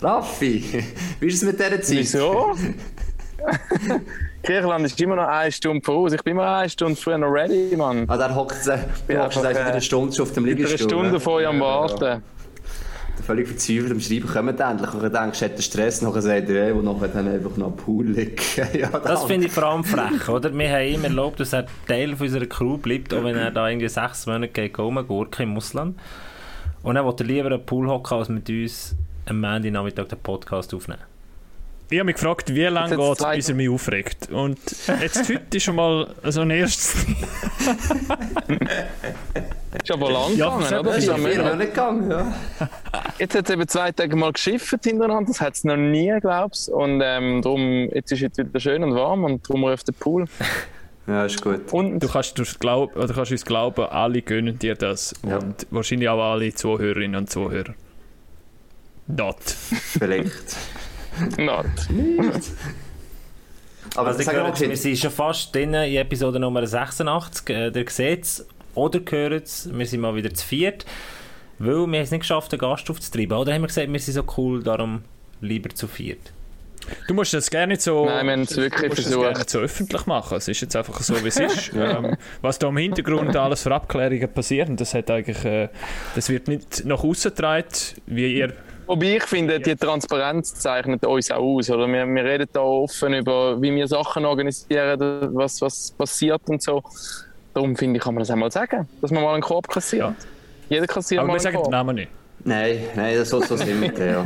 Raffi, 0.00 0.84
wie 1.20 1.26
ist 1.26 1.36
es 1.36 1.42
mit 1.42 1.58
dieser 1.58 1.80
Zeit? 1.82 1.98
Wieso? 1.98 2.54
Griechenland 4.42 4.86
ist 4.86 5.00
immer 5.00 5.16
noch 5.16 5.26
eine 5.26 5.50
Stunde 5.52 5.84
voraus. 5.84 6.12
Ich 6.12 6.22
bin 6.22 6.32
immer 6.32 6.56
eine 6.58 6.70
Stunde 6.70 6.96
früher 6.96 7.18
noch 7.18 7.28
ready, 7.28 7.76
Mann. 7.76 8.04
Ah, 8.08 8.16
der 8.16 8.34
hockt 8.34 8.66
äh, 8.66 8.78
Ja, 9.12 9.24
einfach, 9.24 9.48
wieder 9.48 9.66
eine 9.66 9.80
Stunde 9.80 10.14
schon 10.14 10.22
auf 10.24 10.32
dem 10.32 10.44
Liegestuhl. 10.44 10.78
eine 10.78 10.88
Stunde 10.88 11.10
ne? 11.12 11.20
vor 11.20 11.34
euch 11.34 11.46
am 11.46 11.58
Ja, 11.60 11.60
ja. 11.60 11.66
Warten. 11.66 12.22
Völlig 13.26 13.48
verzweifelt 13.48 13.90
am 13.90 14.00
Schreiben, 14.00 14.28
kommt 14.28 14.60
endlich. 14.60 14.94
Und 14.94 15.12
denkst 15.12 15.38
du, 15.40 15.44
hat 15.44 15.62
Stress, 15.62 16.02
nachher 16.02 16.22
sagt 16.22 16.48
er, 16.48 16.66
ey, 16.66 16.72
und 16.72 16.84
nachher 16.84 17.08
dann 17.08 17.28
einfach 17.28 17.56
noch 17.56 17.66
am 17.66 17.76
Pool 17.76 18.06
liegen. 18.06 18.36
ja, 18.78 18.88
Das 18.88 19.24
finde 19.24 19.48
ich 19.48 19.52
vor 19.54 19.64
allem 19.64 19.84
frech, 19.84 20.28
oder? 20.28 20.56
Wir 20.56 20.70
haben 20.70 20.86
ihm 20.94 21.04
erlaubt, 21.04 21.40
dass 21.40 21.52
er 21.52 21.66
Teil 21.86 22.16
von 22.16 22.26
unserer 22.26 22.46
Crew 22.46 22.78
bleibt, 22.78 23.12
auch 23.12 23.24
wenn 23.24 23.36
er 23.36 23.50
da 23.50 23.68
irgendwie 23.68 23.88
sechs 23.88 24.26
Monate 24.26 24.48
geht, 24.52 24.78
rumgurken 24.78 25.50
im 25.50 25.56
Ausland. 25.56 25.98
Und 26.82 26.94
dann 26.94 27.04
will 27.04 27.14
er 27.18 27.24
lieber 27.26 27.46
einen 27.50 27.66
Pool 27.66 27.88
hocken, 27.88 28.16
als 28.16 28.28
mit 28.28 28.48
uns 28.48 28.94
am 29.28 29.40
Montag 29.40 30.08
den 30.08 30.18
Podcast 30.18 30.74
aufnehmen. 30.74 31.02
Ich 31.90 31.98
habe 31.98 32.04
mich 32.04 32.16
gefragt, 32.16 32.54
wie 32.54 32.64
lange 32.64 32.96
geht 32.96 33.20
es, 33.20 33.26
bis 33.34 33.48
er 33.48 33.54
mich 33.54 33.70
aufregt. 33.70 34.28
Und 34.30 34.58
jetzt 35.00 35.26
heute 35.28 35.56
ist 35.56 35.62
schon 35.62 35.76
mal 35.76 36.14
so 36.24 36.42
ein 36.42 36.50
erstes. 36.50 36.94
Ist 39.82 39.90
aber 39.90 40.10
lang 40.10 40.36
Ja, 40.36 40.56
gegangen, 40.56 40.80
oder? 40.80 40.96
Ist 40.96 41.04
ist 41.04 41.08
ja. 41.08 41.16
Monate 41.16 41.66
gegangen, 41.66 42.10
ja. 42.10 42.32
Jetzt 43.18 43.34
hat 43.34 43.48
es 43.48 43.50
eben 43.50 43.68
zwei 43.68 43.92
Tage 43.92 44.16
mal 44.16 44.32
geschifft 44.32 44.84
hintereinander. 44.84 45.28
Das 45.28 45.40
hat 45.40 45.54
es 45.54 45.64
noch 45.64 45.76
nie, 45.76 46.12
glaubst 46.20 46.68
Und 46.68 47.00
ähm, 47.04 47.42
darum, 47.42 47.88
jetzt 47.92 48.12
ist 48.12 48.22
es 48.22 48.38
wieder 48.38 48.60
schön 48.60 48.82
und 48.82 48.94
warm 48.94 49.24
und 49.24 49.48
darum 49.48 49.64
ruft 49.64 49.88
der 49.88 49.92
Pool. 49.92 50.26
Ja, 51.06 51.24
ist 51.24 51.40
gut. 51.40 51.72
Und 51.72 52.00
Du 52.00 52.08
kannst, 52.08 52.38
uns 52.38 52.58
glaub, 52.58 52.94
oder 52.94 53.14
kannst 53.14 53.32
uns 53.32 53.46
glauben, 53.46 53.86
alle 53.86 54.20
gönnen 54.20 54.58
dir 54.58 54.74
das. 54.74 55.14
Ja. 55.26 55.38
Und 55.38 55.66
wahrscheinlich 55.70 56.06
auch 56.06 56.22
alle 56.22 56.52
Zuhörerinnen 56.52 57.16
und 57.16 57.30
Zuhörer. 57.30 57.72
Dort. 59.08 59.42
Vielleicht. 59.42 60.56
not. 61.38 61.66
Aber 63.96 64.08
Also, 64.08 64.22
sag 64.22 64.34
ihr 64.34 64.40
mal, 64.40 64.48
hört, 64.48 64.60
wir 64.60 64.76
sind 64.76 64.98
schon 64.98 65.10
fast 65.10 65.54
drin 65.54 65.72
in 65.74 65.96
Episode 65.96 66.38
Nummer 66.38 66.66
86. 66.66 67.48
Äh, 67.48 67.70
ihr 67.70 67.88
seht 67.88 68.24
es 68.24 68.46
oder 68.74 69.00
hört 69.08 69.46
es, 69.46 69.68
wir 69.72 69.86
sind 69.86 70.00
mal 70.00 70.14
wieder 70.14 70.32
zu 70.32 70.46
viert. 70.46 70.84
Weil 71.58 71.74
wir 71.74 71.80
haben 71.80 71.94
es 71.94 72.10
nicht 72.10 72.20
geschafft, 72.20 72.52
einen 72.52 72.60
Gast 72.60 72.88
aufzutreiben. 72.90 73.36
Oder 73.36 73.52
haben 73.54 73.62
wir 73.62 73.66
gesagt, 73.68 73.90
wir 73.90 73.98
sind 73.98 74.14
so 74.14 74.24
cool, 74.36 74.62
darum 74.62 75.02
lieber 75.40 75.70
zu 75.70 75.88
viert. 75.88 76.32
Du 77.06 77.14
musst 77.14 77.34
das 77.34 77.50
gerne 77.50 77.72
nicht 77.72 77.82
so. 77.82 78.06
Nein, 78.06 78.26
wir 78.26 78.32
haben 78.32 78.42
es 78.42 78.56
wirklich 78.56 78.94
versucht. 78.94 79.50
so 79.50 79.58
öffentlich 79.58 80.06
machen. 80.06 80.36
Es 80.38 80.48
ist 80.48 80.60
jetzt 80.60 80.76
einfach 80.76 81.00
so, 81.00 81.22
wie 81.22 81.28
es 81.28 81.38
ist. 81.38 81.72
ähm, 81.76 82.16
was 82.40 82.58
da 82.58 82.68
im 82.68 82.76
Hintergrund 82.76 83.34
alles 83.36 83.62
für 83.62 83.74
Abklärungen 83.74 84.32
passieren, 84.32 84.76
das 84.76 84.94
hat 84.94 85.10
eigentlich, 85.10 85.44
äh, 85.44 85.68
das 86.14 86.28
wird 86.28 86.48
nicht 86.48 86.84
nach 86.84 87.02
außen 87.02 87.30
getragen, 87.30 87.66
wie 88.06 88.38
ihr. 88.38 88.54
Wobei 88.88 89.16
ich 89.16 89.24
finde, 89.24 89.60
die 89.60 89.76
Transparenz 89.76 90.54
zeichnet 90.54 91.04
uns 91.04 91.30
auch 91.30 91.36
aus. 91.36 91.68
Oder? 91.68 91.86
Wir, 91.86 92.06
wir 92.06 92.24
reden 92.24 92.48
da 92.50 92.60
offen 92.60 93.12
über, 93.12 93.60
wie 93.60 93.74
wir 93.74 93.86
Sachen 93.86 94.24
organisieren, 94.24 94.98
was, 95.34 95.60
was 95.60 95.90
passiert 95.90 96.40
und 96.46 96.62
so. 96.62 96.82
Darum 97.52 97.76
finde 97.76 97.98
ich, 97.98 98.02
kann 98.02 98.14
man 98.14 98.22
das 98.22 98.30
einmal 98.30 98.50
sagen, 98.50 98.88
dass 99.02 99.10
man 99.10 99.22
mal 99.22 99.34
einen 99.34 99.42
Korb 99.42 99.68
kassiert. 99.68 100.00
Ja. 100.00 100.14
Jeder 100.70 100.86
kassiert 100.86 101.20
Aber 101.20 101.28
mal 101.28 101.34
wir 101.34 101.36
einen 101.36 101.42
sagen 101.42 101.56
den 101.56 101.62
Korb. 101.62 101.70
Namen 101.70 101.96
nicht. 101.96 102.10
Nein, 102.44 102.78
nein, 102.96 103.16
das 103.16 103.28
soll 103.28 103.44
so 103.44 103.56
sein 103.56 103.78
mit 103.78 103.98
ja. 103.98 104.24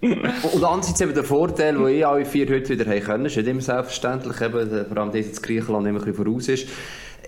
Und 0.00 0.64
andererseits 0.64 1.00
eben 1.00 1.14
der 1.14 1.24
Vorteil, 1.24 1.74
den 1.74 1.88
ich 1.88 2.04
alle 2.04 2.24
vier 2.24 2.48
heute 2.48 2.68
wieder 2.70 2.90
haben 2.90 3.00
können, 3.00 3.26
ist 3.26 3.36
nicht 3.36 3.46
immer 3.46 3.60
selbstverständlich, 3.60 4.40
eben, 4.40 4.86
vor 4.86 4.98
allem 4.98 5.12
das 5.12 5.26
jetzt 5.26 5.42
Griechenland 5.42 5.86
immer 5.86 6.00
ein 6.00 6.04
bisschen 6.04 6.24
voraus 6.24 6.48
ist, 6.48 6.68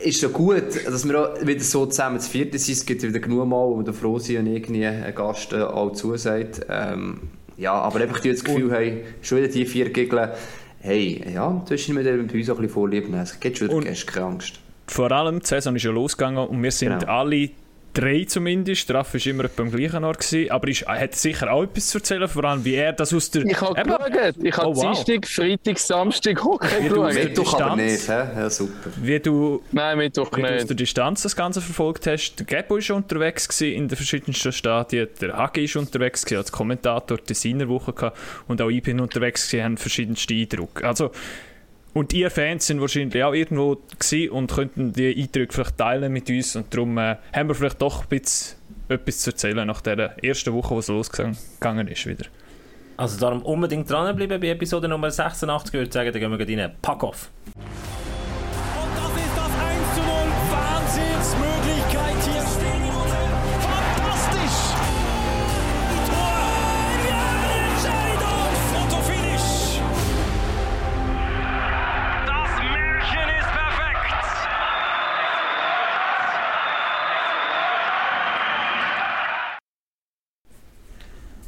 ist 0.00 0.20
schon 0.20 0.32
gut, 0.32 0.84
dass 0.86 1.06
wir 1.08 1.20
auch 1.20 1.46
wieder 1.46 1.60
so 1.60 1.86
zusammen 1.86 2.20
zu 2.20 2.30
viert 2.30 2.58
sind. 2.58 2.72
Es 2.72 2.86
gibt 2.86 3.02
wieder 3.02 3.18
genug 3.18 3.46
Mal, 3.46 3.66
wo 3.66 3.92
froh 3.92 4.18
sind 4.18 4.38
und 4.38 4.46
irgendwie 4.46 4.86
ein 4.86 5.14
Gast 5.14 5.52
äh, 5.52 5.62
auch 5.62 5.92
zusagt. 5.92 6.60
Ähm, 6.68 7.20
ja, 7.56 7.72
aber 7.72 8.00
einfach 8.00 8.20
die 8.20 8.30
das 8.30 8.44
Gefühl 8.44 8.70
haben, 8.72 9.00
schon 9.22 9.38
wieder 9.38 9.48
die 9.48 9.64
vier 9.66 9.90
Giggeln, 9.90 10.30
hey, 10.80 11.24
ja, 11.32 11.50
mit 11.70 12.06
dem 12.06 12.26
bei 12.26 12.34
uns 12.38 12.50
auch 12.50 12.54
ein 12.54 12.62
bisschen 12.62 12.68
Vorlieb 12.68 13.04
nehmen. 13.08 13.22
Es 13.22 13.38
geht 13.40 13.58
schon 13.58 13.68
wieder 13.68 13.92
keine 14.06 14.26
Angst. 14.26 14.60
Vor 14.88 15.10
allem, 15.10 15.40
die 15.40 15.46
Saison 15.46 15.74
ist 15.74 15.82
ja 15.82 15.90
losgegangen 15.90 16.46
und 16.46 16.62
wir 16.62 16.70
sind 16.70 17.00
Genau. 17.00 17.12
alle 17.12 17.50
drei 17.96 18.24
zumindest. 18.24 18.88
Der 18.88 18.96
Raff 18.96 19.14
war 19.14 19.26
immer 19.26 19.44
am 19.56 19.70
gleichen 19.70 20.04
Ort. 20.04 20.18
Gewesen, 20.20 20.50
aber 20.50 20.68
ist, 20.68 20.82
er 20.82 21.00
hat 21.00 21.14
sicher 21.14 21.50
auch 21.52 21.62
etwas 21.64 21.88
zu 21.88 21.98
erzählen, 21.98 22.28
vor 22.28 22.44
allem 22.44 22.64
wie 22.64 22.74
er 22.74 22.92
das 22.92 23.12
aus 23.14 23.30
der. 23.30 23.44
Ich 23.46 23.60
habe 23.60 23.74
geschaut. 23.74 24.34
Ich 24.42 24.56
habe 24.56 24.66
Oh, 24.68 24.76
wow. 24.76 25.04
Dienstag, 25.04 25.26
Freitag, 25.28 25.78
Samstag 25.78 26.44
Hockey 26.44 26.66
Wie 26.84 26.88
du- 26.88 27.02
geschaut. 27.02 27.14
Mittwoch 27.14 27.60
aber 27.60 27.76
nicht, 27.76 27.90
Distanz. 27.96 28.08
hä? 28.34 28.40
Ja, 28.40 28.50
super. 28.50 28.90
wie 29.00 29.20
du 29.20 29.62
Nein, 29.72 29.98
Mittwoch 29.98 30.30
wie 30.36 30.40
du 30.42 30.46
aus 30.46 30.52
nicht. 30.54 30.68
der 30.70 30.76
Distanz 30.76 31.22
das 31.22 31.34
Ganze 31.36 31.60
verfolgt 31.60 32.06
hast. 32.06 32.36
Der 32.36 32.46
Gebo 32.46 32.74
war 32.74 32.80
schon 32.82 32.96
unterwegs 32.96 33.48
gewesen 33.48 33.72
in 33.74 33.88
den 33.88 33.96
verschiedensten 33.96 34.52
Stadien. 34.52 35.08
Der 35.20 35.36
Hagi 35.36 35.72
war 35.74 35.82
unterwegs 35.82 36.24
gewesen 36.24 36.38
als 36.38 36.52
Kommentator, 36.52 37.18
die 37.18 37.24
Designerwoche 37.24 37.92
gehabt. 37.92 38.18
und 38.48 38.60
auch 38.60 38.68
ich 38.70 38.82
bin 38.82 39.00
unterwegs 39.00 39.48
gewesen, 39.50 39.64
haben 39.64 39.76
verschiedenste 39.76 40.34
Eindrücke. 40.34 40.86
Also, 40.86 41.10
und 41.96 42.12
ihr 42.12 42.30
Fans 42.30 42.66
sind 42.66 42.82
wahrscheinlich 42.82 43.24
auch 43.24 43.32
irgendwo 43.32 43.78
und 44.30 44.52
könnten 44.52 44.92
die 44.92 45.16
Eindrücke 45.16 45.54
vielleicht 45.54 45.78
teilen 45.78 46.12
mit 46.12 46.28
uns 46.28 46.54
und 46.54 46.72
darum 46.72 46.98
äh, 46.98 47.16
haben 47.32 47.48
wir 47.48 47.54
vielleicht 47.54 47.80
doch 47.80 48.02
ein 48.02 48.08
bisschen 48.08 48.58
etwas 48.88 49.20
zu 49.20 49.30
erzählen 49.30 49.66
nach 49.66 49.80
der 49.80 50.22
ersten 50.22 50.52
Woche, 50.52 50.74
wo 50.74 50.78
es 50.78 50.88
losgegangen 50.88 51.88
ist 51.88 52.06
wieder. 52.06 52.26
Also 52.98 53.18
darum 53.18 53.40
unbedingt 53.42 53.90
dranbleiben 53.90 54.38
bei 54.38 54.48
Episode 54.48 54.88
Nummer 54.88 55.10
86. 55.10 55.72
Ich 55.72 55.80
würde 55.80 55.92
sagen, 55.92 56.12
da 56.12 56.18
gehen 56.18 56.30
wir 56.30 56.44
gleich 56.44 56.58
rein. 56.58 56.74
Pack 56.82 57.02
off! 57.02 57.30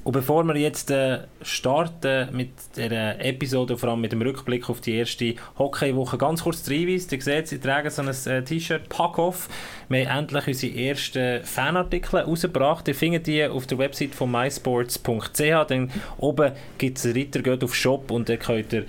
Und 0.08 0.12
bevor 0.12 0.42
wir 0.44 0.56
jetzt 0.56 0.90
äh, 0.90 1.18
starten 1.42 2.34
mit 2.34 2.48
der 2.78 3.22
Episode, 3.22 3.76
vor 3.76 3.90
allem 3.90 4.00
mit 4.00 4.10
dem 4.10 4.22
Rückblick 4.22 4.70
auf 4.70 4.80
die 4.80 4.94
erste 4.94 5.34
Hockeywoche, 5.58 6.16
ganz 6.16 6.44
kurz 6.44 6.62
der 6.62 6.78
Hinweis, 6.78 7.12
ihr 7.12 7.20
seht, 7.20 7.48
sie 7.48 7.60
tragen 7.60 7.90
so 7.90 8.00
ein 8.00 8.08
äh, 8.08 8.42
T-Shirt, 8.42 8.88
Pack 8.88 9.18
Off. 9.18 9.50
Wir 9.90 10.10
haben 10.10 10.20
endlich 10.20 10.46
unsere 10.46 10.74
ersten 10.74 11.44
Fanartikel 11.44 12.20
rausgebracht. 12.20 12.88
Ihr 12.88 12.94
findet 12.94 13.26
die 13.26 13.44
auf 13.44 13.66
der 13.66 13.76
Website 13.76 14.14
von 14.14 14.30
mysports.ch. 14.30 15.66
Dann 15.68 15.90
oben 16.16 16.52
gibt 16.78 16.96
es 16.96 17.04
einen 17.04 17.14
Reiter, 17.14 17.42
geht 17.42 17.62
auf 17.62 17.74
Shop 17.74 18.10
und 18.10 18.30
dann 18.30 18.38
könnt 18.38 18.72
ihr 18.72 18.86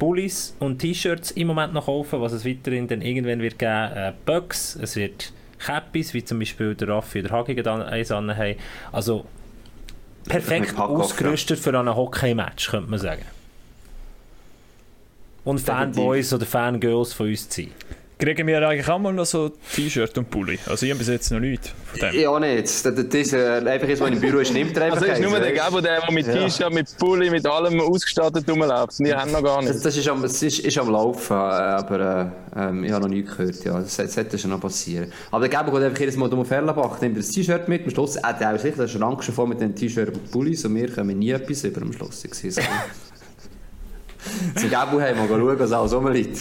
Pullis 0.00 0.56
und 0.58 0.80
T-Shirts 0.80 1.30
im 1.30 1.46
Moment 1.46 1.74
noch 1.74 1.86
kaufen, 1.86 2.20
was 2.20 2.32
es 2.32 2.44
weiterhin 2.44 2.88
dann 2.88 3.02
irgendwann 3.02 3.40
wird 3.40 3.60
geben. 3.60 3.92
Äh, 3.94 4.14
Bugs, 4.24 4.74
es 4.82 4.96
wird 4.96 5.32
Cappies, 5.60 6.12
wie 6.12 6.24
zum 6.24 6.40
Beispiel 6.40 6.74
der 6.74 6.88
Raffi 6.88 7.20
oder 7.20 7.30
Hagi 7.30 7.54
dann 7.62 7.82
eins 7.82 8.10
anhaben. 8.10 8.56
Also 8.90 9.26
perfekt 10.28 10.78
ausgerüstet 10.78 11.58
für 11.58 11.78
ein 11.78 11.94
Hockey-Match, 11.94 12.70
könnte 12.70 12.90
man 12.90 12.98
sagen. 12.98 13.24
Und 15.44 15.60
Definitiv. 15.60 15.94
Fanboys 15.96 16.32
oder 16.32 16.46
Fangirls 16.46 17.12
von 17.12 17.28
uns 17.28 17.48
zu 17.48 17.62
sein. 17.62 17.70
Kriegen 18.18 18.46
wir 18.46 18.66
eigentlich 18.66 18.88
auch 18.88 18.98
mal 18.98 19.12
noch 19.12 19.26
so 19.26 19.50
T-Shirt 19.74 20.16
und 20.16 20.30
Pulli? 20.30 20.58
Also 20.64 20.86
ich 20.86 20.92
habe 20.92 21.00
bis 21.00 21.08
jetzt 21.08 21.30
noch 21.30 21.38
nichts 21.38 21.68
von 21.84 22.00
dem. 22.00 22.18
Ja, 22.18 22.40
nicht. 22.40 22.62
Das, 22.64 22.82
das 22.82 22.94
ist 22.96 23.32
äh, 23.34 23.58
einfach 23.58 23.86
jetzt, 23.86 24.00
was 24.00 24.08
im 24.08 24.18
Büro 24.20 24.38
ist, 24.38 24.54
nimmt 24.54 24.74
er 24.74 24.84
einfach 24.86 25.02
Also 25.02 25.12
ist 25.12 25.20
nur 25.20 25.38
der? 25.38 25.52
Gabo, 25.52 25.82
der, 25.82 26.00
der 26.00 26.10
mit 26.12 26.26
Ja. 26.26 26.32
T-Shirt, 26.32 26.72
mit 26.72 26.96
Pulli, 26.96 27.28
mit 27.28 27.46
allem 27.46 27.78
ausgestattet 27.78 28.48
rumläuft. 28.48 29.00
Wir 29.00 29.18
haben 29.20 29.32
noch 29.32 29.44
gar 29.44 29.60
Das, 29.60 29.70
nicht. 29.74 29.84
das 29.84 29.94
ist, 29.98 30.08
am, 30.08 30.22
das 30.22 30.42
ist, 30.42 30.60
ist 30.60 30.78
am 30.78 30.88
Laufen, 30.90 31.34
äh, 31.34 31.36
aber 31.36 32.32
äh, 32.56 32.60
ähm, 32.68 32.84
ich 32.84 32.92
habe 32.92 33.02
noch 33.02 33.10
nichts 33.10 33.36
gehört. 33.36 33.62
Ja. 33.64 33.78
Das, 33.80 33.96
das 33.96 34.14
sollte 34.14 34.38
schon 34.38 34.48
noch 34.50 34.62
passieren. 34.62 35.12
Aber 35.30 35.40
der 35.46 35.50
Gabo 35.50 35.70
geht 35.72 35.82
einfach 35.82 36.00
jedes 36.00 36.16
Mal 36.16 36.32
um 36.32 36.42
Ferlenbach, 36.46 36.98
nimmt 37.02 37.18
das 37.18 37.28
T-Shirt 37.28 37.68
mit. 37.68 37.84
Am 37.84 37.90
Schluss 37.90 38.16
hat 38.22 38.40
er 38.40 38.54
auch 38.54 38.58
sicher 38.58 38.78
den 38.78 38.88
Schrank 38.88 39.22
schon 39.24 39.34
voll 39.34 39.48
mit 39.48 39.60
den 39.60 39.74
T-Shirt 39.74 40.08
und 40.14 40.30
Pullis 40.30 40.64
und 40.64 40.74
wir 40.74 40.90
kommen 40.90 41.18
nie 41.18 41.32
etwas 41.32 41.64
über 41.64 41.82
am 41.82 41.92
Schluss. 41.92 42.22
Zum 42.22 42.30
Gabo 44.70 44.98
haben 45.02 45.18
wir 45.18 45.28
schauen, 45.28 45.58
was 45.58 45.72
alles 45.72 45.92
rumliegt. 45.92 46.38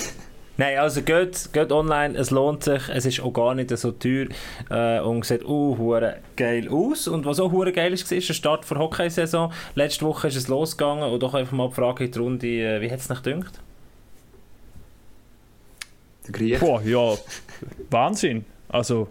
Nein, 0.57 0.77
also 0.77 1.01
geht, 1.01 1.49
geht 1.51 1.71
online, 1.71 2.17
es 2.17 2.31
lohnt 2.31 2.63
sich, 2.63 2.87
es 2.87 3.05
ist 3.05 3.19
auch 3.19 3.33
gar 3.33 3.55
nicht 3.55 3.75
so 3.77 3.91
teuer 3.91 4.27
äh, 4.69 5.01
und 5.01 5.25
sieht 5.25 5.43
uh, 5.43 5.77
hure 5.77 6.17
geil 6.37 6.69
aus. 6.69 7.09
Und 7.09 7.25
was 7.25 7.41
auch 7.41 7.51
hure 7.51 7.73
geil 7.73 7.91
ist, 7.91 8.09
war 8.09 8.17
der 8.17 8.33
Start 8.33 8.69
der 8.69 8.79
Hockeysaison. 8.79 9.51
Letzte 9.75 10.05
Woche 10.05 10.29
ist 10.29 10.37
es 10.37 10.47
losgegangen 10.47 11.11
und 11.11 11.21
doch 11.21 11.33
einfach 11.33 11.51
mal 11.51 11.67
die 11.67 11.75
Frage 11.75 12.05
in 12.05 12.11
die 12.11 12.19
Runde, 12.19 12.47
äh, 12.47 12.81
wie 12.81 12.89
hat 12.89 12.99
es 12.99 13.09
nicht 13.09 13.23
gedacht? 13.23 13.59
Boah, 16.59 16.81
ja, 16.81 17.15
Wahnsinn. 17.91 18.45
Also, 18.69 19.09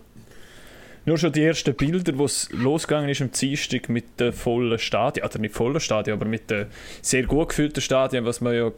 nur 1.07 1.19
schon 1.19 1.33
die 1.33 1.43
ersten 1.43 1.75
Bilder, 1.75 2.17
wo 2.17 2.25
es 2.25 2.49
losgegangen 2.53 3.09
ist 3.11 3.21
am 3.21 3.31
Dienstag 3.31 3.89
mit 3.89 4.19
den 4.21 4.33
vollen 4.33 4.79
Stadien, 4.79 5.27
oder 5.27 5.39
nicht 5.39 5.55
vollen 5.55 5.81
Stadien, 5.81 6.17
aber 6.17 6.27
mit 6.27 6.51
den 6.51 6.67
sehr 7.03 7.25
gut 7.25 7.51
gefüllten 7.51 7.81
Stadien, 7.81 8.25
was 8.25 8.41
man 8.41 8.55
ja 8.55 8.73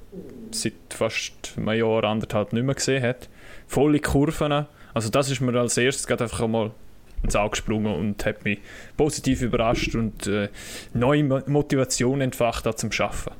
seit 0.50 0.73
fast 0.90 1.55
einem 1.56 1.78
Jahr, 1.78 2.05
anderthalb 2.05 2.52
nicht 2.52 2.64
mehr 2.64 2.75
gesehen 2.75 3.02
hat. 3.02 3.28
Volle 3.67 4.00
Kurven. 4.00 4.67
Also 4.94 5.08
das 5.11 5.31
ist 5.31 5.40
mir 5.40 5.58
als 5.58 5.76
erstes 5.76 6.06
gerade 6.06 6.25
einfach 6.25 6.40
einmal 6.40 6.73
ins 7.23 7.37
Auge 7.37 7.50
gesprungen 7.50 7.94
und 7.94 8.25
hat 8.25 8.44
mich 8.44 8.58
positiv 8.96 9.43
überrascht 9.43 9.94
und 9.94 10.26
äh, 10.26 10.49
neue 10.94 11.25
Motivation 11.25 12.20
entfacht 12.20 12.64
zum 12.79 12.90
Arbeiten. 12.99 13.34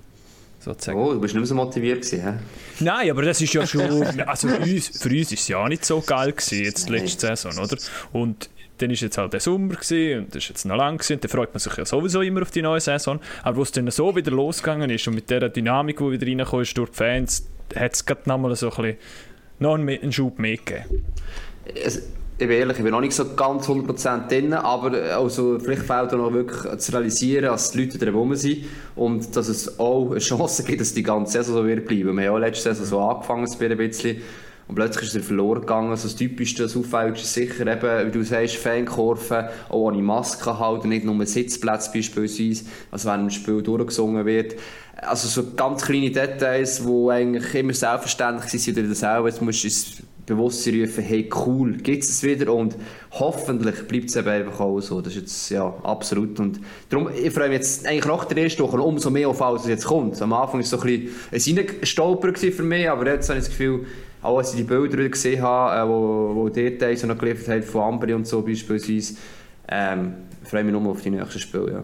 Sozusagen. 0.59 0.99
Oh, 0.99 1.13
du 1.13 1.21
bist 1.21 1.35
nicht 1.35 1.41
mehr 1.41 1.47
so 1.47 1.55
motiviert 1.55 2.03
gewesen, 2.03 2.23
hä? 2.23 2.33
Nein, 2.81 3.11
aber 3.11 3.23
das 3.23 3.41
ist 3.41 3.55
ja 3.55 3.65
schon, 3.65 3.83
also 4.27 4.49
für 4.49 4.59
uns, 4.59 5.01
für 5.01 5.09
uns 5.11 5.33
ist 5.33 5.41
es 5.41 5.49
ja 5.49 5.59
auch 5.59 5.69
nicht 5.69 5.85
so 5.85 6.01
geil 6.01 6.33
gewesen, 6.33 6.65
jetzt 6.65 6.89
letzte 6.89 7.29
Saison, 7.29 7.65
oder? 7.65 7.77
Und 8.13 8.51
dann 8.79 8.91
ist 8.91 9.01
jetzt 9.01 9.19
halt 9.19 9.33
der 9.33 9.41
Sommer 9.41 9.75
und 9.75 9.79
das 9.81 9.91
ist 9.91 10.49
jetzt 10.49 10.65
noch 10.65 10.77
lang 10.77 11.01
und 11.09 11.25
dann 11.25 11.31
freut 11.31 11.53
man 11.53 11.59
sich 11.61 11.77
ja 11.77 11.85
sowieso 11.85 12.23
immer 12.23 12.43
auf 12.43 12.51
die 12.51 12.63
neue 12.63 12.81
Saison. 12.81 13.21
Aber 13.43 13.57
wo 13.57 13.63
es 13.63 13.73
dann 13.73 13.91
so 13.91 14.15
wieder 14.15 14.31
losgegangen 14.31 14.91
ist 14.91 15.07
und 15.09 15.15
mit 15.15 15.31
der 15.31 15.49
Dynamik, 15.49 15.99
die 15.99 16.11
wieder 16.11 16.27
reingekommen 16.27 16.63
ist 16.63 16.77
durch 16.77 16.91
die 16.91 16.97
Fans, 16.97 17.47
hat 17.75 17.95
es 17.95 18.05
gerade 18.05 18.23
nochmal 18.27 18.55
so 18.57 18.71
ein 18.71 18.77
bisschen 18.77 18.97
noch 19.59 19.75
einen 19.75 20.13
Schub 20.13 20.39
mehr 20.39 20.57
gegeben. 20.57 21.05
Es 21.75 22.03
ich 22.39 22.47
bin 22.47 22.59
ehrlich, 22.59 22.77
ich 22.77 22.83
bin 22.83 22.93
noch 22.93 23.01
nicht 23.01 23.15
so 23.15 23.35
ganz 23.35 23.67
100% 23.67 24.29
drin, 24.29 24.53
aber 24.53 24.93
also, 25.17 25.59
vielleicht 25.59 25.85
fehlt 25.85 26.13
auch 26.13 26.19
noch 26.19 26.33
wirklich 26.35 26.79
zu 26.79 26.93
realisieren, 26.93 27.47
dass 27.47 27.71
die 27.71 27.85
Leute 27.85 27.97
drumherum 27.97 28.35
sind 28.35 28.67
und 28.95 29.35
dass 29.35 29.49
es 29.49 29.79
auch 29.79 30.11
eine 30.11 30.19
Chance 30.19 30.63
gibt, 30.65 30.83
dass 30.83 30.93
die 30.93 31.03
ganze 31.03 31.33
Saison 31.33 31.55
so 31.55 31.67
wird 31.67 31.87
bleiben. 31.87 32.15
Wir 32.15 32.29
haben 32.29 32.35
auch 32.35 32.39
letzte 32.39 32.75
Saison 32.75 32.85
so 32.85 33.01
angefangen 33.01 33.49
ein 33.49 33.77
bisschen 33.79 34.19
und 34.69 34.75
plötzlich 34.75 35.07
ist 35.07 35.15
er 35.15 35.23
verloren 35.23 35.61
gegangen. 35.61 35.91
Also 35.91 36.09
das 36.09 36.17
Typischste, 36.17 36.65
das 36.65 36.77
Auffälligste 36.77 37.25
ist 37.25 37.35
sicher 37.35 37.67
eben, 37.67 38.09
wie 38.09 38.11
du 38.11 38.25
sagst, 38.25 38.57
Fankurven, 38.57 39.47
auch 39.69 39.75
ohne 39.75 40.03
Maske 40.03 40.59
halten, 40.59 40.89
nicht 40.89 41.05
nur 41.05 41.25
Sitzplätze 41.25 41.91
beispielsweise, 41.93 42.65
also 42.91 43.09
wenn 43.09 43.21
ein 43.21 43.31
Spiel 43.31 43.63
durchgesungen 43.63 44.27
wird. 44.27 44.57
Also 44.97 45.29
so 45.29 45.55
ganz 45.55 45.85
kleine 45.85 46.11
Details, 46.11 46.83
die 46.85 47.11
eigentlich 47.11 47.55
immer 47.55 47.75
selbstverständlich 47.75 48.51
sind, 48.51 48.79
oder 48.79 48.89
das 48.89 49.05
auch, 49.05 49.27
jetzt 49.27 49.43
musst 49.43 49.63
du 49.63 49.69
es 49.69 50.03
bewusst 50.25 50.67
rufen, 50.67 51.05
hey 51.05 51.31
cool, 51.47 51.77
gibt 51.77 52.03
es 52.03 52.23
wieder 52.25 52.53
und 52.53 52.75
hoffentlich 53.13 53.87
bleibt 53.87 54.09
es 54.09 54.17
eben 54.17 54.29
einfach 54.29 54.59
auch 54.59 54.81
so. 54.81 55.01
Das 55.01 55.15
ist 55.15 55.21
jetzt, 55.21 55.51
ja, 55.51 55.73
absolut. 55.85 56.41
Und 56.41 56.61
darum, 56.89 57.09
ich 57.15 57.31
freue 57.33 57.49
mich 57.49 57.59
jetzt 57.59 57.87
eigentlich 57.87 58.07
nach 58.07 58.25
der 58.25 58.39
ersten 58.39 58.63
Woche 58.65 58.81
umso 58.81 59.11
mehr 59.11 59.29
auf 59.29 59.41
alles, 59.41 59.63
was 59.63 59.69
jetzt 59.69 59.85
kommt. 59.85 60.21
Am 60.21 60.33
Anfang 60.33 60.55
war 60.55 60.61
es 60.61 60.71
so 60.71 60.81
ein 60.81 61.11
bisschen 61.31 61.59
ein 61.59 62.53
für 62.53 62.63
mich, 62.65 62.91
aber 62.91 63.07
jetzt 63.07 63.29
habe 63.29 63.39
ich 63.39 63.45
das 63.45 63.57
Gefühl, 63.57 63.87
auch 64.27 64.39
als 64.39 64.51
ich 64.51 64.59
die 64.59 64.65
Bilder 64.65 65.09
gesehen 65.09 65.41
habe, 65.43 65.81
äh, 65.81 65.89
wo, 65.89 66.35
wo 66.35 66.49
Details 66.49 67.05
noch 67.05 67.17
geliefert 67.17 67.49
haben 67.49 67.63
von 67.63 67.83
Ambri 67.83 68.13
und 68.13 68.27
so 68.27 68.43
beispielsweise, 68.43 69.15
ähm, 69.69 70.15
freue 70.45 70.65
mich 70.65 70.73
nur 70.73 70.91
auf 70.91 71.01
die 71.01 71.11
nächsten 71.11 71.39
Spiele, 71.39 71.73
ja. 71.73 71.83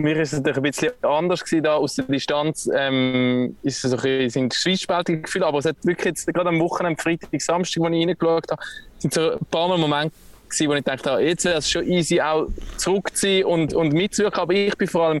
Mir 0.00 0.16
ist 0.20 0.32
es 0.32 0.44
ein 0.44 0.62
bisschen 0.62 0.92
anders 1.02 1.44
gewesen, 1.44 1.64
da 1.64 1.74
aus 1.74 1.96
der 1.96 2.04
Distanz, 2.04 2.70
ähm, 2.72 3.56
ist 3.64 3.84
es 3.84 3.92
ein 3.92 4.30
sind 4.30 4.52
zwiespältige 4.52 5.22
Gefühle, 5.22 5.46
aber 5.46 5.58
es 5.58 5.64
hat 5.64 5.76
wirklich 5.82 6.06
jetzt, 6.06 6.32
gerade 6.32 6.50
am 6.50 6.60
Wochenende, 6.60 7.02
Freitag, 7.02 7.42
Samstag, 7.42 7.82
als 7.82 7.94
ich 7.94 8.06
reingeschaut 8.06 8.48
habe, 8.48 8.62
sind 8.98 9.12
so 9.12 9.32
ein 9.32 9.38
paar 9.50 9.76
Momente 9.76 10.14
gewesen, 10.48 10.68
wo 10.68 10.74
ich 10.74 10.84
dachte, 10.84 11.10
jetzt 11.20 11.44
wäre 11.44 11.58
es 11.58 11.68
schon 11.68 11.84
easy 11.84 12.20
auch 12.20 12.46
zurückzuziehen 12.76 13.44
und, 13.44 13.74
und 13.74 13.92
mitzuwirken, 13.92 14.40
aber 14.40 14.54
ich 14.54 14.76
bin 14.76 14.86
vor 14.86 15.08
allem 15.08 15.20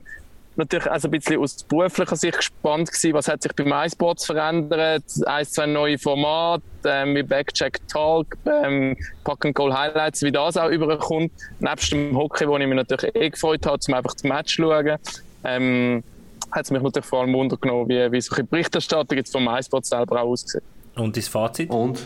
natürlich 0.58 0.90
also 0.90 1.08
ein 1.08 1.12
bisschen 1.12 1.40
aus 1.40 1.62
beruflicher 1.62 2.16
Sicht 2.16 2.36
gespannt 2.36 2.88
gewesen, 2.88 3.14
was 3.14 3.28
hat 3.28 3.42
sich 3.42 3.52
beim 3.52 3.72
iSports 3.72 4.26
verändert, 4.26 5.04
ein, 5.26 5.44
zwei 5.46 5.66
neue 5.66 5.98
Formate, 5.98 6.62
ähm, 6.84 7.14
wie 7.14 7.22
Backcheck 7.22 7.80
Talk, 7.88 8.36
ähm, 8.46 8.96
Pack 9.24 9.46
and 9.46 9.54
Goal 9.54 9.72
Highlights, 9.72 10.22
wie 10.22 10.32
das 10.32 10.56
auch 10.56 10.68
überkommt, 10.68 11.32
nebst 11.60 11.92
dem 11.92 12.16
Hockey, 12.16 12.46
wo 12.46 12.58
ich 12.58 12.66
mich 12.66 12.76
natürlich 12.76 13.14
eh 13.14 13.30
gefreut 13.30 13.64
habe, 13.66 13.78
um 13.86 13.94
einfach 13.94 14.14
das 14.14 14.24
Match 14.24 14.56
zu 14.56 14.62
schauen. 14.62 14.98
Ähm, 15.44 16.02
hat 16.50 16.64
es 16.64 16.70
mich 16.70 16.82
natürlich 16.82 17.06
vor 17.06 17.20
allem 17.20 17.34
wundern 17.34 17.88
wie, 17.88 18.10
wie 18.10 18.20
solche 18.20 18.44
Berichterstattung 18.44 19.16
jetzt 19.16 19.32
vom 19.32 19.48
iSports 19.48 19.90
selber 19.90 20.22
auch 20.22 20.28
aussieht. 20.28 20.62
Und 20.98 21.16
das 21.16 21.28
Fazit? 21.28 21.70
Und? 21.70 22.00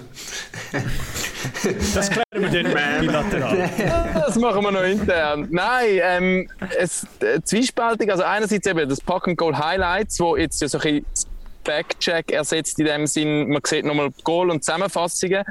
das 1.95 2.11
klären 2.11 2.25
wir 2.53 2.63
dann 2.63 3.01
bilateral. 3.01 3.71
das 4.15 4.37
machen 4.37 4.63
wir 4.63 4.71
noch 4.71 4.83
intern. 4.83 5.49
Nein, 5.51 6.01
ähm, 6.03 6.51
es, 6.79 7.07
äh, 7.21 7.41
zwiespältig. 7.43 8.11
Also 8.11 8.23
einerseits 8.23 8.67
eben 8.67 8.89
das 8.89 9.01
Pack 9.01 9.29
and 9.29 9.39
Goal 9.39 9.57
Highlights, 9.57 10.21
wo 10.21 10.37
jetzt 10.37 10.61
ja 10.61 10.69
so 10.69 10.79
ein 10.79 11.05
Backcheck 11.65 12.33
ersetzt 12.33 12.79
in 12.79 12.87
dem 12.87 13.07
Sinn, 13.07 13.49
man 13.49 13.63
sieht 13.65 13.85
nochmal 13.85 14.11
Goal 14.25 14.51
und 14.51 14.65
Zusammenfassungen. 14.65 15.45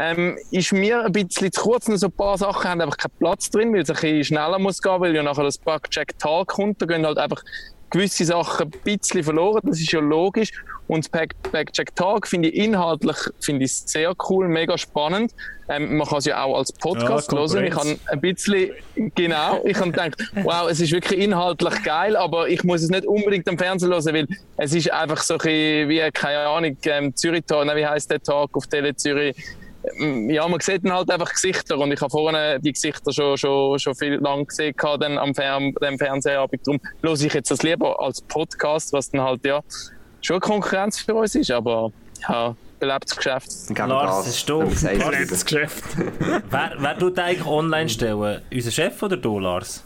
Ähm, 0.00 0.38
ist 0.52 0.72
mir 0.72 1.04
ein 1.04 1.12
bisschen 1.12 1.50
zu 1.50 1.60
kurz, 1.60 1.86
so 1.86 2.06
ein 2.06 2.12
paar 2.12 2.38
Sachen 2.38 2.70
haben 2.70 2.80
einfach 2.80 2.96
keinen 2.96 3.18
Platz 3.18 3.50
drin, 3.50 3.72
weil 3.72 3.80
es 3.80 3.90
ein 3.90 3.94
bisschen 3.94 4.24
schneller 4.24 4.58
muss 4.60 4.80
gehen, 4.80 5.00
weil 5.00 5.14
ja 5.14 5.24
nachher 5.24 5.42
das 5.42 5.58
Backcheck 5.58 6.16
Tag 6.20 6.46
kommt, 6.46 6.80
da 6.80 6.86
gehen 6.86 7.04
halt 7.04 7.18
einfach 7.18 7.42
gewisse 7.90 8.24
Sachen 8.24 8.66
ein 8.66 8.80
bisschen 8.84 9.22
verloren, 9.22 9.60
das 9.64 9.80
ist 9.80 9.92
ja 9.92 10.00
logisch. 10.00 10.52
Und 10.86 11.10
Back, 11.10 11.34
Backcheck 11.52 11.94
Talk 11.94 12.26
finde 12.26 12.48
ich 12.48 12.64
inhaltlich 12.64 13.16
finde 13.40 13.66
ich 13.66 13.74
sehr 13.74 14.14
cool, 14.28 14.48
mega 14.48 14.78
spannend. 14.78 15.34
Ähm, 15.68 15.98
man 15.98 16.06
kann 16.06 16.18
es 16.18 16.24
ja 16.24 16.42
auch 16.42 16.56
als 16.56 16.72
Podcast 16.72 17.30
ja, 17.30 17.38
hören. 17.38 17.64
Ich 17.64 17.74
habe 17.74 17.98
ein 18.06 18.20
bisschen, 18.20 18.70
genau, 19.14 19.60
ich 19.66 19.76
habe 19.76 19.90
gedacht, 19.90 20.16
wow, 20.42 20.66
es 20.70 20.80
ist 20.80 20.92
wirklich 20.92 21.20
inhaltlich 21.20 21.82
geil, 21.82 22.16
aber 22.16 22.48
ich 22.48 22.64
muss 22.64 22.82
es 22.82 22.88
nicht 22.88 23.06
unbedingt 23.06 23.46
am 23.50 23.58
Fernsehen 23.58 23.92
hören, 23.92 24.14
weil 24.14 24.26
es 24.56 24.72
ist 24.72 24.90
einfach 24.90 25.18
so 25.18 25.34
ein 25.34 25.38
bisschen 25.38 25.88
wie, 25.90 26.10
keine 26.10 26.46
Ahnung, 26.46 26.76
ähm, 26.84 27.14
Zürich 27.14 27.44
Talk, 27.44 27.66
wie 27.76 27.86
heißt 27.86 28.10
der 28.10 28.22
Talk 28.22 28.56
auf 28.56 28.66
Tele 28.66 28.96
Zürich? 28.96 29.36
Ähm, 29.98 30.30
ja, 30.30 30.46
man 30.46 30.60
sieht 30.60 30.84
dann 30.84 30.92
halt 30.92 31.10
einfach 31.10 31.30
Gesichter 31.30 31.78
und 31.78 31.92
ich 31.92 32.00
habe 32.00 32.10
vorne 32.10 32.58
die 32.60 32.72
Gesichter 32.72 33.12
schon, 33.12 33.36
schon, 33.36 33.78
schon 33.78 33.94
viel 33.94 34.14
lang 34.14 34.46
gesehen 34.46 34.74
dann 35.00 35.18
am 35.18 35.34
Fern 35.34 35.74
dem 35.82 35.98
Fernsehabend. 35.98 36.66
Darum 36.66 36.80
höre 37.02 37.12
ich 37.14 37.34
jetzt 37.34 37.50
das 37.50 37.62
lieber 37.62 38.00
als 38.00 38.20
Podcast, 38.22 38.92
was 38.92 39.10
dann 39.10 39.22
halt 39.22 39.44
ja 39.44 39.60
schon 40.20 40.34
eine 40.34 40.40
Konkurrenz 40.40 41.00
für 41.00 41.14
uns 41.14 41.34
ist, 41.34 41.50
aber 41.50 41.92
ja, 42.28 42.54
belebtes 42.78 43.16
Geschäft. 43.16 43.48
Lars, 43.76 44.26
ist 44.26 44.48
du. 44.48 44.60
Belebtes 44.60 45.44
Geschäft. 45.44 45.84
wer, 46.50 46.72
wer 46.78 46.98
tut 46.98 47.18
eigentlich 47.18 47.46
online 47.46 47.88
stellen? 47.88 48.42
Unser 48.52 48.70
Chef 48.70 49.02
oder 49.02 49.16
du, 49.16 49.38
Lars? 49.38 49.84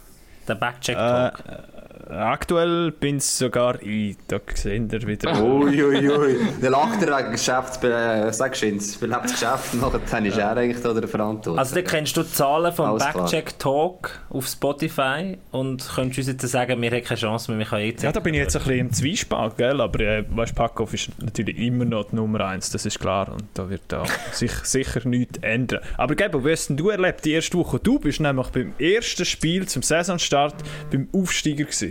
Der 0.48 0.54
Backcheck-Talk? 0.54 1.38
Äh, 1.46 1.81
Aktuell 2.08 2.90
bin 2.90 3.16
es 3.16 3.38
sogar 3.38 3.80
ich. 3.82 4.16
Da 4.28 4.40
sehen 4.54 4.90
wir 4.90 5.06
wieder. 5.06 5.42
Uiuiui. 5.42 6.08
Ui, 6.10 6.10
ui. 6.10 6.36
Dann 6.60 6.72
lacht 6.72 7.02
er 7.02 7.18
wegen 7.18 7.32
Geschäft, 7.32 7.84
äh, 7.84 8.32
sagst 8.32 8.62
du 8.62 8.66
ins 8.66 8.96
belebtes 8.96 9.32
Geschäft, 9.32 9.74
und 9.74 9.82
dann 10.10 10.24
ist 10.24 10.38
er 10.38 10.56
eigentlich 10.56 10.82
da 10.82 10.92
der 10.92 11.08
Verantwortung. 11.08 11.58
Also 11.58 11.74
dann 11.74 11.84
kennst 11.84 12.16
du 12.16 12.22
die 12.22 12.30
Zahlen 12.30 12.72
vom 12.72 12.98
Backcheck 12.98 13.58
Talk 13.58 14.20
auf 14.30 14.46
Spotify 14.46 15.38
und 15.50 15.88
könntest 15.94 16.18
uns 16.18 16.28
jetzt 16.28 16.48
sagen, 16.48 16.80
wir 16.80 16.90
haben 16.90 17.04
keine 17.04 17.20
Chance 17.20 17.50
mehr, 17.50 17.58
wir 17.58 17.66
können 17.66 17.86
jetzt... 17.86 18.02
Ja, 18.02 18.12
da 18.12 18.20
bin 18.20 18.34
ich 18.34 18.40
jetzt 18.40 18.56
ein 18.56 18.62
bisschen 18.62 18.78
im 18.78 18.92
Zwiespalt, 18.92 19.56
gell? 19.56 19.80
aber 19.80 20.00
äh, 20.00 20.24
weißt, 20.28 20.54
Packoff 20.54 20.94
ist 20.94 21.10
natürlich 21.20 21.58
immer 21.58 21.84
noch 21.84 22.10
die 22.10 22.16
Nummer 22.16 22.40
eins, 22.46 22.70
das 22.70 22.86
ist 22.86 23.00
klar 23.00 23.30
und 23.32 23.44
da 23.54 23.68
wird 23.68 23.82
da 23.88 24.04
sich 24.32 24.52
sicher 24.52 25.06
nichts 25.06 25.38
ändern. 25.42 25.80
Aber 25.96 26.14
Gabo, 26.14 26.44
wie 26.44 26.52
hast 26.52 26.70
du 26.70 26.90
erlebt 26.90 27.24
die 27.24 27.32
erste 27.32 27.58
Woche? 27.58 27.78
Du 27.78 27.98
bist 27.98 28.20
nämlich 28.20 28.48
beim 28.48 28.72
ersten 28.78 29.24
Spiel 29.24 29.66
zum 29.66 29.82
Saisonstart 29.82 30.54
beim 30.90 31.08
Aufsteiger 31.12 31.64
gewesen 31.64 31.81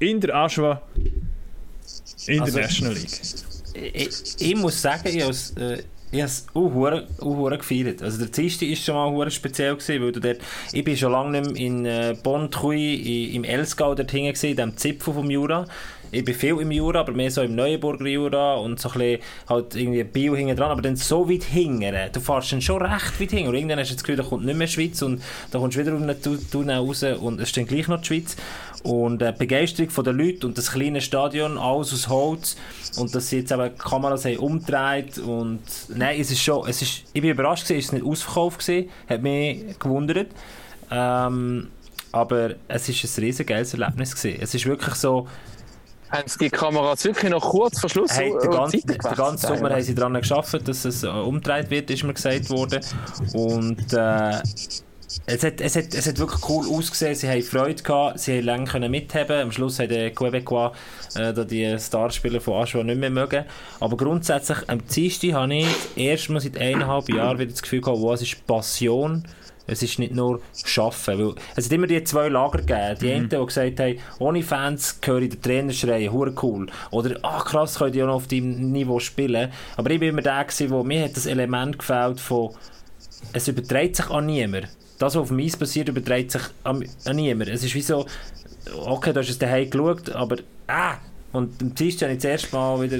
in 0.00 0.20
der 0.20 0.34
Aschwa 0.34 0.82
International 2.26 2.92
also, 2.92 3.02
League. 3.02 3.94
Ich, 3.94 4.40
ich, 4.40 4.56
muss 4.56 4.82
sagen, 4.82 5.08
ich 5.08 5.22
habe 5.22 5.30
es 5.30 5.50
äh, 5.56 5.82
auch 7.20 7.50
gefeiert. 7.50 8.02
Also 8.02 8.18
der 8.18 8.28
Dienstag 8.28 8.68
war 8.68 8.76
schon 8.76 9.16
mal 9.16 9.30
speziell, 9.30 9.74
gewesen, 9.76 10.02
weil 10.02 10.12
du 10.12 10.20
dort, 10.20 10.38
ich 10.72 10.84
bin 10.84 10.96
schon 10.96 11.12
lange 11.12 11.40
nicht 11.40 11.52
mehr 11.52 11.66
in 11.66 11.86
äh, 11.86 12.16
Bonn, 12.20 12.50
im 13.34 13.44
Elsgau 13.44 13.94
dort 13.94 14.10
hinten 14.10 14.46
in 14.46 14.56
dem 14.56 14.76
Zipfel 14.76 15.14
vom 15.14 15.30
Jura 15.30 15.66
ich 16.12 16.24
bin 16.24 16.34
viel 16.34 16.60
im 16.60 16.70
Jura, 16.70 17.00
aber 17.00 17.12
mehr 17.12 17.30
so 17.30 17.42
im 17.42 17.54
Neuenburger 17.54 18.06
Jura 18.06 18.54
und 18.56 18.80
so 18.80 18.90
ein 18.90 18.98
bisschen 18.98 19.22
halt 19.48 19.74
irgendwie 19.74 20.04
Bio 20.04 20.34
hinten 20.34 20.56
dran, 20.56 20.70
aber 20.70 20.82
dann 20.82 20.96
so 20.96 21.28
weit 21.28 21.44
hinten, 21.44 21.94
du 22.12 22.20
fährst 22.20 22.52
dann 22.52 22.60
schon 22.60 22.82
recht 22.82 23.20
weit 23.20 23.30
hinten 23.30 23.48
und 23.48 23.54
irgendwann 23.54 23.78
hast 23.78 23.90
du 23.90 23.94
das 23.94 24.02
Gefühl, 24.02 24.16
da 24.16 24.22
kommt 24.22 24.44
nicht 24.44 24.56
mehr 24.56 24.66
Schweiz 24.66 25.00
und 25.02 25.22
da 25.50 25.58
kommst 25.58 25.76
du 25.76 25.80
wieder 25.80 25.94
auf 25.94 26.20
den 26.22 26.50
Tunnel 26.50 26.76
raus 26.76 27.02
und 27.02 27.40
es 27.40 27.48
ist 27.48 27.56
dann 27.56 27.66
gleich 27.66 27.88
noch 27.88 28.00
die 28.00 28.06
Schweiz. 28.06 28.36
Und 28.82 29.20
äh, 29.20 29.32
die 29.32 29.38
Begeisterung 29.40 30.04
der 30.04 30.12
Leute 30.14 30.46
und 30.46 30.56
das 30.56 30.72
kleine 30.72 31.02
Stadion, 31.02 31.58
alles 31.58 31.92
aus 31.92 32.08
Holz 32.08 32.56
und 32.96 33.14
dass 33.14 33.28
sie 33.28 33.40
jetzt 33.40 33.52
eben 33.52 33.76
Kameras 33.76 34.24
haben 34.24 34.38
umgedreht 34.38 35.18
und 35.18 35.60
nein, 35.94 36.18
es 36.18 36.30
ist 36.30 36.40
schon, 36.40 36.66
es 36.66 36.80
ist, 36.80 37.04
ich 37.12 37.20
bin 37.20 37.30
überrascht 37.30 37.64
gewesen, 37.64 37.78
es 37.78 37.84
ist 37.86 37.92
nicht 37.92 38.06
ausverkauft 38.06 38.60
gewesen, 38.60 38.88
hat 39.06 39.22
mich 39.22 39.78
gewundert, 39.78 40.28
ähm, 40.90 41.68
aber 42.10 42.54
es 42.68 42.88
ist 42.88 43.04
ein 43.04 43.22
riesen 43.22 43.46
geiles 43.46 43.74
Erlebnis 43.74 44.16
gewesen. 44.16 44.40
Es 44.40 44.54
ist 44.54 44.66
wirklich 44.66 44.94
so, 44.94 45.28
haben 46.10 46.28
sie 46.28 46.38
die 46.38 46.50
Kameras 46.50 47.04
wirklich 47.04 47.30
noch 47.30 47.50
kurz 47.50 47.80
vor 47.80 47.88
Schluss 47.88 48.16
hey, 48.16 48.32
den, 48.42 48.50
ganzen, 48.50 48.80
den 48.86 48.98
ganzen 48.98 49.46
Sommer 49.46 49.70
haben 49.70 49.82
sie 49.82 49.94
daran 49.94 50.14
geschafft, 50.14 50.66
dass 50.66 50.84
es 50.84 51.02
äh, 51.02 51.08
umgedreht 51.08 51.70
wird, 51.70 51.90
ist 51.90 52.04
mir 52.04 52.14
gesagt 52.14 52.50
worden. 52.50 52.80
Und 53.32 53.92
äh, 53.92 54.40
es 55.26 55.42
hat, 55.42 55.60
es, 55.60 55.76
hat, 55.76 55.92
es 55.92 56.06
hat 56.06 56.18
wirklich 56.18 56.48
cool 56.48 56.66
ausgesehen, 56.68 57.14
sie 57.14 57.28
haben 57.28 57.42
Freude 57.42 57.82
gehabt, 57.82 58.20
sie 58.20 58.38
haben 58.38 58.44
lange 58.44 58.64
können 58.64 58.90
mithaben 58.90 59.40
Am 59.40 59.52
Schluss 59.52 59.78
hat 59.80 59.90
der 59.90 60.12
Quebecois 60.12 60.72
äh, 61.16 61.32
die 61.46 61.76
Starspieler 61.78 62.40
von 62.40 62.62
Aschua 62.62 62.84
nicht 62.84 62.98
mehr 62.98 63.10
mögen. 63.10 63.44
Aber 63.80 63.96
grundsätzlich, 63.96 64.58
am 64.68 64.86
Dienstag 64.86 65.32
habe 65.32 65.54
ich 65.54 65.66
erst 65.96 66.30
mal 66.30 66.40
seit 66.40 66.58
eineinhalb 66.58 67.08
Jahren 67.08 67.38
wieder 67.38 67.50
das 67.50 67.62
Gefühl 67.62 67.80
gehabt, 67.80 68.00
wow, 68.00 68.14
es 68.14 68.22
ist 68.22 68.46
Passion 68.46 69.24
es 69.70 69.82
ist 69.82 69.98
nicht 69.98 70.14
nur 70.14 70.40
Schaffen. 70.64 71.18
Weil 71.18 71.34
es 71.56 71.66
hat 71.66 71.72
immer 71.72 71.86
die 71.86 72.02
zwei 72.04 72.28
Lager 72.28 72.58
gegeben. 72.58 72.98
Die 73.00 73.06
mhm. 73.06 73.12
einen, 73.12 73.28
die 73.28 73.46
gesagt 73.46 73.80
haben, 73.80 73.98
ohne 74.18 74.42
Fans 74.42 74.98
höre 75.04 75.22
ich 75.22 75.30
den 75.30 75.42
Trainer 75.42 75.72
schreien, 75.72 76.12
hure 76.12 76.34
cool. 76.42 76.66
Oder, 76.90 77.18
ach 77.22 77.44
krass, 77.44 77.78
könnt 77.78 77.94
ihr 77.94 78.00
ja 78.00 78.06
noch 78.06 78.16
auf 78.16 78.26
deinem 78.26 78.72
Niveau 78.72 78.98
spielen. 78.98 79.50
Aber 79.76 79.90
ich 79.90 80.00
war 80.00 80.08
immer 80.08 80.22
der, 80.22 80.44
gewesen, 80.44 80.70
wo 80.70 80.82
mir 80.82 81.04
hat 81.04 81.16
das 81.16 81.26
Element 81.26 81.78
gefällt 81.78 82.20
von 82.20 82.50
es 83.32 83.48
überträgt 83.48 83.96
sich 83.96 84.08
an 84.10 84.26
niemand. 84.26 84.68
Das, 84.98 85.14
was 85.14 85.22
auf 85.22 85.28
dem 85.28 85.38
Eis 85.38 85.56
passiert, 85.56 85.88
überträgt 85.88 86.32
sich 86.32 86.42
an, 86.64 86.84
an 87.04 87.16
niemand. 87.16 87.50
Es 87.50 87.62
ist 87.62 87.74
wie 87.74 87.82
so, 87.82 88.06
okay, 88.84 89.12
du 89.12 89.20
hast 89.20 89.30
es 89.30 89.38
daheim 89.38 89.70
geschaut, 89.70 90.10
aber 90.10 90.36
ah! 90.66 90.96
Und 91.32 91.62
am 91.62 91.74
Dienstag 91.74 92.08
habe 92.08 92.14
ich 92.14 92.22
das 92.22 92.30
erste 92.30 92.56
Mal 92.56 92.82
wieder... 92.82 92.98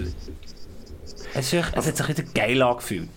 Es, 1.34 1.52
ist, 1.52 1.64
es 1.74 1.86
hat 1.86 1.96
sich 1.96 2.08
wieder 2.08 2.22
geil 2.34 2.62
angefühlt. 2.62 3.08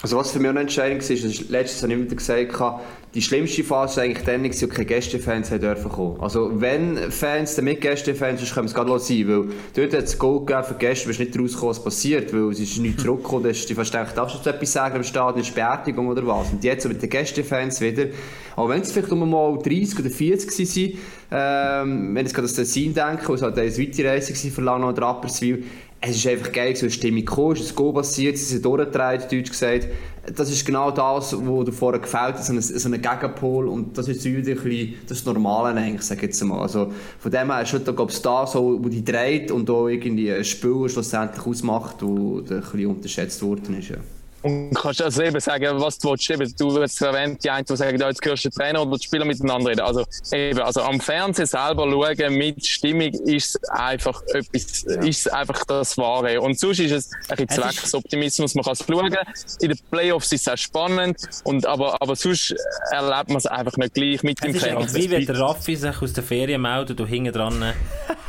Also 0.00 0.16
was 0.16 0.30
für 0.30 0.38
mich 0.38 0.46
auch 0.46 0.52
eine 0.52 0.60
Entscheidung 0.60 1.00
war, 1.00 1.10
ist, 1.10 1.50
letztes 1.50 1.82
habe 1.82 1.92
ich 1.92 1.98
wieder 1.98 2.14
gesagt, 2.14 2.80
die 3.14 3.22
schlimmste 3.22 3.64
Phase 3.64 3.96
war 3.96 4.04
eigentlich 4.04 4.24
dann, 4.24 4.44
als 4.44 4.68
keine 4.68 4.84
Gästefans 4.84 5.48
dürfen 5.48 5.90
kommen. 5.90 6.20
Also 6.20 6.60
wenn 6.60 7.10
Fans, 7.10 7.56
dann 7.56 7.64
mit 7.64 7.80
Gästefans, 7.80 8.38
sonst 8.38 8.54
können 8.54 8.66
es 8.66 8.74
gerade 8.74 8.96
sein, 8.98 9.26
weil 9.26 9.48
dort 9.74 9.94
hat 9.94 10.04
es 10.04 10.18
Goal 10.18 10.44
gegeben 10.44 10.64
für 10.64 10.74
Gäste, 10.74 11.04
du 11.04 11.08
bist 11.08 11.20
nicht 11.20 11.36
rausgekommen, 11.36 11.70
was 11.70 11.82
passiert, 11.82 12.32
weil 12.32 12.52
es 12.52 12.60
ist 12.60 12.78
nicht 12.78 13.00
zurückgekommen, 13.00 13.42
da 13.42 13.48
ist 13.48 13.68
die 13.68 13.74
fast 13.74 13.90
gedacht, 13.90 14.16
darfst 14.16 14.44
du 14.44 14.50
etwas 14.50 14.72
sagen 14.72 14.96
im 14.96 15.02
Stadion, 15.02 15.40
ist 15.40 15.54
Beerdigung 15.54 16.06
oder 16.06 16.24
was? 16.26 16.50
Und 16.52 16.62
jetzt 16.62 16.86
mit 16.86 17.02
den 17.02 17.10
Gästefans 17.10 17.80
wieder, 17.80 18.06
auch 18.54 18.68
wenn 18.68 18.82
es 18.82 18.92
vielleicht 18.92 19.10
nur 19.10 19.26
mal 19.26 19.58
30 19.58 19.98
oder 19.98 20.10
40 20.10 20.58
waren, 20.58 20.98
ähm, 21.30 22.14
wenn 22.14 22.26
ich 22.26 22.32
gerade 22.32 22.46
an 22.48 22.54
das 22.54 22.54
Tessin 22.54 22.94
denke, 22.94 23.32
es 23.32 23.42
halt 23.42 23.58
eine 23.58 23.78
Weiterreise 23.78 24.32
war 24.32 24.50
für 24.50 24.60
Langnau 24.62 24.88
oder 24.90 25.02
Rapperswil, 25.02 25.64
es 26.00 26.16
ist 26.16 26.26
einfach 26.26 26.52
geil, 26.52 26.76
so 26.76 26.82
eine 26.82 26.90
Stimmung 26.90 27.24
gekommen, 27.24 27.52
es 27.54 27.62
ist 27.62 27.72
ein 27.72 27.76
Goal 27.76 27.92
passiert, 27.92 28.38
sie 28.38 28.44
sind 28.44 28.64
durchgedreht, 28.64 29.32
deutsch 29.32 29.50
gesagt. 29.50 29.88
Das 30.34 30.50
ist 30.50 30.64
genau 30.64 30.90
das, 30.90 31.34
was 31.34 31.64
dir 31.64 31.72
vorher 31.72 32.00
gefällt 32.00 32.38
so 32.38 32.52
ein, 32.52 32.60
so 32.60 32.88
ein 32.88 33.00
Gegenpol. 33.00 33.66
Und 33.66 33.96
das 33.96 34.08
ist 34.08 34.24
wieder 34.24 34.60
ein 34.60 34.94
das 35.08 35.24
Normale 35.24 35.80
eigentlich, 35.80 36.02
sag 36.02 36.18
ich 36.18 36.24
jetzt 36.24 36.44
mal. 36.44 36.60
Also, 36.60 36.92
von 37.18 37.30
dem 37.32 37.50
her 37.50 37.62
ist 37.62 37.70
schon, 37.70 37.82
glaube 37.82 38.12
ich, 38.12 38.22
da 38.22 38.46
so, 38.46 38.78
wo 38.82 38.88
die 38.88 39.04
dreht 39.04 39.50
und 39.50 39.68
auch 39.70 39.88
irgendwie 39.88 40.32
ein 40.32 40.44
Spiel 40.44 40.88
schlussendlich 40.88 41.44
ausmacht, 41.44 41.96
wo 42.00 42.38
ein 42.38 42.44
bisschen 42.44 42.86
unterschätzt 42.86 43.42
worden 43.42 43.78
ist. 43.78 43.88
Ja. 43.88 43.96
Und 44.42 44.72
kannst 44.74 45.02
also 45.02 45.22
eben 45.22 45.40
sagen, 45.40 45.80
was 45.80 45.98
du 45.98 46.10
willst. 46.10 46.30
Eben, 46.30 46.52
du 46.58 46.80
hast 46.80 47.00
erwähnt, 47.02 47.42
die 47.42 47.50
einen, 47.50 47.64
die 47.64 47.76
sagen, 47.76 47.98
ja, 47.98 48.08
jetzt 48.08 48.24
hörst 48.24 48.44
du 48.44 48.50
Trainer 48.50 48.82
oder 48.82 48.96
die 48.96 49.04
Spieler 49.04 49.24
miteinander 49.24 49.70
reden. 49.70 49.80
Also, 49.80 50.04
eben, 50.32 50.60
also 50.60 50.82
am 50.82 51.00
Fernsehen 51.00 51.46
selber 51.46 51.88
schauen 51.90 52.34
mit 52.36 52.64
Stimmung 52.64 53.10
ist 53.26 53.58
einfach 53.70 54.22
etwas, 54.32 54.82
ist 54.84 55.32
einfach 55.32 55.64
das 55.64 55.96
Wahre. 55.98 56.40
Und 56.40 56.58
sonst 56.58 56.78
ist 56.80 56.92
es 56.92 57.10
ein 57.28 57.46
bisschen 57.46 57.62
Zwecksoptimismus. 57.62 58.54
Man 58.54 58.64
kann 58.64 58.72
es 58.74 58.84
schauen. 58.86 59.16
In 59.60 59.68
den 59.70 59.78
Playoffs 59.90 60.32
ist 60.32 60.46
es 60.46 60.52
auch 60.52 60.56
spannend. 60.56 61.16
Und, 61.44 61.66
aber, 61.66 62.00
aber 62.00 62.14
sonst 62.16 62.54
erlebt 62.92 63.28
man 63.28 63.38
es 63.38 63.46
einfach 63.46 63.76
nicht 63.76 63.94
gleich 63.94 64.22
mit 64.22 64.42
dem 64.44 64.54
Fernsehen. 64.54 65.02
wie 65.02 65.10
wenn 65.10 65.26
der 65.26 65.38
Raffi 65.40 65.76
sich 65.76 66.00
aus 66.02 66.12
der 66.12 66.22
Ferien 66.22 66.62
meldet 66.62 66.98
du 66.98 67.06
hinten 67.06 67.32
dran 67.32 67.72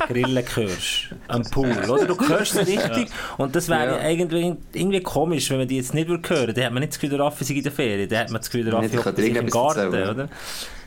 Grillen 0.08 0.44
hörst. 0.54 1.10
Am 1.28 1.42
Pool, 1.50 1.76
oder? 1.88 2.06
Du 2.06 2.28
hörst 2.28 2.54
es 2.56 2.66
richtig. 2.66 3.08
Und 3.36 3.54
das 3.54 3.68
wäre 3.68 4.02
Ja. 4.02 4.08
irgendwie, 4.08 4.54
irgendwie 4.72 5.00
komisch, 5.02 5.50
wenn 5.50 5.58
man 5.58 5.68
die 5.68 5.76
jetzt 5.76 5.94
nicht 5.94 5.99
würde 6.08 6.28
hören. 6.28 6.54
Dann 6.54 6.64
hat 6.64 6.72
man 6.72 6.80
nicht 6.80 6.92
das 6.92 7.00
Gefühl, 7.00 7.16
der 7.16 7.24
Raffi 7.24 7.44
sei 7.44 7.54
in 7.54 7.62
der 7.62 7.72
Ferien. 7.72 8.08
Dann 8.08 8.18
hat 8.18 8.30
man 8.30 8.40
das 8.40 8.50
Gefühl, 8.50 8.64
der 8.64 8.74
Raffi 8.74 8.88
Nicht, 8.88 9.06
hockt 9.06 9.18
im 9.18 9.50
Garten, 9.50 9.88
oder? 9.88 10.28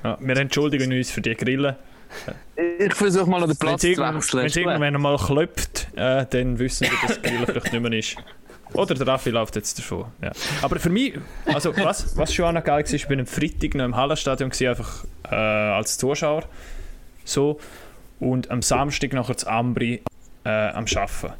Ja, 0.03 0.17
wir 0.19 0.37
entschuldigen 0.37 0.91
uns 0.91 1.11
für 1.11 1.21
die 1.21 1.35
Grille. 1.35 1.77
Ich 2.79 2.93
versuche 2.93 3.29
mal 3.29 3.39
noch 3.39 3.47
den 3.47 3.51
Wenn 3.51 3.57
Platz 3.57 3.83
es 3.83 3.95
zu 3.95 4.01
wechseln. 4.01 4.43
wenn's 4.43 4.55
irgendwann 4.55 5.01
mal 5.01 5.17
klopft, 5.17 5.87
äh, 5.95 6.25
dann 6.29 6.59
wissen 6.59 6.87
wir, 6.87 7.07
dass 7.07 7.21
Grille 7.21 7.45
vielleicht 7.47 7.73
nicht 7.73 7.81
mehr 7.81 7.93
ist. 7.93 8.15
Oder 8.73 8.95
der 8.95 9.07
Raffi 9.07 9.29
läuft 9.29 9.55
jetzt 9.55 9.77
davon. 9.77 10.05
Ja. 10.21 10.31
Aber 10.61 10.79
für 10.79 10.89
mich, 10.89 11.13
also 11.45 11.75
was, 11.77 12.17
was 12.17 12.33
schon 12.33 12.45
auch 12.45 12.51
noch 12.51 12.63
geil 12.63 12.83
war, 12.83 12.93
ich 12.93 13.07
bin 13.07 13.19
am 13.19 13.25
Freitag 13.25 13.75
noch 13.75 13.85
im 13.85 13.95
Hallenstadion, 13.95 14.49
gewesen, 14.49 14.67
einfach 14.67 15.05
äh, 15.29 15.35
als 15.35 15.97
Zuschauer. 15.97 16.43
So. 17.23 17.59
Und 18.19 18.49
am 18.49 18.61
Samstag 18.61 19.13
nachher 19.13 19.37
zu 19.37 19.47
Ambri 19.47 20.01
äh, 20.43 20.49
am 20.49 20.85
Arbeiten. 20.85 21.33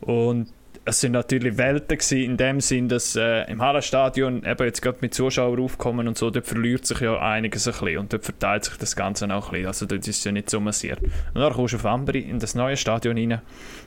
Und 0.00 0.48
es 0.86 1.00
sind 1.00 1.12
natürlich 1.12 1.56
Welten 1.56 1.96
gewesen, 1.96 2.18
in 2.18 2.36
dem 2.36 2.60
Sinn, 2.60 2.88
dass 2.88 3.16
äh, 3.16 3.50
im 3.50 3.62
Hallenstadion 3.62 4.44
eben 4.44 4.64
jetzt 4.64 4.82
gerade 4.82 4.98
mit 5.00 5.14
Zuschauern 5.14 5.58
aufkommen 5.60 6.06
und 6.08 6.18
so, 6.18 6.30
dort 6.30 6.46
verliert 6.46 6.84
sich 6.84 7.00
ja 7.00 7.18
einiges 7.18 7.66
ein 7.66 7.72
bisschen 7.72 7.98
und 7.98 8.12
dort 8.12 8.24
verteilt 8.24 8.64
sich 8.64 8.76
das 8.76 8.94
Ganze 8.94 9.24
auch 9.34 9.46
ein 9.46 9.52
bisschen. 9.52 9.66
Also 9.66 9.86
dort 9.86 10.06
ist 10.06 10.18
es 10.18 10.24
ja 10.24 10.32
nicht 10.32 10.50
so 10.50 10.60
massiert. 10.60 11.00
Und 11.02 11.40
dann 11.40 11.52
kommst 11.52 11.72
du 11.72 11.78
auf 11.78 11.86
Ambri 11.86 12.20
in 12.20 12.38
das 12.38 12.54
neue 12.54 12.76
Stadion 12.76 13.16
rein 13.16 13.40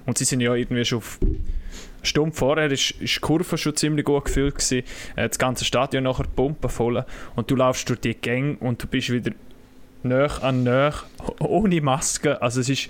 und 0.05 0.17
sie 0.17 0.25
sind 0.25 0.41
ja 0.41 0.55
irgendwie 0.55 0.85
schon 0.85 0.99
auf 0.99 1.19
Stumpf 2.03 2.37
vorher 2.39 2.71
ist, 2.71 2.91
ist 2.91 3.15
die 3.15 3.19
Kurve 3.19 3.57
schon 3.57 3.75
ziemlich 3.75 4.05
gut 4.05 4.25
gefüllt 4.25 4.55
gewesen. 4.55 4.83
Äh, 5.15 5.27
Das 5.27 5.37
ganze 5.37 5.65
Stadion 5.65 6.03
nachher 6.03 6.25
pumpenvoll 6.35 7.05
und 7.35 7.51
du 7.51 7.55
laufst 7.55 7.89
durch 7.89 7.99
die 7.99 8.15
Gänge 8.15 8.57
und 8.59 8.81
du 8.81 8.87
bist 8.87 9.11
wieder 9.11 9.31
näher 10.03 10.31
an 10.41 10.63
näher, 10.63 10.93
ohne 11.39 11.81
Maske. 11.81 12.41
Also 12.41 12.61
es 12.61 12.69
ist 12.69 12.89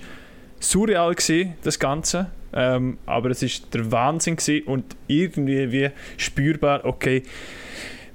surreal 0.59 1.13
gewesen, 1.13 1.55
das 1.63 1.79
Ganze. 1.79 2.27
Ähm, 2.59 2.97
aber 3.05 3.29
es 3.29 3.43
ist 3.43 3.71
der 3.75 3.91
Wahnsinn 3.91 4.35
gewesen 4.35 4.65
und 4.65 4.95
irgendwie 5.05 5.71
wie 5.71 5.91
spürbar, 6.17 6.85
okay, 6.85 7.21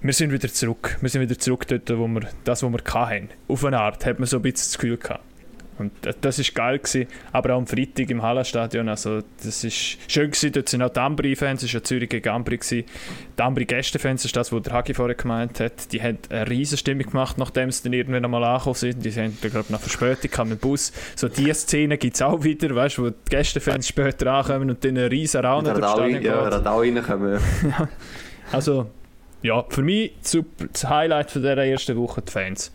wir 0.00 0.12
sind 0.12 0.32
wieder 0.32 0.48
zurück. 0.48 0.98
Wir 1.00 1.08
sind 1.08 1.20
wieder 1.20 1.38
zurück 1.38 1.64
dort, 1.68 1.88
wo 1.96 2.08
wir 2.08 2.28
das, 2.42 2.64
was 2.64 2.72
wir 2.72 2.82
hatten. 2.92 3.28
Auf 3.46 3.64
eine 3.64 3.78
Art 3.78 4.04
hat 4.04 4.18
man 4.18 4.26
so 4.26 4.38
ein 4.38 4.42
bisschen 4.42 4.70
das 4.70 4.78
Gefühl 4.78 4.96
gehabt. 4.96 5.22
Und 5.78 5.92
das- 6.20 6.38
ist 6.38 6.54
geil 6.54 6.78
gewesen. 6.78 7.06
Aber 7.32 7.54
auch 7.54 7.58
am 7.58 7.66
Freitag 7.66 8.10
im 8.10 8.22
Hallenstadion, 8.22 8.88
also 8.88 9.20
das 9.42 9.64
ist 9.64 9.98
schön 10.10 10.30
gewesen. 10.30 10.52
Dort 10.52 10.68
sind 10.68 10.82
auch 10.82 10.90
die 10.90 11.00
Ambri-Fans, 11.00 11.62
es 11.62 11.72
war 11.72 11.80
ja 11.80 11.84
Zürich 11.84 12.08
gegen 12.08 12.28
Ambri 12.28 12.56
gewesen. 12.58 12.84
Die 13.38 13.42
Ambri-Gäste-Fans, 13.42 14.22
das 14.22 14.26
ist 14.26 14.36
das, 14.36 14.52
was 14.52 14.62
der 14.62 14.72
Hagi 14.72 14.94
vorher 14.94 15.14
gemeint 15.14 15.60
hat, 15.60 15.92
die 15.92 16.02
haben 16.02 16.18
eine 16.30 16.48
riesen 16.48 16.78
Stimmung 16.78 17.06
gemacht, 17.06 17.38
nachdem 17.38 17.70
sie 17.70 17.82
dann 17.84 17.92
irgendwann 17.92 18.24
einmal 18.24 18.44
angekommen 18.44 18.74
sind. 18.74 19.04
Die 19.04 19.12
haben, 19.12 19.36
glaube 19.40 19.60
ich, 19.60 19.70
noch 19.70 19.80
Verspätung 19.80 20.48
mit 20.48 20.58
dem 20.58 20.62
Bus. 20.62 20.92
So 21.16 21.28
diese 21.28 21.54
Szene 21.54 21.98
gibt 21.98 22.14
es 22.16 22.22
auch 22.22 22.42
wieder, 22.42 22.74
weißt 22.74 22.98
wo 22.98 23.10
die 23.10 23.16
Gäste-Fans 23.30 23.86
später 23.88 24.32
ankommen 24.32 24.70
und 24.70 24.84
dann 24.84 24.96
einen 24.96 25.08
riesen 25.08 25.44
Raun 25.44 25.64
durch 25.64 25.76
Stadion 25.78 26.22
ja, 26.22 26.40
alle 26.40 26.64
reinkommen. 26.64 27.40
Also, 28.50 28.90
ja, 29.42 29.64
für 29.70 29.82
mich 29.82 30.12
das 30.20 30.88
Highlight 30.88 31.30
von 31.30 31.42
dieser 31.42 31.64
ersten 31.64 31.96
Woche 31.96 32.20
die 32.20 32.30
Fans. 32.30 32.70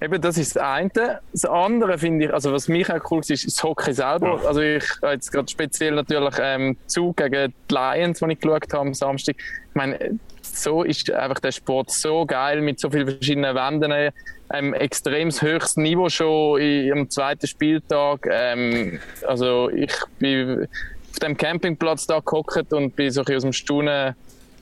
Eben, 0.00 0.20
das 0.20 0.38
ist 0.38 0.54
das 0.54 0.62
eine. 0.62 1.20
Das 1.32 1.44
andere 1.44 1.98
finde 1.98 2.26
ich, 2.26 2.32
also 2.32 2.52
was 2.52 2.68
mich 2.68 2.90
auch 2.92 3.10
cool 3.10 3.20
ist, 3.20 3.30
ist 3.30 3.46
das 3.46 3.62
Hockey 3.64 3.92
selber. 3.92 4.40
Also 4.46 4.60
ich 4.60 4.84
habe 5.02 5.14
jetzt 5.14 5.32
gerade 5.32 5.48
speziell 5.48 5.94
natürlich 5.94 6.34
ähm, 6.40 6.76
Zug 6.86 7.16
gegen 7.16 7.52
die 7.68 7.74
Lions, 7.74 8.20
die 8.20 8.32
ich 8.32 8.40
geschaut 8.40 8.72
habe 8.72 8.88
am 8.88 8.94
Samstag. 8.94 9.36
Ich 9.38 9.74
meine, 9.74 10.18
so 10.40 10.84
ist 10.84 11.10
einfach 11.10 11.40
der 11.40 11.50
Sport 11.50 11.90
so 11.90 12.24
geil 12.26 12.60
mit 12.60 12.78
so 12.78 12.90
vielen 12.90 13.08
verschiedenen 13.08 13.54
Wänden. 13.56 14.12
Ähm, 14.50 14.72
extrem 14.72 15.30
höchstes 15.30 15.76
Niveau 15.76 16.08
schon 16.08 16.60
am 16.92 17.10
zweiten 17.10 17.46
Spieltag. 17.46 18.26
Ähm, 18.30 19.00
also 19.26 19.68
ich 19.68 19.92
bin 20.18 20.68
auf 21.10 21.18
dem 21.18 21.36
Campingplatz 21.36 22.06
da 22.06 22.20
gehockt 22.20 22.72
und 22.72 22.94
bin 22.94 23.10
so 23.10 23.22
ein 23.22 23.24
bisschen 23.24 23.36
aus 23.36 23.42
dem 23.42 23.52
Staunen 23.52 24.14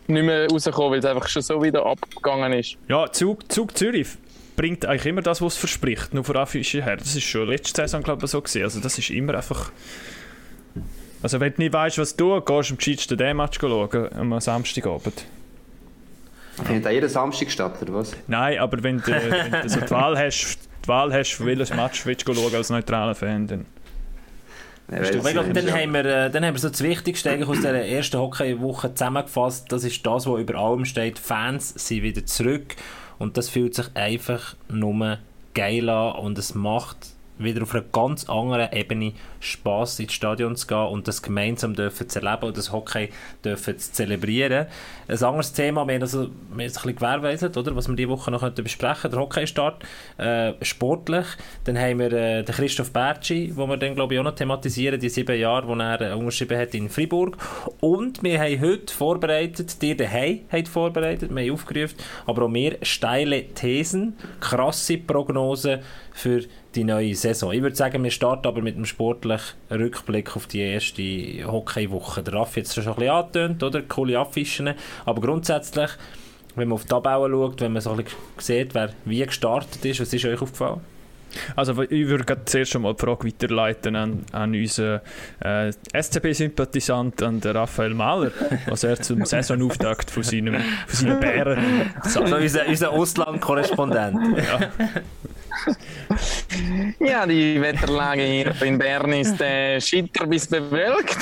nicht 0.08 0.24
mehr 0.24 0.48
rausgekommen, 0.48 0.92
weil 0.92 0.98
es 1.00 1.04
einfach 1.04 1.28
schon 1.28 1.42
so 1.42 1.62
wieder 1.62 1.84
abgegangen 1.84 2.52
ist. 2.54 2.76
Ja, 2.88 3.10
Zug, 3.12 3.50
Zug 3.52 3.76
Zürich 3.76 4.08
bringt 4.56 4.86
eigentlich 4.86 5.06
immer 5.06 5.22
das, 5.22 5.40
was 5.42 5.54
es 5.54 5.58
verspricht, 5.58 6.14
nur 6.14 6.24
von 6.24 6.36
Anfischen 6.36 6.82
her. 6.82 6.96
Das 6.96 7.14
ist 7.14 7.24
schon 7.24 7.48
letzte 7.48 7.82
Saison, 7.82 8.02
glaube 8.02 8.24
ich, 8.24 8.30
so 8.30 8.40
gewesen. 8.40 8.62
Also 8.62 8.80
das 8.80 8.98
ist 8.98 9.10
immer 9.10 9.34
einfach... 9.34 9.70
Also 11.22 11.40
wenn 11.40 11.54
du 11.54 11.62
nicht 11.62 11.72
weißt, 11.72 11.98
was 11.98 12.16
du 12.16 12.40
tust, 12.40 12.46
gehst 12.46 12.70
du 12.70 12.74
am 12.74 12.78
gescheitsten 12.78 13.18
den 13.18 13.36
Match 13.36 13.58
schauen, 13.60 14.12
am 14.14 14.40
Samstagabend. 14.40 15.24
Findet 16.64 16.86
auch 16.86 16.90
jeden 16.90 17.08
Samstag 17.08 17.50
statt, 17.50 17.82
oder 17.82 17.94
was? 17.94 18.12
Nein, 18.26 18.58
aber 18.58 18.82
wenn 18.82 18.98
du, 18.98 19.06
wenn 19.08 19.62
du 19.62 19.68
so 19.68 19.80
die 19.80 19.90
Wahl 19.90 20.16
hast, 20.18 20.58
die 20.84 20.88
Wahl 20.88 21.12
hast, 21.12 21.32
für 21.32 21.46
welches 21.46 21.74
Match 21.74 22.06
willst 22.06 22.26
du 22.26 22.34
schauen 22.34 22.54
als 22.54 22.70
neutraler 22.70 23.14
Fan, 23.14 23.46
dann... 23.46 23.66
Ich 24.88 25.24
weil- 25.24 25.32
glaube, 25.32 25.52
dann, 25.52 25.72
haben 25.72 25.92
wir, 25.94 26.04
äh, 26.04 26.30
dann 26.30 26.44
haben 26.44 26.54
wir 26.54 26.60
so 26.60 26.68
das 26.68 26.80
Wichtigste 26.80 27.30
eigentlich 27.30 27.48
aus 27.48 27.56
dieser 27.56 27.84
ersten 27.84 28.20
Hockeywoche 28.20 28.94
zusammengefasst. 28.94 29.72
Das 29.72 29.82
ist 29.82 30.06
das, 30.06 30.26
was 30.26 30.40
über 30.40 30.54
allem 30.54 30.84
steht. 30.84 31.18
Fans 31.18 31.70
sind 31.70 32.04
wieder 32.04 32.24
zurück 32.24 32.76
und 33.18 33.36
das 33.36 33.48
fühlt 33.48 33.74
sich 33.74 33.94
einfach 33.94 34.56
nur 34.68 35.18
geil 35.54 35.88
an 35.88 36.16
und 36.16 36.38
es 36.38 36.54
macht 36.54 37.15
wieder 37.38 37.62
auf 37.62 37.74
einer 37.74 37.84
ganz 37.92 38.28
anderen 38.28 38.72
Ebene 38.72 39.12
Spaß 39.40 40.00
ins 40.00 40.12
Stadion 40.12 40.56
zu 40.56 40.66
gehen 40.66 40.86
und 40.86 41.06
das 41.06 41.22
gemeinsam 41.22 41.74
dürfen 41.74 42.08
zu 42.08 42.20
erleben 42.20 42.46
und 42.46 42.56
das 42.56 42.72
Hockey 42.72 43.10
dürfen 43.44 43.78
zu 43.78 43.92
zelebrieren. 43.92 44.66
Ein 45.08 45.22
anderes 45.22 45.52
Thema, 45.52 45.86
wir 45.86 45.94
haben, 45.94 46.02
also, 46.02 46.22
wir 46.22 46.28
haben 46.50 46.60
es 46.60 46.84
ein 46.84 46.94
bisschen 46.94 47.56
oder, 47.56 47.76
was 47.76 47.88
wir 47.88 47.96
diese 47.96 48.08
Woche 48.08 48.30
noch 48.30 48.40
könnten 48.40 48.64
besprechen 48.64 49.10
der 49.10 49.20
Hockeystart, 49.20 49.84
äh, 50.18 50.52
sportlich. 50.62 51.26
Dann 51.64 51.78
haben 51.78 51.98
wir 51.98 52.12
äh, 52.12 52.42
den 52.42 52.54
Christoph 52.54 52.92
Bertschi, 52.92 53.52
wo 53.54 53.66
wir 53.66 53.76
dann 53.76 53.94
glaube 53.94 54.14
ich 54.14 54.20
auch 54.20 54.24
noch 54.24 54.34
thematisieren, 54.34 54.98
die 54.98 55.08
sieben 55.08 55.38
Jahre, 55.38 55.66
die 55.66 55.80
er 55.80 56.12
äh, 56.12 56.14
unterschrieben 56.14 56.58
hat 56.58 56.74
in 56.74 56.88
Freiburg. 56.88 57.36
Und 57.80 58.22
wir 58.22 58.40
haben 58.40 58.60
heute 58.60 58.92
vorbereitet, 58.92 59.80
dir 59.82 59.96
daheim 59.96 60.40
habt 60.50 60.68
vorbereitet, 60.68 61.34
wir 61.34 61.42
haben 61.42 61.52
aufgerufen, 61.52 61.96
aber 62.26 62.46
auch 62.46 62.52
wir 62.52 62.78
steile 62.82 63.48
Thesen, 63.48 64.16
krasse 64.40 64.98
Prognosen 64.98 65.80
für 66.12 66.40
die 66.40 66.48
neue 66.84 67.14
Saison. 67.14 67.52
Ich 67.52 67.62
würde 67.62 67.76
sagen, 67.76 68.02
wir 68.02 68.10
starten 68.10 68.46
aber 68.46 68.62
mit 68.62 68.76
einem 68.76 68.84
sportlichen 68.84 69.56
Rückblick 69.70 70.36
auf 70.36 70.46
die 70.46 70.60
erste 70.60 71.02
Hockeywoche. 71.46 72.22
Der 72.22 72.34
Raffi 72.34 72.60
hat 72.60 72.66
es 72.66 72.74
schon 72.74 72.86
ein 72.86 72.94
bisschen 72.94 73.10
angetönt, 73.10 73.62
oder? 73.62 73.82
Coole 73.82 74.18
Affischen. 74.18 74.74
Aber 75.04 75.20
grundsätzlich, 75.20 75.90
wenn 76.54 76.68
man 76.68 76.74
auf 76.74 76.82
die 76.82 76.88
Tabelle 76.88 77.30
schaut, 77.30 77.60
wenn 77.60 77.72
man 77.72 77.82
so 77.82 77.90
ein 77.90 77.96
bisschen 77.98 78.18
sieht, 78.38 78.74
wer 78.74 78.92
wie 79.04 79.24
gestartet 79.24 79.84
ist, 79.84 80.00
was 80.00 80.12
ist 80.12 80.24
euch 80.24 80.40
aufgefallen? 80.40 80.80
Also 81.54 81.82
ich 81.82 82.08
würde 82.08 82.24
gerade 82.24 82.44
zuerst 82.44 82.72
schon 82.72 82.82
mal 82.82 82.94
die 82.94 83.00
Frage 83.00 83.26
weiterleiten 83.26 83.96
an, 83.96 84.24
an 84.32 84.54
unseren 84.54 85.00
äh, 85.40 85.72
SCB-Sympathisant, 85.92 87.22
an 87.22 87.40
den 87.40 87.56
Raphael 87.56 87.94
Mahler, 87.94 88.32
was 88.66 88.84
er 88.84 89.00
zum 89.00 89.24
Saisonauftakt 89.26 90.10
von, 90.10 90.22
seinem, 90.22 90.54
von 90.86 91.08
seinen 91.08 91.20
Bären 91.20 91.58
sagt. 92.02 92.26
Also 92.26 92.36
unser, 92.36 92.66
unser 92.66 92.90
Ausland-Korrespondent. 92.90 94.16
Ja, 97.00 97.26
die 97.26 97.60
Wetterlage 97.60 98.22
hier 98.22 98.62
in 98.62 98.78
Bern 98.78 99.12
ist 99.12 99.40
äh, 99.40 99.80
schitter 99.80 100.26
bis 100.26 100.46
bewölkt. 100.46 101.18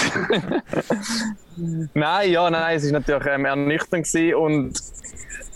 nein, 1.94 2.30
ja, 2.30 2.50
nein, 2.50 2.76
es 2.76 2.84
ist 2.84 2.92
natürlich 2.92 3.26
ähm, 3.26 3.44
ernüchternd 3.44 4.06
gewesen 4.06 4.34
und 4.34 4.80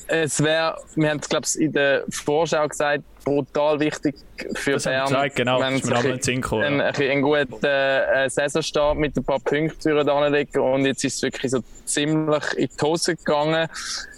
es 0.08 0.42
wäre, 0.42 0.76
wir 0.96 1.10
haben 1.10 1.20
es 1.20 1.28
glaube 1.28 1.46
ich 1.46 1.60
in 1.60 1.72
der 1.72 2.04
Vorschau 2.08 2.66
gesagt, 2.66 3.04
brutal 3.24 3.78
wichtig 3.78 4.14
für 4.54 4.72
Das 4.72 4.84
Bern, 4.84 5.06
gesagt, 5.06 5.36
genau, 5.36 5.60
wenn 5.60 5.82
sie 5.82 5.92
auch 5.92 6.02
mal 6.02 6.04
in 6.04 6.10
den 6.12 6.22
Sinn 6.22 6.40
gekommen, 6.40 6.64
einen, 6.64 6.78
ja. 6.80 6.86
ein, 6.86 7.10
einen 7.10 7.22
guten 7.22 7.64
äh, 7.64 8.28
Saisonstart 8.30 8.96
mit 8.96 9.16
ein 9.16 9.24
paar 9.24 9.40
Punkten 9.40 10.08
anlegen 10.08 10.60
und 10.60 10.86
jetzt 10.86 11.04
ist 11.04 11.16
es 11.16 11.22
wirklich 11.22 11.52
so 11.52 11.60
ziemlich 11.84 12.44
in 12.56 12.68
die 12.68 12.84
Hose 12.84 13.16
gegangen. 13.16 13.68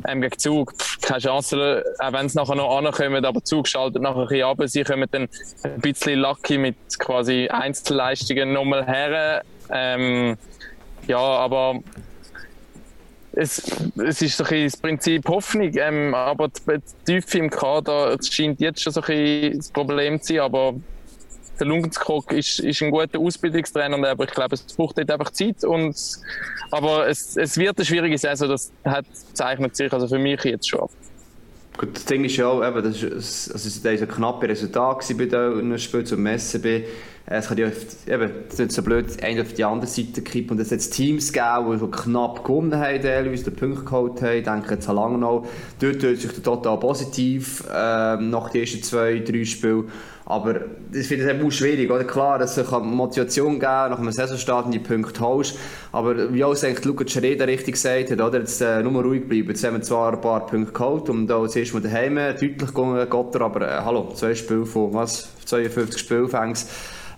Ähm, 0.07 0.21
gegen 0.21 0.39
Zug, 0.39 0.75
pff, 0.77 1.01
keine 1.01 1.21
Chance, 1.21 1.85
auch 1.99 2.13
wenn 2.13 2.29
sie 2.29 2.39
nachher 2.39 2.55
noch 2.55 2.77
ankommen, 2.79 3.25
aber 3.25 3.43
Zug 3.43 3.67
schaltet 3.67 4.03
nachher 4.03 4.23
ein 4.23 4.29
bisschen 4.29 4.45
ab. 4.45 4.59
Sie 4.67 4.85
kommen 4.85 5.09
dann 5.11 5.29
ein 5.65 5.81
bisschen 5.81 6.21
lucky 6.21 6.59
mit 6.59 6.77
quasi 6.99 7.49
Einzelleistungen 7.49 8.53
nochmal 8.53 8.87
her. 8.87 9.43
Ähm, 9.71 10.37
ja, 11.07 11.19
aber 11.19 11.81
es, 13.33 13.63
es 13.97 14.23
ist 14.23 14.37
so 14.37 14.45
ein 14.45 14.65
das 14.65 14.77
Prinzip 14.77 15.29
Hoffnung, 15.29 15.71
ähm, 15.77 16.15
aber 16.15 16.49
die, 16.49 17.21
Tiefe 17.21 17.39
im 17.39 17.51
Kader 17.51 18.17
scheint 18.23 18.61
jetzt 18.61 18.83
schon 18.83 18.93
so 18.93 19.03
ein 19.03 19.57
das 19.57 19.71
Problem 19.71 20.21
zu 20.21 20.35
sein, 20.35 20.41
aber 20.43 20.75
der 21.61 21.67
Lungenskog 21.67 22.33
ist, 22.33 22.59
ist 22.61 22.83
ein 22.83 22.91
guter 22.91 23.19
Ausbildungstrainer, 23.19 24.09
aber 24.09 24.25
ich 24.25 24.31
glaube, 24.31 24.55
es 24.55 24.63
braucht 24.63 24.99
dort 24.99 25.11
einfach 25.11 25.31
Zeit. 25.31 25.63
Und, 25.63 25.97
aber 26.71 27.07
es, 27.09 27.37
es 27.37 27.57
wird 27.57 27.77
eine 27.79 27.85
schwierige 27.85 28.17
Saison, 28.17 28.49
das 28.49 28.73
hat, 28.85 29.05
zeichnet 29.35 29.77
sich 29.77 29.93
also 29.93 30.09
für 30.09 30.19
mich 30.19 30.43
jetzt 30.45 30.69
schon 30.69 30.81
ab. 30.81 30.91
Gut, 31.81 31.97
das 31.97 32.05
Ding 32.05 32.23
ist 32.27 32.37
ja 32.37 32.47
auch, 32.47 32.63
eben, 32.63 32.83
das 32.83 33.03
ist, 33.03 33.53
also 33.53 33.67
es 33.67 33.83
war 33.83 33.91
ein 33.93 34.07
knappes 34.07 34.51
Resultat 34.51 35.03
bei 35.17 35.25
den 35.25 35.79
Spielen 35.79 36.05
zum 36.05 36.27
SCB. 36.27 36.85
Es 37.25 37.49
kann 37.49 37.57
ja 37.57 37.69
oft, 37.69 38.07
eben, 38.07 38.31
ist 38.51 38.59
nicht 38.59 38.73
so 38.73 38.83
blöd, 38.83 39.07
eine 39.23 39.41
auf 39.41 39.55
die 39.55 39.65
andere 39.65 39.89
Seite 39.89 40.21
kippen. 40.21 40.59
Und 40.59 40.61
es 40.61 40.71
hat 40.71 40.81
Teams 40.91 41.33
gegeben, 41.33 41.73
die 41.73 41.79
schon 41.79 41.91
knapp 41.91 42.45
gewonnen 42.45 42.77
haben, 42.77 43.01
teilweise 43.01 43.45
den 43.45 43.57
Punkt 43.57 43.87
geholt 43.87 44.21
haben. 44.21 44.37
Ich 44.37 44.45
denke 44.45 44.75
jetzt 44.75 44.91
an 44.91 44.97
Langnau. 44.97 45.47
Dort 45.79 46.03
tut 46.03 46.19
sich 46.19 46.33
total 46.43 46.79
positiv 46.79 47.65
ähm, 47.75 48.29
nach 48.29 48.51
den 48.51 48.61
ersten 48.61 48.83
zwei, 48.83 49.21
drei 49.21 49.47
Spielen. 49.47 49.89
Aber 50.31 50.61
ich 50.93 51.07
finde 51.09 51.31
eben 51.31 51.45
auch 51.45 51.51
schwierig, 51.51 51.91
oder? 51.91 52.05
Klar, 52.05 52.39
dass 52.39 52.57
es 52.57 52.71
kann 52.71 52.87
Motivation 52.87 53.55
geben 53.55 53.91
nach 53.91 53.99
einem 53.99 54.13
Saisonstart 54.13 54.67
und 54.67 54.73
die 54.73 54.79
Punkte 54.79 55.21
holst. 55.21 55.59
Aber 55.93 56.33
wie 56.33 56.45
auch 56.45 56.51
eigentlich 56.63 56.85
Lukas 56.85 57.11
Schreda 57.11 57.45
richtig 57.45 57.75
gesagt 57.75 58.11
hat, 58.11 58.21
oder? 58.21 58.39
Jetzt 58.39 58.61
äh, 58.61 58.83
nur 58.83 59.03
ruhig 59.03 59.29
bleiben. 59.29 59.49
Jetzt 59.49 59.65
haben 59.65 59.75
wir 59.75 59.83
zwar 59.83 60.13
ein 60.13 60.21
paar 60.21 60.47
Punkte 60.47 60.73
geholt 60.73 61.09
und 61.11 61.27
da 61.27 61.43
jetzt 61.43 61.57
erst 61.57 61.75
mal 61.75 61.81
daheim 61.81 62.17
deutlich 62.17 62.59
gegangen, 62.59 63.11
Gotter, 63.11 63.41
aber 63.41 63.63
äh, 63.63 63.81
hallo, 63.85 64.13
zwei 64.15 64.35
Spiele 64.35 64.67
von, 64.67 64.95
was, 64.95 65.29
52 65.47 66.01
Spielfängs. 66.01 66.69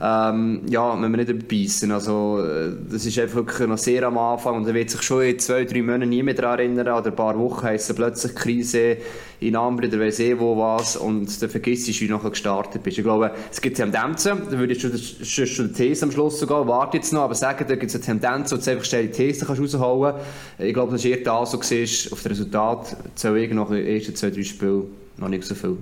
Ähm, 0.05 0.63
ja, 0.69 0.97
müssen 0.97 1.13
wir 1.13 1.25
nicht 1.25 1.31
überbeissen. 1.31 1.93
Also, 1.93 2.41
äh, 2.45 2.73
das 2.91 3.07
ist 3.07 3.17
einfach 3.21 3.37
wirklich 3.37 3.69
noch 3.69 3.79
sehr 3.79 4.03
am 4.03 4.19
Anfang 4.19 4.57
und 4.57 4.67
er 4.67 4.75
wird 4.75 4.91
sich 4.91 5.01
schon 5.03 5.23
in 5.23 5.39
zwei, 5.39 5.65
drei 5.65 5.81
Monaten 5.81 6.09
nie 6.09 6.25
mehr 6.25 6.35
daran 6.35 6.59
erinnern. 6.59 6.89
Oder 6.89 7.07
ein 7.07 7.15
paar 7.15 7.39
Wochen 7.39 7.63
heisst 7.63 7.89
es 7.89 7.95
plötzlich 7.95 8.35
Krise 8.35 8.97
in 9.39 9.55
Ambri, 9.55 9.89
der 9.89 10.01
weiss 10.01 10.19
eh 10.19 10.37
wo 10.41 10.59
was 10.59 10.97
und 10.97 11.41
dann 11.41 11.49
vergisst 11.49 11.87
du, 11.87 12.01
wie 12.01 12.09
du 12.09 12.19
gestartet 12.19 12.83
bist. 12.83 12.99
Ich 12.99 13.05
glaube, 13.05 13.31
es 13.49 13.61
gibt 13.61 13.77
Tendenzen, 13.77 14.43
da 14.51 14.59
würde 14.59 14.73
ich 14.73 14.81
schon, 14.81 14.97
schon, 14.99 15.47
schon 15.47 15.69
die 15.69 15.75
These 15.75 16.05
am 16.05 16.11
Schluss 16.11 16.41
sogar, 16.41 16.67
warte 16.67 16.97
jetzt 16.97 17.13
noch, 17.13 17.23
aber 17.23 17.37
sagen, 17.37 17.65
da 17.69 17.77
gibt 17.77 17.91
es 17.91 17.95
eine 17.95 18.05
Tendenz, 18.05 18.51
wo 18.51 18.57
du 18.57 18.71
einfach 18.71 18.85
schnell 18.85 19.07
die 19.07 19.13
These 19.13 19.47
kannst 19.47 19.63
rausholen 19.63 20.15
kannst. 20.15 20.27
Ich 20.59 20.75
glaube, 20.75 20.93
das 20.93 21.05
ist 21.05 21.11
eher 21.11 21.23
da 21.23 21.47
so 21.47 21.63
siehst, 21.63 22.13
auf 22.13 22.21
das 22.23 22.33
Resultat, 22.33 22.97
zähle 23.15 23.45
ich 23.45 23.53
nach 23.53 23.69
den 23.69 23.87
ersten 23.87 24.17
zwei, 24.17 24.31
drei 24.31 24.43
Spielen 24.43 24.85
noch 25.17 25.29
nicht 25.29 25.45
so 25.45 25.55
viel, 25.55 25.77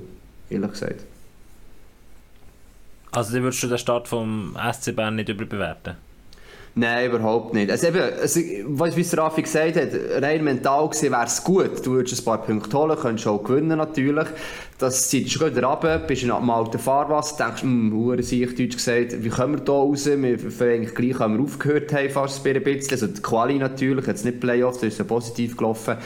ehrlich 0.51 0.73
gesagt. 0.73 1.05
Also, 3.13 3.33
würdest 3.33 3.63
du 3.63 3.69
den 3.69 3.79
Start 3.79 4.09
vom 4.09 4.57
SC 4.73 4.95
Bern 4.95 5.17
nicht 5.17 5.29
überbewerten? 5.29 5.97
Nein, 6.77 7.11
überhaupt 7.11 7.53
nicht. 7.53 7.69
Also 7.69 7.89
eben, 7.89 8.01
also, 8.01 8.41
wie 8.41 9.01
es 9.01 9.17
Rafi 9.17 9.43
gesagt 9.43 9.75
hat, 9.77 9.89
rein 10.23 10.45
mental 10.45 10.89
gesehen 10.89 11.13
wäre 11.13 11.25
es 11.25 11.43
gut. 11.43 11.85
Du 11.85 11.93
würdest 11.93 12.21
ein 12.21 12.25
paar 12.25 12.43
Punkte 12.43 12.79
holen, 12.79 12.97
könntest 12.97 13.27
auch 13.27 13.43
gewinnen 13.43 13.77
natürlich. 13.77 14.29
Das 14.79 15.09
zieht 15.09 15.27
dich 15.27 15.41
wieder 15.41 15.65
runter, 15.65 15.99
bist 15.99 16.23
in 16.23 16.31
einem 16.31 16.49
alten 16.49 16.79
Fahrwasser, 16.79 17.45
denkst, 17.45 17.63
hm, 17.63 17.93
hure 17.93 18.23
sich 18.23 18.55
Deutsch 18.55 18.77
gesagt, 18.77 19.23
wie 19.23 19.29
kommen 19.29 19.59
wir 19.59 19.65
da 19.65 19.73
raus? 19.73 20.07
Wir 20.07 20.39
eigentlich 20.61 20.95
gleich, 20.95 21.19
haben 21.19 21.39
wir 21.39 21.45
aufgehört 21.45 21.93
haben, 21.93 22.09
fast 22.09 22.47
ein 22.47 22.63
bisschen. 22.63 22.93
Also 22.93 23.09
die 23.09 23.21
Quali 23.21 23.59
natürlich, 23.59 24.07
jetzt 24.07 24.25
nicht 24.25 24.39
Playoffs, 24.39 24.79
das 24.79 24.93
ist 24.93 24.99
ja 24.99 25.05
positiv 25.05 25.57
gelaufen. 25.57 25.97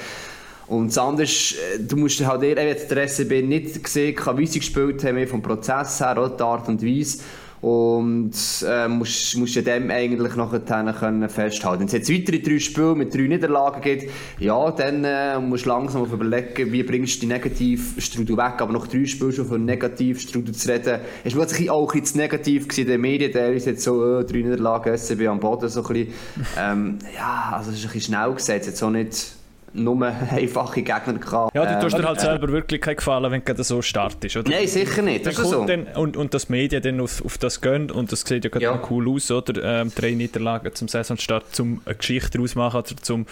Und 0.66 0.88
das 0.88 0.98
andere 0.98 1.24
ist, 1.24 1.52
äh, 1.52 1.80
du 1.80 1.96
musst 1.96 2.24
halt 2.24 2.42
eher, 2.42 2.66
jetzt 2.66 2.90
der 2.90 3.06
SCB 3.06 3.42
nicht 3.42 3.82
gesehen, 3.82 4.16
wie 4.36 4.46
sie 4.46 4.60
gespielt 4.60 5.04
haben, 5.04 5.26
vom 5.26 5.42
Prozess 5.42 6.00
her, 6.00 6.12
oder 6.12 6.30
die 6.30 6.42
Art 6.42 6.68
und 6.68 6.82
Weise. 6.82 7.18
Und 7.60 8.34
äh, 8.68 8.88
musst, 8.88 9.38
musst 9.38 9.54
ja 9.54 9.62
dem 9.62 9.90
eigentlich 9.90 10.36
nachher 10.36 10.60
können 10.92 11.28
festhalten. 11.30 11.80
Wenn 11.80 11.86
es 11.86 11.94
jetzt 11.94 12.12
weitere 12.12 12.38
drei 12.40 12.58
Spiele 12.58 12.94
mit 12.94 13.14
drei 13.14 13.22
Niederlagen 13.22 13.80
gibt, 13.80 14.10
ja, 14.38 14.70
dann 14.70 15.02
äh, 15.02 15.38
musst 15.38 15.64
du 15.64 15.70
langsam 15.70 16.02
auf 16.02 16.12
überlegen, 16.12 16.72
wie 16.72 16.82
bringst 16.82 17.16
du 17.16 17.20
die 17.20 17.26
Negativstrudel 17.26 18.36
weg. 18.36 18.56
Aber 18.58 18.70
nach 18.70 18.86
drei 18.86 19.06
Spielen 19.06 19.32
schon 19.32 19.46
von 19.46 19.64
Negativstrudel 19.64 20.54
zu 20.54 20.70
reden, 20.70 21.00
ist 21.24 21.34
plötzlich 21.34 21.70
auch 21.70 21.88
ein 21.90 22.00
bisschen 22.00 22.04
zu 22.04 22.18
negativ 22.18 22.76
in 22.76 22.86
den 22.86 23.00
Medien. 23.00 23.32
Der 23.32 23.54
ist 23.54 23.64
jetzt 23.64 23.82
so, 23.82 24.18
äh, 24.18 24.24
drei 24.26 24.42
Niederlagen, 24.42 24.94
SCB 24.94 25.26
am 25.26 25.40
Boden, 25.40 25.70
so 25.70 25.80
ein 25.80 25.86
bisschen. 25.86 26.14
Ähm, 26.58 26.98
ja, 27.16 27.54
also 27.56 27.70
es 27.70 27.78
ist 27.78 27.86
ein 27.86 27.92
bisschen 27.92 28.14
schnell 28.14 28.34
gesagt, 28.34 28.66
jetzt 28.66 28.82
auch 28.82 28.90
nicht 28.90 29.36
nur 29.74 30.06
einfache 30.30 30.82
Gegner 30.82 31.14
gehabt. 31.14 31.54
Ja, 31.54 31.66
du 31.66 31.80
tust 31.82 31.96
Ähm, 31.96 32.02
dir 32.02 32.08
halt 32.08 32.20
selber 32.20 32.48
wirklich 32.48 32.80
keinen 32.80 32.96
Gefallen, 32.96 33.30
wenn 33.30 33.44
du 33.44 33.62
so 33.64 33.82
startest, 33.82 34.36
oder? 34.36 34.50
Nein, 34.50 34.66
sicher 34.66 35.02
nicht, 35.02 35.26
das 35.26 35.38
ist 35.38 35.50
so. 35.50 35.64
dann, 35.64 35.86
und, 35.96 36.16
und 36.16 36.32
das 36.32 36.48
Medien 36.48 36.82
dann 36.82 37.00
auf, 37.00 37.24
auf 37.24 37.38
das 37.38 37.60
gehen 37.60 37.90
und 37.90 38.10
das 38.12 38.20
sieht 38.22 38.44
ja 38.44 38.50
gerade 38.50 38.64
Ja. 38.64 38.82
cool 38.90 39.08
aus, 39.08 39.30
oder? 39.30 39.62
Ähm, 39.82 39.92
drei 39.94 40.12
Niederlagen 40.12 40.74
zum 40.74 40.88
Saisonstart, 40.88 41.54
zum 41.54 41.80
eine 41.84 41.94
Geschichte 41.96 42.30
daraus 42.38 42.54
machen 42.54 42.80
oder 42.80 42.96
zum, 43.02 43.26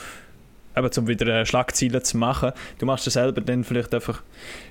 eben, 0.76 0.92
zum 0.92 1.06
wieder 1.06 1.26
äh, 1.26 1.46
Schlagziele 1.46 2.02
zu 2.02 2.16
machen. 2.18 2.52
Du 2.78 2.86
machst 2.86 3.06
das 3.06 3.14
selber 3.14 3.40
dann 3.40 3.62
vielleicht 3.64 3.94
einfach, 3.94 4.22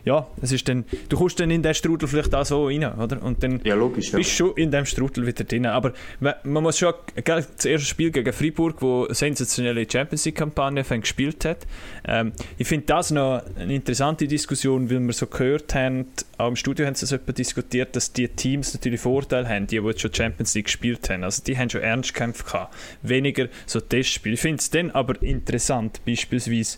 ja, 0.04 0.28
es 0.42 0.52
ist 0.52 0.68
dann, 0.68 0.86
du 1.10 1.18
kommst 1.18 1.40
dann 1.40 1.52
in 1.52 1.62
den 1.62 1.74
Strudel 1.74 2.08
vielleicht 2.08 2.34
auch 2.34 2.46
so 2.46 2.68
rein, 2.68 2.84
oder? 2.84 3.22
Und 3.22 3.44
dann 3.44 3.62
Ja, 3.64 3.76
logisch, 3.76 4.12
ja. 4.12 4.18
bist 4.18 4.32
du 4.32 4.36
schon 4.36 4.58
in 4.58 4.72
dem 4.72 4.86
Strudel 4.86 5.26
wieder 5.28 5.44
drin. 5.44 5.66
Aber 5.66 5.94
man 6.20 6.64
muss 6.64 6.80
schon, 6.80 6.94
gell, 7.16 7.46
das 7.56 7.66
erste 7.66 7.88
Spiel 7.88 8.12
gegen 8.12 8.34
Freiburg, 8.34 8.82
wo 8.82 9.06
eine 9.06 9.14
sensationelle 9.14 9.86
Champions 9.90 10.26
League-Kampagne 10.26 10.84
gespielt 10.84 11.46
hat, 11.46 11.68
ähm, 12.08 12.32
ich 12.58 12.68
finde 12.68 12.88
das 12.88 13.12
noch 13.12 13.44
eine 13.58 13.74
interessante 13.74 14.28
Diskussion, 14.28 14.90
weil 14.90 15.00
wir 15.00 15.14
so 15.14 15.28
gehört 15.28 15.74
haben, 15.76 16.08
auch 16.38 16.48
im 16.48 16.56
Studio 16.56 16.86
haben 16.86 16.96
sie 16.96 17.02
das 17.02 17.12
etwa 17.12 17.32
diskutiert, 17.32 17.96
dass 17.96 18.12
die 18.14 18.28
Teams 18.28 18.74
natürlich 18.74 19.02
Vorteile 19.02 19.48
haben, 19.48 19.68
die, 19.68 19.80
die 19.80 19.86
jetzt 19.86 20.02
schon 20.02 20.14
Champions 20.14 20.56
League 20.56 20.66
gespielt 20.66 21.10
haben. 21.10 21.24
Also 21.24 21.44
die 21.44 21.58
haben 21.58 21.70
schon 21.70 21.82
Ernstkämpfe 21.82 22.44
gehabt. 22.44 22.76
Weniger 23.04 23.48
so 23.66 23.80
Testspiele. 23.80 24.34
Ich 24.34 24.42
finde 24.42 24.58
es 24.58 24.70
dann 24.70 24.92
aber 24.92 25.22
interessant, 25.22 26.02
beispielsweise, 26.06 26.78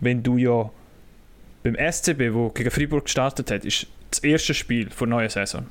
wenn 0.00 0.22
du 0.22 0.36
ja 0.36 0.70
beim 1.62 1.76
SCB, 1.76 2.32
wo 2.32 2.48
gegen 2.50 2.70
Freiburg 2.70 3.04
gestartet 3.04 3.50
hat, 3.50 3.64
ist 3.64 3.86
das 4.10 4.20
erste 4.20 4.54
Spiel 4.54 4.88
der 4.98 5.06
neuen 5.06 5.28
Saison. 5.28 5.66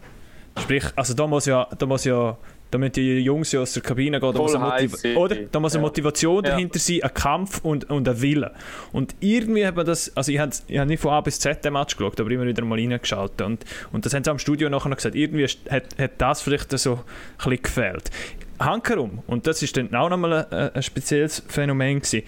Sprich, 0.60 0.84
also 0.96 1.14
da 1.14 1.28
muss 1.28 1.46
ja, 1.46 1.68
da 1.78 1.86
muss 1.86 2.06
ja, 2.06 2.38
da 2.72 2.78
müssen 2.78 2.92
die 2.94 3.20
Jungs 3.20 3.52
ja 3.52 3.62
aus 3.62 3.74
der 3.74 3.82
Kabine 3.82 4.20
gehen, 4.20 4.32
da 4.32 4.38
Voll 4.38 4.58
muss, 4.60 5.04
eine, 5.04 5.18
oder? 5.18 5.36
Da 5.52 5.60
muss 5.60 5.74
eine 5.74 5.82
Ja. 5.82 5.88
Motivation 5.88 6.44
Ja. 6.44 6.52
dahinter 6.52 6.80
sein, 6.80 7.00
ein 7.02 7.14
Kampf 7.14 7.60
und, 7.64 7.90
und 7.90 8.08
ein 8.08 8.22
Wille. 8.22 8.54
Und 8.92 9.16
irgendwie 9.22 9.66
hat 9.66 9.76
man 9.76 9.86
das, 9.86 10.16
also 10.16 10.32
ich 10.32 10.40
habe 10.40 10.52
ich 10.68 10.78
hab 10.78 10.88
nicht 10.88 11.02
von 11.02 11.12
A 11.12 11.22
bis 11.22 11.40
Z 11.40 11.64
den 11.66 11.74
Match 11.74 11.96
geschaut, 11.98 12.20
aber 12.20 12.30
immer 12.30 12.46
wieder 12.46 12.64
mal 12.64 12.78
reingeschaltet 12.78 13.42
und, 13.42 13.66
und 13.92 14.06
das 14.06 14.14
haben 14.14 14.24
sie 14.24 14.30
am 14.32 14.40
Studio 14.40 14.70
nachher 14.70 14.90
noch 14.90 14.98
gesagt, 14.98 15.16
irgendwie 15.16 15.46
hat, 15.70 15.84
hat 15.98 16.12
das 16.18 16.42
vielleicht 16.42 16.78
so 16.78 16.94
ein 16.96 17.00
bisschen 17.38 17.64
gefehlt. 17.64 18.12
Hankerum, 18.60 19.24
und 19.28 19.48
das 19.48 19.64
ist 19.64 19.78
dann 19.78 19.96
auch 19.96 20.10
nochmal 20.10 20.46
ein, 20.52 20.70
ein 20.76 20.84
spezielles 20.84 21.42
Phänomen 21.48 22.02
gewesen, 22.02 22.24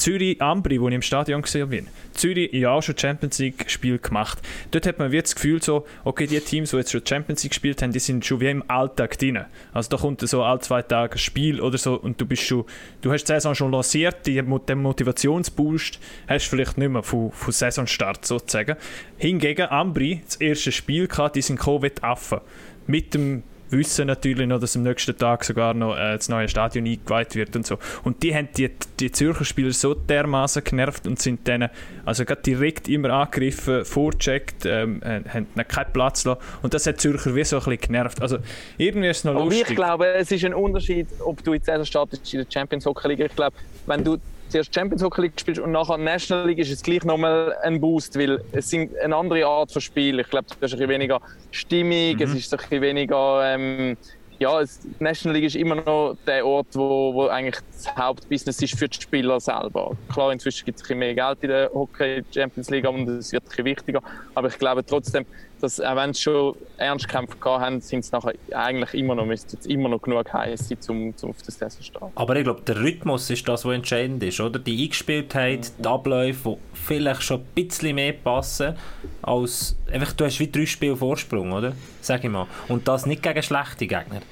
Zürich 0.00 0.40
Ambri, 0.40 0.80
wo 0.80 0.88
ich 0.88 0.94
im 0.94 1.02
Stadion 1.02 1.42
gesehen 1.42 1.68
bin. 1.68 1.86
Zürich 2.14 2.52
ja 2.52 2.70
auch 2.70 2.82
schon 2.82 2.96
Champions 2.96 3.38
League 3.38 3.70
Spiel 3.70 3.98
gemacht. 3.98 4.38
Dort 4.70 4.86
hat 4.86 4.98
man 4.98 5.12
das 5.12 5.34
Gefühl 5.34 5.62
so, 5.62 5.84
okay, 6.04 6.26
die 6.26 6.40
Teams, 6.40 6.70
die 6.70 6.76
jetzt 6.78 6.90
schon 6.90 7.04
Champions 7.06 7.42
League 7.42 7.52
gespielt 7.52 7.82
haben, 7.82 7.92
die 7.92 7.98
sind 7.98 8.24
schon 8.24 8.40
wie 8.40 8.48
im 8.48 8.64
Alltag 8.68 9.18
drin. 9.18 9.44
Also 9.74 9.90
da 9.90 9.96
kommt 9.98 10.26
so 10.26 10.42
alle 10.42 10.60
zwei 10.60 10.80
Tage 10.80 11.16
ein 11.16 11.18
Spiel 11.18 11.60
oder 11.60 11.76
so 11.76 11.94
und 12.00 12.18
du 12.18 12.24
bist 12.24 12.44
schon, 12.44 12.64
du 13.02 13.12
hast 13.12 13.24
die 13.24 13.32
Saison 13.32 13.54
schon 13.54 13.72
lanciert, 13.72 14.26
den 14.26 14.48
Motivationsboost 14.48 15.98
hast 16.26 16.46
du 16.46 16.50
vielleicht 16.50 16.78
nicht 16.78 16.88
mehr 16.88 17.02
von, 17.02 17.30
von 17.30 17.52
Saisonstart 17.52 18.24
sozusagen. 18.24 18.76
Hingegen 19.18 19.66
Ambri, 19.66 20.22
das 20.24 20.36
erste 20.36 20.72
Spiel 20.72 21.08
gehabt, 21.08 21.36
die 21.36 21.42
sind 21.42 21.56
gekommen 21.56 21.82
wie 21.82 21.90
die 21.90 22.02
Affen. 22.02 22.40
Mit 22.86 23.12
dem 23.12 23.42
wissen 23.70 24.06
natürlich 24.06 24.46
noch, 24.46 24.60
dass 24.60 24.76
am 24.76 24.82
nächsten 24.82 25.16
Tag 25.16 25.44
sogar 25.44 25.74
noch 25.74 25.96
äh, 25.96 26.16
das 26.16 26.28
neue 26.28 26.48
Stadion 26.48 26.86
eingeweiht 26.86 27.34
wird 27.34 27.56
und 27.56 27.66
so. 27.66 27.78
Und 28.04 28.22
die 28.22 28.34
haben 28.34 28.48
die, 28.56 28.70
die 28.98 29.10
Zürcher 29.10 29.44
Spieler 29.44 29.72
so 29.72 29.94
dermaßen 29.94 30.64
genervt 30.64 31.06
und 31.06 31.20
sind 31.20 31.46
dann 31.48 31.70
also 32.04 32.24
gerade 32.24 32.42
direkt 32.42 32.88
immer 32.88 33.10
angegriffen, 33.10 33.84
vorgecheckt, 33.84 34.66
ähm, 34.66 35.02
äh, 35.02 35.20
haben 35.28 35.46
keinen 35.68 35.92
Platz 35.92 36.24
lassen. 36.24 36.40
Und 36.62 36.74
das 36.74 36.86
hat 36.86 37.00
Zürcher 37.00 37.34
wie 37.34 37.44
so 37.44 37.56
ein 37.56 37.64
bisschen 37.64 37.80
genervt. 37.80 38.22
Also 38.22 38.38
irgendwie 38.78 39.08
ist 39.08 39.18
es 39.18 39.24
noch 39.24 39.34
lustig. 39.34 39.70
ich 39.70 39.76
glaube, 39.76 40.06
es 40.14 40.30
ist 40.30 40.44
ein 40.44 40.54
Unterschied, 40.54 41.06
ob 41.24 41.42
du 41.44 41.54
jetzt 41.54 41.66
Saison 41.66 41.84
startest 41.84 42.32
in 42.34 42.40
der 42.40 42.46
Champions 42.50 42.86
Hockey 42.86 43.08
League. 43.08 43.20
Ich 43.20 43.36
glaube, 43.36 43.56
wenn 43.86 44.04
du 44.04 44.18
zuerst 44.50 44.74
Champions 44.74 45.02
Hockey 45.02 45.22
League 45.22 45.32
spielst 45.38 45.60
und 45.60 45.72
nachher 45.72 45.96
National 45.96 46.46
League, 46.46 46.58
ist 46.58 46.70
es 46.70 46.82
gleich 46.82 47.04
nochmal 47.04 47.54
ein 47.62 47.80
Boost, 47.80 48.18
weil 48.18 48.42
es 48.52 48.68
sind 48.70 48.96
eine 48.98 49.16
andere 49.16 49.46
Art 49.46 49.72
von 49.72 49.80
Spiel. 49.80 50.20
Ich 50.20 50.28
glaube, 50.28 50.46
es 50.48 50.54
ist 50.54 50.60
ein 50.62 50.70
bisschen 50.70 50.88
weniger 50.88 51.20
Stimmung, 51.50 52.16
Mhm. 52.16 52.22
es 52.22 52.34
ist 52.34 52.52
ein 52.52 52.58
bisschen 52.58 52.82
weniger... 52.82 53.42
Ähm, 53.54 53.96
ja, 54.38 54.58
es, 54.58 54.80
National 55.00 55.36
League 55.36 55.46
ist 55.48 55.54
immer 55.56 55.74
noch 55.74 56.16
der 56.26 56.46
Ort, 56.46 56.68
wo, 56.72 57.12
wo 57.12 57.26
eigentlich 57.26 57.56
das 57.84 57.96
Hauptbusiness 57.96 58.62
ist 58.62 58.78
für 58.78 58.88
die 58.88 59.00
Spieler 59.00 59.40
selber. 59.40 59.96
Klar, 60.12 60.32
inzwischen 60.32 60.64
gibt 60.64 60.76
es 60.76 60.82
ein 60.82 60.98
bisschen 60.98 60.98
mehr 60.98 61.14
Geld 61.14 61.38
in 61.42 61.48
der 61.48 61.70
Hockey 61.72 62.22
Champions 62.32 62.70
League 62.70 62.88
und 62.88 63.08
es 63.08 63.32
wird 63.32 63.44
ein 63.56 63.64
wichtiger. 63.64 64.02
Aber 64.34 64.48
ich 64.48 64.58
glaube 64.58 64.84
trotzdem, 64.84 65.24
dass 65.60 65.80
auch 65.80 65.96
wenn 65.96 66.12
sie 66.14 66.22
schon 66.22 66.54
Ernstkämpfe 66.78 67.36
gehabt 67.36 67.62
haben, 67.62 67.80
sind 67.80 68.00
es 68.00 68.12
nachher 68.12 68.32
eigentlich 68.52 68.94
immer 68.94 69.14
noch, 69.14 69.26
müsste 69.26 69.56
es 69.58 69.66
immer 69.66 69.88
noch 69.88 70.00
genug 70.00 70.32
heiß 70.32 70.68
sein, 70.68 70.78
um, 70.88 71.14
um 71.20 71.30
auf 71.30 71.42
das 71.44 71.58
Saison 71.58 71.70
zu 71.70 71.82
starten. 71.82 72.12
Aber 72.14 72.36
ich 72.36 72.44
glaube, 72.44 72.62
der 72.62 72.76
Rhythmus 72.76 73.28
ist 73.30 73.46
das, 73.48 73.64
was 73.64 73.74
entscheidend 73.74 74.22
ist, 74.22 74.40
oder? 74.40 74.58
Die 74.58 74.84
Eingespieltheit, 74.84 75.72
die 75.78 75.86
Abläufe, 75.86 76.50
die 76.50 76.76
vielleicht 76.76 77.22
schon 77.22 77.40
ein 77.40 77.46
bisschen 77.54 77.94
mehr 77.94 78.12
passen, 78.12 78.74
als 79.22 79.76
einfach, 79.92 80.12
du 80.12 80.24
hast 80.24 80.40
wie 80.40 80.50
drei 80.50 80.66
Spiele 80.66 80.96
Vorsprung, 80.96 81.52
oder? 81.52 81.72
Sag 82.00 82.24
ich 82.24 82.30
mal. 82.30 82.46
Und 82.68 82.88
das 82.88 83.06
nicht 83.06 83.22
gegen 83.22 83.42
schlechte 83.42 83.86
Gegner. 83.86 84.22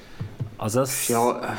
Also 0.56 0.80
das... 0.80 1.08
Ja, 1.08 1.38
äh, 1.38 1.56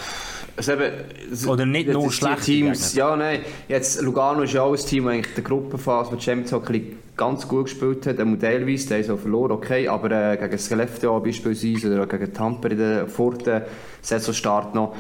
also 0.60 0.74
eben, 0.74 1.48
Oder 1.48 1.66
nicht 1.66 1.88
nur 1.88 2.12
schlechte 2.12 2.42
Teams. 2.42 2.94
Ja, 2.94 3.16
nein. 3.16 3.40
Jetzt, 3.70 4.02
Lugano 4.02 4.42
ist 4.42 4.54
ja 4.54 4.64
auch 4.64 4.74
ein 4.74 4.86
Team, 4.86 5.06
das 5.06 5.14
eigentlich 5.14 5.28
in 5.28 5.36
der 5.36 5.44
Gruppenphase 5.46 6.12
mit 6.12 6.22
Champions 6.22 6.52
Hockey 6.52 6.98
ganz 7.16 7.48
gut 7.48 7.66
gespielt 7.66 8.06
hat. 8.06 8.20
Einmal 8.20 8.40
teilweise, 8.40 8.90
der 8.90 9.00
ist 9.00 9.10
auch 9.10 9.20
verloren, 9.20 9.52
okay. 9.52 9.88
Aber 9.88 10.12
äh, 10.12 10.36
gegen 10.36 10.58
Skellefteå 10.58 11.22
beispielsweise 11.22 11.94
oder 11.94 12.04
auch 12.04 12.10
gegen 12.10 12.34
Tamper 12.34 12.72
in 12.72 12.78
der 12.78 13.06
der 13.06 13.68
Saisonstart 14.02 14.76
noch. 14.76 14.96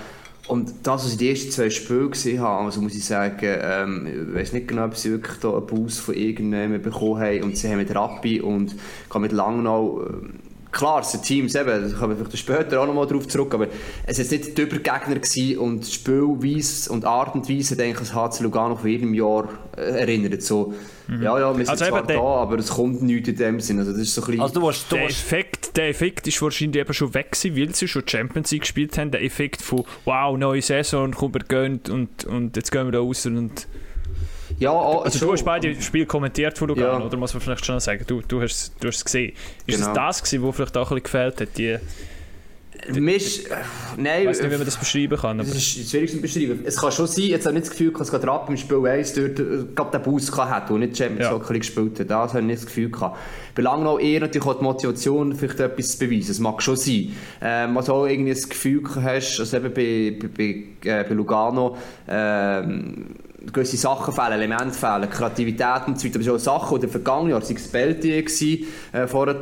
Und 0.48 0.74
das, 0.84 1.04
was 1.04 1.12
ich 1.12 1.18
die 1.18 1.30
ersten 1.30 1.52
zwei 1.52 1.70
Spiele 1.70 2.10
gesehen 2.10 2.40
habe, 2.40 2.66
also 2.66 2.82
muss 2.82 2.96
ich 2.96 3.06
sagen, 3.06 3.38
ähm, 3.62 4.08
ich 4.08 4.36
weiß 4.36 4.54
nicht 4.54 4.70
genau, 4.70 4.86
ob 4.86 4.96
sie 4.96 5.12
wirklich 5.12 5.38
da 5.42 5.52
einen 5.52 5.66
Boost 5.66 6.00
von 6.00 6.16
irgendjemandem 6.16 6.82
bekommen 6.82 7.22
haben. 7.22 7.44
Und 7.44 7.58
sie 7.58 7.70
haben 7.70 7.78
mit 7.78 7.94
Rappi 7.94 8.40
und 8.40 8.76
mit 9.20 9.32
Langnau 9.34 10.06
ähm, 10.08 10.34
Klar, 10.72 11.02
es 11.02 11.12
sind 11.12 11.24
Teams, 11.24 11.56
eben, 11.56 11.68
da 11.68 11.98
kommen 11.98 12.18
wir 12.18 12.26
vielleicht 12.26 12.38
später 12.38 12.80
auch 12.80 12.86
noch 12.86 12.94
mal 12.94 13.08
drauf 13.08 13.28
zurück, 13.28 13.54
aber 13.56 13.68
es 14.06 14.20
war 14.20 14.38
nicht 14.38 14.58
die 14.58 14.62
Übergegner 14.62 15.16
gewesen 15.16 15.58
und 15.58 15.88
die 15.88 15.92
Spielweise 15.92 16.92
und 16.92 17.06
Art 17.06 17.34
und 17.34 17.50
Weise 17.50 17.76
hat 17.76 17.82
eigentlich 17.82 18.10
das 18.10 18.14
HC 18.14 18.44
Lugano 18.44 18.76
von 18.76 18.88
jedem 18.88 19.14
Jahr 19.16 19.50
äh, 19.76 19.82
erinnert. 19.82 20.44
So, 20.44 20.74
Ja, 21.08 21.40
ja, 21.40 21.58
wir 21.58 21.66
sind 21.66 21.70
Also 21.70 21.86
zwar 21.86 22.06
da, 22.06 22.22
aber 22.22 22.60
es 22.60 22.70
kommt 22.70 23.02
nichts 23.02 23.30
in 23.30 23.36
dem 23.36 23.60
Sinn. 23.60 23.80
Also 23.80 23.94
das 23.94 24.02
ist 24.02 24.14
so 24.14 24.22
ein 24.22 24.28
bisschen... 24.28 24.42
Also 24.42 24.60
du 24.60 24.68
willst, 24.68 24.92
du 24.92 24.96
Der 24.96 25.06
Effekt, 25.06 25.76
der 25.76 25.90
Effekt 25.90 26.28
ist 26.28 26.40
wahrscheinlich 26.42 26.82
eben 26.82 26.94
schon 26.94 27.14
weg 27.16 27.32
gewesen, 27.32 27.58
weil 27.58 27.76
sie 27.76 27.88
schon 27.88 28.08
Champions 28.08 28.52
League 28.52 28.62
gespielt 28.62 28.98
haben. 28.98 29.10
Der 29.10 29.24
Effekt 29.24 29.62
von 29.64 29.86
«Wow, 30.06 30.38
neue 30.38 30.62
Saison, 30.62 31.12
komm, 31.12 31.34
wir 31.34 31.42
gehen 31.42 31.82
und, 31.90 32.26
und 32.26 32.56
jetzt 32.56 32.72
gehen 32.72 32.86
wir 32.86 32.92
da 32.92 33.00
raus». 33.00 33.26
Und 33.26 33.68
ja, 34.60 34.72
auch, 34.72 35.06
also 35.06 35.26
du 35.26 35.32
hast 35.34 35.44
beide 35.44 35.80
Spiele 35.82 36.06
kommentiert 36.06 36.58
von 36.58 36.68
Lugano, 36.68 37.00
Ja. 37.00 37.06
oder 37.06 37.18
muss 37.18 37.34
man 37.34 37.42
vielleicht 37.42 37.66
schon 37.66 37.80
sagen? 37.80 38.04
Du, 38.08 38.22
du, 38.28 38.42
hast, 38.42 38.74
du 38.80 38.88
hast 38.88 38.98
es 38.98 39.06
gesehen. 39.06 39.34
Ist 39.66 39.78
Genau. 39.78 39.90
es 39.90 39.94
das 39.96 40.24
gewesen, 40.24 40.44
was 40.48 40.56
vielleicht 40.56 40.78
auch 40.78 40.92
ein 40.92 41.02
bisschen 41.02 41.04
gefehlt 41.04 41.42
hat? 41.42 41.58
Die, 41.58 41.78
Mir 42.98 43.16
ist, 43.18 43.46
äh, 43.52 43.56
nein, 43.98 44.22
ich 44.22 44.28
weiß 44.30 44.42
nicht, 44.42 44.52
wie 44.52 44.56
man 44.56 44.66
das 44.66 44.78
beschreiben 44.78 45.18
kann. 45.18 45.38
Das 45.38 45.48
Aber 45.48 45.56
ist 45.58 45.90
schwierig 45.92 46.12
zu 46.12 46.22
beschreiben. 46.22 46.62
Es 46.66 46.78
kann 46.78 46.92
schon 46.94 47.08
sein, 47.08 47.26
jetzt 47.26 47.46
habe 47.46 47.58
ich 47.58 47.62
nicht 47.64 47.72
das 47.72 47.78
Gefühl, 47.78 47.92
dass 47.94 48.10
gerade 48.10 48.28
Rapp 48.28 48.48
im 48.50 48.56
Spiel 48.56 48.88
1 48.88 49.14
dort 49.16 49.40
äh, 49.40 49.44
gerade 49.76 49.92
den 49.98 50.02
Boost 50.02 50.32
gehabt 50.32 50.50
hat 50.50 50.72
und 50.72 50.80
nicht 50.80 50.98
Champions 50.98 51.26
Ja. 51.26 51.32
Hockey 51.32 51.54
League 51.54 51.62
gespielt 51.64 52.00
hat. 52.00 52.10
Das 52.10 52.30
habe 52.30 52.40
ich 52.40 52.46
nicht 52.46 52.60
das 52.60 52.66
Gefühl 52.68 52.90
gehabt. 52.90 53.18
Bei 53.56 53.62
Langnau 53.64 54.00
eher 54.00 54.22
natürlich 54.22 54.48
auch 54.48 54.58
die 54.58 54.64
Motivation, 54.64 55.36
vielleicht 55.36 55.60
etwas 55.60 55.92
zu 55.98 56.00
beweisen. 56.00 56.28
Das 56.30 56.40
mag 56.40 56.62
schon 56.64 56.78
sein. 56.78 57.12
Ähm, 57.42 57.76
was 57.76 57.90
auch 57.90 58.06
irgendwie 58.06 58.34
das 58.34 58.48
Gefühl 58.48 58.82
gehabt 58.82 59.06
hast, 59.06 59.40
also 59.42 59.58
eben 59.58 59.74
bei, 59.74 60.18
bei, 60.22 60.28
bei, 60.84 60.90
äh, 60.90 61.04
bei 61.04 61.14
Lugano, 61.16 61.76
ähm, 62.08 63.08
gewisse 63.54 63.78
Sachen 63.78 64.14
fehlen, 64.14 64.34
Elemente 64.34 64.78
fehlen, 64.78 65.10
Kreativität 65.10 65.88
und 65.88 66.00
so 66.00 66.06
weiter. 66.06 66.16
Aber 66.16 66.24
schon 66.24 66.40
Sachen, 66.40 66.76
die 66.76 66.82
den 66.82 66.92
vergangenen 66.92 67.32
Jahren, 67.32 67.44
sei 67.44 67.54
es 67.56 67.68
Beltier 67.68 68.22
gewesen, 68.22 68.68
äh, 68.92 69.08
vorher, 69.08 69.36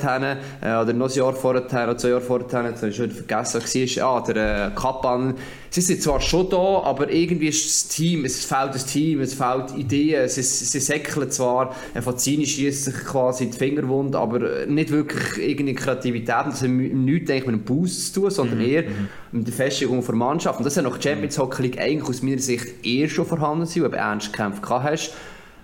äh, 0.62 0.82
oder 0.82 0.94
noch 0.94 1.10
ein 1.10 1.16
Jahr 1.16 1.34
vorher, 1.34 1.64
oder 1.64 1.98
zwei 1.98 2.10
Jahre 2.10 2.22
vorher, 2.22 2.48
jetzt 2.66 2.82
habe 2.82 2.90
ich 2.90 2.96
schon 2.96 3.12
vergessen, 3.12 3.62
war, 3.62 4.16
ah, 4.16 4.22
der 4.22 4.68
äh, 4.68 4.72
Kappan, 4.76 5.36
sie 5.70 5.82
sind 5.82 6.02
zwar 6.02 6.20
schon 6.22 6.50
da, 6.50 6.82
aber 6.84 7.12
irgendwie 7.12 7.48
ist 7.48 7.66
das 7.66 7.88
Team, 7.96 8.26
es 8.26 8.46
fehlt 8.46 8.74
das 8.74 8.86
Team, 8.86 9.22
es 9.22 9.34
fehlt 9.34 9.76
Ideen, 9.76 10.28
sie, 10.28 10.42
sie 10.42 10.80
säckeln 10.80 11.30
zwar, 11.32 11.76
äh, 11.94 12.02
Fazzini 12.02 12.46
schießt 12.46 12.86
sich 12.86 12.96
quasi 13.06 13.46
in 13.46 13.52
die 13.52 13.58
Fingerwunde, 13.58 14.18
aber 14.18 14.66
nicht 14.66 14.92
wirklich 14.92 15.38
irgendeine 15.38 15.76
Kreativität, 15.76 16.30
das 16.48 16.62
hat 16.62 16.70
nichts 16.70 17.30
eigentlich 17.30 17.46
mit 17.46 17.56
einem 17.56 17.64
Boost 17.64 18.14
zu 18.14 18.22
tun, 18.22 18.30
sondern 18.30 18.62
eher 18.62 18.86
mit 19.32 19.48
der 19.48 19.54
Festigung 19.54 20.04
der 20.06 20.16
Mannschaft. 20.16 20.60
Und 20.60 20.66
das 20.66 20.78
hat 20.78 20.84
nach 20.84 20.98
der 20.98 21.10
Champions 21.10 21.38
Hockey 21.38 21.64
League 21.64 21.80
eigentlich 21.80 22.10
aus 22.10 22.22
meiner 22.22 22.40
Sicht 22.40 22.86
eher 22.86 23.08
schon 23.10 23.26
vorhanden 23.26 23.66
sein, 23.66 23.84
weil 23.84 23.92
du 23.92 23.98
ernst 23.98 24.32
gekämpft 24.32 24.64
hast, 24.68 25.14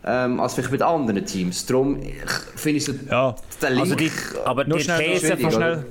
ähm, 0.06 0.40
als 0.40 0.54
vielleicht 0.54 0.72
mit 0.72 0.82
anderen 0.82 1.26
Teams. 1.26 1.66
Darum 1.66 2.00
finde 2.56 2.78
ich 2.78 2.86
so, 2.86 2.94
ja, 3.10 3.36
der 3.62 3.70
Link, 3.70 3.82
Also 3.82 3.96
die, 3.96 4.12
aber 4.46 4.66
nur 4.66 4.78
die 4.78 4.86
These 4.86 5.38
schnell, 5.38 5.86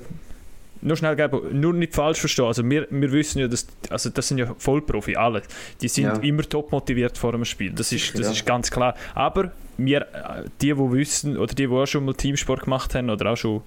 nur 0.83 0.97
schnell 0.97 1.17
geben, 1.17 1.61
nur 1.61 1.73
nicht 1.73 1.95
falsch 1.95 2.21
verstehen. 2.21 2.45
Also 2.47 2.69
wir, 2.69 2.87
wir 2.91 3.13
wissen 3.13 3.39
ja, 3.39 3.49
dass, 3.49 3.67
also 3.89 4.11
das 4.11 4.29
sind 4.29 4.39
ja 4.39 4.55
Vollprofi, 4.59 5.17
alle. 5.17 5.43
Die 5.81 5.89
sind 5.89 6.05
Ja. 6.05 6.17
immer 6.17 6.43
top 6.43 6.71
motiviert 6.73 7.17
vor 7.17 7.33
einem 7.35 7.45
Spiel. 7.45 7.73
Das 7.73 7.93
ist, 7.93 8.13
das 8.19 8.27
Ja. 8.27 8.33
ist 8.33 8.45
ganz 8.47 8.71
klar. 8.71 8.95
Aber 9.15 9.53
wir, 9.79 10.03
äh, 10.03 10.45
die, 10.61 10.67
die 10.75 10.77
wissen, 10.79 11.37
oder 11.39 11.55
die, 11.55 11.67
die 11.67 11.73
auch 11.73 11.87
schon 11.87 12.05
mal 12.05 12.15
Teamsport 12.15 12.63
gemacht 12.63 12.95
haben 12.95 13.11
oder 13.11 13.33
auch 13.33 13.37
schon 13.37 13.63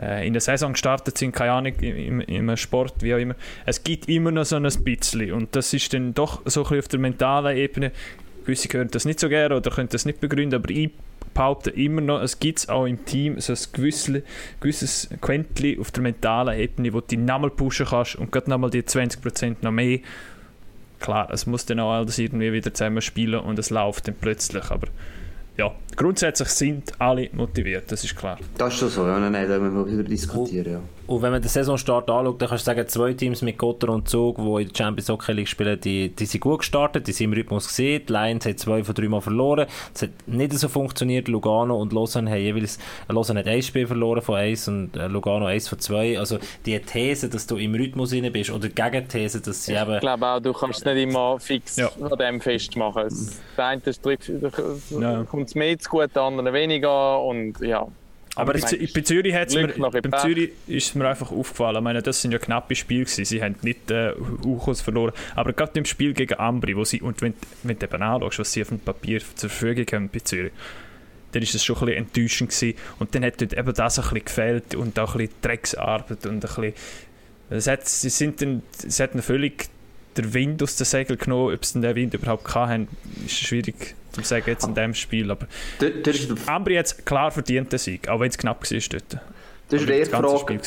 äh, 0.00 0.26
in 0.26 0.32
der 0.32 0.40
Saison 0.40 0.72
gestartet 0.72 1.18
sind, 1.18 1.32
keine 1.32 1.52
Ahnung, 1.52 1.74
im, 1.80 2.20
im 2.20 2.56
Sport, 2.56 2.94
wie 3.02 3.14
auch 3.14 3.18
immer. 3.18 3.34
Es 3.66 3.82
gibt 3.82 4.08
immer 4.08 4.30
noch 4.30 4.44
so 4.44 4.56
ein 4.56 4.62
bisschen. 4.84 5.32
Und 5.32 5.54
das 5.56 5.74
ist 5.74 5.92
dann 5.92 6.14
doch 6.14 6.42
so 6.44 6.60
ein 6.60 6.64
bisschen 6.64 6.78
auf 6.78 6.88
der 6.88 7.00
mentalen 7.00 7.56
Ebene. 7.56 7.92
Gewisse 8.48 8.68
hören 8.72 8.88
das 8.90 9.04
nicht 9.04 9.20
so 9.20 9.28
gerne 9.28 9.56
oder 9.56 9.70
können 9.70 9.90
das 9.90 10.06
nicht 10.06 10.20
begründen, 10.20 10.54
aber 10.54 10.70
ich 10.70 10.90
behaupte 11.34 11.68
immer 11.68 12.00
noch, 12.00 12.22
es 12.22 12.40
gibt 12.40 12.66
auch 12.70 12.86
im 12.86 13.04
Team 13.04 13.38
so 13.40 13.52
ein 13.52 13.58
gewisses, 13.74 14.22
gewisses 14.58 15.10
Quäntchen 15.20 15.78
auf 15.78 15.90
der 15.90 16.02
mentalen 16.02 16.58
Ebene, 16.58 16.94
wo 16.94 17.00
du 17.00 17.08
dich 17.08 17.18
nochmal 17.18 17.50
pushen 17.50 17.84
kannst 17.84 18.16
und 18.16 18.32
gerade 18.32 18.48
nochmal 18.48 18.70
die 18.70 18.82
20% 18.82 19.56
noch 19.60 19.70
mehr. 19.70 19.98
Klar, 20.98 21.28
es 21.30 21.46
muss 21.46 21.66
dann 21.66 21.78
auch 21.80 21.92
alles 21.92 22.18
irgendwie 22.18 22.50
wieder 22.54 22.72
zusammen 22.72 23.02
spielen 23.02 23.38
und 23.38 23.58
es 23.58 23.68
läuft 23.68 24.08
dann 24.08 24.14
plötzlich, 24.18 24.70
aber 24.70 24.88
ja, 25.58 25.74
grundsätzlich 25.98 26.48
sind 26.48 26.92
alle 26.98 27.28
motiviert, 27.32 27.90
das 27.92 28.04
ist 28.04 28.16
klar. 28.16 28.38
das 28.56 28.72
ist 28.74 28.80
schon 28.80 28.88
so, 28.88 29.06
ja, 29.06 29.18
nein, 29.18 29.32
nein, 29.32 29.48
da 29.48 29.58
müssen 29.58 29.76
wir 29.86 29.92
wieder 29.98 30.08
diskutieren, 30.08 30.72
ja. 30.72 30.80
Und 31.08 31.22
wenn 31.22 31.30
man 31.32 31.40
den 31.40 31.48
Saisonstart 31.48 32.10
anschaut, 32.10 32.42
dann 32.42 32.50
kannst 32.50 32.66
du 32.66 32.70
sagen, 32.70 32.86
zwei 32.86 33.14
Teams 33.14 33.40
mit 33.40 33.56
Gotter 33.56 33.88
und 33.88 34.10
Zug, 34.10 34.36
die 34.36 34.62
in 34.62 34.68
der 34.68 34.74
Champions 34.76 35.08
Hockey 35.08 35.32
League 35.32 35.48
spielen, 35.48 35.80
die, 35.80 36.10
die 36.10 36.26
sind 36.26 36.42
gut 36.42 36.58
gestartet, 36.58 37.06
die 37.06 37.12
sind 37.12 37.24
im 37.28 37.32
Rhythmus 37.32 37.66
gesehen. 37.66 38.02
Die 38.06 38.12
Lions 38.12 38.44
haben 38.44 38.58
zwei 38.58 38.84
von 38.84 38.94
drei 38.94 39.08
Mal 39.08 39.22
verloren. 39.22 39.66
Es 39.94 40.02
hat 40.02 40.10
nicht 40.26 40.52
so 40.52 40.68
funktioniert. 40.68 41.28
Lugano 41.28 41.80
und 41.80 41.94
Lausanne 41.94 42.30
haben 42.30 42.42
jeweils, 42.42 42.78
Lausanne 43.08 43.40
hat 43.40 43.46
ein 43.46 43.62
Spiel 43.62 43.86
verloren 43.86 44.20
von 44.20 44.34
eins 44.34 44.68
und 44.68 44.94
äh, 44.98 45.06
Lugano 45.06 45.46
eins 45.46 45.66
von 45.66 45.78
zwei. 45.78 46.18
Also 46.18 46.38
die 46.66 46.78
These, 46.78 47.30
dass 47.30 47.46
du 47.46 47.56
im 47.56 47.74
Rhythmus 47.74 48.12
rein 48.12 48.30
bist, 48.30 48.50
oder 48.50 48.68
die 48.68 48.74
Gegenthese, 48.74 49.40
dass 49.40 49.64
sie 49.64 49.72
eben... 49.76 49.94
Ich 49.94 50.00
glaube 50.00 50.26
auch, 50.26 50.40
du 50.40 50.52
kannst 50.52 50.84
nicht 50.84 50.96
immer 50.98 51.40
fix 51.40 51.76
Ja. 51.78 51.88
an 52.02 52.18
dem 52.18 52.38
festmachen. 52.42 53.06
Es- 53.06 53.40
Der 53.56 53.64
eine 53.64 53.80
Ja. 55.00 55.24
kommt 55.24 55.48
es 55.48 55.54
mehr 55.54 55.78
zu 55.78 55.87
gut, 55.88 56.14
der 56.14 56.22
andere 56.22 56.52
weniger 56.52 57.22
und 57.22 57.60
ja. 57.60 57.86
Aber 58.38 58.52
bei, 58.52 58.58
ich 58.60 58.64
meine, 58.64 58.88
bei 58.94 59.00
Zürich, 59.00 59.34
hat's 59.34 59.54
mir, 59.54 59.68
beim. 59.68 60.12
Zürich 60.20 60.50
ist 60.68 60.88
es 60.88 60.94
mir 60.94 61.08
einfach 61.08 61.32
aufgefallen. 61.32 61.78
Ich 61.78 61.82
meine, 61.82 62.02
das 62.02 62.22
sind 62.22 62.30
ja 62.30 62.38
knappe 62.38 62.76
Spiele 62.76 63.04
gewesen. 63.04 63.24
Sie 63.24 63.42
haben 63.42 63.56
nicht 63.62 63.90
äh, 63.90 64.12
Uchos 64.44 64.80
verloren. 64.80 65.12
Aber 65.34 65.52
gerade 65.52 65.76
im 65.76 65.84
Spiel 65.84 66.12
gegen 66.14 66.38
Ambri, 66.38 66.76
wo 66.76 66.84
sie, 66.84 67.02
und 67.02 67.20
wenn, 67.20 67.34
wenn 67.64 67.78
du 67.78 67.86
eben 67.86 68.00
anschaust, 68.00 68.38
was 68.38 68.52
sie 68.52 68.62
auf 68.62 68.68
dem 68.68 68.78
Papier 68.78 69.20
zur 69.34 69.50
Verfügung 69.50 69.86
haben 69.92 70.08
bei 70.08 70.20
Zürich, 70.20 70.52
dann 71.32 71.42
ist 71.42 71.54
es 71.54 71.64
schon 71.64 71.76
ein 71.78 71.86
bisschen 71.86 71.98
enttäuschend 71.98 72.50
gewesen. 72.50 72.78
Und 73.00 73.14
dann 73.14 73.24
hat 73.24 73.40
dort 73.40 73.54
eben 73.54 73.74
das 73.74 73.98
ein 73.98 74.02
bisschen 74.02 74.24
gefehlt 74.24 74.74
und 74.76 74.98
auch 75.00 75.14
ein 75.14 75.18
bisschen 75.18 75.34
Drecksarbeit 75.42 76.26
und 76.26 76.36
ein 76.36 76.40
bisschen... 76.40 76.74
Es 77.50 77.66
hat, 77.66 77.88
sie 77.88 78.10
sind 78.10 78.40
dann, 78.40 78.62
es 78.86 79.00
hat 79.00 79.14
ihnen 79.14 79.22
völlig 79.22 79.68
der 80.18 80.34
Wind 80.34 80.62
aus 80.62 80.76
den 80.76 80.84
Segeln 80.84 81.18
genommen. 81.18 81.54
Ob 81.54 81.64
sie 81.64 81.80
den 81.80 81.94
Wind 81.94 82.14
überhaupt 82.14 82.54
hatten, 82.54 82.88
ist 83.24 83.36
schwierig 83.36 83.94
zu 84.12 84.22
sagen 84.22 84.44
jetzt 84.46 84.66
in 84.66 84.74
diesem 84.74 84.94
Spiel. 84.94 85.30
Aber 85.30 85.46
dort 85.78 86.06
ist, 86.06 86.30
Ambri 86.46 86.76
hat 86.76 87.06
klar 87.06 87.30
verdient 87.30 87.72
den 87.72 87.78
Sieg, 87.78 88.08
auch 88.08 88.20
wenn 88.20 88.28
es 88.30 88.38
knapp 88.38 88.62
war 88.70 88.78
dort. 88.90 89.22
das 89.68 89.82
ist 89.82 89.88
eher 89.88 90.04
die 90.04 90.10
ganze 90.10 90.38
Frage. 90.38 90.60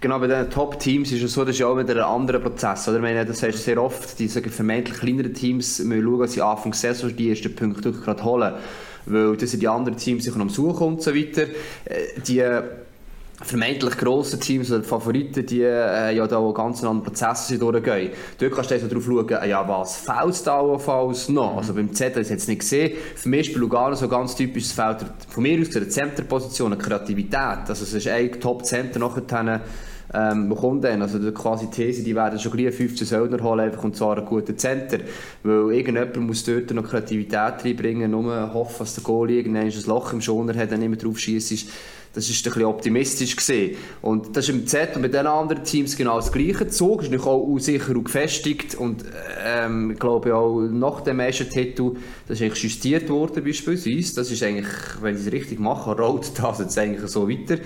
Genau, 0.00 0.18
bei 0.18 0.26
den 0.26 0.50
Top-Teams 0.50 1.10
ist 1.10 1.22
es 1.22 1.32
so, 1.32 1.44
das 1.44 1.54
ist 1.54 1.60
ja 1.60 1.68
auch 1.68 1.78
wieder 1.78 1.94
ein 1.94 2.02
anderer 2.02 2.38
Prozess. 2.38 2.86
Oder? 2.86 2.98
Ich 2.98 3.02
meine, 3.02 3.24
das 3.24 3.42
heißt 3.42 3.64
sehr 3.64 3.82
oft, 3.82 4.18
die 4.18 4.28
sagen, 4.28 4.50
vermeintlich 4.50 4.98
kleineren 4.98 5.32
Teams 5.32 5.78
müssen 5.78 6.04
schauen, 6.04 6.20
dass 6.20 6.32
sie 6.32 6.42
Anfang 6.42 6.72
der 6.72 6.78
Saison 6.94 7.16
die 7.16 7.30
ersten 7.30 7.54
Punkte 7.54 7.92
gerade 7.92 8.22
holen. 8.22 8.54
Weil 9.06 9.36
das 9.36 9.50
sind 9.52 9.62
die 9.62 9.68
anderen 9.68 9.96
Teams 9.96 10.24
sicher 10.24 10.38
am 10.38 10.50
Suchen 10.50 10.86
und 10.86 11.02
so 11.02 11.14
weiter. 11.14 11.42
Äh, 11.86 12.20
Die 12.26 12.42
vermeintlich 13.42 13.96
grossen 13.98 14.40
Teams 14.40 14.72
oder 14.72 14.82
Favoriten, 14.82 15.44
die 15.44 15.62
äh, 15.62 16.16
ja 16.16 16.26
da 16.26 16.40
ganz 16.52 16.82
anderen 16.82 17.02
Prozesse 17.02 17.58
durchgehen. 17.58 18.10
Dort 18.38 18.52
kannst 18.52 18.70
du 18.70 18.74
also 18.74 18.86
darauf 18.86 19.04
schauen, 19.04 19.28
äh, 19.28 19.48
ja, 19.48 19.68
was 19.68 19.96
fällt 19.96 20.48
allenfalls 20.48 21.28
noch? 21.28 21.58
Also 21.58 21.74
beim 21.74 21.92
Z 21.92 22.12
habe 22.12 22.20
ich 22.20 22.26
es 22.26 22.30
jetzt 22.30 22.48
nicht 22.48 22.60
gesehen. 22.60 22.92
Für 23.14 23.28
mich 23.28 23.50
ist 23.50 23.56
Lugano 23.56 23.94
so 23.94 24.08
ganz 24.08 24.34
typisch, 24.34 24.72
fehlt 24.72 25.04
von 25.28 25.42
mir 25.42 25.60
aus 25.60 25.76
eine 25.76 25.88
Centerposition, 25.88 26.72
eine 26.72 26.82
Kreativität. 26.82 27.68
Also 27.68 27.84
es 27.84 27.92
ist 27.92 28.08
ein 28.08 28.40
Top-Center 28.40 28.98
nachher 28.98 29.60
ähm, 30.14 30.48
bekommt 30.48 30.84
dann. 30.84 31.02
Also 31.02 31.18
die 31.18 31.32
quasi 31.32 31.66
These, 31.66 32.02
die 32.02 32.14
werden 32.14 32.38
schon 32.38 32.52
gleich 32.52 32.74
15 32.74 33.06
Söldner 33.06 33.42
holen 33.42 33.60
einfach, 33.60 33.84
und 33.84 33.96
zwar 33.96 34.16
einen 34.16 34.26
guten 34.26 34.56
Center. 34.56 34.98
Weil 35.42 35.74
irgendjemand 35.74 36.16
muss 36.18 36.44
dort 36.44 36.70
noch 36.70 36.84
Kreativität 36.84 37.64
reinbringen, 37.64 38.10
nur 38.10 38.52
hoffen, 38.54 38.78
dass 38.80 38.94
der 38.94 39.04
Goalie 39.04 39.38
irgendwann 39.38 39.66
ein 39.66 39.82
Loch 39.86 40.12
im 40.12 40.20
Schoner 40.20 40.54
hat, 40.54 40.72
dann 40.72 40.80
nicht 40.80 40.88
mehr 40.88 40.98
drauf 40.98 41.18
schießt. 41.18 41.68
Das 42.16 42.30
ist 42.30 42.46
ein 42.46 42.50
bisschen 42.50 42.64
optimistisch 42.64 43.36
gesehen. 43.36 43.76
Und 44.00 44.34
das 44.34 44.48
ist 44.48 44.54
im 44.54 44.66
Z 44.66 44.96
und 44.96 45.02
bei 45.02 45.08
den 45.08 45.26
anderen 45.26 45.62
Teams 45.64 45.94
genau 45.98 46.16
das 46.16 46.32
Gleiche. 46.32 46.66
Zug 46.66 47.02
ist 47.02 47.10
natürlich 47.10 47.26
auch 47.26 47.58
sicher 47.58 47.94
und 47.94 48.04
gefestigt 48.04 48.74
und 48.74 49.04
ähm, 49.44 49.90
ich 49.90 49.98
glaube 49.98 50.34
auch 50.34 50.62
nach 50.62 51.02
dem 51.02 51.20
ersten 51.20 51.50
Titel, 51.50 51.96
das 52.28 52.40
ist 52.40 52.42
eigentlich 52.42 52.62
justiert 52.64 53.08
worden 53.08 53.44
beispielsweise. 53.44 54.14
Das 54.16 54.30
ist 54.30 54.42
eigentlich, 54.42 54.66
wenn 55.00 55.16
sie 55.16 55.28
es 55.28 55.32
richtig 55.32 55.60
machen, 55.60 55.92
rollt 55.92 56.32
das 56.36 56.58
jetzt 56.58 56.78
eigentlich 56.78 57.08
so 57.10 57.28
weiter. 57.28 57.58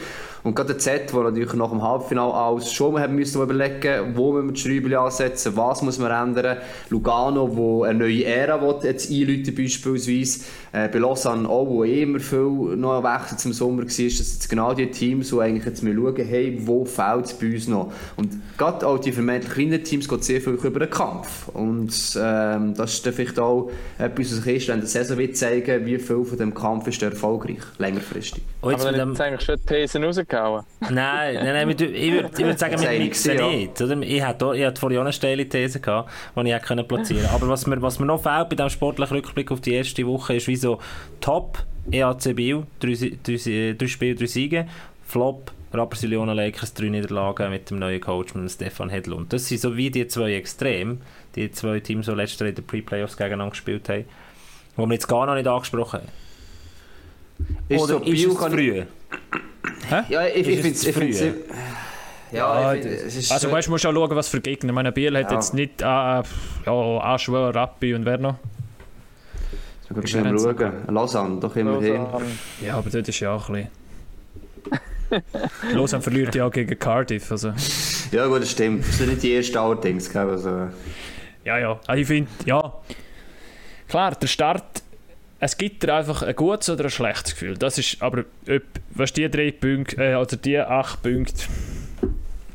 Und 0.43 0.55
gerade 0.55 0.75
der 0.75 0.79
Z, 0.79 1.13
der 1.13 1.23
natürlich 1.23 1.53
nach 1.55 1.71
dem 1.71 1.83
Halbfinale 1.83 2.33
alles 2.33 2.73
schon 2.73 2.99
haben 2.99 3.15
müssen 3.15 3.43
überlegen, 3.43 4.15
wo 4.15 4.33
müssen 4.33 4.49
wir 4.49 4.53
die 4.55 4.61
Schreiben 4.61 4.95
ansetzen, 4.95 5.57
was 5.57 5.83
muss 5.83 5.99
man 5.99 6.29
ändern. 6.29 6.59
Lugano, 6.89 7.57
wo 7.57 7.85
eine 7.85 7.99
neue 7.99 8.25
Ära 8.25 8.61
will, 8.61 8.77
jetzt 8.83 9.11
einläuten 9.11 9.55
beispielsweise. 9.55 10.41
Äh, 10.73 10.89
bei 10.89 10.99
Lausanne 10.99 11.49
auch, 11.49 11.67
wo 11.67 11.85
eh 11.85 12.03
immer 12.03 12.21
viel 12.21 12.77
noch 12.77 13.03
Wechsel 13.03 13.39
zum 13.39 13.53
Sommer 13.53 13.83
war, 13.83 13.87
das 13.87 13.95
sind 13.95 14.49
genau 14.49 14.73
die 14.73 14.91
Teams, 14.91 15.31
die 15.31 15.41
eigentlich 15.41 15.67
jetzt 15.67 15.83
mal 15.83 15.95
schauen, 15.95 16.25
hey, 16.25 16.59
wo 16.65 16.85
fehlt 16.85 17.27
es 17.27 17.35
bei 17.35 17.53
uns 17.53 17.69
noch. 17.69 17.93
Und 18.17 18.31
gerade 18.57 18.87
auch 18.87 18.99
die 18.99 19.13
vermeintlich 19.13 19.53
kleinen 19.53 19.83
Teams 19.85 20.09
geht 20.09 20.25
sehr 20.25 20.41
viel 20.41 20.55
über 20.55 20.81
den 20.81 20.91
Kampf. 20.91 21.49
Und 21.49 21.93
ähm, 22.17 22.75
das 22.75 22.95
ist 22.95 23.09
vielleicht 23.09 23.39
auch 23.39 23.71
etwas, 23.99 24.33
was 24.33 24.47
ich 24.51 24.69
wenn 24.69 24.81
der 24.81 24.89
Saison 24.89 25.19
wird 25.19 25.37
zeigen, 25.37 25.87
wie 25.87 25.99
viel 25.99 26.25
von 26.25 26.39
dem 26.39 26.55
Kampf 26.55 26.87
ist 26.89 27.03
erfolgreich, 27.03 27.59
längerfristig. 27.79 28.43
Aber 28.63 28.75
dann 28.77 29.11
jetzt 29.11 29.21
eigentlich 29.21 29.41
schon 29.43 29.57
die 29.57 29.67
Thesen 29.67 30.05
rausgehauen. 30.05 30.65
Nein, 30.81 31.35
nein, 31.35 31.45
nein, 31.45 31.71
ich 31.71 32.13
würde 32.13 32.39
würd 32.39 32.59
sagen, 32.59 32.81
wir 32.81 32.99
mixen 32.99 33.37
nicht. 33.37 33.81
Oder? 33.81 34.01
Ich 34.03 34.23
hatte, 34.23 34.57
ich 34.57 34.65
hatte 34.65 34.81
vorhin 34.81 35.01
eine 35.01 35.13
steile 35.13 35.49
These, 35.49 35.81
gehabt, 35.81 36.11
die 36.37 36.49
ich 36.49 36.55
hätte 36.55 36.85
platzieren 36.85 37.23
konnte. 37.23 37.35
Aber 37.35 37.49
was 37.49 37.67
mir, 37.67 37.81
was 37.83 37.99
mir 37.99 38.07
noch 38.07 38.23
fehlt 38.23 38.49
bei 38.49 38.57
diesem 38.57 38.71
sportlichen 38.71 39.17
Rückblick 39.17 39.51
auf 39.51 39.61
die 39.61 39.75
erste 39.75 40.07
Woche, 40.07 40.37
ist 40.37 40.49
wie 40.49 40.57
so 40.57 40.79
Top 41.21 41.59
EAC 41.91 42.35
Biel, 42.37 42.65
drei, 42.79 42.95
drei, 43.23 43.75
drei 43.77 43.87
Spiele, 43.87 44.15
drei 44.15 44.27
Siege, 44.27 44.67
Flop 45.07 45.53
Rapperswil-Jona 45.73 46.33
Lakers, 46.33 46.75
drei 46.75 46.89
Niederlagen 46.89 47.51
mit 47.51 47.71
dem 47.71 47.79
neuen 47.79 48.01
Coach 48.01 48.35
mit 48.35 48.51
Stefan 48.51 48.91
Hedlund. 48.91 49.33
Das 49.33 49.47
sind 49.47 49.61
so 49.61 49.77
wie 49.77 49.91
die 49.91 50.07
zwei 50.09 50.35
Extrem, 50.35 51.01
die 51.37 51.51
zwei 51.53 51.79
Teams, 51.79 52.07
die 52.07 52.13
letztes 52.13 52.41
Jahr 52.41 52.49
in 52.49 52.57
den 52.57 52.67
Pre-Playoffs 52.67 53.17
gegeneinander 53.17 53.51
gespielt 53.51 53.89
haben, 53.89 54.05
die 54.77 54.83
wir 54.83 54.93
jetzt 54.93 55.09
gar 55.09 55.27
noch 55.27 55.35
nicht 55.35 55.47
angesprochen 55.47 56.01
haben. 56.01 56.09
Ist 57.69 57.83
Oder 57.83 57.95
so, 57.95 58.01
ist 58.01 58.27
es 58.27 58.37
früh? 58.37 58.83
Hä? 59.89 60.03
Ja, 60.09 60.27
ich, 60.27 60.47
ich 60.47 60.61
finde 60.61 60.71
es 60.71 60.89
früh. 60.89 61.33
Ja, 62.33 62.75
ja 62.75 62.81
find, 62.81 63.31
also 63.31 63.51
weißt, 63.51 63.67
du 63.67 63.71
musst 63.73 63.87
auch 63.87 63.93
schauen, 63.93 64.17
was 64.17 64.29
für 64.29 64.41
Gegner. 64.41 64.73
Meine 64.73 64.93
Biel 64.93 65.17
hat 65.17 65.31
ja. 65.31 65.37
jetzt 65.37 65.53
nicht 65.55 65.81
äh, 65.81 65.85
ja, 65.85 66.23
Aschwer, 66.67 67.55
Rappi 67.55 67.95
und 67.95 68.05
wer 68.05 68.19
noch? 68.19 68.37
Wir 69.89 70.03
können 70.03 70.39
schauen. 70.39 70.73
Lausanne, 70.89 71.41
doch 71.41 71.57
immerhin. 71.57 72.07
Ja, 72.65 72.77
aber 72.77 72.91
das 72.91 73.09
ist 73.09 73.21
ja 73.21 73.33
auch 73.33 73.49
ein 73.49 73.69
bisschen... 75.11 75.25
Lausanne 75.73 76.03
verliert 76.03 76.35
ja 76.37 76.47
auch 76.47 76.53
gegen 76.53 76.79
Cardiff. 76.79 77.33
Also. 77.33 77.53
Ja 78.13 78.27
gut, 78.27 78.43
das 78.43 78.53
stimmt. 78.53 78.87
Das 78.87 78.99
sind 78.99 79.09
nicht 79.09 79.23
die 79.25 79.35
ersten 79.35 79.59
allerdings. 79.59 80.15
Also. 80.15 80.69
Ja, 81.45 81.59
ja. 81.59 81.81
Also 81.87 82.01
ich 82.01 82.07
finde, 82.07 82.31
ja... 82.45 82.73
Klar, 83.91 84.15
der 84.15 84.29
Start 84.29 84.83
es 85.43 85.57
gibt 85.57 85.83
dir 85.83 85.95
einfach 85.95 86.23
ein 86.23 86.37
gutes 86.37 86.69
oder 86.69 86.85
ein 86.85 86.91
schlechtes 86.91 87.33
Gefühl. 87.33 87.57
Das 87.57 87.79
ist 87.79 88.01
aber, 88.01 88.21
ob, 88.47 88.63
was 88.91 89.13
die 89.13 89.29
drei 89.29 89.51
Punkte, 89.51 89.97
äh, 89.97 90.15
oder 90.15 90.37
die 90.37 90.59
acht 90.59 91.03
Punkte, 91.03 91.47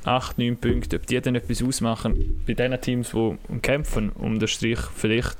acht, 0.04 0.38
neun 0.38 0.56
Punkte, 0.56 0.96
ob 0.98 1.08
die 1.08 1.20
dann 1.20 1.36
etwas 1.36 1.64
ausmachen 1.64 2.44
bei 2.46 2.54
den 2.54 2.80
Teams, 2.80 3.12
die 3.12 3.60
kämpfen, 3.62 4.12
um 4.12 4.40
den 4.40 4.48
Strich 4.48 4.80
vielleicht 4.96 5.36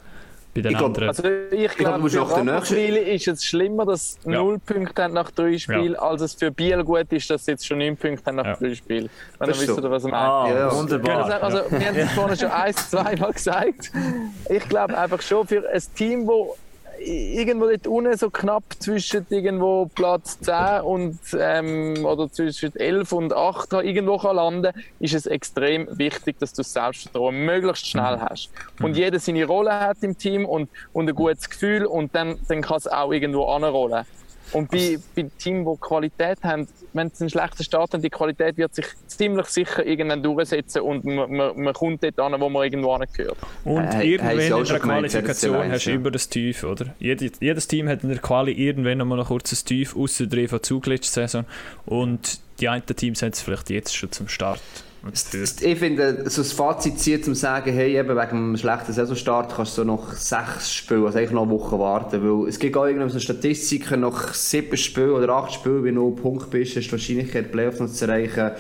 bei 0.56 0.62
den 0.62 0.72
ich 0.72 0.78
anderen. 0.78 1.10
also 1.10 1.24
ich 1.52 1.72
glaube, 1.76 2.10
für 2.10 2.22
Rapperswil 2.22 2.96
ist 2.96 3.28
es 3.28 3.44
schlimmer, 3.44 3.86
dass 3.86 4.18
ja. 4.24 4.32
null 4.32 4.58
Punkte 4.58 5.04
haben 5.04 5.14
nach 5.14 5.30
drei 5.32 5.58
Spielen, 5.58 5.94
ja. 5.94 6.00
als 6.00 6.22
es 6.22 6.34
für 6.34 6.50
Biel 6.50 6.82
gut 6.84 7.12
ist, 7.12 7.30
dass 7.30 7.46
sie 7.46 7.52
jetzt 7.52 7.68
schon 7.68 7.80
neun 7.80 7.98
Punkte 7.98 8.26
haben 8.26 8.38
nach 8.38 8.46
ja. 8.46 8.56
drei 8.56 8.74
Spielen. 8.74 9.10
Wenn 9.38 9.50
ihr 9.50 9.56
wisst, 9.56 9.68
so. 9.68 9.92
was 9.92 10.06
ich 10.06 10.12
meine. 10.12 10.24
Ah, 10.24 10.50
ja, 10.50 10.76
wunderbar. 10.76 11.44
Also, 11.44 11.60
wir 11.70 11.88
haben 11.88 11.96
es 11.98 12.12
vorhin 12.12 12.38
schon 12.38 12.52
ein, 12.52 12.74
zweimal 12.74 13.34
gesagt. 13.34 13.92
Ich 14.50 14.70
glaube 14.70 14.98
einfach 14.98 15.22
schon 15.22 15.46
für 15.46 15.70
ein 15.70 15.82
Team, 15.94 16.26
das 16.26 16.58
irgendwo 17.06 17.68
dort 17.68 17.88
unten 17.88 18.18
so 18.18 18.30
knapp 18.30 18.64
zwischen 18.80 19.26
irgendwo 19.30 19.86
Platz 19.94 20.40
10 20.40 20.82
und 20.82 21.20
ähm, 21.40 22.06
oder 22.06 22.32
zwischen 22.32 22.76
11 22.76 23.12
und 23.12 23.34
8 23.34 23.74
irgendwo 23.74 24.18
kann 24.18 24.36
landen, 24.36 24.74
ist 25.00 25.14
es 25.14 25.26
extrem 25.26 25.88
wichtig, 25.98 26.40
dass 26.40 26.54
du 26.54 26.62
das 26.62 26.74
Selbstvertrauen 26.74 27.46
möglichst 27.46 27.88
schnell 27.88 28.18
mhm. 28.18 28.22
hast. 28.22 28.50
Und 28.82 28.92
mhm. 28.92 28.98
jeder 28.98 29.20
seine 29.20 29.46
Rolle 29.46 29.80
hat 29.80 29.98
im 30.02 30.18
Team 30.18 30.46
und, 30.46 30.70
und 30.94 31.10
ein 31.10 31.16
gutes 31.16 31.50
Gefühl 31.50 31.86
und 31.86 32.14
dann, 32.16 32.40
dann 32.48 32.62
kann 32.62 32.78
es 32.78 32.88
auch 32.88 33.12
irgendwo 33.12 33.46
anrollen. 33.46 34.06
Und 34.52 34.70
bei, 34.72 34.98
bei 35.16 35.26
Teams, 35.38 35.68
die 35.68 35.80
Qualität 35.80 36.38
haben, 36.44 36.68
wenn 36.94 37.10
sie 37.10 37.24
einen 37.24 37.30
schlechten 37.30 37.64
Start 37.64 37.94
haben, 37.94 38.02
die 38.02 38.10
Qualität 38.10 38.58
wird 38.58 38.74
sich 38.76 38.86
ziemlich 39.08 39.48
sicher 39.48 39.86
irgendwann 39.86 40.24
durchsetzen 40.24 40.82
und 40.82 41.04
man, 41.04 41.32
man, 41.32 41.60
man 41.60 41.74
kommt 41.74 42.04
dort 42.04 42.20
an, 42.20 42.40
wo 42.40 42.50
man 42.50 42.64
irgendwo 42.64 42.94
angehört. 42.94 43.38
Und 43.64 43.94
äh, 43.94 44.04
irgendwann 44.04 44.40
in 44.40 44.66
der 44.66 44.80
Qualifikation 44.80 45.72
hast 45.72 45.86
du 45.86 45.92
immer 45.92 46.12
das 46.12 46.30
Tief, 46.30 46.64
oder? 46.64 46.94
Jedes, 47.00 47.34
jedes 47.40 47.68
Team 47.68 47.88
hat 47.90 48.04
in 48.04 48.10
der 48.10 48.20
Quali 48.20 48.52
irgendwann 48.52 49.00
noch 49.00 49.06
mal 49.06 49.20
ein 49.20 49.26
kurzes 49.26 49.64
Tief, 49.64 49.96
außer 49.96 50.28
der 50.28 50.40
EV 50.40 50.60
Zuglitsch-Saison. 50.60 51.46
Und 51.86 52.40
die 52.60 52.70
einen 52.70 52.86
Teams 52.86 53.22
haben 53.22 53.32
es 53.32 53.42
vielleicht 53.42 53.70
jetzt 53.70 53.96
schon 53.96 54.12
zum 54.12 54.28
Start. 54.28 54.62
Ich 55.62 55.78
finde, 55.78 56.24
so 56.30 56.42
das 56.42 56.52
Fazit 56.52 57.00
zieht, 57.00 57.28
um 57.28 57.36
zu 57.36 57.40
sagen, 57.40 57.72
hey, 57.72 57.96
eben 57.96 58.10
wegen 58.10 58.18
einem 58.18 58.58
schlechten 58.58 58.92
Saisonstart 58.92 59.56
kannst 59.56 59.78
du 59.78 59.84
noch 59.84 60.14
sechs 60.14 60.74
Spiele, 60.74 61.06
also 61.06 61.20
eigentlich 61.20 61.32
noch 61.32 61.44
eine 61.44 61.52
Woche 61.52 61.78
warten, 61.78 62.24
weil 62.24 62.50
es 62.50 62.58
gibt 62.58 62.76
auch 62.76 62.86
irgendwann 62.86 63.20
Statistiken, 63.20 64.00
nach 64.00 64.34
sieben 64.34 64.76
Spielen 64.78 65.12
oder 65.12 65.34
acht 65.34 65.54
Spielen, 65.54 65.84
wenn 65.84 65.96
du 65.96 66.10
Punkt 66.12 66.50
bist, 66.50 66.76
hast 66.76 66.88
du 66.88 66.94
wahrscheinlich 66.94 67.32
die 67.32 67.42
Playoffs 67.44 67.80
noch 67.80 67.92
zu 67.92 68.06
erreichen, 68.06 68.52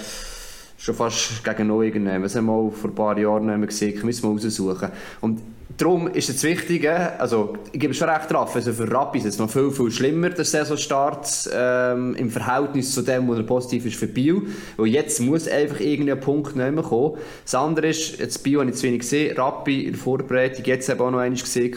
schon 0.77 0.93
fast 0.93 1.43
gegen 1.43 1.67
neu 1.67 1.86
irgendwann. 1.86 2.21
Das 2.21 2.36
haben 2.36 2.45
wir 2.45 2.53
auch 2.53 2.71
vor 2.71 2.91
ein 2.91 2.95
paar 2.95 3.17
Jahren 3.17 3.65
gesehen, 3.65 4.05
müssen 4.05 4.23
wir 4.23 4.29
raussuchen. 4.29 4.89
Und 5.21 5.41
Darum 5.78 6.08
ist 6.08 6.30
es 6.30 6.43
wichtig, 6.43 6.88
also 6.88 7.56
ich 7.73 7.80
gebe 7.80 7.91
es 7.91 7.97
schon 7.97 8.08
recht 8.08 8.32
drauf, 8.32 8.56
also 8.56 8.71
für 8.71 8.89
Rappi 8.89 9.17
ist 9.17 9.25
es 9.25 9.39
noch 9.39 9.49
viel, 9.49 9.71
viel 9.71 9.91
schlimmer, 9.91 10.30
der 10.30 10.45
Saisonstart 10.45 11.49
ähm, 11.54 12.15
im 12.15 12.30
Verhältnis 12.30 12.93
zu 12.93 13.01
dem, 13.01 13.28
was 13.28 13.45
positiv 13.45 13.86
ist 13.86 13.95
für 13.95 14.08
Bio, 14.08 14.43
weil 14.78 14.88
jetzt 14.88 15.19
muss 15.19 15.47
einfach 15.47 15.80
irgendein 15.82 16.19
Punkt 16.19 16.56
nicht 16.56 16.71
mehr 16.71 16.84
kommen. 16.84 17.17
Das 17.43 17.56
andere 17.56 17.88
ist, 17.88 18.19
jetzt 18.19 18.43
Bio 18.43 18.62
habe 18.62 18.69
ich 18.69 18.78
zu 18.78 18.84
wenig 18.84 18.99
gesehen, 18.99 19.36
Rappi 19.36 19.86
in 19.86 19.93
der 19.93 19.99
Vorbereitung, 19.99 20.63
jetzt 20.63 20.88
habe 20.88 20.97
ich 20.97 21.01
auch 21.04 21.12
noch 21.12 21.19
einmal 21.19 21.39
gesehen, 21.39 21.75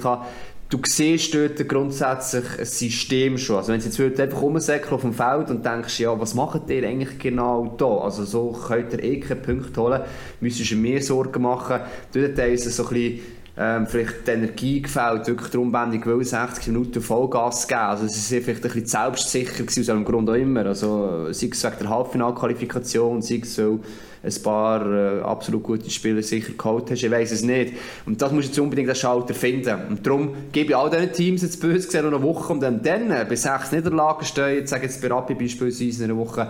du 0.71 0.79
siehst 0.85 1.35
dort 1.35 1.69
grundsätzlich 1.69 2.45
ein 2.59 2.65
System 2.67 3.39
schon. 3.39 3.57
Also 3.57 3.73
wenn 3.73 3.81
du 3.81 4.03
jetzt 4.03 4.21
einfach 4.21 4.43
rumsäckeln 4.43 4.93
auf 4.93 5.01
dem 5.01 5.15
Feld 5.15 5.51
und 5.51 5.65
denkst, 5.65 6.01
ja, 6.01 6.19
was 6.21 6.35
macht 6.35 6.69
ihr 6.69 6.87
eigentlich 6.87 7.19
genau 7.19 7.75
da? 7.79 7.87
Also 7.87 8.25
so 8.25 8.53
könnt 8.53 8.93
ihr 8.93 9.03
eh 9.03 9.19
keinen 9.19 9.43
Punkt 9.43 9.77
holen, 9.77 10.03
müsstest 10.41 10.73
du 10.73 10.77
mehr 10.77 11.03
Sorgen 11.03 11.43
machen. 11.43 11.81
Dort 12.13 12.39
ist 12.39 12.67
es 12.67 12.77
so 12.77 12.85
ein 12.85 12.89
bisschen 12.91 13.21
ähm, 13.61 13.87
vielleicht 13.87 14.27
die 14.27 14.31
Energie 14.31 14.83
gefällt, 14.83 15.27
wirklich 15.27 15.51
darum, 15.51 15.75
ich 15.93 16.07
will, 16.07 16.25
60 16.25 16.69
Minuten 16.69 17.03
Vollgas 17.03 17.67
geben. 17.67 17.81
Also 17.81 18.07
sie 18.07 18.21
sind 18.21 18.45
vielleicht 18.45 18.65
ein 18.65 18.71
bisschen 18.71 18.87
selbstsicher 18.87 19.65
gewesen, 19.65 19.81
aus 19.81 19.89
einem 19.89 20.05
Grund 20.05 20.31
auch 20.31 20.35
immer. 20.35 20.65
Also 20.67 21.33
sei 21.33 21.49
es 21.51 21.65
wegen 21.65 21.77
der 21.81 21.89
Halbfinalqualifikation, 21.89 23.21
sei 23.21 23.41
es 23.43 23.59
weil 23.59 23.81
ein 24.23 24.43
paar 24.43 24.87
äh, 24.87 25.21
absolut 25.23 25.63
gute 25.63 25.91
Spieler 25.91 26.23
sicher 26.23 26.53
geholt 26.57 26.91
hast, 26.91 27.03
ich 27.03 27.11
weiß 27.11 27.33
es 27.33 27.43
nicht. 27.43 27.75
Und 28.07 28.21
das 28.21 28.33
musst 28.33 28.49
du 28.49 28.51
jetzt 28.51 28.59
unbedingt 28.59 28.89
den 28.89 28.97
Schalter 28.97 29.35
finden. 29.35 29.77
Und 29.89 30.07
darum 30.07 30.35
gebe 30.53 30.71
ich 30.71 30.77
all 30.77 30.91
diesen 30.91 31.13
Teams 31.13 31.43
jetzt 31.43 31.61
böse 31.61 31.87
gesehen 31.87 32.05
noch 32.05 32.19
eine 32.19 32.23
Woche 32.23 32.53
und 32.53 32.61
dann, 32.61 32.83
dann 32.83 33.09
bei 33.09 33.37
sechs 33.37 33.73
Niederlagen 33.73 34.25
stehen, 34.25 34.57
jetzt 34.57 34.71
sage 34.71 34.85
jetzt 34.85 35.01
bei 35.01 35.09
Rappi 35.09 35.35
beispielsweise 35.35 36.05
in 36.05 36.11
einer 36.11 36.19
Woche, 36.19 36.49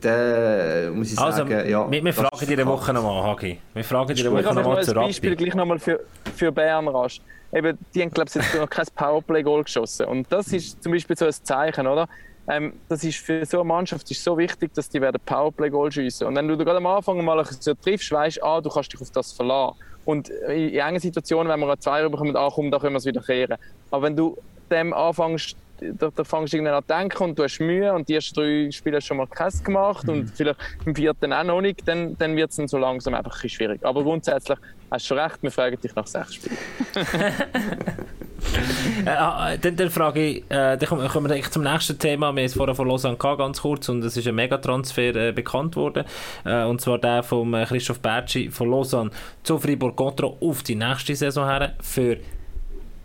dann 0.00 0.96
muss 0.96 1.12
ich 1.12 1.18
also, 1.18 1.38
sagen, 1.38 1.68
ja. 1.68 1.90
Wir, 1.90 2.04
wir 2.04 2.12
fragen 2.12 2.46
dir 2.46 2.52
eine 2.52 2.66
Woche 2.66 2.92
nochmal, 2.92 3.22
Hagi. 3.22 3.58
Wir 3.74 3.84
fragen 3.84 4.14
dir 4.14 4.30
eine 4.30 4.44
Woche 4.44 4.54
nochmal 4.54 4.84
zu 4.84 4.94
Rappi. 4.94 5.08
Beispiel 5.08 5.36
gleich 5.36 5.54
nochmal 5.54 5.78
für, 5.78 6.00
für 6.36 6.52
Bern 6.52 6.88
rasch. 6.88 7.20
Eben, 7.52 7.76
die 7.94 8.02
haben, 8.02 8.10
glaube 8.10 8.28
ich, 8.28 8.34
jetzt 8.36 8.54
noch 8.54 8.70
kein 8.70 8.86
Powerplay-Goal 8.94 9.64
geschossen. 9.64 10.06
Und 10.06 10.30
das 10.30 10.52
ist 10.52 10.82
zum 10.82 10.92
Beispiel 10.92 11.16
so 11.16 11.26
ein 11.26 11.32
Zeichen, 11.32 11.86
oder? 11.86 12.08
Ähm, 12.48 12.72
das 12.88 13.04
ist 13.04 13.18
für 13.18 13.44
so 13.46 13.60
eine 13.60 13.68
Mannschaft 13.68 14.10
ist 14.10 14.22
so 14.22 14.36
wichtig, 14.36 14.72
dass 14.74 14.88
die 14.88 15.00
werden 15.00 15.20
Powerplay-Goal 15.24 15.92
schiessen. 15.92 16.26
Und 16.26 16.36
wenn 16.36 16.48
du 16.48 16.56
gerade 16.56 16.78
am 16.78 16.86
Anfang 16.86 17.24
mal 17.24 17.44
so 17.44 17.74
triffst, 17.74 18.10
weißt 18.10 18.38
du, 18.38 18.44
ah, 18.44 18.60
du 18.60 18.70
kannst 18.70 18.92
dich 18.92 19.00
auf 19.00 19.10
das 19.10 19.32
verlassen. 19.32 19.76
Und 20.04 20.28
in 20.28 20.74
engen 20.74 20.98
Situationen, 20.98 21.52
wenn 21.52 21.60
wir 21.60 21.68
einen 21.68 21.80
Zweier 21.80 22.08
bekommen, 22.08 22.34
ah, 22.36 22.50
komm, 22.52 22.70
da 22.70 22.78
können 22.78 22.94
wir 22.94 22.98
es 22.98 23.06
wieder 23.06 23.20
kehren. 23.20 23.56
Aber 23.90 24.02
wenn 24.02 24.16
du 24.16 24.36
dem 24.70 24.92
anfängst, 24.92 25.56
da, 25.80 26.10
da 26.14 26.24
fängst 26.24 26.52
du 26.52 26.56
irgendwann 26.56 26.76
an 26.76 26.82
zu 26.82 26.88
denken 26.88 27.22
und 27.24 27.38
du 27.38 27.44
hast 27.44 27.58
Mühe 27.60 27.92
und 27.92 28.08
die 28.08 28.14
ersten 28.14 28.34
drei 28.34 28.70
Spiele 28.70 28.96
hast 28.96 29.06
schon 29.06 29.16
mal 29.16 29.26
Käse 29.26 29.62
gemacht 29.62 30.08
und 30.08 30.30
vielleicht 30.30 30.58
im 30.84 30.94
vierten 30.94 31.32
auch 31.32 31.44
noch 31.44 31.60
nicht, 31.60 31.86
dann, 31.86 32.16
dann 32.18 32.36
wird 32.36 32.50
es 32.50 32.56
dann 32.56 32.68
so 32.68 32.78
langsam 32.78 33.14
einfach 33.14 33.42
ein 33.42 33.48
schwierig. 33.48 33.84
Aber 33.84 34.02
grundsätzlich 34.02 34.58
hast 34.90 35.04
du 35.04 35.08
schon 35.08 35.18
recht, 35.18 35.42
wir 35.42 35.50
fragen 35.50 35.80
dich 35.80 35.94
nach 35.94 36.06
sechs 36.06 36.34
Spielen. 36.34 36.58
Äh, 39.04 39.10
ah, 39.10 39.56
dann, 39.56 39.76
dann 39.76 39.90
frage 39.90 40.20
ich, 40.20 40.36
äh, 40.48 40.76
dann 40.76 40.80
kommen 40.80 41.08
kommen 41.08 41.28
wir 41.28 41.34
eigentlich 41.34 41.50
zum 41.50 41.62
nächsten 41.62 41.98
Thema. 41.98 42.32
Wir 42.32 42.42
haben 42.42 42.46
es 42.46 42.54
vorher 42.54 42.74
von 42.74 42.88
Lausanne 42.88 43.16
gehabt, 43.16 43.38
ganz 43.38 43.60
kurz, 43.62 43.88
und 43.88 44.04
es 44.04 44.16
ist 44.16 44.26
ein 44.26 44.34
Megatransfer 44.34 45.14
äh, 45.14 45.32
bekannt 45.32 45.76
worden. 45.76 46.04
Äh, 46.44 46.64
und 46.64 46.80
zwar 46.80 46.98
der 46.98 47.22
von 47.22 47.52
äh, 47.54 47.64
Christoph 47.66 48.00
Bertschi 48.00 48.50
von 48.50 48.70
Lausanne 48.70 49.10
zu 49.42 49.58
Fribourg 49.58 49.96
Contro 49.96 50.36
auf 50.40 50.62
die 50.62 50.74
nächste 50.74 51.14
Saison 51.14 51.46
her 51.46 51.74
für 51.80 52.18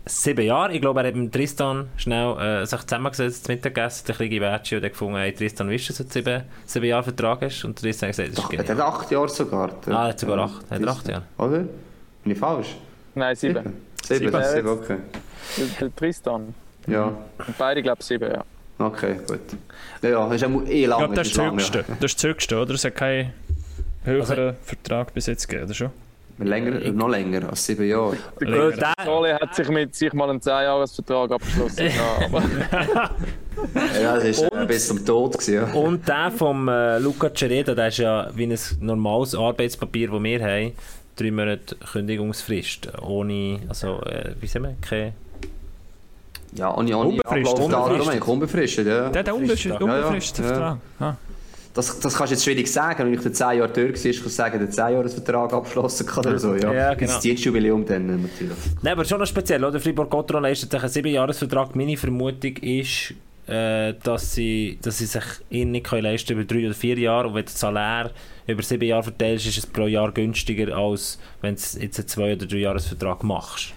sieben 0.06 0.44
Jahre. 0.44 0.72
Ich 0.72 0.80
glaube, 0.80 1.00
er 1.00 1.08
hat 1.08 1.16
mit 1.16 1.32
Tristan 1.32 1.88
schnell 1.96 2.36
äh, 2.38 2.64
sich 2.66 2.80
zusammengesetzt, 2.82 3.44
zu 3.44 3.52
Mittagessen, 3.52 4.06
der 4.06 4.14
kleine 4.14 4.40
Bertschi, 4.40 4.76
und 4.76 4.84
hat 4.84 4.92
gefunden, 4.92 5.16
hey, 5.16 5.32
Tristan, 5.32 5.68
wisst 5.68 5.90
ihr, 5.90 5.96
dass 5.96 6.06
du 6.06 6.12
sieben, 6.12 6.42
sieben 6.64 6.86
Jahre 6.86 7.02
Vertrag 7.02 7.42
hast? 7.42 7.64
Und 7.64 7.78
Tristan 7.78 8.08
hat 8.08 8.16
gesagt, 8.16 8.28
das 8.30 8.38
ist 8.38 8.44
Doch, 8.44 8.52
er 8.52 8.64
genial. 8.64 8.86
hat 8.86 8.94
acht 8.94 9.10
Jahre 9.10 9.28
sogar. 9.28 9.70
Ah, 9.86 9.90
er 9.90 10.08
hat 10.08 10.20
sogar 10.20 10.38
acht. 10.38 10.70
Hat 10.70 10.80
er 10.80 10.88
acht 10.88 11.08
Jahre? 11.08 11.22
Oder? 11.38 11.64
Bin 12.22 12.32
ich 12.32 12.38
falsch? 12.38 12.76
Nein, 13.14 13.34
sieben. 13.34 13.62
Sieben, 14.02 14.30
Sieben. 14.30 14.30
sieben, 14.30 14.44
sieben 14.54 14.68
okay. 14.68 14.96
Der, 15.80 15.94
Tristan. 15.94 16.54
Ja, 16.86 17.06
Und 17.46 17.58
beide, 17.58 17.82
glaube 17.82 17.98
ich, 18.00 18.06
sieben, 18.06 18.30
ja. 18.30 18.44
okay, 18.78 19.16
gut. 19.26 19.40
Ja, 20.02 20.08
ja, 20.10 20.32
ist 20.32 20.44
auch 20.44 20.62
eh 20.66 20.82
Ich 20.82 20.86
lang. 20.86 20.98
glaube, 20.98 21.14
das 21.14 21.26
ist 21.28 21.36
das 21.38 21.52
Höchste. 21.52 21.84
Das 22.00 22.10
ist 22.12 22.22
das 22.24 22.30
Höchste, 22.30 22.60
oder? 22.60 22.74
Es 22.74 22.84
hat 22.84 22.94
keinen 22.94 23.32
höheren 24.04 24.56
Vertrag 24.62 25.12
bis 25.14 25.26
jetzt 25.26 25.48
gegeben, 25.48 25.66
oder 25.66 25.74
schon? 25.74 25.90
Ja. 26.38 26.44
Länger, 26.44 26.92
noch 26.92 27.08
länger 27.08 27.48
als 27.48 27.64
sieben 27.64 27.88
Jahre. 27.88 28.18
Der 28.40 28.92
Sole 29.04 29.34
hat 29.40 29.54
sich 29.54 29.68
mit 29.70 29.94
sich 29.94 30.12
mal 30.12 30.28
einen 30.28 30.38
10-Jahres-Vertrag 30.38 31.32
abgeschlossen. 31.32 31.86
ja, 31.86 32.26
aber 32.26 32.42
Ja, 34.02 34.18
das 34.18 34.42
war 34.42 34.62
äh, 34.62 34.66
bis 34.66 34.86
zum 34.88 35.04
Tod. 35.04 35.32
Gewesen, 35.32 35.54
ja. 35.54 35.64
Und 35.72 36.06
der 36.06 36.30
vom 36.30 36.68
äh, 36.68 36.98
Luca 36.98 37.30
Cereda, 37.34 37.74
der 37.74 37.88
ist 37.88 37.96
ja 37.98 38.28
wie 38.34 38.44
ein 38.46 38.58
normales 38.80 39.34
Arbeitspapier, 39.34 40.10
das 40.10 40.22
wir 40.22 40.42
haben. 40.44 40.72
Drei 41.16 41.30
Monate 41.30 41.74
Kündigungsfrist. 41.76 42.88
Ohne, 43.00 43.60
also, 43.70 44.02
äh, 44.02 44.34
wie 44.38 44.46
sagen 44.46 44.64
wir, 44.66 44.76
keine... 44.86 45.14
Ja, 46.54 46.76
ohne, 46.76 46.96
ohne 46.96 47.08
Unbefristet. 47.08 47.58
Unbefristet. 47.58 48.28
unbefristet, 48.28 48.86
ja. 48.86 49.08
Der 49.10 49.20
hat 49.20 49.28
einen 49.28 49.38
unbefristeten 49.38 49.86
Ja, 49.86 49.98
ja, 49.98 50.12
ja. 50.12 50.20
Vertrag. 50.20 50.78
Ah. 51.00 51.16
Das, 51.74 52.00
das 52.00 52.14
kannst 52.14 52.30
du 52.30 52.34
jetzt 52.36 52.44
schwierig 52.44 52.72
sagen. 52.72 53.04
Wenn 53.04 53.12
ich 53.12 53.20
den 53.20 53.34
10 53.34 53.58
Jahre 53.58 53.68
durch 53.68 54.02
war, 54.02 54.12
kannst 54.12 54.24
du 54.24 54.28
sagen, 54.30 54.58
der 54.58 54.70
10 54.70 54.94
Jahres 54.94 55.12
Vertrag 55.12 55.52
abgeschlossen 55.52 56.06
kann 56.06 56.26
oder 56.26 56.38
so. 56.38 56.54
Ja, 56.54 56.72
Ja, 56.72 56.94
genau. 56.94 57.12
Das 57.12 57.20
Dienstjubiläum 57.20 57.84
dann 57.84 58.22
natürlich. 58.22 58.56
Nein, 58.80 58.92
aber 58.94 59.04
schon 59.04 59.20
noch 59.20 59.26
speziell, 59.26 59.62
oder? 59.62 59.78
Fribourg 59.78 60.08
Gotron 60.08 60.42
leistet 60.42 60.70
sich 60.70 60.82
einen 60.82 60.90
7-Jahres-Vertrag. 60.90 61.76
Meine 61.76 61.98
Vermutung 61.98 62.56
ist, 62.56 63.12
äh, 63.46 63.92
dass, 64.02 64.34
sie, 64.34 64.78
dass 64.80 64.98
sie 64.98 65.06
sich 65.06 65.22
ihn 65.50 65.72
nicht 65.72 65.84
können 65.86 66.04
leisten 66.04 66.32
über 66.32 66.44
3 66.44 66.66
oder 66.66 66.74
4 66.74 66.98
Jahre. 66.98 67.28
Und 67.28 67.34
wenn 67.34 67.44
das 67.44 67.60
Salär 67.60 68.10
über 68.46 68.62
7 68.62 68.82
Jahre 68.82 69.02
verteilst, 69.02 69.46
ist 69.46 69.58
es 69.58 69.66
pro 69.66 69.86
Jahr 69.86 70.12
günstiger, 70.12 70.74
als 70.74 71.18
wenn 71.42 71.56
du 71.56 71.60
jetzt 71.60 71.98
einen 71.98 72.08
2 72.08 72.32
oder 72.32 72.46
3 72.46 72.56
Jahres-Vertrag 72.56 73.22
machst. 73.22 73.74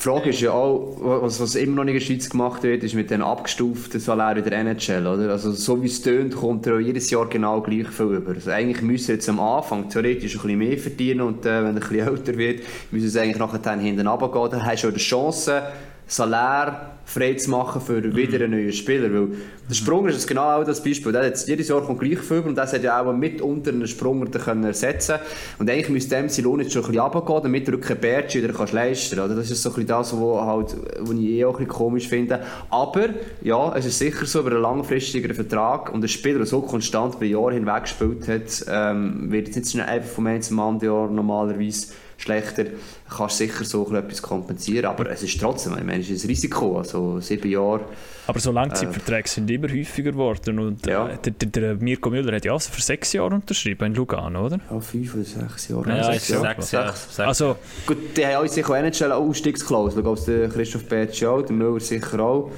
Die 0.00 0.04
Frage 0.04 0.30
ist 0.30 0.40
ja 0.40 0.52
auch, 0.52 0.96
was, 0.98 1.40
was 1.40 1.54
immer 1.56 1.76
noch 1.76 1.82
in 1.82 1.92
der 1.92 2.00
Schweiz 2.00 2.30
gemacht 2.30 2.62
wird, 2.62 2.82
ist 2.82 2.94
mit 2.94 3.10
den 3.10 3.20
abgestuften 3.20 4.00
Salär 4.00 4.34
in 4.38 4.44
der 4.44 4.52
NHL, 4.54 5.06
oder? 5.06 5.30
Also, 5.30 5.52
so 5.52 5.82
wie 5.82 5.88
es 5.88 6.00
tönt, 6.00 6.34
kommt 6.34 6.66
er 6.66 6.80
jedes 6.80 7.10
Jahr 7.10 7.28
genau 7.28 7.60
gleich 7.60 7.88
viel 7.88 8.06
über. 8.06 8.30
Also, 8.32 8.50
eigentlich 8.50 8.80
müssen 8.80 9.10
jetzt 9.10 9.28
am 9.28 9.38
Anfang 9.38 9.90
theoretisch 9.90 10.36
ein 10.36 10.40
bisschen 10.40 10.58
mehr 10.58 10.78
verdienen 10.78 11.20
und 11.20 11.44
äh, 11.44 11.48
wenn 11.48 11.64
er 11.64 11.68
ein 11.68 11.74
bisschen 11.74 11.98
älter 12.16 12.38
wird, 12.38 12.62
müssen 12.90 13.10
sie 13.10 13.20
eigentlich 13.20 13.36
nachher 13.36 13.78
hinten 13.78 14.06
runtergehen. 14.06 14.50
Dann 14.52 14.64
hast 14.64 14.84
du 14.84 14.88
auch 14.88 14.92
die 14.94 15.00
Chance, 15.00 15.64
Salär 16.10 16.90
frei 17.04 17.34
zu 17.34 17.50
machen 17.50 17.80
für 17.80 18.16
wieder 18.16 18.44
einen 18.44 18.50
neuen 18.50 18.72
Spieler. 18.72 19.12
Weil 19.12 19.28
der 19.68 19.74
Sprunger 19.74 20.10
ist 20.10 20.26
genau 20.26 20.58
auch 20.58 20.64
das 20.64 20.82
Beispiel. 20.82 21.12
Der 21.12 21.22
hat 21.22 21.28
jetzt, 21.28 21.48
jedes 21.48 21.68
Jahr 21.68 21.82
kommt 21.82 22.00
gleich 22.00 22.18
viel 22.18 22.40
und 22.40 22.56
das 22.56 22.72
hat 22.72 22.82
ja 22.82 23.00
auch 23.00 23.12
mitunter 23.12 23.70
einen 23.70 23.86
Sprunger 23.86 24.26
können 24.26 24.64
ersetzen 24.64 25.16
Und 25.58 25.70
eigentlich 25.70 25.88
müsste 25.88 26.16
dem 26.16 26.28
sein 26.28 26.44
Lohn 26.44 26.60
jetzt 26.60 26.72
schon 26.72 26.82
ein 26.82 26.90
bisschen 26.90 27.02
runtergehen, 27.02 27.42
damit 27.44 27.68
du 27.68 27.78
keinen 27.78 28.00
Bärtchen 28.00 28.42
wieder 28.42 28.52
kannst 28.52 28.72
leisten 28.72 29.16
kannst. 29.18 29.38
Das 29.38 29.50
ist 29.52 29.62
so 29.62 29.68
ein 29.68 29.74
bisschen 29.74 29.86
das, 29.86 30.12
was 30.12 30.40
halt, 30.40 30.76
was 30.98 31.10
ich 31.12 31.26
eh 31.26 31.44
auch 31.44 31.50
ein 31.50 31.66
bisschen 31.66 31.68
komisch 31.68 32.08
finde. 32.08 32.40
Aber, 32.70 33.08
ja, 33.42 33.72
es 33.76 33.86
ist 33.86 33.98
sicher 33.98 34.26
so, 34.26 34.40
über 34.40 34.50
einen 34.50 34.62
langfristigen 34.62 35.32
Vertrag 35.32 35.92
und 35.94 36.02
ein 36.02 36.08
Spieler, 36.08 36.38
der 36.38 36.46
so 36.46 36.60
konstant 36.60 37.14
über 37.14 37.24
Jahre 37.24 37.54
hinweg 37.54 37.82
gespielt 37.82 38.26
hat, 38.26 38.64
ähm, 38.68 39.30
wird 39.30 39.54
jetzt 39.54 39.74
nicht 39.74 39.86
einfach 39.86 40.10
vom 40.10 40.26
einen 40.26 40.42
zum 40.42 40.58
anderen 40.58 40.92
Jahr 40.92 41.08
normalerweise 41.08 41.92
schlechter, 42.20 42.66
kannst 43.08 43.38
sicher 43.38 43.64
so 43.64 43.92
etwas 43.94 44.20
kompensieren, 44.22 44.86
aber 44.86 45.10
es 45.10 45.22
ist 45.22 45.40
trotzdem, 45.40 45.76
ich 45.78 45.84
meine, 45.84 46.00
es 46.00 46.10
ist 46.10 46.24
ein 46.24 46.28
Risiko, 46.28 46.78
also 46.78 47.20
sieben 47.20 47.50
Jahre, 47.50 47.84
Aber 48.30 48.38
so 48.38 48.52
Langzeitverträge 48.52 49.28
sind 49.28 49.50
immer 49.50 49.68
häufiger 49.68 50.12
geworden. 50.12 50.58
Und 50.60 50.86
Ja. 50.86 51.08
äh, 51.08 51.18
der, 51.18 51.32
der, 51.32 51.48
der 51.48 51.74
Mirko 51.74 52.10
Müller 52.10 52.36
hat 52.36 52.44
ja 52.44 52.52
also 52.52 52.70
für 52.70 52.80
sechs 52.80 53.12
Jahre 53.12 53.34
unterschrieben 53.34 53.86
in 53.86 53.94
Lugano, 53.96 54.46
oder? 54.46 54.60
ja, 54.70 54.78
fünf 54.80 55.14
oder 55.14 55.24
sechs 55.24 55.66
Jahre. 55.68 55.88
Ja, 55.88 56.04
sechs 56.04 56.28
Jahre. 56.28 56.46
sechs 56.54 56.70
Jahre. 56.70 56.88
Sechs. 56.92 57.16
Sechs. 57.16 57.20
Also, 57.28 57.56
Gut, 57.86 58.16
die 58.16 58.24
haben 58.24 58.42
uns 58.42 58.54
sicher 58.54 58.70
auch 58.70 58.76
NHL 58.76 59.04
eine 59.06 59.14
Ausstiegsklausel, 59.16 60.02
glaube 60.04 60.20
der 60.26 60.48
Christoph 60.48 60.84
Bertsch 60.84 61.24
auch, 61.24 61.42
der 61.42 61.56
Müller 61.56 61.80
sicher 61.80 62.20
auch. 62.20 62.50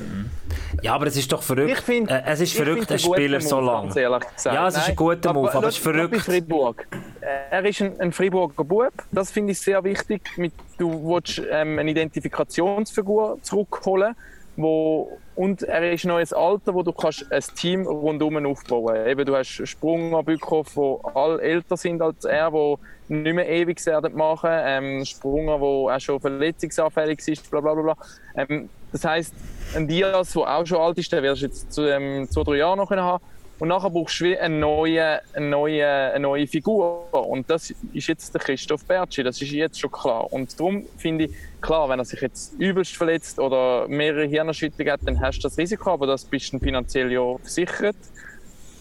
Ja, 0.82 0.94
aber 0.94 1.06
es 1.06 1.16
ist 1.16 1.32
doch 1.32 1.42
verrückt. 1.42 1.70
Ich 1.70 1.78
find- 1.80 2.10
äh, 2.10 2.22
es 2.26 2.40
ist 2.40 2.52
verrückt, 2.54 2.92
ein 2.92 2.98
Spieler 2.98 3.40
so 3.40 3.56
Move, 3.56 3.66
lang. 3.66 3.82
ganz 3.84 3.96
ehrlich 3.96 4.20
gesagt. 4.36 4.54
Ja, 4.56 4.68
es 4.68 4.76
ist 4.76 4.88
ein 4.90 4.96
guter 4.96 5.32
Move, 5.32 5.54
aber 5.54 5.68
es 5.68 5.76
ist 5.76 5.82
verrückt. 5.82 6.16
Fribourg. 6.20 6.86
Äh, 7.22 7.26
Er 7.50 7.64
ist 7.64 7.80
ein, 7.80 7.98
ein 8.00 8.12
Friburger 8.12 8.64
Bub, 8.64 8.92
das 9.10 9.30
finde 9.30 9.52
ich 9.52 9.60
sehr 9.60 9.82
wichtig. 9.84 10.22
Mit, 10.36 10.52
du 10.78 10.90
willst 10.90 11.40
ähm, 11.50 11.78
eine 11.78 11.90
Identifikationsfigur 11.90 13.38
zurückholen, 13.42 14.14
wo, 14.56 15.18
und 15.34 15.62
er 15.62 15.92
ist 15.92 16.04
noch 16.04 16.16
ein 16.16 16.32
Alter, 16.32 16.74
wo 16.74 16.82
du 16.82 16.92
kannst 16.92 17.30
ein 17.32 17.42
Team 17.56 17.86
rundum 17.86 18.44
aufbauen. 18.44 19.06
Eben, 19.06 19.24
du 19.24 19.36
hast 19.36 19.66
Sprunger, 19.66 20.22
Bückhoff, 20.22 20.74
die 20.74 21.08
alle 21.14 21.40
älter 21.40 21.76
sind 21.76 22.02
als 22.02 22.24
er, 22.24 22.50
die 22.50 22.76
nicht 23.14 23.34
mehr 23.34 23.48
ewig 23.48 23.84
werden 23.86 24.14
machen. 24.14 24.50
Ähm, 24.52 25.04
Sprunger, 25.04 25.58
der 25.58 25.96
auch 25.96 26.00
schon 26.00 26.20
verletzungsanfällig 26.20 27.26
ist, 27.28 27.50
bla 27.50 27.60
bla 27.60 27.74
bla. 27.74 27.96
Ähm, 28.36 28.68
das 28.92 29.04
heisst, 29.04 29.34
ein 29.74 29.88
Diaz, 29.88 30.32
der 30.34 30.42
auch 30.42 30.66
schon 30.66 30.78
alt 30.78 30.98
ist, 30.98 31.10
den 31.10 31.22
wirst 31.22 31.42
du 31.42 31.46
jetzt 31.46 31.72
zu 31.72 31.86
ähm, 31.86 32.28
zwei, 32.30 32.42
drei 32.42 32.56
Jahren 32.56 32.78
noch 32.78 32.90
haben 32.90 33.22
und 33.62 33.68
nachher 33.68 33.90
brauchst 33.90 34.18
du 34.18 34.36
eine 34.40 34.58
neue, 34.58 35.20
eine 35.34 35.48
neue, 35.48 35.86
eine 35.86 36.18
neue 36.18 36.48
Figur. 36.48 37.06
Und 37.12 37.48
das 37.48 37.72
ist 37.92 38.08
jetzt 38.08 38.34
der 38.34 38.40
Christoph 38.40 38.84
Bertschi, 38.84 39.22
das 39.22 39.40
ist 39.40 39.52
jetzt 39.52 39.78
schon 39.78 39.92
klar. 39.92 40.32
Und 40.32 40.58
darum 40.58 40.84
finde 40.98 41.26
ich, 41.26 41.30
klar, 41.60 41.88
wenn 41.88 42.00
er 42.00 42.04
sich 42.04 42.20
jetzt 42.20 42.54
übelst 42.58 42.96
verletzt 42.96 43.38
oder 43.38 43.86
mehrere 43.86 44.26
Hirnerschütterungen 44.26 44.92
hat, 44.92 45.00
dann 45.04 45.20
hast 45.20 45.38
du 45.38 45.42
das 45.42 45.56
Risiko, 45.56 45.92
aber 45.92 46.08
das 46.08 46.24
bist 46.24 46.52
du 46.52 46.58
finanziell 46.58 47.12
ja 47.12 47.38
versichert. 47.38 47.94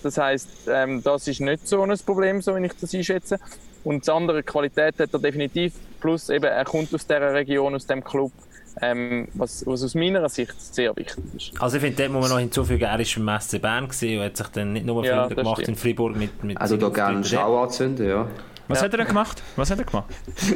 Das 0.02 0.18
heisst, 0.18 0.50
ähm, 0.68 1.04
das 1.04 1.28
ist 1.28 1.42
nicht 1.42 1.68
so 1.68 1.84
ein 1.84 1.96
Problem, 2.04 2.42
so 2.42 2.56
wie 2.56 2.66
ich 2.66 2.74
das 2.74 2.92
einschätze. 2.96 3.40
Und 3.84 4.08
die 4.08 4.12
andere 4.12 4.42
Qualität 4.42 4.98
hat 4.98 5.14
er 5.14 5.20
definitiv. 5.20 5.74
Plus 6.00 6.32
eben, 6.32 6.46
er 6.46 6.66
kommt 6.66 6.92
aus 6.92 7.06
dieser 7.06 7.36
Region, 7.36 7.76
aus 7.76 7.86
dem 7.86 8.04
Club, 8.04 8.32
ähm, 8.82 9.28
was, 9.34 9.66
was 9.66 9.84
aus 9.84 9.96
meiner 9.96 10.28
Sicht 10.30 10.54
sehr 10.60 10.96
wichtig 10.96 11.24
ist. 11.36 11.52
Also 11.62 11.78
ich 11.78 11.84
finde, 11.84 11.98
dort 11.98 12.12
muss 12.12 12.22
man 12.22 12.32
noch 12.32 12.40
hinzufügen, 12.40 12.84
er 12.84 12.98
war 13.00 13.26
beim 13.26 13.40
SC 13.42 13.62
Bern 13.62 13.88
gewesen 13.88 14.18
und 14.20 14.26
hat 14.26 14.38
sich 14.38 14.48
dann 14.48 14.74
nicht 14.74 14.86
nur 14.86 15.04
Ja, 15.06 15.22
Freunde 15.22 15.36
das 15.36 15.44
gemacht 15.44 15.62
stimmt. 15.62 15.70
in 15.70 15.76
Fribourg 15.82 16.16
mit, 16.16 16.44
mit 16.44 16.58
Also 16.60 16.78
da 16.78 16.90
gerne 16.90 17.16
einen 17.16 17.24
Schau 17.24 17.64
anzünden, 17.64 18.08
ja. 18.08 18.28
was 18.68 18.80
Ja. 18.80 18.86
hat 18.86 18.94
er 18.94 18.98
denn 19.00 19.08
gemacht? 19.08 19.42
Was 19.56 19.70
hat 19.72 19.80
er 19.80 19.86
gemacht? 19.86 20.06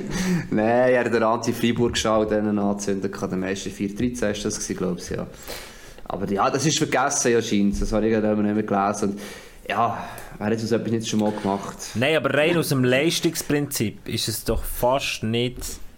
Nein, 0.52 0.94
er 0.94 1.06
hat 1.06 1.14
den 1.14 1.24
Anti-Freiburg-Schau 1.24 2.26
dann 2.26 2.58
anzünden 2.58 3.12
können. 3.12 3.30
Der 3.32 3.40
meiste 3.40 3.70
4-13 3.70 4.32
ist 4.32 4.46
das 4.46 4.56
gewesen, 4.60 4.78
glaube 4.78 5.00
ich, 5.00 5.10
ja. 5.10 5.28
Aber 6.08 6.32
ja, 6.32 6.50
das 6.50 6.66
ist 6.66 6.78
vergessen, 6.78 7.32
ja, 7.32 7.42
scheint 7.42 7.82
Das 7.82 7.92
habe 7.92 8.06
ich 8.08 8.14
gerade 8.14 8.42
nicht 8.42 8.54
mehr 8.56 8.64
gelesen. 8.64 9.10
Und 9.12 9.20
ja, 9.68 9.98
wer 10.38 10.48
hat 10.48 10.60
so 10.60 10.76
etwas 10.76 10.92
nicht 10.92 11.08
schon 11.10 11.20
mal 11.20 11.32
gemacht? 11.32 11.76
Nein, 11.96 12.16
aber 12.16 12.32
rein 12.34 12.56
aus 12.58 12.70
dem 12.70 12.84
Leistungsprinzip 12.84 14.08
ist 14.08 14.28
es 14.28 14.44
doch 14.44 14.64
fast 14.64 15.24
nicht 15.24 15.58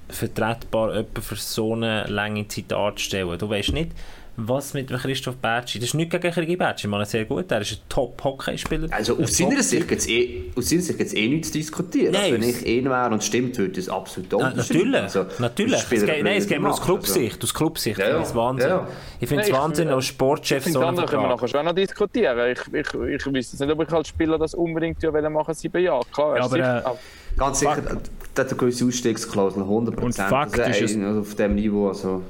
vertretbar, 0.10 0.90
jemanden 0.96 1.22
für 1.22 1.36
so 1.36 1.74
eine 1.74 2.06
lange 2.08 2.48
Zeit 2.48 2.72
anzustellen. 2.74 3.38
Du 3.38 3.50
weißt 3.50 3.74
nicht, 3.74 3.92
was 4.40 4.76
mit 4.76 4.88
Christoph 4.90 5.38
Bertschi, 5.38 5.80
das 5.80 5.90
ist 5.90 5.94
nicht 5.96 6.12
gegen 6.12 6.32
Christoph 6.32 6.58
Bertschi, 6.60 6.88
man 6.88 7.04
sehr 7.06 7.26
gut, 7.26 7.52
er 7.52 7.62
ist 7.62 7.72
ein 7.72 7.78
Top-Hockeyspieler. 7.90 8.88
Also 8.92 9.14
aus 9.14 9.20
Ein 9.40 9.50
seiner 9.50 9.64
Sicht 9.64 9.88
gibt 9.88 10.00
es 10.02 10.08
eh, 10.08 10.44
aus 10.56 10.70
seiner 10.70 10.82
Sicht 10.84 10.98
gibt's 11.00 11.14
eh 11.16 11.28
nichts 11.28 11.48
zu 11.52 11.58
diskutieren. 11.58 12.12
Nein, 12.14 12.22
also, 12.22 12.34
wenn 12.36 12.44
ich 12.50 12.64
ihn 12.68 12.86
wäre 12.86 13.08
und 13.10 13.18
es 13.18 13.26
stimmt, 13.26 13.58
würde 13.58 13.72
ich 13.72 13.78
es 13.80 13.90
absolut 13.90 14.32
Ah, 14.36 14.38
unterschreiben. 14.50 14.92
natürlich, 14.92 15.02
Also, 15.02 15.26
natürlich. 15.40 15.74
das 15.82 15.92
Es 15.92 16.06
geht, 16.06 16.24
nein, 16.24 16.38
es 16.38 16.48
geht 16.48 16.62
mir 16.62 16.70
aus 16.70 16.76
also. 16.80 16.86
Clubsicht. 16.86 17.44
Aus 17.44 17.54
Clubsicht 17.54 17.98
Ja, 17.98 18.06
finde 18.06 18.18
ja. 18.18 18.24
ich 18.24 18.30
es 18.30 18.36
Wahnsinn. 18.36 18.70
Ja, 18.70 18.76
ja. 18.78 18.88
Ich 19.20 19.28
finde 19.28 19.42
es 19.44 19.50
ich- 19.50 19.56
Wahnsinn, 19.56 19.88
als 19.90 20.06
Sportchef 20.06 20.58
Ich 20.60 20.64
finde, 20.66 20.74
so 20.74 20.80
das 20.82 20.88
einen 20.90 20.98
andere 21.00 21.06
können 21.08 21.22
wir 21.24 21.28
Vertrag. 21.30 21.42
nachher 21.42 21.58
schon 21.58 21.66
noch 21.66 21.74
diskutieren. 21.74 22.52
Ich, 22.52 22.60
ich, 22.74 23.16
ich 23.26 23.34
wüsste 23.34 23.66
nicht, 23.66 23.74
ob 23.76 23.88
ich 23.88 23.92
als 23.94 24.08
Spieler 24.08 24.38
das 24.38 24.54
unbedingt 24.54 25.02
machen 25.32 25.54
sieben 25.56 25.82
Jahre. 25.84 26.06
Klar, 26.14 26.28
Ja, 26.30 26.34
er 26.36 26.40
ist 26.42 26.46
aber, 26.46 26.56
sicher- 26.56 26.92
äh, 26.92 27.27
Ganz 27.38 27.60
sicher, 27.60 27.82
der 27.82 28.46
hat 28.46 28.50
eine 28.52 28.58
gewisse 28.58 28.86
Ausstiegsklausel, 28.86 29.64
100%. 29.64 29.98
Und 30.04 30.16
Fakt 30.16 30.60
also, 30.60 30.84
ist 30.84 30.92
es- 30.96 31.04
also 31.04 31.22
auf 31.22 31.36
dem 31.36 31.56
Niveau. 31.56 31.88
Also. 31.90 32.22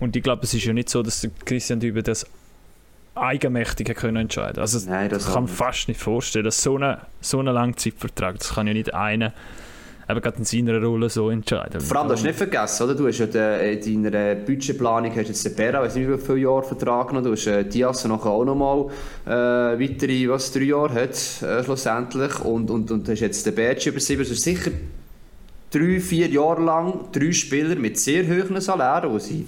Und 0.00 0.16
ich 0.16 0.22
glaube, 0.22 0.42
es 0.44 0.52
ist 0.54 0.64
ja 0.64 0.72
nicht 0.72 0.88
so, 0.88 1.02
dass 1.02 1.26
Christian 1.44 1.80
Dübe 1.80 2.02
das 2.02 2.26
eigenmächtig 3.14 3.94
können 3.96 4.16
entscheiden 4.18 4.60
Also 4.60 4.78
Nein, 4.90 5.08
das 5.08 5.26
kann 5.32 5.44
mir 5.44 5.48
nicht. 5.48 5.56
fast 5.56 5.88
nicht 5.88 6.00
vorstellen, 6.00 6.44
dass 6.44 6.62
so 6.62 6.76
ein 6.78 6.98
so 7.20 7.38
eine 7.38 7.52
Langzeitvertrag, 7.52 8.38
das 8.38 8.54
kann 8.54 8.66
ja 8.66 8.74
nicht 8.74 8.92
einer 8.92 9.32
eben 10.08 10.20
gerade 10.20 10.38
in 10.38 10.44
seiner 10.44 10.82
Rolle 10.82 11.10
so 11.10 11.30
entscheiden. 11.30 11.80
Vor 11.80 11.98
allem, 11.98 12.08
du 12.08 12.14
hast 12.14 12.22
nicht 12.22 12.36
vergessen, 12.36 12.84
oder? 12.84 12.94
Du 12.94 13.06
hast 13.08 13.18
ja 13.18 13.26
de, 13.26 13.92
in 13.92 14.04
deiner 14.04 14.34
Budgetplanung 14.36 15.10
hast 15.10 15.28
jetzt 15.28 15.44
den 15.44 15.54
Berra, 15.54 15.82
weiß 15.82 15.96
nicht 15.96 16.08
wie 16.08 16.18
viele 16.18 16.38
Jahre 16.38 16.62
Vertrag 16.62 17.12
noch, 17.12 17.22
du 17.22 17.32
hast 17.32 17.46
äh, 17.46 17.64
nachher 17.64 18.30
auch 18.30 18.44
nochmal 18.44 18.86
äh, 19.26 19.80
weitere, 19.80 20.28
was, 20.28 20.52
drei 20.52 20.64
Jahre 20.64 20.94
hat, 20.94 21.42
äh, 21.42 21.64
schlussendlich, 21.64 22.40
und, 22.40 22.70
und, 22.70 22.90
und 22.90 23.08
hast 23.08 23.20
jetzt 23.20 23.44
den 23.46 23.54
Berge 23.54 23.90
über 23.90 24.00
sieben, 24.00 24.20
also 24.20 24.34
sicher 24.34 24.70
drei, 25.70 26.00
vier 26.00 26.28
Jahre 26.28 26.62
lang 26.62 27.00
drei 27.12 27.32
Spieler 27.32 27.74
mit 27.76 27.98
sehr 27.98 28.24
hohen 28.26 28.60
Salären, 28.60 29.12
die 29.12 29.20
sie 29.20 29.46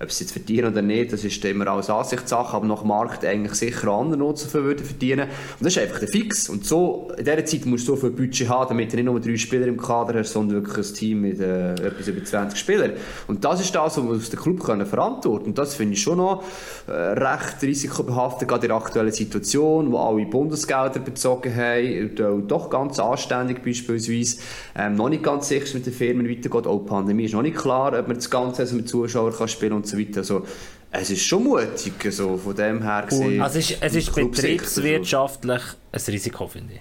ob 0.00 0.12
sie 0.12 0.24
es 0.24 0.32
verdienen 0.32 0.72
oder 0.72 0.82
nicht, 0.82 1.12
das 1.12 1.24
ist 1.24 1.44
immer 1.44 1.66
alles 1.66 1.90
Ansichtssache, 1.90 2.56
aber 2.56 2.66
nach 2.66 2.80
dem 2.80 2.88
Markt 2.88 3.24
eigentlich 3.24 3.54
sicher 3.54 3.88
andere 3.88 4.18
Nutzen 4.18 4.52
würden 4.52 4.84
verdienen. 4.84 5.28
Und 5.28 5.66
das 5.66 5.76
ist 5.76 5.82
einfach 5.82 5.98
der 5.98 6.08
Fix. 6.08 6.48
Und 6.48 6.64
so, 6.64 7.10
in 7.18 7.24
dieser 7.24 7.44
Zeit 7.44 7.66
musst 7.66 7.88
du 7.88 7.96
so 7.96 8.00
viel 8.00 8.10
Budget 8.10 8.48
haben, 8.48 8.68
damit 8.68 8.92
du 8.92 8.96
nicht 8.96 9.06
nur 9.06 9.20
drei 9.20 9.36
Spieler 9.36 9.66
im 9.66 9.76
Kader 9.76 10.20
hast, 10.20 10.32
sondern 10.32 10.62
wirklich 10.62 10.86
ein 10.86 10.94
Team 10.94 11.20
mit 11.22 11.40
äh, 11.40 11.72
etwas 11.72 12.06
über 12.06 12.24
20 12.24 12.58
Spielern. 12.58 12.92
Und 13.26 13.44
das 13.44 13.60
ist 13.60 13.74
das, 13.74 13.96
was 13.96 14.04
wir 14.04 14.10
aus 14.10 14.30
dem 14.30 14.38
Club 14.38 14.62
können 14.62 14.86
verantworten 14.86 15.46
Und 15.46 15.58
das 15.58 15.74
finde 15.74 15.94
ich 15.94 16.02
schon 16.02 16.18
noch 16.18 16.44
äh, 16.86 16.92
recht 16.92 17.60
risikobehaftet, 17.62 18.46
gerade 18.46 18.66
in 18.66 18.68
der 18.68 18.76
aktuellen 18.76 19.12
Situation, 19.12 19.90
wo 19.90 19.98
alle 19.98 20.26
Bundesgelder 20.26 21.00
bezogen 21.00 21.54
haben, 21.54 22.46
doch 22.46 22.70
ganz 22.70 23.00
anständig 23.00 23.64
beispielsweise, 23.64 24.38
ähm, 24.76 24.94
noch 24.94 25.08
nicht 25.08 25.24
ganz 25.24 25.48
sicher 25.48 25.74
mit 25.74 25.86
den 25.86 25.92
Firmen 25.92 26.28
weitergeht. 26.28 26.68
Auch 26.68 26.78
die 26.78 26.88
Pandemie 26.88 27.24
ist 27.24 27.34
noch 27.34 27.42
nicht 27.42 27.56
klar, 27.56 27.98
ob 27.98 28.06
man 28.06 28.16
das 28.16 28.30
Ganze 28.30 28.62
also 28.62 28.76
mit 28.76 28.88
Zuschauern 28.88 29.32
kann 29.32 29.48
spielen 29.48 29.72
und 29.72 29.87
so 29.88 29.98
weiter. 29.98 30.18
Also, 30.18 30.46
es 30.90 31.10
ist 31.10 31.22
schon 31.22 31.44
mutig, 31.44 31.94
so 32.10 32.36
von 32.36 32.54
dem 32.54 32.82
her 32.82 33.04
gesehen. 33.08 33.42
Also 33.42 33.58
es 33.58 33.70
ist, 33.70 33.82
es 33.82 33.94
ist 33.94 34.14
betriebswirtschaftlich 34.14 35.62
ein 35.92 36.00
Risiko, 36.08 36.46
finde 36.46 36.74
ich. 36.74 36.80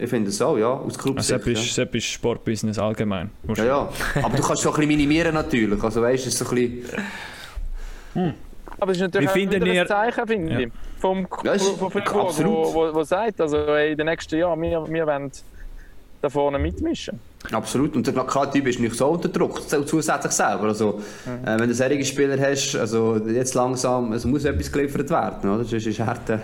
Ich 0.00 0.08
finde 0.08 0.30
es 0.30 0.40
auch, 0.40 0.56
ja, 0.56 0.68
aus. 0.68 0.96
Also, 0.98 1.38
das 1.38 1.76
ja. 1.76 1.84
ist 1.84 2.04
Sportbusiness 2.04 2.78
allgemein. 2.78 3.30
Ja, 3.56 3.64
ja. 3.64 3.92
Aber 4.22 4.36
du 4.36 4.42
kannst 4.42 4.50
es 4.50 4.60
schon 4.62 4.72
ein 4.72 4.76
bisschen 4.76 4.88
minimieren 4.88 5.34
natürlich. 5.34 5.82
Also 5.82 6.02
weißt 6.02 6.24
du, 6.24 6.28
es 6.28 6.34
ist 6.34 6.38
so 6.38 6.54
ein 6.54 6.54
bisschen... 6.54 7.02
Hm. 8.14 8.34
Aber 8.78 8.92
es 8.92 8.98
ist 8.98 9.02
natürlich 9.02 9.34
Wie 9.34 9.48
ein 9.48 9.66
ihr... 9.66 9.86
Zeichen, 9.86 10.26
finde 10.26 10.52
ja. 10.52 10.60
ich. 10.60 10.68
Vom, 10.98 11.26
ja, 11.44 11.52
ist, 11.52 11.80
wo, 11.80 11.90
wo, 11.90 12.94
wo 12.94 13.02
sagt, 13.02 13.40
also 13.40 13.74
in 13.74 13.96
den 13.96 14.06
nächsten 14.06 14.36
Jahren, 14.36 14.60
wir, 14.60 14.86
wir 14.88 15.06
wollen 15.06 15.30
da 16.20 16.28
vorne 16.28 16.58
mitmischen. 16.58 17.18
Absolut. 17.52 17.94
Und 17.94 18.06
der 18.06 18.26
Typ 18.52 18.66
ist 18.66 18.80
nicht 18.80 18.94
so 18.94 19.06
unter 19.08 19.28
Druck, 19.28 19.62
zusätzlich 19.68 20.32
selber. 20.32 20.64
Also, 20.64 21.00
mhm. 21.24 21.46
äh, 21.46 21.58
wenn 21.58 21.68
du 21.68 21.74
solche 21.74 22.04
Spieler 22.04 22.38
hast, 22.38 22.74
also 22.76 23.16
jetzt 23.16 23.54
langsam, 23.54 24.12
es 24.12 24.24
muss 24.24 24.44
etwas 24.44 24.70
geliefert 24.70 25.08
werden, 25.08 25.50
oder? 25.50 25.64
Sonst 25.64 25.86
ist 25.86 26.00
harte. 26.00 26.40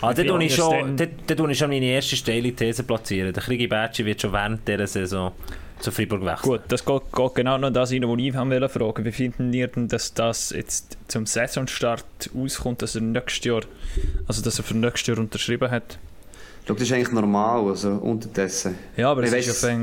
Ah, 0.00 0.12
da 0.12 0.22
tue 0.22 0.44
ich 0.44 0.54
schon, 0.54 0.96
da, 0.96 1.06
da 1.26 1.34
tue 1.34 1.50
ich 1.50 1.58
schon 1.58 1.70
meine 1.70 1.86
erste 1.86 2.16
steile 2.16 2.52
These 2.52 2.82
platzieren. 2.82 3.32
Der 3.32 3.42
Krigi 3.42 3.66
Bertschi 3.66 4.04
wird 4.04 4.20
schon 4.20 4.32
während 4.32 4.68
dieser 4.68 4.86
Saison 4.86 5.32
zu 5.80 5.90
Freiburg 5.90 6.24
wechseln. 6.24 6.50
Gut, 6.50 6.60
das 6.68 6.84
geht, 6.84 7.02
geht 7.12 7.34
genau 7.34 7.58
noch 7.58 7.70
das 7.70 7.90
rein, 7.90 8.02
was 8.02 8.18
ich 8.18 8.34
wollte 8.34 8.68
fragen. 8.68 9.04
Wie 9.04 9.12
finden 9.12 9.52
ihr 9.52 9.68
denn, 9.68 9.88
dass 9.88 10.14
das 10.14 10.50
jetzt 10.50 10.98
zum 11.08 11.26
Saisonstart 11.26 12.30
auskommt, 12.36 12.82
dass 12.82 12.94
er 12.94 13.00
nächstes 13.00 13.44
Jahr, 13.44 13.62
also 14.28 14.42
dass 14.42 14.58
er 14.58 14.64
für 14.64 14.76
nächstes 14.76 15.06
Jahr 15.08 15.18
unterschrieben 15.18 15.70
hat? 15.70 15.98
Ich 16.60 16.66
glaube, 16.66 16.78
das 16.78 16.88
ist 16.88 16.94
eigentlich 16.94 17.12
normal, 17.12 17.68
also 17.68 17.90
unterdessen. 17.90 18.76
Ja, 18.96 19.10
aber 19.10 19.24
ich 19.24 19.32
es 19.32 19.48
ist 19.48 19.62
ja 19.62 19.76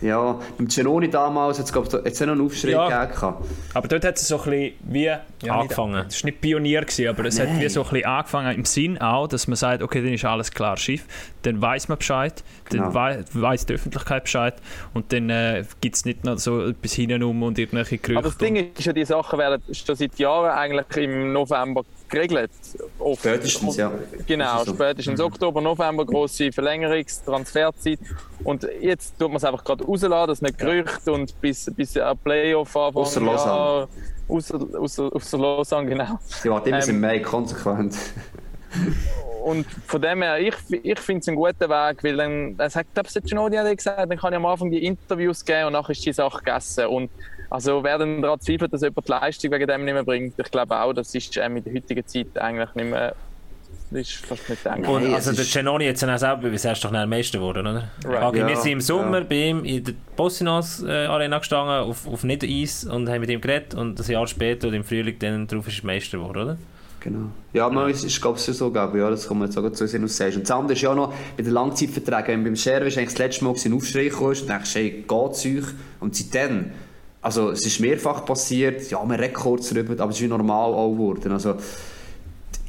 ja, 0.00 0.38
beim 0.56 0.68
Genoni 0.68 1.10
damals 1.10 1.58
hat 1.58 1.66
es 1.66 2.20
noch 2.20 2.28
einen 2.28 2.40
Aufschrei 2.40 2.70
ja. 2.70 3.04
gegeben. 3.04 3.34
Aber 3.74 3.88
dort 3.88 4.04
hat 4.04 4.16
es 4.16 4.28
so 4.28 4.36
ein 4.36 4.50
bisschen 4.50 4.72
wie... 4.84 5.04
Ja, 5.04 5.60
angefangen. 5.60 6.04
Es 6.08 6.22
war 6.22 6.30
nicht 6.30 6.40
Pionier, 6.40 6.82
gewesen, 6.82 7.08
aber 7.08 7.24
es 7.24 7.38
Nein. 7.38 7.54
hat 7.54 7.60
wie 7.60 7.68
so 7.68 7.82
ein 7.82 7.90
bisschen 7.90 8.06
angefangen 8.06 8.56
im 8.56 8.64
Sinn 8.64 8.98
auch, 8.98 9.28
dass 9.28 9.46
man 9.46 9.56
sagt, 9.56 9.82
okay, 9.82 10.02
dann 10.02 10.12
ist 10.12 10.24
alles 10.24 10.50
klar 10.50 10.76
Schiff, 10.76 11.04
dann 11.42 11.60
weiß 11.60 11.88
man 11.88 11.98
Bescheid, 11.98 12.42
genau. 12.68 12.90
dann 12.90 13.24
weiss 13.32 13.66
die 13.66 13.74
Öffentlichkeit 13.74 14.24
Bescheid 14.24 14.54
und 14.94 15.12
dann 15.12 15.30
äh, 15.30 15.64
gibt 15.80 15.96
es 15.96 16.04
nicht 16.04 16.24
noch 16.24 16.38
so 16.38 16.66
etwas 16.66 16.92
hintenrum 16.92 17.42
und 17.42 17.58
irgendwelche 17.58 17.98
Gerüchte. 17.98 18.18
Aber 18.18 18.28
das 18.28 18.38
Ding 18.38 18.56
ist 18.56 18.84
ja, 18.84 18.92
die 18.92 19.04
Sachen 19.04 19.38
werden 19.38 19.62
schon 19.72 19.94
seit 19.94 20.18
Jahren 20.18 20.50
eigentlich 20.50 21.04
im 21.04 21.32
November 21.32 21.84
geregelt. 22.08 22.50
Oft. 22.98 23.20
Spätestens, 23.20 23.76
ja. 23.76 23.92
Genau, 24.26 24.64
spätestens 24.64 25.18
mhm. 25.18 25.26
Oktober, 25.26 25.60
November, 25.60 26.04
grosse 26.04 26.44
Verlängerungs-, 26.44 27.24
Transferzeit. 27.24 27.98
Und 28.44 28.66
jetzt 28.80 29.18
tut 29.18 29.28
man 29.28 29.36
es 29.36 29.44
einfach 29.44 29.64
gerade 29.64 29.84
rauslassen, 29.84 30.28
dass 30.28 30.42
nicht 30.42 30.58
Gerüchte 30.58 31.12
und 31.12 31.40
bis, 31.40 31.70
bis 31.74 31.96
ein 31.96 32.18
Playoff 32.18 32.76
anfangen. 32.76 32.96
Außer 32.96 33.20
Lausanne. 33.20 33.88
Außer, 34.28 34.60
außer, 34.78 35.10
außer 35.14 35.38
Lausanne, 35.38 35.88
genau. 35.88 36.18
Sie 36.24 36.50
warten 36.50 36.68
immer 36.68 36.82
ähm, 36.82 36.90
im 36.90 37.00
Mai 37.00 37.20
konsequent. 37.20 37.96
und 39.44 39.66
von 39.86 40.02
dem 40.02 40.22
her, 40.22 40.38
ich, 40.38 40.54
ich 40.70 40.98
finde 41.00 41.20
es 41.20 41.28
einen 41.28 41.36
guten 41.36 41.60
Weg, 41.60 42.04
weil 42.04 42.16
dann, 42.16 42.56
das 42.56 42.76
hat, 42.76 42.86
glaube 42.92 43.08
ich, 43.14 43.22
Ginodi 43.24 43.56
gesagt, 43.74 43.98
dann 43.98 44.18
kann 44.18 44.32
ich 44.32 44.36
am 44.36 44.46
Anfang 44.46 44.70
die 44.70 44.84
Interviews 44.84 45.44
geben 45.44 45.68
und 45.68 45.72
nachher 45.72 45.92
ist 45.92 46.04
die 46.04 46.12
Sache 46.12 46.38
gegessen. 46.38 46.86
Und 46.86 47.10
also 47.50 47.82
wer 47.82 47.98
dann 47.98 48.22
daran 48.22 48.40
zweifelt, 48.40 48.72
dass 48.72 48.82
jemand 48.82 49.06
die 49.06 49.12
Leistung 49.12 49.52
wegen 49.52 49.66
dem 49.66 49.84
nicht 49.84 49.94
mehr 49.94 50.04
bringt, 50.04 50.34
ich 50.38 50.50
glaube 50.50 50.78
auch, 50.80 50.92
das 50.92 51.14
ist 51.14 51.36
ähm, 51.36 51.56
in 51.56 51.64
der 51.64 51.74
heutigen 51.74 52.06
Zeit 52.06 52.38
eigentlich 52.38 52.74
nicht 52.74 52.90
mehr 52.90 53.14
das 53.90 54.00
ist 54.00 54.26
fast 54.26 54.48
nicht 54.50 54.64
denkbar. 54.64 54.94
Und 54.96 55.14
also 55.14 55.32
der 55.32 55.44
Genoni 55.44 55.84
jetzt 55.84 56.04
auch 56.04 56.18
selber 56.18 56.42
bewiesen, 56.42 56.66
er 56.66 56.72
ist 56.74 56.84
doch 56.84 56.92
am 56.92 57.08
Meister 57.08 57.38
geworden, 57.38 57.66
oder? 57.66 57.88
Right. 58.04 58.22
Okay, 58.22 58.38
ja, 58.40 58.48
wir 58.48 58.56
sind 58.56 58.72
im 58.72 58.80
Sommer 58.82 59.20
ja. 59.20 59.24
bei 59.24 59.48
ihm 59.48 59.64
in 59.64 59.82
der 59.82 59.94
Bossinos 60.14 60.82
äh, 60.82 61.06
Arena 61.06 61.38
gestanden, 61.38 61.88
auf, 61.88 62.06
auf 62.06 62.22
Niedereis 62.22 62.84
und 62.84 63.08
haben 63.08 63.20
mit 63.20 63.30
ihm 63.30 63.40
geredet 63.40 63.74
und 63.74 63.98
ein 63.98 64.10
Jahr 64.10 64.26
später, 64.26 64.70
im 64.72 64.84
Frühling, 64.84 65.18
dann 65.18 65.46
darauf 65.46 65.68
ist 65.68 65.80
er 65.80 65.86
Meister 65.86 66.18
geworden, 66.18 66.42
oder? 66.42 66.58
Genau. 67.00 67.30
Ja, 67.54 67.70
man, 67.70 67.88
es 67.90 68.04
ist, 68.04 68.20
glaube 68.20 68.38
ich, 68.38 68.44
so, 68.44 68.70
glaube 68.70 68.98
ja, 68.98 69.08
das 69.08 69.28
kann 69.28 69.38
man 69.38 69.48
jetzt 69.48 69.56
auch 69.56 69.70
zu 69.70 69.86
sehen, 69.86 70.06
sagst. 70.06 70.36
Und 70.36 70.42
das 70.42 70.50
andere 70.50 70.72
ist 70.74 70.82
ja 70.82 70.94
noch, 70.94 71.14
bei 71.36 71.42
den 71.42 71.52
Langzeitverträgen, 71.52 72.44
beim 72.44 72.56
Share 72.56 72.86
ist 72.86 72.98
eigentlich 72.98 73.10
das 73.10 73.18
letzte 73.18 73.44
Mal 73.44 73.54
ein 73.64 73.72
Aufschrei 73.72 74.04
gekommen 74.04 74.36
und 74.38 74.48
denkst, 74.48 74.74
hey, 74.74 75.04
geht's 75.08 75.46
euch? 75.46 75.74
Und 76.00 76.16
seitdem, 76.16 76.72
also 77.20 77.50
es 77.50 77.66
ist 77.66 77.80
mehrfach 77.80 78.24
passiert, 78.24 78.90
ja, 78.90 79.02
man 79.04 79.18
redet 79.18 79.34
kurz 79.34 79.70
darüber, 79.70 80.00
aber 80.02 80.10
es 80.10 80.16
ist 80.16 80.22
wie 80.22 80.28
normal 80.28 80.72
auch 80.72 80.92
geworden. 80.92 81.32
Also, 81.32 81.56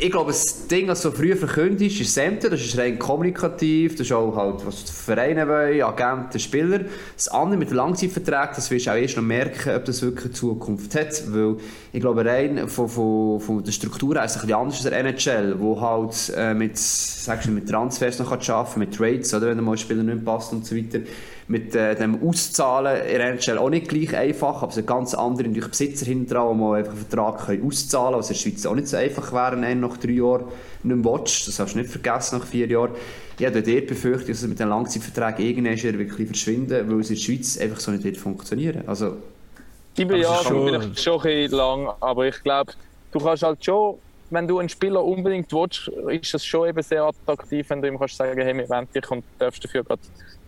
ich 0.02 0.10
glaube, 0.10 0.32
das 0.32 0.68
Ding, 0.68 0.88
das 0.88 1.02
so 1.02 1.12
früh 1.12 1.36
verkündet 1.36 1.82
ist, 1.82 2.00
ist 2.00 2.18
das 2.18 2.62
ist 2.62 2.78
rein 2.78 2.98
kommunikativ, 2.98 3.98
das 3.98 4.08
ist 4.08 4.14
auch 4.14 4.34
halt, 4.34 4.66
was 4.66 4.86
die 4.86 4.94
Vereine 4.94 5.46
wollen, 5.46 5.82
Agenten, 5.82 6.40
Spieler. 6.40 6.86
Das 7.18 7.28
andere 7.28 7.58
mit 7.58 7.70
den 7.70 7.76
Langzeitverträgen, 7.76 8.56
das 8.56 8.72
wirst 8.72 8.88
du 8.88 8.92
auch 8.92 8.96
erst 8.96 9.18
noch 9.18 9.24
merken, 9.24 9.76
ob 9.76 9.84
das 9.84 10.02
wirklich 10.02 10.32
Zukunft 10.32 10.96
hat, 10.96 11.22
weil 11.34 11.58
ich 11.92 12.00
glaube, 12.00 12.24
rein 12.24 12.70
von, 12.70 12.88
von, 12.88 13.42
von 13.42 13.62
der 13.62 13.74
Struktur 13.74 14.16
her 14.16 14.24
ist 14.24 14.32
es 14.32 14.38
ein 14.38 14.48
bisschen 14.48 14.58
anders 14.58 14.76
als 14.76 14.84
der 14.84 15.00
NHL, 15.00 15.60
wo 15.60 15.82
halt 15.82 16.34
äh, 16.34 16.54
mit, 16.54 16.78
sagst 16.78 17.48
du, 17.48 17.52
mit 17.52 17.68
Transfers 17.68 18.20
noch 18.20 18.40
kann, 18.40 18.66
mit 18.78 18.96
Trades, 18.96 19.34
oder, 19.34 19.48
wenn 19.48 19.62
mal 19.62 19.74
ein 19.74 19.78
Spieler 19.78 20.04
nicht 20.04 20.24
passt 20.24 20.54
und 20.54 20.66
so 20.66 20.78
weiter 20.78 21.00
mit 21.50 21.74
äh, 21.74 21.96
dem 21.96 22.22
Auszahlen 22.22 23.02
in 23.08 23.20
NHL 23.22 23.58
auch 23.58 23.72
nicht 23.72 23.90
gleich 23.90 24.16
einfach, 24.16 24.62
aber 24.62 24.70
es 24.70 24.76
sind 24.76 24.86
ganz 24.86 25.16
andere 25.16 25.50
durch 25.50 25.68
Besitzer 25.68 26.06
hinten 26.06 26.28
dran, 26.28 26.60
die 26.60 26.64
einfach 26.64 26.94
einen 26.94 27.06
Vertrag 27.08 27.46
können 27.48 27.66
auszahlen 27.66 28.12
können, 28.12 28.20
was 28.20 28.30
in 28.30 28.36
der 28.36 28.42
Schweiz 28.42 28.66
auch 28.68 28.76
nicht 28.76 28.88
so 28.88 28.98
einfach 28.98 29.34
wäre, 29.34 29.60
wenn 29.60 29.80
nach 29.80 29.98
drei 29.98 30.12
Jahren 30.12 30.46
nicht 30.84 30.96
mehr 30.96 31.04
watch. 31.04 31.48
Das 31.48 31.60
hast 31.60 31.74
du 31.74 31.80
nicht 31.80 31.90
vergessen 31.90 32.38
nach 32.38 32.46
vier 32.46 32.68
Jahren. 32.68 32.92
Ich 33.40 33.46
habe 33.48 33.64
dort 33.64 33.88
befürchtet, 33.88 34.30
dass 34.30 34.44
es 34.44 34.48
mit 34.48 34.60
den 34.60 34.70
Langzeitverträgen 34.70 35.66
irgendwann 35.66 35.98
wirklich 35.98 36.28
verschwinden, 36.28 36.88
weil 36.88 37.00
es 37.00 37.10
in 37.10 37.16
der 37.16 37.22
Schweiz 37.22 37.58
einfach 37.58 37.80
so 37.80 37.92
nicht 37.92 38.04
wird 38.04 38.18
funktionieren. 38.18 38.84
Also, 38.86 39.18
Sieben 39.98 40.18
Jahre 40.18 40.44
schon, 40.44 40.96
schon 40.96 41.22
ein 41.26 41.50
lang, 41.50 41.90
aber 42.00 42.28
ich 42.28 42.44
glaube, 42.44 42.74
du 43.12 43.20
kannst 43.20 43.42
halt 43.42 43.66
schon 43.66 43.96
wenn 44.32 44.48
du 44.48 44.60
einen 44.60 44.70
Spieler 44.70 45.04
unbedingt 45.04 45.52
willst, 45.52 45.88
ist 45.88 46.36
es 46.36 46.46
schon 46.46 46.70
eben 46.70 46.84
sehr 46.84 47.04
attraktiv, 47.04 47.68
wenn 47.72 47.82
du 47.82 47.88
ihm 47.88 47.98
kannst 47.98 48.16
sagen, 48.16 48.40
hey, 48.40 48.56
wir 48.56 48.70
wollen 48.70 48.88
dich 48.94 49.10
und 49.10 49.24
darfst 49.40 49.64
dafür 49.64 49.84
gerade 49.84 50.02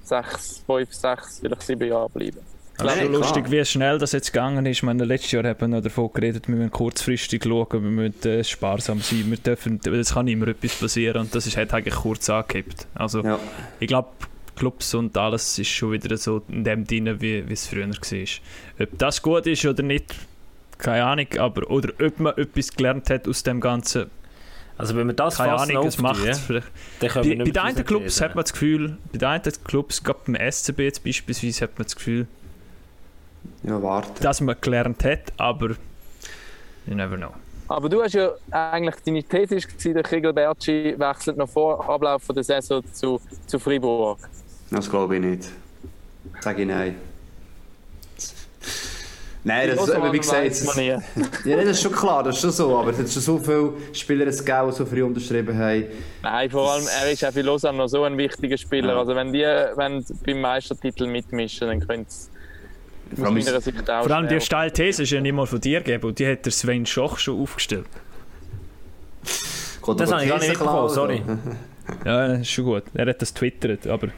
sechs, 0.04 0.64
fünf, 0.66 0.94
sechs, 0.94 1.40
vielleicht 1.40 1.62
sieben 1.62 1.88
Jahre 1.88 2.10
bleiben. 2.10 2.40
Es 2.78 2.96
ist 2.96 3.02
schon 3.02 3.12
lustig, 3.14 3.52
wie 3.52 3.64
schnell 3.64 4.00
das 4.00 4.12
jetzt 4.12 4.34
gegangen 4.34 4.66
ist. 4.66 4.78
Ich 4.78 4.84
meine, 4.84 5.06
letztes 5.06 5.32
Jahr 5.32 5.44
haben 5.44 5.60
wir 5.60 5.68
noch 5.68 5.82
davon 5.82 6.10
geredet, 6.14 6.48
wir 6.48 6.56
müssen 6.56 6.72
kurzfristig 6.72 7.44
schauen, 7.44 7.68
wir 7.72 7.80
müssen 7.80 8.28
äh, 8.28 8.44
sparsam 8.44 9.02
sein, 9.02 9.26
wir 9.30 9.38
dürfen, 9.38 9.80
es 9.86 10.14
kann 10.14 10.28
immer 10.28 10.48
etwas 10.48 10.76
passieren 10.76 11.22
und 11.22 11.36
das 11.36 11.46
ist, 11.46 11.58
hat 11.58 11.74
eigentlich 11.74 11.94
kurz 11.94 12.30
angekippt. 12.30 12.88
Also, 12.96 13.24
ja. 13.24 13.40
ich 13.80 13.88
glaube, 13.88 14.10
Clubs 14.56 14.94
und 14.94 15.16
alles 15.18 15.58
ist 15.60 15.70
schon 15.70 15.92
wieder 15.92 16.18
so 16.18 16.42
in 16.48 16.64
dem 16.64 16.86
drin, 16.86 17.22
wie, 17.22 17.48
wie 17.48 17.54
es 17.54 17.68
früher 17.68 17.88
war. 17.88 18.28
Ob 18.80 18.98
das 18.98 19.22
gut 19.22 19.48
ist 19.48 19.66
oder 19.66 19.84
nicht, 19.84 20.16
keine 20.78 21.04
Ahnung, 21.06 21.28
aber 21.38 21.70
oder 21.70 21.94
ob 22.04 22.20
man 22.20 22.38
etwas 22.38 22.72
gelernt 22.72 23.10
hat 23.10 23.28
aus 23.28 23.44
dem 23.44 23.60
Ganzen, 23.60 24.10
also 24.82 24.96
wenn 24.96 25.06
man 25.06 25.16
das 25.16 25.38
Keine 25.38 25.54
Ahnung, 25.54 25.86
es 25.86 26.00
macht 26.00 26.26
ja, 26.26 26.34
bei, 27.00 27.08
bei 27.10 27.22
den 27.34 27.58
einen 27.58 27.86
Clubs 27.86 28.20
hat 28.20 28.34
man 28.34 28.44
das 28.44 28.52
Gefühl, 28.52 28.98
bei 29.12 29.20
den 29.20 29.28
einen 29.28 29.54
Clubs, 29.64 30.04
gerade 30.04 30.20
beim 30.26 30.52
SCB 30.52 30.80
jetzt 30.80 31.04
beispielsweise, 31.04 31.66
hat 31.66 31.78
man 31.78 31.84
das 31.84 31.96
Gefühl, 31.96 32.26
ja, 33.62 33.82
warte. 33.82 34.24
dass 34.24 34.42
man 34.42 34.56
gelernt 34.60 35.04
hat, 35.04 35.34
aber 35.38 35.70
you 36.88 36.96
never 36.96 37.16
know. 37.16 37.30
Aber 37.68 37.90
du 37.90 38.02
hast 38.02 38.14
ja 38.14 38.32
eigentlich, 38.50 38.96
deine 39.06 39.24
These 39.24 39.56
war, 39.56 39.94
der 39.94 40.04
Kegel 40.04 40.34
Bertschi 40.34 40.96
wechselt 40.98 41.38
noch 41.38 41.48
vor 41.48 41.88
Ablauf 41.88 42.24
der 42.36 42.44
Saison 42.44 42.84
zu, 42.92 43.22
zu 43.46 43.60
Fribourg. 43.60 44.18
Das 44.72 44.90
glaube 44.90 45.16
ich 45.16 45.22
nicht. 45.22 45.50
Sage 46.40 46.64
ich 46.64 46.68
nein. 46.68 46.96
Nein, 49.44 49.72
das, 49.76 49.90
aber 49.90 50.14
wie 50.14 50.20
gesagt, 50.20 50.46
das, 50.52 50.76
ja, 50.76 51.02
das 51.46 51.66
ist 51.66 51.82
schon 51.82 51.92
klar, 51.92 52.24
das 52.24 52.36
ist 52.36 52.42
schon 52.42 52.52
so, 52.52 52.78
aber 52.78 52.92
es 52.92 53.00
hat 53.00 53.10
schon 53.10 53.22
so 53.24 53.38
viele 53.40 53.74
Spieler 53.92 54.28
es 54.28 54.46
gegeben, 54.46 54.70
die 54.70 54.76
so 54.76 54.86
früh 54.86 55.02
unterschrieben 55.04 55.58
haben. 55.58 55.86
Nein, 56.22 56.50
vor 56.52 56.72
allem, 56.72 56.86
er 57.02 57.12
ist 57.12 57.26
auch 57.26 57.32
für 57.32 57.42
Lausanne 57.42 57.78
noch 57.80 57.88
so 57.88 58.04
ein 58.04 58.16
wichtiger 58.18 58.56
Spieler. 58.58 58.94
Ja. 58.94 59.00
Also 59.00 59.16
wenn 59.16 59.34
die 59.34 59.40
wenn 59.42 60.02
sie 60.04 60.14
beim 60.26 60.42
Meistertitel 60.42 61.08
mitmischen, 61.08 61.68
dann 61.70 61.80
können 61.88 62.06
sie 62.08 62.30
Vor 63.16 63.24
aus 63.26 63.32
allem 63.32 63.44
meiner 63.44 63.58
ist- 63.58 63.64
Sicht 63.64 63.90
auch 63.90 64.04
Vor 64.06 64.16
allem 64.16 64.28
die 64.28 64.42
steile 64.42 64.72
These 64.72 65.02
ist 65.04 65.10
ja 65.12 65.20
nicht 65.22 65.34
mal 65.34 65.48
von 65.48 65.60
dir 65.60 65.80
gegeben 65.82 66.08
und 66.08 66.20
die 66.20 66.28
hat 66.28 66.46
der 66.46 66.52
Sven 66.52 66.86
Schoch 66.86 67.18
schon 67.18 67.42
aufgestellt. 67.42 67.88
Kommt 69.82 70.00
Das 70.00 70.12
habe 70.12 70.24
ich 70.24 70.30
gar 70.30 70.40
nicht 70.40 70.54
klauen, 70.54 70.90
sorry. 70.90 71.24
Ja, 72.06 72.28
das 72.28 72.42
ist 72.42 72.52
schon 72.52 72.66
gut. 72.66 72.84
Er 72.94 73.08
hat 73.08 73.20
das 73.22 73.34
twittert, 73.34 73.88
aber 73.88 74.10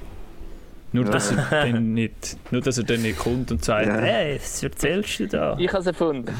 nur, 0.94 1.06
dass 1.06 1.32
er 1.32 1.48
dann 1.50 1.94
nicht, 1.94 2.38
nur, 2.52 2.62
dass 2.62 2.78
er 2.78 2.84
dann 2.86 3.02
nicht 3.02 3.20
kommt 3.20 3.52
und 3.52 3.64
sagt, 3.66 3.88
Ja. 3.88 4.00
hey, 4.00 4.40
was 4.42 4.64
erzählst 4.64 5.20
du 5.20 5.28
da? 5.28 5.58
Ich 5.60 5.68
habe 5.70 5.80
es 5.80 5.88
erfunden. 5.88 6.34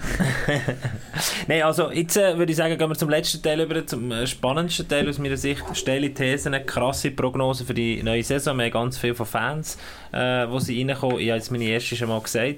Nein, 1.46 1.62
also 1.62 1.90
jetzt 1.90 2.16
äh, 2.16 2.36
würde 2.36 2.50
ich 2.52 2.56
sagen, 2.56 2.76
gehen 2.78 2.88
wir 2.88 2.94
zum 2.96 3.10
letzten 3.10 3.42
Teil 3.42 3.60
über, 3.60 3.86
zum 3.86 4.10
äh, 4.12 4.26
spannendsten 4.26 4.88
Teil 4.88 5.08
aus 5.08 5.18
meiner 5.18 5.36
Sicht. 5.36 5.62
Steile 5.74 6.12
Thesen, 6.12 6.54
krasse 6.64 7.10
Prognosen 7.10 7.66
für 7.66 7.74
die 7.74 8.02
neue 8.02 8.22
Saison. 8.22 8.56
Wir 8.56 8.64
haben 8.66 8.70
ganz 8.72 8.98
viele 8.98 9.14
von 9.14 9.26
Fans, 9.26 9.76
äh, 10.12 10.48
wo 10.48 10.58
sie 10.58 10.82
reinkommen. 10.82 11.18
Ich 11.18 11.28
habe 11.28 11.36
jetzt 11.38 11.50
meine 11.50 11.64
erste 11.64 11.96
schon 11.96 12.08
mal 12.08 12.20
gesagt. 12.20 12.56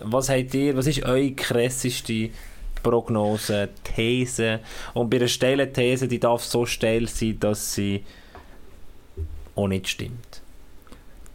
Was 0.00 0.28
habt 0.28 0.52
ihr, 0.54 0.76
was 0.76 0.86
ist 0.88 1.04
eure 1.04 1.30
krasseste 1.32 2.30
Prognose, 2.82 3.68
These? 3.84 4.60
Und 4.94 5.10
bei 5.10 5.18
einer 5.18 5.28
steilen 5.28 5.72
These, 5.72 6.08
die 6.08 6.18
darf 6.18 6.42
so 6.42 6.66
steil 6.66 7.06
sein, 7.08 7.38
dass 7.38 7.74
sie 7.74 8.04
auch 9.54 9.68
nicht 9.68 9.88
stimmt. 9.88 10.29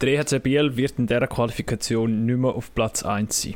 Der 0.01 0.09
EHC 0.09 0.39
Biel 0.39 0.75
wird 0.75 0.93
in 0.99 1.07
dieser 1.07 1.27
Qualifikation 1.27 2.25
nicht 2.25 2.37
mehr 2.37 2.51
auf 2.53 2.73
Platz 2.75 3.03
1 3.03 3.41
sein. 3.41 3.55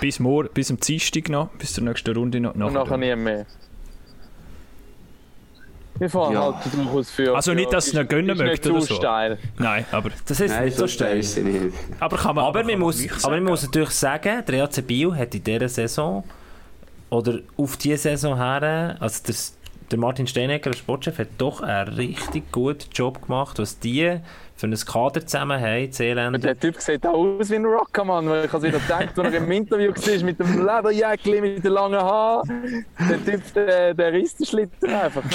Bis, 0.00 0.18
morgen, 0.20 0.48
bis 0.52 0.70
am 0.70 0.78
Dienstag 0.80 1.28
noch, 1.28 1.48
bis 1.58 1.72
zur 1.72 1.84
nächsten 1.84 2.14
Runde 2.16 2.40
noch. 2.40 2.54
Und 2.54 2.72
nachher 2.72 2.96
nie 2.96 3.14
mehr. 3.16 3.46
Wir 5.98 6.10
fahren 6.10 6.32
Ja. 6.32 6.42
halt 6.60 6.74
durchaus 6.74 7.10
für. 7.10 7.34
Also 7.36 7.54
nicht, 7.54 7.72
dass 7.72 7.92
ihr 7.92 8.00
nicht 8.00 8.10
gönnen 8.10 8.30
ist 8.30 8.38
nicht 8.38 8.46
mögt 8.50 8.66
oder 8.66 8.80
zu 8.80 8.86
so. 8.86 8.94
steil. 8.96 9.38
Nein, 9.58 9.84
aber, 9.92 10.10
Das 10.26 10.40
ist 10.40 10.50
Nein, 10.50 10.64
nicht 10.64 10.76
so 10.76 10.88
steil. 10.88 11.18
ist 11.18 11.38
nicht. 11.38 11.72
aber 12.00 12.16
kann 12.16 12.34
man 12.34 12.44
Aber, 12.46 12.60
kann 12.60 12.70
man 12.70 12.78
muss, 12.80 13.00
aber 13.04 13.12
man 13.12 13.20
sagen. 13.20 13.44
muss 13.44 13.62
natürlich 13.62 13.90
sagen, 13.90 14.42
der 14.46 14.54
EAC 14.54 14.82
Biel 14.86 15.14
hat 15.14 15.34
in 15.36 15.44
dieser 15.44 15.68
Saison 15.68 16.24
oder 17.10 17.38
auf 17.56 17.76
diese 17.76 17.96
Saison 17.98 18.36
her, 18.36 18.96
also 18.98 19.20
das, 19.24 19.56
der 19.94 20.00
Martin 20.00 20.26
Steinegger, 20.26 20.70
der 20.70 20.76
Sportchef, 20.76 21.18
hat 21.18 21.28
doch 21.38 21.60
einen 21.60 21.94
richtig 21.94 22.50
guten 22.50 22.90
Job 22.92 23.22
gemacht, 23.22 23.60
was 23.60 23.78
die 23.78 24.18
für 24.56 24.66
ein 24.66 24.74
Kader 24.74 25.24
zusammen 25.24 25.60
haben, 25.60 25.92
Seeländer. 25.92 26.38
der 26.40 26.58
Typ 26.58 26.80
sieht 26.80 27.06
auch 27.06 27.14
aus 27.14 27.48
wie 27.48 27.54
ein 27.54 27.64
Rockermann, 27.64 28.28
weil 28.28 28.44
ich 28.46 28.52
habe 28.52 28.66
wieder 28.66 28.80
gedacht, 28.80 29.16
als 29.16 29.32
er 29.34 29.34
im 29.34 29.52
Interview 29.52 29.92
war 29.92 30.24
mit 30.24 30.40
dem 30.40 30.66
Lederjäckchen 30.66 31.40
mit 31.40 31.64
den 31.64 31.72
langen 31.72 32.00
Haaren. 32.00 32.84
Der 33.08 33.24
Typ, 33.24 33.54
der, 33.54 33.94
der 33.94 34.12
reißt 34.12 34.40
den 34.40 34.46
Schlitten 34.46 34.90
einfach. 34.90 35.22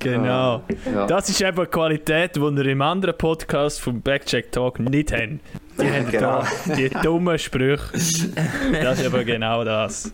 Genau. 0.00 0.62
Ja. 0.94 1.06
Das 1.06 1.30
ist 1.30 1.40
eben 1.40 1.56
eine 1.56 1.66
Qualität, 1.66 2.36
die 2.36 2.40
wir 2.40 2.66
im 2.66 2.82
anderen 2.82 3.16
Podcast 3.16 3.80
vom 3.80 4.02
Backcheck 4.02 4.52
Talk 4.52 4.78
nicht 4.78 5.10
haben. 5.12 5.40
Die 5.80 5.90
haben 5.90 6.10
Genau. 6.10 6.42
da 6.66 6.74
die 6.74 6.88
dummen 7.02 7.38
Sprüche. 7.38 7.82
Das 8.82 9.00
ist 9.00 9.06
aber 9.06 9.24
genau 9.24 9.64
das. 9.64 10.12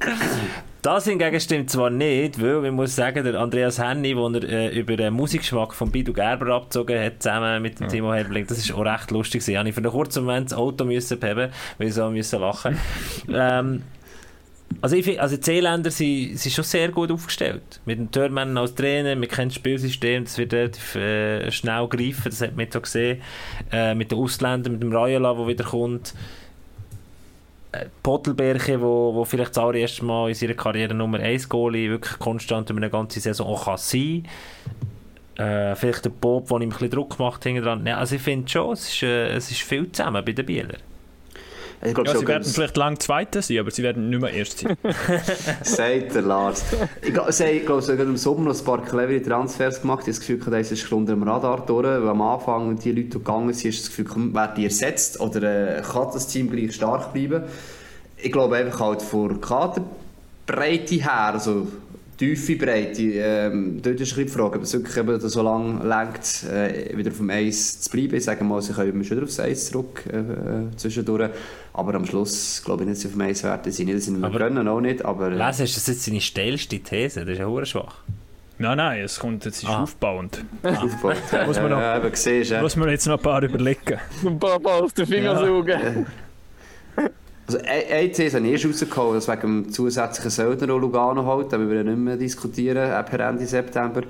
Das 0.82 1.04
hingegen 1.04 1.38
stimmt 1.40 1.70
zwar 1.70 1.90
nicht, 1.90 2.40
weil 2.40 2.64
ich 2.64 2.72
muss 2.72 2.96
sagen, 2.96 3.22
der 3.22 3.34
Andreas 3.34 3.78
Henny, 3.78 4.14
den 4.14 4.34
er 4.34 4.48
äh, 4.48 4.78
über 4.78 4.96
den 4.96 5.12
Musikgeschmack 5.12 5.74
von 5.74 5.90
Bidu 5.90 6.14
Gerber 6.14 6.54
abgezogen 6.54 6.98
hat, 6.98 7.22
zusammen 7.22 7.60
mit 7.60 7.78
dem 7.80 7.88
Timo 7.88 8.14
Herbling, 8.14 8.46
das 8.46 8.56
ist 8.58 8.72
auch 8.72 8.84
recht 8.84 9.10
lustig 9.10 9.42
ich 9.66 9.74
für 9.74 9.80
einen 9.82 9.90
kurzen 9.90 10.24
Moment 10.24 10.50
das 10.50 10.58
Auto 10.58 10.84
müssen 10.86 11.20
beheben, 11.20 11.50
weil 11.76 11.88
ich 11.88 11.94
so 11.94 12.08
müssen 12.08 12.40
lachen. 12.40 12.78
ähm, 13.30 13.82
also, 14.80 14.96
ich 14.96 15.04
find, 15.04 15.18
also 15.18 15.36
die 15.36 15.42
Seeländer 15.42 15.90
sind, 15.90 16.38
sind 16.38 16.52
schon 16.52 16.64
sehr 16.64 16.88
gut 16.90 17.10
aufgestellt. 17.10 17.80
Mit 17.84 17.98
dem 17.98 18.10
Törmann 18.10 18.56
als 18.56 18.74
Trainer, 18.74 19.20
wir 19.20 19.28
kennen 19.28 19.48
das 19.48 19.56
Spielsystem, 19.56 20.24
das 20.24 20.38
wird 20.38 20.52
relativ 20.52 20.94
äh, 20.94 21.50
schnell 21.50 21.86
greifen, 21.88 22.24
das 22.24 22.40
hat 22.40 22.52
man 22.52 22.60
jetzt 22.66 22.76
auch 22.76 22.82
gesehen. 22.82 23.20
Äh, 23.70 23.94
mit 23.94 24.10
den 24.10 24.18
Ausländern, 24.18 24.74
mit 24.74 24.82
dem 24.82 24.92
Raiola, 24.92 25.34
der 25.34 25.46
wieder 25.46 25.64
kommt. 25.64 26.14
Äh, 27.72 27.86
Pottelberche, 28.02 28.80
wo, 28.80 29.14
wo 29.14 29.24
vielleicht 29.24 29.50
das 29.50 29.58
allererste 29.58 30.04
Mal 30.04 30.28
in 30.28 30.34
seiner 30.34 30.54
Karriere 30.54 30.94
Nummer 30.94 31.20
1 31.20 31.48
Goalie 31.48 31.90
wirklich 31.90 32.18
konstant 32.18 32.70
über 32.70 32.78
eine 32.78 32.90
ganze 32.90 33.20
Saison 33.20 33.46
auch 33.46 33.66
kann 33.66 33.76
sein 33.76 34.26
äh, 35.36 35.74
Vielleicht 35.74 36.04
der 36.04 36.10
Bob, 36.10 36.48
der 36.48 36.56
ihm 36.58 36.62
ein 36.64 36.68
bisschen 36.70 36.90
Druck 36.90 37.18
macht 37.18 37.44
hinten 37.44 37.62
dran. 37.62 37.86
Ja, 37.86 37.98
also 37.98 38.16
ich 38.16 38.22
finde 38.22 38.48
schon, 38.48 38.72
es 38.72 38.88
ist, 38.88 39.02
äh, 39.02 39.28
es 39.28 39.50
ist 39.50 39.62
viel 39.62 39.90
zusammen 39.90 40.24
bei 40.24 40.32
den 40.32 40.46
Bielern. 40.46 40.78
Ich 41.82 41.94
glaube 41.94 42.10
Ja, 42.10 42.18
sie 42.18 42.26
werden 42.26 42.44
vielleicht 42.44 42.76
lang 42.76 43.00
Zweiter 43.00 43.40
sein, 43.40 43.58
aber 43.58 43.70
sie 43.70 43.82
werden 43.82 44.10
nicht 44.10 44.20
mehr 44.20 44.32
Erst 44.32 44.58
sein. 44.58 44.76
sagt 45.62 46.14
der 46.14 46.22
Lars. 46.22 46.62
Ich 47.00 47.14
glaube, 47.14 47.32
sie 47.32 47.44
haben 47.44 47.88
haben 47.88 48.10
im 48.10 48.16
Sommer 48.18 48.50
noch 48.50 48.58
ein 48.58 48.64
paar 48.64 48.84
clevere 48.84 49.22
Transfers 49.22 49.80
gemacht. 49.80 50.00
Ich 50.00 50.08
habe 50.08 50.18
das 50.18 50.20
Gefühl, 50.20 50.50
das 50.50 50.72
ist 50.72 50.92
unter 50.92 51.14
dem 51.14 51.22
Radar 51.22 51.64
durch. 51.64 51.86
Weil 51.86 52.08
am 52.08 52.20
Anfang 52.20 52.78
die 52.78 52.92
Leute, 52.92 53.08
die 53.08 53.10
gegangen 53.10 53.52
sind, 53.54 53.70
ist 53.70 53.88
das 53.88 53.96
Gefühl, 53.96 54.34
werden 54.34 54.52
die 54.56 54.64
ersetzt 54.64 55.20
oder 55.20 55.78
äh, 55.78 55.80
kann 55.80 56.08
das 56.12 56.26
Team 56.26 56.50
gleich 56.50 56.74
stark 56.74 57.14
bleiben? 57.14 57.44
Ich 58.18 58.30
glaube 58.30 58.56
einfach 58.56 58.80
halt 58.80 59.02
von 59.02 59.40
Kaderbreite 59.40 60.96
her, 60.96 61.32
also 61.32 61.66
tiefe 62.20 62.54
Breite, 62.56 63.02
ähm, 63.02 63.80
dort 63.82 63.98
ist 64.00 64.14
die 64.16 64.28
Frage, 64.28 64.56
ob 64.58 64.62
es 64.62 64.72
wirklich 64.74 64.96
eben 64.96 65.18
so 65.20 65.42
lange 65.42 65.82
lenkt, 65.88 66.44
äh, 66.44 66.96
wieder 66.96 67.10
auf 67.10 67.16
dem 67.16 67.30
Eis 67.30 67.80
zu 67.80 67.90
bleiben. 67.90 68.14
Ich 68.14 68.24
sage 68.24 68.44
mal, 68.44 68.60
sie 68.60 68.72
können 68.74 68.90
immer 68.90 69.02
schon 69.04 69.16
wieder 69.16 69.24
aufs 69.26 69.40
Eis 69.40 69.70
zurück 69.70 70.04
äh, 70.12 70.18
äh, 70.18 70.22
zwischendurch. 70.76 71.30
Aber 71.72 71.94
am 71.94 72.04
Schluss 72.04 72.62
glaube 72.64 72.82
ich 72.82 72.88
nicht, 72.88 72.96
dass 72.96 73.02
sie 73.02 73.08
auf 73.08 73.14
dem 73.14 73.22
Eis 73.22 73.42
werden. 73.42 73.72
Sie 73.72 73.84
nicht, 73.84 73.96
dass 73.96 74.04
sie 74.04 74.10
nicht 74.10 74.20
mehr 74.20 74.28
Aber- 74.30 74.38
können, 74.38 74.68
auch 74.68 74.80
nicht. 74.80 75.04
Aber, 75.04 75.28
äh, 75.32 75.34
Lesen, 75.46 75.64
ist 75.64 75.76
das 75.76 75.86
jetzt 75.86 76.04
seine 76.04 76.20
steilste 76.20 76.78
These? 76.78 77.20
Das 77.20 77.28
ist 77.28 77.38
ja 77.38 77.46
hure 77.46 77.64
schwach. 77.66 77.96
Nein, 78.58 78.76
nein, 78.76 79.00
es 79.02 79.18
kommt, 79.18 79.46
es 79.46 79.62
ist 79.62 79.68
Ah. 79.70 79.82
aufbauend. 79.84 80.44
Aufgebaut. 80.62 81.16
Muss 81.46 81.56
man 81.56 81.70
noch- 81.70 81.80
Ja, 81.80 82.02
siehst, 82.12 82.50
ja. 82.50 82.60
Muss 82.60 82.76
man 82.76 82.90
jetzt 82.90 83.06
noch 83.06 83.16
ein 83.16 83.22
paar 83.22 83.42
überlegen. 83.42 83.98
Ein 84.26 84.38
paar 84.38 84.60
Mal 84.60 84.80
auf 84.82 84.92
den 84.92 85.06
Finger 85.06 85.32
Ja. 85.32 85.38
saugen. 85.38 86.06
Also, 87.52 87.66
eine 87.66 87.86
eine 87.86 88.12
These 88.12 88.36
habe 88.36 88.46
ich 88.46 88.52
erst 88.52 88.82
rausgeholt, 88.82 89.16
dass 89.16 89.26
wegen 89.28 89.64
dem 89.64 89.72
zusätzlichen 89.72 90.30
Söldner, 90.30 90.68
den 90.68 90.80
Lugano 90.80 91.24
holt, 91.26 91.52
aber 91.52 91.64
wir 91.64 91.76
werden 91.76 91.94
nicht 91.94 92.04
mehr 92.04 92.16
diskutieren, 92.16 92.92
ab 92.92 93.10
per 93.10 93.18
Ende 93.28 93.44
September. 93.44 94.02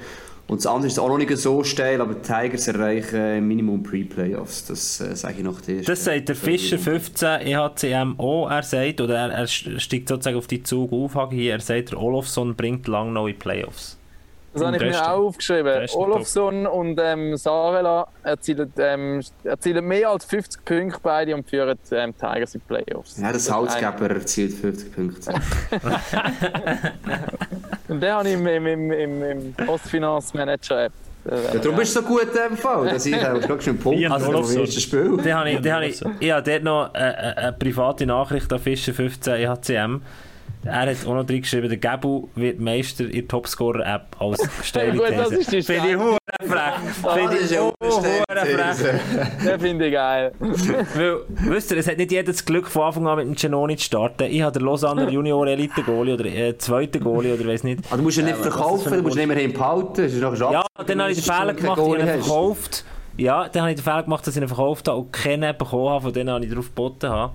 Und 0.47 0.59
das 0.59 0.66
andere 0.66 0.88
ist 0.88 0.99
auch 0.99 1.09
noch 1.09 1.16
nicht 1.16 1.34
so 1.38 1.64
steil, 1.64 2.03
aber 2.03 2.12
die 2.14 2.20
Tigers 2.20 2.68
erreichen 2.68 3.38
im 3.38 3.49
Minimum 3.49 3.82
Pre-Playoffs. 3.82 4.66
Das 4.66 5.01
äh, 5.01 5.16
sage 5.16 5.36
ich 5.38 5.45
noch 5.45 5.62
dir. 5.62 5.80
Das 5.80 6.05
sagt 6.05 6.28
der 6.28 6.36
Fischer 6.36 6.78
15 6.78 7.47
EHCM 7.47 8.18
auch. 8.18 8.51
Er 8.51 8.62
sagt, 8.62 9.01
oder 9.01 9.16
er, 9.16 9.30
er 9.30 9.47
steigt 9.47 10.09
sozusagen 10.09 10.36
auf 10.36 10.47
die 10.47 10.62
Zug 10.62 10.93
auf, 10.93 11.14
Hagi. 11.14 11.49
er 11.49 11.61
sagt, 11.61 11.93
der 11.93 12.03
Olofsson 12.03 12.55
bringt 12.57 12.88
lang 12.88 13.14
neue 13.14 13.32
Playoffs. 13.32 13.97
Das 14.53 14.64
habe 14.64 14.76
ich 14.76 14.82
mir 14.82 14.90
der 14.90 15.12
auch 15.12 15.26
aufgeschrieben. 15.26 15.64
der. 15.64 15.96
Olofsson 15.96 16.66
und 16.66 16.98
ähm, 17.01 17.36
Sarela 17.36 18.09
erzielen, 18.22 18.72
ähm, 18.78 19.22
erzielen 19.44 19.84
mehr 19.84 20.11
als 20.11 20.24
50 20.24 20.64
Punkte 20.64 20.98
beide 21.03 21.34
und 21.34 21.48
führen 21.48 21.78
ähm, 21.92 22.14
Tigers 22.16 22.55
in 22.55 22.61
die 22.61 22.74
Playoffs. 22.74 23.16
Ja, 23.18 23.32
das 23.32 23.42
ist 23.42 23.53
Halsgeber 23.53 24.11
erzielt 24.11 24.55
50 24.55 24.94
Punkte. 24.94 25.34
Und 27.90 28.01
den 28.01 28.12
habe 28.12 28.28
ich 28.28 28.34
im, 28.34 28.46
im, 28.46 28.66
im, 28.66 28.92
im, 28.92 29.22
im 29.22 29.53
Postfinanzmanager-App. 29.53 30.92
ja, 31.24 31.59
darum 31.59 31.76
bist 31.76 31.96
du 31.96 32.01
so 32.01 32.07
gut 32.07 32.22
in 32.22 32.51
dem 32.51 32.57
Fall. 32.57 32.88
Dass 32.88 33.05
ich 33.05 33.14
habe 33.20 33.40
gerade 33.40 33.61
schon 33.61 33.72
einen 33.72 33.82
Punkt 33.82 34.01
Ian 34.01 34.12
also, 34.12 34.28
Olofsson. 34.28 34.61
ersten 34.61 34.80
Spiel. 34.80 35.16
Dann 35.16 35.34
habe 35.34 35.51
ich, 35.51 35.61
dann 35.61 35.72
habe 35.72 35.86
ich, 35.86 36.01
ich 36.20 36.30
habe 36.30 36.48
dort 36.48 36.62
noch 36.62 36.94
äh, 36.94 36.98
äh, 36.98 37.34
eine 37.34 37.53
private 37.53 38.07
Nachricht 38.07 38.53
an 38.53 38.61
Fischer 38.61 38.94
15 38.94 39.34
EHCM. 39.34 40.03
Er 40.63 40.81
hat 40.91 41.07
auch 41.07 41.15
noch 41.15 41.25
drin 41.25 41.41
geschrieben, 41.41 41.69
der 41.71 41.79
Gabu 41.79 42.29
wird 42.35 42.61
Meister 42.61 43.05
in 43.05 43.13
der 43.13 43.29
Topscorer-App 43.29 44.17
als 44.21 44.47
steile 44.63 44.93
Gut, 44.93 45.11
das 45.11 45.29
These. 45.31 45.41
ist 45.41 45.53
die 45.53 45.63
Finde 45.63 45.89
ich 45.89 45.97
hure 45.97 46.19
frech. 46.47 47.15
Finde 47.15 47.37
Das 47.41 47.51
ich 47.51 47.59
hure 47.59 47.75
frech. 47.81 49.47
Den 49.47 49.61
finde 49.61 49.87
ich 49.87 49.93
geil. 49.95 50.33
Weil, 50.39 51.21
wisst 51.29 51.71
ihr, 51.71 51.79
es 51.79 51.89
hat 51.89 51.97
nicht 51.97 52.13
jeder 52.13 52.25
das 52.33 52.45
Glück, 52.45 52.69
von 52.69 52.83
Anfang 52.83 53.07
an 53.09 53.17
mit 53.17 53.27
dem 53.29 53.35
Genoni 53.37 53.77
zu 53.79 53.85
starten. 53.85 54.25
Ich 54.25 54.43
habe 54.43 54.59
den 54.59 54.67
Lausanne 54.67 55.09
Junior 55.11 55.47
Elite 55.47 55.83
Goalie 55.83 56.13
oder 56.13 56.27
äh, 56.27 56.59
zweiten 56.59 57.03
Goalie 57.03 57.33
oder 57.33 57.47
weiß 57.47 57.65
nicht. 57.65 57.81
Aber 57.89 57.97
du 57.97 58.03
musst 58.03 58.19
ihn 58.19 58.27
nicht 58.27 58.37
das 58.37 58.43
verkaufen, 58.47 58.93
du 58.93 59.03
musst 59.03 59.17
ihn 59.17 59.23
immerhin 59.23 59.55
behalten. 59.55 60.03
Das 60.03 60.39
Ja, 60.39 60.63
dann 60.87 61.01
habe 61.01 61.11
ich 61.13 61.25
den 61.25 61.35
Fehler 61.35 61.55
gemacht, 61.55 61.79
ich 61.79 61.85
habe 61.85 61.99
ihn 62.01 62.07
verkauft. 62.23 62.85
Ja, 63.17 63.49
dann 63.49 63.63
habe 63.63 63.71
ich 63.73 63.79
den 63.79 63.85
Fehler 63.85 64.03
gemacht, 64.03 64.27
dass 64.27 64.37
ich 64.37 64.43
ihn 64.43 64.49
verkauft 64.49 64.89
habe 64.89 64.99
und 64.99 65.13
keinen 65.13 65.57
bekommen 65.57 65.89
habe, 65.89 66.03
von 66.03 66.13
denen 66.13 66.31
habe 66.31 66.45
ich 66.45 66.53
drauf 66.53 66.67
geboten 66.67 67.09
habe. 67.09 67.33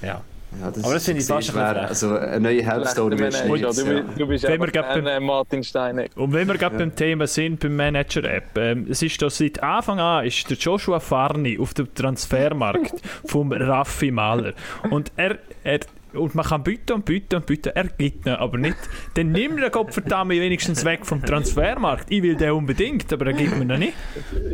Ja. 0.00 0.22
Ja, 0.60 0.70
das 0.70 0.84
Aber 0.84 0.94
das 0.94 1.04
finde 1.04 1.20
ich 1.20 1.26
fast 1.26 1.46
siehst, 1.46 1.56
ein 1.56 1.62
bisschen 1.62 1.74
wer- 1.74 1.80
frech. 1.82 1.88
Also 1.88 2.16
eine 2.16 2.40
neue 2.40 2.62
Helpstory 2.62 3.16
Schlechter 3.18 3.24
wirst 3.24 3.44
du 3.44 3.48
Manager. 3.48 3.68
nicht. 3.68 3.78
Du, 3.78 3.92
ja. 3.92 4.18
du 4.18 4.26
bist 4.28 4.44
Wenn 4.44 4.60
wir 4.60 4.84
ein 4.94 5.06
äh, 5.06 5.20
Martin 5.20 5.64
Steineck. 5.64 6.10
Und 6.16 6.32
wenn 6.32 6.48
wir 6.48 6.54
gerade 6.56 6.76
beim 6.78 6.94
Thema 6.94 7.26
sind, 7.26 7.60
beim 7.60 7.76
Manager-App, 7.76 8.56
ähm, 8.58 8.86
es 8.90 9.02
ist 9.02 9.20
da 9.20 9.30
seit 9.30 9.62
Anfang 9.62 10.00
an 10.00 10.24
ist 10.26 10.48
der 10.48 10.56
Joshua 10.56 11.00
Farni 11.00 11.58
auf 11.58 11.74
dem 11.74 11.92
Transfermarkt 11.94 12.94
vom 13.26 13.52
Raffi 13.52 14.10
Mahler. 14.10 14.52
Und 14.90 15.12
er, 15.16 15.38
er 15.64 15.80
und 16.16 16.34
man 16.34 16.44
kann 16.44 16.62
bieten 16.62 16.92
und 16.92 17.04
bieten 17.04 17.36
und 17.36 17.46
bieten, 17.46 17.72
er 17.74 17.84
gibt 17.84 18.26
ihn 18.26 18.32
aber 18.32 18.58
nicht. 18.58 18.76
Dann 19.14 19.32
nimm 19.32 19.56
den 19.56 19.70
Gottverdammt 19.70 20.30
wenigstens 20.30 20.84
weg 20.84 21.04
vom 21.04 21.22
Transfermarkt. 21.22 22.10
Ich 22.10 22.22
will 22.22 22.36
den 22.36 22.52
unbedingt, 22.52 23.12
aber 23.12 23.26
er 23.26 23.32
gibt 23.32 23.56
mir 23.56 23.74
ihn 23.74 23.78
nicht. 23.78 23.94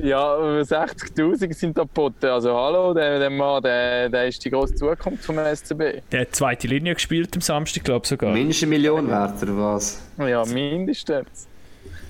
Ja, 0.02 0.34
60'000 0.34 1.54
sind 1.54 1.78
da 1.78 1.82
geboten. 1.82 2.26
Also 2.26 2.54
hallo, 2.54 2.94
der, 2.94 3.18
der 3.18 3.30
Mann, 3.30 3.62
der, 3.62 4.08
der 4.08 4.28
ist 4.28 4.44
die 4.44 4.50
grosse 4.50 4.74
Zukunft 4.74 5.24
vom 5.24 5.36
SCB. 5.36 6.02
Der 6.10 6.20
hat 6.22 6.34
zweite 6.34 6.66
Linie 6.66 6.94
gespielt 6.94 7.34
am 7.34 7.40
Samstag, 7.40 7.84
glaube 7.84 8.04
ich 8.04 8.08
sogar. 8.08 8.32
Mindestens 8.32 8.64
eine 8.64 8.70
Million 8.70 9.08
wert, 9.08 9.42
oder 9.42 9.56
was? 9.56 10.02
Ja, 10.18 10.44
mindestens. 10.44 11.48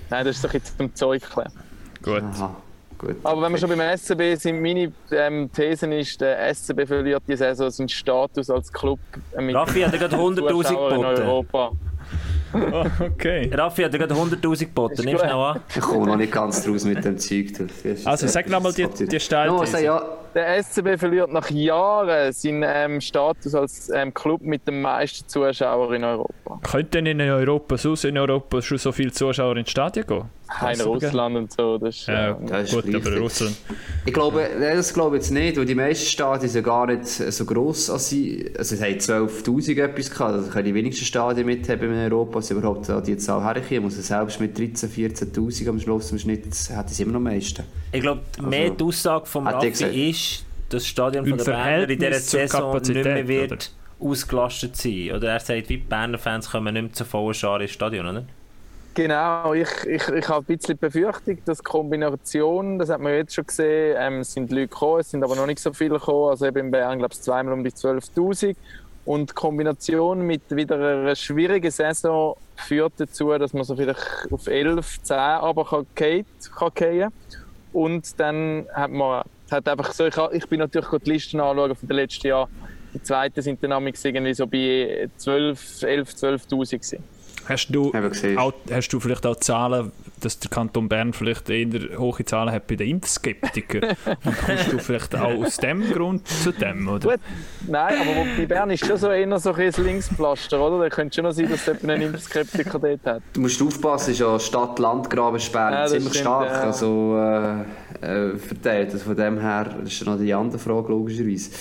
Nein, 0.09 0.25
das 0.25 0.35
ist 0.37 0.43
doch 0.43 0.53
jetzt 0.53 0.77
zum 0.77 0.93
Zeug 0.93 1.21
klären. 1.21 1.53
Gut. 2.01 2.23
Aha, 2.23 2.55
gut. 3.01 3.15
Aber 3.23 3.41
wenn 3.41 3.51
wir 3.51 3.57
schon 3.59 3.69
beim 3.69 3.97
SCB 3.97 4.35
sind, 4.35 4.61
meine 4.61 4.91
ähm, 5.11 5.49
These 5.51 5.93
ist, 5.95 6.21
der 6.21 6.53
SCB 6.53 6.85
verliert 6.87 7.23
die 7.27 7.35
Saison 7.35 7.69
seinen 7.69 7.89
Status 7.89 8.49
als 8.49 8.71
Club 8.71 8.99
mit 9.39 9.55
Raffi 9.55 9.81
hat 9.81 9.93
ja 9.93 9.99
gerade 9.99 10.15
100'000 10.15 10.49
Zuschauern 10.49 10.93
in 10.93 11.01
geboten. 11.01 11.21
Europa. 11.21 11.71
Oh, 12.53 12.85
okay. 13.05 13.49
Raffi 13.53 13.83
hat 13.83 13.93
ja 13.93 13.99
gerade 13.99 14.13
100'000 14.13 14.59
geboten. 14.59 14.93
Ist 14.95 15.05
Nimm 15.05 15.13
gut. 15.15 15.21
schnell 15.21 15.33
an. 15.35 15.59
Ich 15.73 15.81
komme 15.81 16.05
noch 16.05 16.17
nicht 16.17 16.31
ganz 16.33 16.63
draus 16.63 16.83
mit 16.85 17.03
dem 17.03 17.17
Zeug. 17.17 17.53
du. 17.57 17.67
Also 18.05 18.27
sag 18.27 18.49
nochmal 18.49 18.73
die, 18.73 18.87
die 18.87 19.05
No, 19.05 19.19
Stellthese. 19.19 19.71
sag 19.71 19.81
ja, 19.83 20.03
Der 20.33 20.63
SCB 20.63 20.97
verliert 20.97 21.31
nach 21.31 21.49
Jahren 21.49 22.31
seinen 22.31 22.63
ähm, 22.65 23.01
Status 23.01 23.53
als 23.53 23.89
ähm, 23.93 24.13
Club 24.13 24.41
mit 24.41 24.65
den 24.65 24.81
meisten 24.81 25.27
Zuschauern 25.27 25.93
in 25.93 26.03
Europa. 26.05 26.59
Könnten 26.63 27.05
in 27.05 27.19
Europa, 27.19 27.77
sonst 27.77 28.05
in 28.05 28.17
Europa 28.17 28.61
schon 28.61 28.77
so 28.77 28.93
viele 28.93 29.11
Zuschauer 29.11 29.57
ins 29.57 29.71
Stadion 29.71 30.07
gehen? 30.07 30.23
Kein 30.47 30.67
Kannst 30.67 30.81
du 30.81 30.89
Russland 30.89 31.35
und 31.35 31.51
so. 31.51 31.77
Das 31.77 31.97
ist, 31.97 32.07
Ja, 32.07 32.29
ähm, 32.29 32.47
das 32.47 32.63
ist 32.63 32.71
gut, 32.73 32.95
aber 32.95 33.05
richtig. 33.05 33.21
Russland. 33.21 33.57
Ich 34.05 34.13
glaube, 34.13 34.49
nein, 34.57 34.77
das 34.77 34.93
glaube 34.93 35.17
ich 35.17 35.23
jetzt 35.23 35.31
nicht, 35.31 35.57
weil 35.57 35.65
die 35.65 35.75
meisten 35.75 36.05
Stadien 36.05 36.49
sind 36.49 36.63
gar 36.63 36.87
nicht 36.87 37.05
so 37.05 37.45
gross 37.45 37.89
als 37.89 38.09
sie. 38.09 38.51
Also 38.57 38.75
es 38.75 38.81
haben 38.81 39.27
12'000 39.27 39.83
etwas 39.83 40.09
gehabt, 40.09 40.33
also 40.33 40.49
können 40.49 40.65
die 40.65 40.73
wenigsten 40.73 41.05
Stadien 41.05 41.45
mithaben 41.45 41.91
in 41.91 42.11
Europa, 42.11 42.37
als 42.37 42.51
überhaupt 42.51 42.87
die 43.05 43.17
Zahl 43.17 43.43
herkommen. 43.43 43.85
Also 43.85 44.01
selbst 44.01 44.39
mit 44.39 44.57
13'000, 44.57 45.33
14'000 45.33 45.69
am 45.69 45.79
Schluss 45.79 46.11
im 46.11 46.19
Schnitt 46.19 46.45
hätten 46.45 46.87
sie 46.87 47.03
immer 47.03 47.13
noch 47.13 47.17
am 47.17 47.23
meisten. 47.23 47.63
Ich 47.91 48.01
glaube, 48.01 48.21
mehr 48.41 48.63
Also, 48.63 48.75
die 48.75 48.83
Aussage 48.83 49.25
von 49.25 49.47
Raffi 49.47 49.69
gesagt. 49.69 49.95
ist, 49.95 50.45
dass 50.69 50.83
das 50.83 50.87
Stadion 50.87 51.25
von 51.25 51.37
der 51.37 51.45
Berner 51.45 51.89
in 51.89 51.99
dieser 51.99 52.19
Saison 52.19 52.77
nicht 52.77 52.93
mehr 52.93 53.27
wird 53.27 53.71
ausgelastet 53.99 54.75
sein. 54.75 55.11
Oder 55.15 55.33
er 55.33 55.39
sagt, 55.39 55.69
wie 55.69 55.77
die 55.77 55.77
Berner 55.77 56.17
Fans 56.17 56.49
kommen 56.49 56.73
nicht 56.73 56.83
mehr 56.83 56.93
zu 56.93 57.05
vollen 57.05 57.33
Scharen 57.33 57.61
ins 57.61 57.71
Stadion, 57.71 58.07
oder? 58.07 58.23
Genau, 58.93 59.53
ich, 59.53 59.69
ich, 59.85 60.05
ich 60.09 60.27
habe 60.27 60.45
ein 60.45 60.57
bisschen 60.57 60.77
Befürchtung, 60.77 61.37
dass 61.45 61.59
die 61.59 61.63
Kombination, 61.63 62.77
das 62.77 62.89
hat 62.89 62.99
man 62.99 63.13
jetzt 63.13 63.33
schon 63.33 63.45
gesehen, 63.45 63.95
ähm, 63.97 64.19
es 64.19 64.33
sind 64.33 64.51
Leute 64.51 64.67
gekommen, 64.67 64.99
es 64.99 65.11
sind 65.11 65.23
aber 65.23 65.35
noch 65.37 65.45
nicht 65.45 65.59
so 65.59 65.71
viele 65.71 65.91
gekommen, 65.91 66.31
also 66.31 66.45
eben 66.45 66.59
in 66.59 66.71
Bern 66.71 66.99
glaube 66.99 67.13
ich 67.13 67.21
zweimal 67.21 67.53
um 67.53 67.63
die 67.63 67.71
12'000 67.71 68.53
und 69.05 69.29
die 69.29 69.33
Kombination 69.33 70.21
mit 70.23 70.41
wieder 70.49 70.75
einer 70.75 71.15
schwierigen 71.15 71.71
Saison 71.71 72.35
führt 72.57 72.93
dazu, 72.97 73.29
dass 73.37 73.53
man 73.53 73.63
so 73.63 73.77
vielleicht 73.77 74.27
auf 74.29 74.47
11, 74.47 75.03
10 75.03 75.17
aber 75.17 75.65
kann 75.65 75.85
fallen 75.95 76.25
kann 76.53 76.71
fallen. 76.75 77.13
Und 77.73 78.19
dann 78.19 78.67
hat 78.73 78.91
man 78.91 79.23
hat 79.51 79.67
einfach 79.67 79.91
so, 79.91 80.05
ich, 80.05 80.15
ich 80.31 80.47
bin 80.47 80.59
natürlich 80.59 80.89
die 81.03 81.09
Listen 81.09 81.39
anschauen 81.39 81.75
von 81.75 81.87
den 81.87 81.97
letzten 81.97 82.27
Jahren, 82.27 82.49
die 82.93 83.01
zweiten 83.01 83.41
sind 83.41 83.63
dann 83.63 83.71
irgendwie 83.85 84.33
so 84.33 84.47
bei 84.47 85.09
12, 85.17 85.83
11, 85.83 86.09
12'000 86.09 86.47
gewesen. 86.71 87.03
Hast 87.45 87.69
du, 87.69 87.91
auch, 88.37 88.53
hast 88.71 88.89
du 88.89 88.99
vielleicht 88.99 89.25
auch 89.25 89.35
Zahlen, 89.37 89.91
dass 90.19 90.39
der 90.39 90.49
Kanton 90.49 90.87
Bern 90.87 91.13
vielleicht 91.13 91.49
eher 91.49 91.97
hohe 91.97 92.23
Zahlen 92.25 92.51
hat 92.51 92.67
bei 92.67 92.75
den 92.75 92.87
Impfskeptikern? 92.89 93.95
Und 94.25 94.37
kommst 94.45 94.71
du 94.71 94.79
vielleicht 94.79 95.15
auch 95.15 95.43
aus 95.43 95.57
dem 95.57 95.91
Grund 95.91 96.27
zu 96.27 96.51
dem, 96.51 96.87
oder? 96.87 97.11
Gut, 97.11 97.19
nein, 97.67 97.95
aber 97.99 98.25
bei 98.37 98.45
Bern 98.45 98.69
ist 98.69 98.85
schon 98.85 98.97
so 98.97 99.09
eher 99.09 99.39
so 99.39 99.53
ein 99.53 99.73
Linkspflaster, 99.77 100.59
oder? 100.59 100.83
Da 100.83 100.89
könnte 100.89 101.15
schon 101.15 101.25
noch 101.25 101.31
sein, 101.31 101.49
dass 101.49 101.65
jemand 101.65 101.89
einen 101.89 102.13
Impfskeptiker 102.13 102.79
dort 102.79 103.05
hat. 103.05 103.23
Du 103.33 103.41
musst 103.41 103.61
aufpassen, 103.61 104.11
ist 104.11 104.19
ja 104.19 104.39
Stadt-Land-Grabensperre 104.39 105.71
Ja, 105.71 105.81
das 105.83 105.91
ziemlich 105.91 106.13
stimmt, 106.13 106.25
stark 106.25 106.51
ja. 106.51 106.63
also, 106.63 107.17
äh, 108.01 108.31
äh, 108.33 108.37
verteilt. 108.37 108.93
Also 108.93 109.05
von 109.05 109.15
dem 109.15 109.39
her 109.39 109.75
das 109.81 109.93
ist 109.93 110.05
noch 110.05 110.17
die 110.17 110.33
andere 110.33 110.59
Frage, 110.59 110.89
logischerweise. 110.89 111.51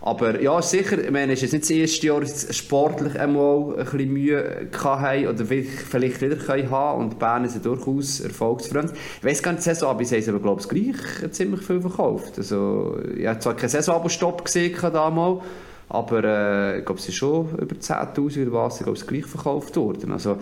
Aber 0.00 0.40
ja, 0.40 0.62
sicher, 0.62 0.98
ich 1.02 1.10
meine, 1.10 1.32
es 1.32 1.42
ist 1.42 1.52
jetzt 1.52 1.70
das 1.70 1.76
erste 1.76 2.06
Jahr, 2.06 2.20
dass 2.20 2.56
sportlich 2.56 3.18
einmal 3.18 3.78
ein 3.78 3.84
bisschen 3.84 4.12
Mühe 4.12 4.68
haben 4.72 5.26
oder 5.26 5.44
vielleicht 5.44 6.20
wieder 6.20 6.36
können 6.36 6.70
haben 6.70 7.00
und 7.00 7.18
Bern 7.18 7.44
ist 7.44 7.56
ja 7.56 7.60
durchaus 7.60 8.20
erfolgsfreund. 8.20 8.92
Ich 8.92 9.24
weiss 9.24 9.42
gar 9.42 9.52
nicht, 9.52 9.64
die 9.64 9.70
Saison, 9.70 9.90
aber 9.90 10.04
sie 10.04 10.20
haben 10.20 10.28
aber, 10.28 10.40
glaube 10.40 10.60
ich, 10.60 10.68
gleich 10.68 11.32
ziemlich 11.32 11.62
viel 11.62 11.80
verkauft. 11.80 12.38
Also, 12.38 12.98
ich 13.16 13.26
habe 13.26 13.40
zwar 13.40 13.56
keinen 13.56 13.70
Saisonabo-Stopp 13.70 14.44
gesehen 14.44 14.76
damals, 14.80 15.42
aber 15.88 16.24
äh, 16.24 16.78
ich 16.78 16.84
glaube, 16.84 17.00
es 17.00 17.08
ist 17.08 17.14
schon 17.14 17.48
über 17.58 17.74
10'000 17.76 18.42
oder 18.48 18.52
was, 18.64 18.76
ich 18.76 18.82
glaube, 18.84 18.96
es 18.96 19.02
ist 19.02 19.08
gleich 19.08 19.24
verkauft 19.26 19.76
worden. 19.76 20.12
Also, 20.12 20.36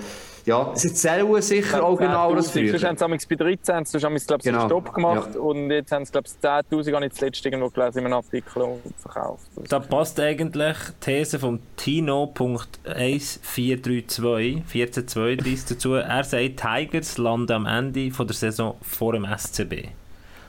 ja, 0.45 0.71
sie 0.75 0.93
zählen 0.93 1.41
sicher 1.43 1.83
auch 1.85 1.97
genau 1.97 2.33
das 2.35 2.53
Sonst 2.53 2.71
früher. 2.71 2.81
haben 2.89 3.19
sie 3.19 3.27
bei 3.29 3.35
13, 3.37 3.85
sonst 3.85 4.05
haben 4.05 4.17
sie, 4.17 4.27
glaube 4.27 4.41
ich, 4.43 4.45
Genau, 4.45 4.61
einen 4.61 4.69
Stopp 4.69 4.95
gemacht 4.95 5.35
und 5.37 5.71
jetzt 5.73 5.91
haben 5.91 6.05
sie, 6.05 6.13
glaube 6.13 6.29
ich, 6.29 6.35
10'000, 6.49 6.95
habe 6.95 7.07
ich 7.07 7.13
zuletzt 7.15 7.45
irgendwo 7.45 7.69
gelesen 7.69 7.99
in 7.99 8.05
einem 8.07 8.15
Artikel 8.15 8.63
und 8.63 8.81
verkauft. 8.97 9.43
Da 9.69 9.81
passt 9.81 10.21
eigentlich 10.21 10.77
die 11.05 11.07
These 11.17 11.41
von 11.41 11.59
Tino.1432 11.77 14.63
1432 14.73 15.65
dazu. 15.69 15.95
Er 15.95 16.23
sagt, 16.25 16.61
Tigers 16.61 17.19
landen 17.19 17.53
am 17.53 17.67
Ende 17.67 18.11
von 18.13 18.27
der 18.29 18.37
Saison 18.37 18.77
vor 18.83 19.13
dem 19.15 19.27
SCB. 19.27 19.89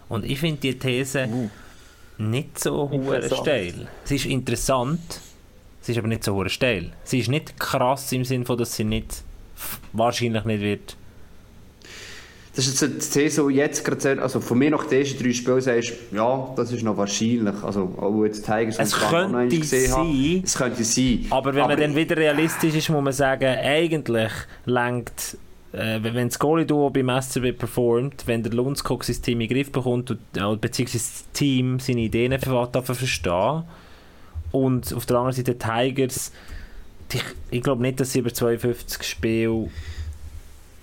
Und 0.09 0.25
ich 0.25 0.39
finde 0.39 0.59
die 0.61 0.77
These 0.77 1.49
nicht 2.17 2.59
so 2.59 2.89
Interessant. 2.91 3.41
steil. 3.41 3.87
Sie 4.03 4.15
ist 4.15 4.25
interessant, 4.25 4.99
sie 5.81 5.91
ist 5.91 5.97
aber 5.97 6.07
nicht 6.07 6.23
so 6.23 6.33
hure 6.33 6.49
steil. 6.49 6.91
Sie 7.03 7.19
ist 7.19 7.29
nicht 7.29 7.59
krass 7.59 8.11
im 8.11 8.25
Sinne 8.25 8.45
von, 8.45 8.57
dass 8.57 8.75
sie 8.75 8.83
nicht 8.83 9.23
wahrscheinlich 9.93 10.43
nicht 10.45 10.61
wird. 10.61 10.95
Das 12.55 12.65
ist 12.65 12.81
jetzt 12.81 13.15
die 13.15 13.29
die 13.29 13.53
jetzt 13.53 13.85
gerade. 13.85 14.19
Also 14.19 14.39
von 14.39 14.57
mir 14.57 14.71
nach 14.71 14.85
den 14.85 15.01
ersten 15.01 15.23
drei 15.23 15.31
Spielen 15.31 15.61
sagst 15.61 15.93
du, 16.09 16.15
ja, 16.15 16.53
das 16.55 16.71
ist 16.71 16.81
noch 16.81 16.97
wahrscheinlich. 16.97 17.53
Also, 17.61 17.93
auch 18.01 18.23
jetzt 18.23 18.45
Tigers 18.45 18.79
Es 18.79 18.93
und 18.95 18.99
könnte 19.09 19.59
gesehen 19.59 19.91
haben. 19.91 20.11
sein. 20.11 20.41
Es 20.43 20.55
könnte 20.57 20.83
sein. 20.83 21.25
Aber 21.29 21.53
wenn 21.53 21.67
man 21.67 21.79
dann 21.79 21.95
wieder 21.95 22.17
realistisch 22.17 22.73
ist, 22.73 22.89
muss 22.89 23.03
man 23.03 23.13
sagen, 23.13 23.45
eigentlich 23.45 24.31
lenkt, 24.65 25.37
äh, 25.73 25.99
wenn 26.01 26.27
das 26.29 26.39
Goalie-Duo 26.39 26.89
beim 26.89 27.09
SCB 27.21 27.51
performt, 27.57 28.23
wenn 28.25 28.43
der 28.43 28.53
Lundskog 28.53 29.03
sein 29.03 29.21
Team 29.21 29.41
in 29.41 29.47
den 29.49 29.55
Griff 29.55 29.71
bekommt, 29.71 30.11
und, 30.11 30.19
äh, 30.35 30.55
beziehungsweise 30.55 31.03
das 31.05 31.25
Team 31.33 31.79
seine 31.79 32.01
Ideen 32.01 32.37
verstehen, 32.39 33.63
und 34.51 34.93
auf 34.93 35.05
der 35.05 35.17
anderen 35.17 35.35
Seite 35.35 35.53
die 35.53 35.59
Tigers, 35.59 36.31
ich, 37.13 37.23
ich 37.51 37.61
glaube 37.63 37.81
nicht, 37.81 37.99
dass 37.99 38.13
sie 38.13 38.19
über 38.19 38.33
52 38.33 39.03
Spiele 39.03 39.69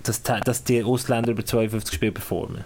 dass, 0.03 0.23
die- 0.23 0.41
dass 0.45 0.65
die 0.65 0.83
Ausländer 0.85 1.31
über 1.33 1.45
52 1.45 1.95
Spiele 1.95 2.13
performen. 2.13 2.61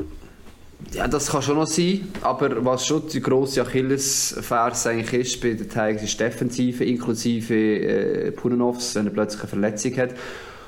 Ja, 0.93 1.07
das 1.09 1.31
kann 1.31 1.43
schon 1.43 1.57
noch 1.57 1.67
sein. 1.67 2.09
Aber 2.21 2.65
was 2.65 2.87
schon 2.87 3.03
die 3.09 3.21
grosse 3.21 3.63
Achillesferse 3.63 4.91
eigentlich 4.91 5.13
ist 5.35 5.41
bei 5.41 5.51
den 5.51 5.69
Tigers 5.69 6.03
ist 6.03 6.15
die 6.19 6.25
Defensive, 6.25 6.85
inklusive 6.85 7.55
äh, 7.55 8.31
Punanovs, 8.33 8.95
wenn 8.95 9.07
er 9.07 9.13
plötzlich 9.13 9.41
eine 9.43 9.49
Verletzung 9.51 9.97
hat. 9.97 10.11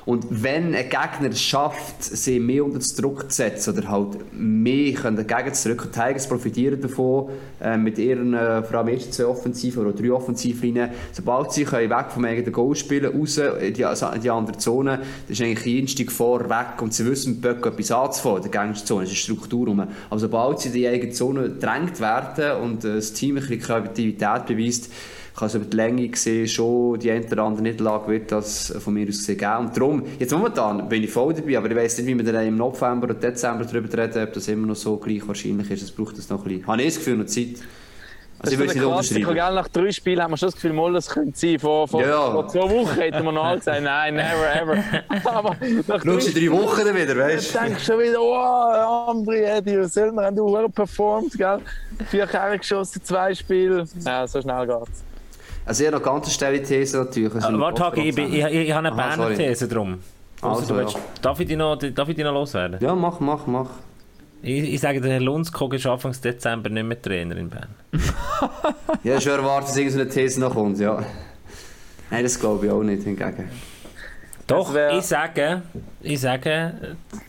Und 0.05 0.25
wenn 0.29 0.73
ein 0.73 0.89
Gegner 0.89 1.29
es 1.29 1.41
schafft, 1.41 2.03
sie 2.03 2.39
mehr 2.39 2.65
unter 2.65 2.79
Druck 2.79 3.31
zu 3.31 3.37
setzen 3.37 3.77
oder 3.77 3.87
halt 3.87 4.17
mehr 4.33 4.93
können 4.93 5.25
dagegen 5.25 5.53
zu 5.53 5.69
drücken, 5.69 5.91
Tigers 5.91 6.27
profitieren 6.27 6.81
davon 6.81 7.29
äh, 7.61 7.77
mit 7.77 7.97
ihren 7.97 8.33
äh, 8.33 8.63
vor 8.63 8.79
allem 8.79 8.87
ersten 8.87 9.11
zwei 9.11 9.25
Offensiven 9.25 9.85
oder 9.85 9.93
drei 9.93 10.11
Offensivlinien. 10.11 10.89
Sobald 11.11 11.51
sie 11.53 11.65
können 11.65 11.89
weg 11.89 12.07
vom 12.09 12.25
eigenen 12.25 12.51
Goal 12.51 12.75
spielen, 12.75 13.15
raus 13.15 13.37
in 13.37 13.73
die, 13.73 13.85
also 13.85 14.07
in 14.07 14.21
die 14.21 14.29
andere 14.29 14.57
Zone, 14.57 14.99
das 15.27 15.39
ist 15.39 15.41
eigentlich 15.41 15.95
die 15.95 16.05
vor 16.05 16.49
weg 16.49 16.81
und 16.81 16.93
sie 16.93 17.05
wissen 17.05 17.33
mit 17.33 17.41
Böck 17.41 17.65
etwas 17.65 17.91
anzufangen, 17.91 18.41
der 18.41 18.51
gegnerischen 18.51 18.87
Zone, 18.87 19.03
das 19.03 19.11
ist 19.11 19.19
Struktur 19.19 19.67
rum. 19.67 19.87
Aber 20.09 20.19
sobald 20.19 20.59
sie 20.59 20.69
in 20.69 20.73
die 20.73 20.87
eigene 20.87 21.11
Zone 21.11 21.43
gedrängt 21.43 21.99
werden 21.99 22.61
und 22.61 22.83
äh, 22.83 22.95
das 22.95 23.13
Team 23.13 23.37
ein 23.37 23.41
bisschen 23.41 23.59
Kreativität 23.59 24.45
beweist, 24.47 24.89
kann 25.35 25.47
es 25.47 25.55
über 25.55 25.65
die 25.65 25.77
Länge 25.77 26.07
gesehen 26.07 26.47
schon 26.47 26.99
die 26.99 27.09
eine 27.11 27.25
oder 27.25 27.43
andere 27.43 27.63
Niederlage 27.63 28.11
wird 28.11 28.31
das 28.31 28.73
von 28.79 28.93
mir 28.93 29.07
aus 29.07 29.17
gesehen 29.17 29.37
geben. 29.37 29.57
Und 29.57 29.77
darum, 29.77 30.03
jetzt 30.19 30.31
momentan 30.31 30.87
bin 30.89 31.03
ich 31.03 31.11
voll 31.11 31.33
dabei, 31.33 31.57
aber 31.57 31.69
ich 31.69 31.75
weiss 31.75 31.97
nicht, 31.97 32.07
wie 32.07 32.17
wir 32.17 32.31
dann 32.33 32.47
im 32.47 32.57
November 32.57 33.05
oder 33.05 33.13
Dezember 33.13 33.65
darüber 33.65 33.97
reden, 33.97 34.23
ob 34.23 34.33
das 34.33 34.47
immer 34.47 34.67
noch 34.67 34.75
so 34.75 34.97
gleich 34.97 35.25
wahrscheinlich 35.27 35.69
ist. 35.71 35.83
Es 35.83 35.91
braucht 35.91 36.17
das 36.17 36.29
noch 36.29 36.39
ein 36.39 36.47
bisschen, 36.49 36.67
habe 36.67 36.81
ich 36.81 36.87
das 36.89 36.97
Gefühl, 36.97 37.17
noch 37.17 37.25
Zeit. 37.25 37.55
Das 38.41 38.51
Also 38.51 38.63
ich 38.63 38.69
ist 38.69 38.75
würde 38.75 38.95
es 38.97 39.11
nicht 39.11 39.25
unterschreiben. 39.25 39.55
Nach 39.55 39.67
drei 39.67 39.91
Spielen 39.91 40.21
haben 40.21 40.31
wir 40.31 40.37
schon 40.37 40.47
das 40.47 40.55
Gefühl, 40.55 40.73
mal, 40.73 40.93
das 40.93 41.07
könnte 41.09 41.37
sein. 41.37 41.59
Vor, 41.59 41.87
vor, 41.87 42.01
Ja, 42.01 42.31
vor 42.31 42.47
zwei 42.47 42.61
Wochen 42.61 42.95
hätten 42.99 43.23
wir 43.23 43.31
noch 43.31 43.43
alle 43.45 43.59
gesagt, 43.59 43.83
nein, 43.83 44.15
never, 44.15 44.55
ever. 44.61 44.83
Aber 45.31 45.55
nach 45.87 46.03
in 46.03 46.09
drei 46.33 46.51
Wochen 46.51 46.85
dann 46.85 46.95
wieder, 46.95 47.11
Ich 47.11 47.17
weißt 47.17 47.55
du? 47.55 47.59
denke 47.59 47.79
schon 47.79 47.99
wieder, 47.99 48.19
oh, 48.19 49.11
André, 49.11 49.61
die 49.61 49.87
Söldner 49.87 50.23
haben 50.23 50.35
du 50.35 50.69
performt, 50.69 51.37
gell? 51.37 51.59
Vier 52.09 52.25
Kerren 52.25 52.57
geschossen, 52.57 53.01
zwei 53.03 53.35
Spiele. 53.35 53.85
Ja, 54.03 54.25
so 54.25 54.41
schnell 54.41 54.65
geht's. 54.65 55.03
Also 55.65 55.83
ich 55.83 55.87
habe 55.87 55.97
noch 55.97 56.03
ganz 56.05 56.25
eine 56.25 56.33
steile 56.33 56.63
These 56.63 56.97
natürlich. 56.97 57.35
Also 57.35 57.49
Äh, 57.49 57.59
Warte, 57.59 57.83
Hagi, 57.83 58.09
ich, 58.09 58.17
ich, 58.17 58.27
ich, 58.33 58.43
ich 58.55 58.71
habe 58.71 58.87
eine 58.87 58.91
Aha, 58.91 58.95
Berner 59.07 59.23
sorry. 59.23 59.35
These 59.35 59.67
drum. 59.67 59.99
Also, 60.41 60.61
Also, 60.61 60.73
du 60.73 60.79
willst, 60.79 60.93
ja. 60.95 60.99
darf, 61.21 61.39
ich 61.39 61.47
die 61.47 61.55
noch, 61.55 61.75
darf 61.77 62.09
ich 62.09 62.15
die 62.15 62.23
noch 62.23 62.33
loswerden? 62.33 62.79
Ja, 62.81 62.95
mach, 62.95 63.19
mach, 63.19 63.45
mach. 63.45 63.69
Ich, 64.41 64.73
ich 64.73 64.79
sage, 64.79 64.99
der 64.99 65.11
Herr 65.13 65.19
Lundskog 65.19 65.75
ist 65.75 65.85
Anfang 65.85 66.13
Dezember 66.19 66.69
nicht 66.69 66.83
mehr 66.83 66.99
Trainer 66.99 67.37
in 67.37 67.49
Bern. 67.49 67.69
Ja, 69.03 69.21
schon 69.21 69.33
erwartet, 69.33 69.69
dass 69.69 69.77
irgendeine 69.77 70.09
These 70.09 70.39
noch 70.39 70.53
kommt, 70.53 70.79
ja. 70.79 71.03
Nein, 72.09 72.23
das 72.23 72.39
glaube 72.39 72.65
ich 72.65 72.71
auch 72.71 72.81
nicht 72.83 73.03
hingegen. 73.03 73.49
Doch, 74.47 74.73
wär- 74.73 74.97
ich 74.97 75.05
sage, 75.05 75.61
ich 76.01 76.19
sage, 76.19 76.73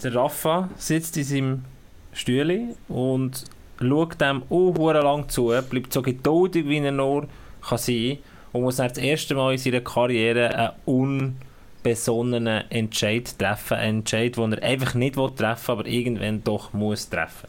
der 0.03 0.15
Rafa 0.15 0.69
sitzt 0.77 1.17
in 1.19 1.25
seinem 1.25 1.65
Stühle 2.13 2.75
und 2.89 3.45
schaut 3.81 4.21
dem 4.21 4.43
auch 4.45 4.75
hure 4.77 5.01
lang 5.03 5.29
zu, 5.29 5.53
bleibt 5.69 5.93
so 5.93 6.03
geduldig, 6.03 6.67
wie 6.67 6.79
er 6.79 6.93
nur 6.93 7.27
kann 7.67 7.79
sein 7.79 8.19
und 8.53 8.63
muss 8.63 8.77
dann 8.77 8.89
das 8.89 8.99
erste 8.99 9.35
Mal 9.35 9.53
in 9.53 9.59
seiner 9.59 9.81
Karriere 9.81 10.55
einen 10.87 11.37
unbesonnenen 11.85 12.65
Entscheid 12.71 13.39
treffen. 13.39 13.75
Einen 13.77 13.99
Entscheid, 13.99 14.37
den 14.37 14.53
er 14.53 14.63
einfach 14.63 14.95
nicht 14.95 15.17
will 15.17 15.31
treffen 15.37 15.71
aber 15.73 15.87
irgendwann 15.87 16.43
doch 16.45 16.73
muss 16.73 17.09
treffen. 17.09 17.49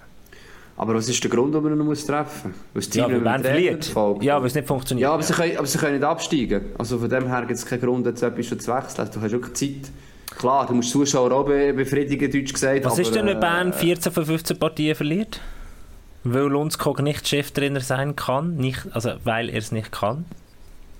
Aber 0.75 0.95
was 0.95 1.07
ist 1.07 1.23
der 1.23 1.29
Grund, 1.29 1.53
warum 1.53 1.71
ihn 1.71 1.77
muss 1.85 2.03
treffen 2.05 2.51
muss? 2.51 2.59
Weil 2.73 2.81
das 2.81 2.89
Team 2.89 3.01
Ja, 3.03 3.23
weil 3.25 3.39
verliert. 3.43 3.85
folgt. 3.85 4.23
Ja, 4.23 4.39
weil 4.39 4.47
es 4.47 4.55
nicht 4.55 4.67
funktioniert. 4.67 5.03
Ja, 5.03 5.13
aber 5.13 5.21
sie, 5.21 5.33
können, 5.33 5.55
aber 5.57 5.67
sie 5.67 5.77
können 5.77 5.93
nicht 5.93 6.03
absteigen. 6.03 6.61
Also 6.79 6.97
von 6.97 7.09
dem 7.09 7.27
her 7.27 7.41
gibt 7.41 7.51
es 7.51 7.65
keinen 7.65 7.81
Grund, 7.81 8.07
jetzt 8.07 8.23
etwas 8.23 8.47
zu 8.47 8.55
wechseln. 8.55 9.09
Du 9.13 9.21
hast 9.21 9.31
wirklich 9.31 9.53
Zeit. 9.53 9.91
Klar, 10.35 10.65
du 10.65 10.73
musst 10.73 10.89
Zuschauer 10.89 11.31
auch 11.31 11.45
be- 11.45 11.73
befriedigen, 11.73 12.31
deutsch 12.31 12.53
gesagt. 12.53 12.83
Was 12.85 12.93
aber, 12.93 13.01
ist 13.03 13.13
denn, 13.13 13.27
wenn 13.27 13.37
äh, 13.37 13.39
Bern 13.39 13.71
14 13.71 14.11
von 14.11 14.25
15 14.25 14.57
Partien 14.57 14.95
verliert? 14.95 15.39
Weil 16.23 16.43
Lundskog 16.43 17.01
nicht 17.01 17.27
Cheftrainer 17.27 17.81
sein 17.81 18.15
kann, 18.15 18.55
nicht, 18.55 18.81
also 18.91 19.11
weil 19.23 19.49
er 19.49 19.57
es 19.57 19.71
nicht 19.71 19.91
kann. 19.91 20.25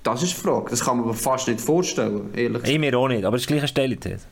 Das 0.03 0.21
ist 0.21 0.37
die 0.37 0.41
Frage. 0.41 0.69
Das 0.69 0.83
kann 0.83 0.97
man 0.97 1.07
mir 1.07 1.13
fast 1.13 1.47
nicht 1.47 1.61
vorstellen, 1.61 2.33
ehrlich 2.33 2.53
gesagt. 2.53 2.67
Ich 2.69 2.79
mir 2.79 2.97
auch 2.97 3.07
nicht, 3.07 3.23
aber 3.23 3.37
es 3.37 3.43
ist 3.43 3.47
gleich 3.47 3.59
eine 3.59 3.67
Stellithese. 3.69 4.25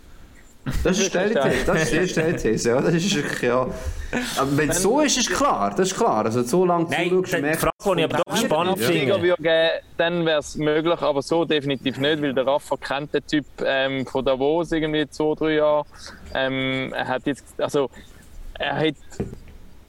Das 0.84 1.00
ist 1.00 1.08
Stellithese, 1.08 1.66
das 1.66 1.84
ist 1.84 1.92
die 1.92 2.08
Stellithese, 2.08 2.70
ja. 2.70 2.82
Das 2.82 2.94
ist 2.94 3.16
wirklich, 3.16 3.42
ja. 3.42 3.68
Aber 4.38 4.58
wenn 4.58 4.70
es 4.70 4.82
so 4.84 5.00
ist, 5.00 5.18
ist 5.18 5.32
klar, 5.32 5.72
das 5.72 5.92
ist 5.92 5.98
klar. 5.98 6.26
Also 6.26 6.44
so 6.44 6.66
lange 6.66 6.88
Nein, 6.89 7.10
zuschaust, 7.10 7.34
die 7.34 7.42
merkst 7.42 7.62
Frage, 7.62 7.96
die 7.96 8.02
ich 8.02 8.06
aber 8.06 8.24
doch 8.24 8.38
spannend 8.38 8.80
finde. 8.80 9.38
dann 9.98 10.26
wäre 10.26 10.39
es 10.39 10.56
möglich, 10.58 11.02
aber 11.02 11.22
so 11.24 11.46
definitiv 11.46 11.98
nicht, 11.98 12.22
weil 12.22 12.34
der 12.34 12.46
Rafa 12.46 12.78
kennt 12.78 13.14
den 13.14 13.26
Typ 13.26 13.46
ähm, 13.66 14.06
von 14.06 14.24
Davos 14.24 14.72
irgendwie 14.72 15.10
zwei, 15.10 15.34
drei 15.36 15.54
Jahre. 15.54 15.86
Ähm, 16.36 16.94
er 16.94 17.08
hat 17.08 17.26
jetzt, 17.26 17.46
also 17.58 17.89
er 18.60 18.78
hat, 18.78 18.96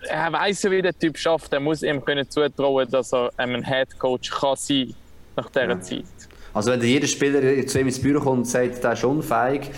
er 0.09 0.33
weiß 0.33 0.63
ja, 0.65 0.71
wie 0.71 0.83
der 0.83 0.99
Typ 0.99 1.17
schafft. 1.19 1.53
Er 1.53 1.61
muss 1.61 1.83
ihm 1.83 2.05
können 2.05 2.29
zutrauen, 2.29 2.89
dass 2.91 3.13
er 3.13 3.31
ein 3.37 3.65
Head 3.65 3.99
Coach 3.99 4.31
kann 4.31 4.57
sein 4.57 4.95
nach 5.37 5.49
dieser 5.51 5.81
Zeit. 5.81 6.05
Also 6.55 6.71
wenn 6.73 6.83
jeder 6.83 7.07
Spieler 7.07 7.67
zu 7.67 7.81
ihm 7.81 7.87
ins 7.87 8.01
Büro 8.01 8.21
kommt 8.21 8.39
und 8.39 8.45
sagt, 8.45 8.83
der 8.85 8.93
ist 8.93 9.05
unfähig, 9.05 9.71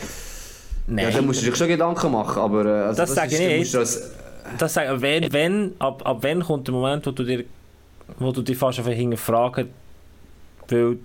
Nein, 0.87 1.07
ja, 1.07 1.11
dann 1.13 1.25
musst 1.27 1.41
du 1.41 1.47
dir 1.51 1.57
schon 1.57 1.69
Gedanken 1.69 2.13
machen. 2.13 2.43
Aber, 2.43 2.65
äh, 2.67 2.69
also 2.87 3.03
Das 3.03 3.15
sage 3.15 3.35
ich 3.35 3.41
nicht. 3.59 3.75
als- 3.75 4.11
das 4.59 4.75
sage, 4.75 5.01
wenn, 5.01 5.33
wenn, 5.33 5.73
ab, 5.79 6.03
ab 6.05 6.19
wann 6.21 6.43
kommt 6.43 6.67
der 6.67 6.75
Moment, 6.75 7.07
wo 7.07 7.11
du 7.11 7.25
dir, 7.25 7.45
wo 8.19 8.33
du 8.33 8.43
dich 8.43 8.59
fast 8.59 8.81
auf 8.81 8.87
hinterfragen, 8.89 9.71
weil 10.69 10.99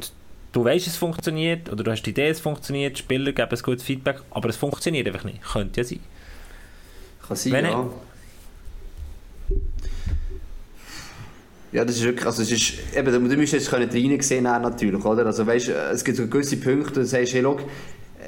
du 0.51 0.65
weißt, 0.65 0.87
es 0.87 0.97
funktioniert, 0.97 1.71
oder 1.71 1.83
du 1.83 1.91
hast 1.91 2.03
die 2.03 2.09
Idee, 2.09 2.27
es 2.29 2.41
funktioniert, 2.41 2.97
die 2.97 2.99
Spieler 3.03 3.31
geben 3.31 3.49
ein 3.51 3.59
gutes 3.61 3.83
Feedback, 3.83 4.17
aber 4.31 4.49
es 4.49 4.57
funktioniert 4.57 5.07
einfach 5.07 5.23
nicht. 5.23 5.41
Könnte 5.43 5.79
ja 5.81 5.85
sein. 5.85 5.99
Kann 7.25 7.37
sein, 7.37 7.53
Wenn 7.53 7.65
ja. 7.65 7.89
Ja, 11.71 11.85
das 11.85 11.97
ist 11.97 12.03
wirklich, 12.03 12.25
also 12.25 12.41
es 12.41 12.51
ist, 12.51 12.73
eben, 12.95 13.29
du 13.29 13.37
musst 13.37 13.53
jetzt 13.53 13.69
können 13.69 13.89
rein 13.89 14.21
sehen 14.21 14.43
natürlich, 14.43 15.05
oder? 15.05 15.25
Also 15.25 15.45
weißt, 15.45 15.69
es 15.69 16.03
gibt 16.03 16.17
so 16.17 16.27
gewisse 16.27 16.57
Punkte, 16.57 16.95
wo 16.95 16.99
du 17.01 17.05
sagst, 17.05 17.33
hey, 17.33 17.41
look, 17.41 17.63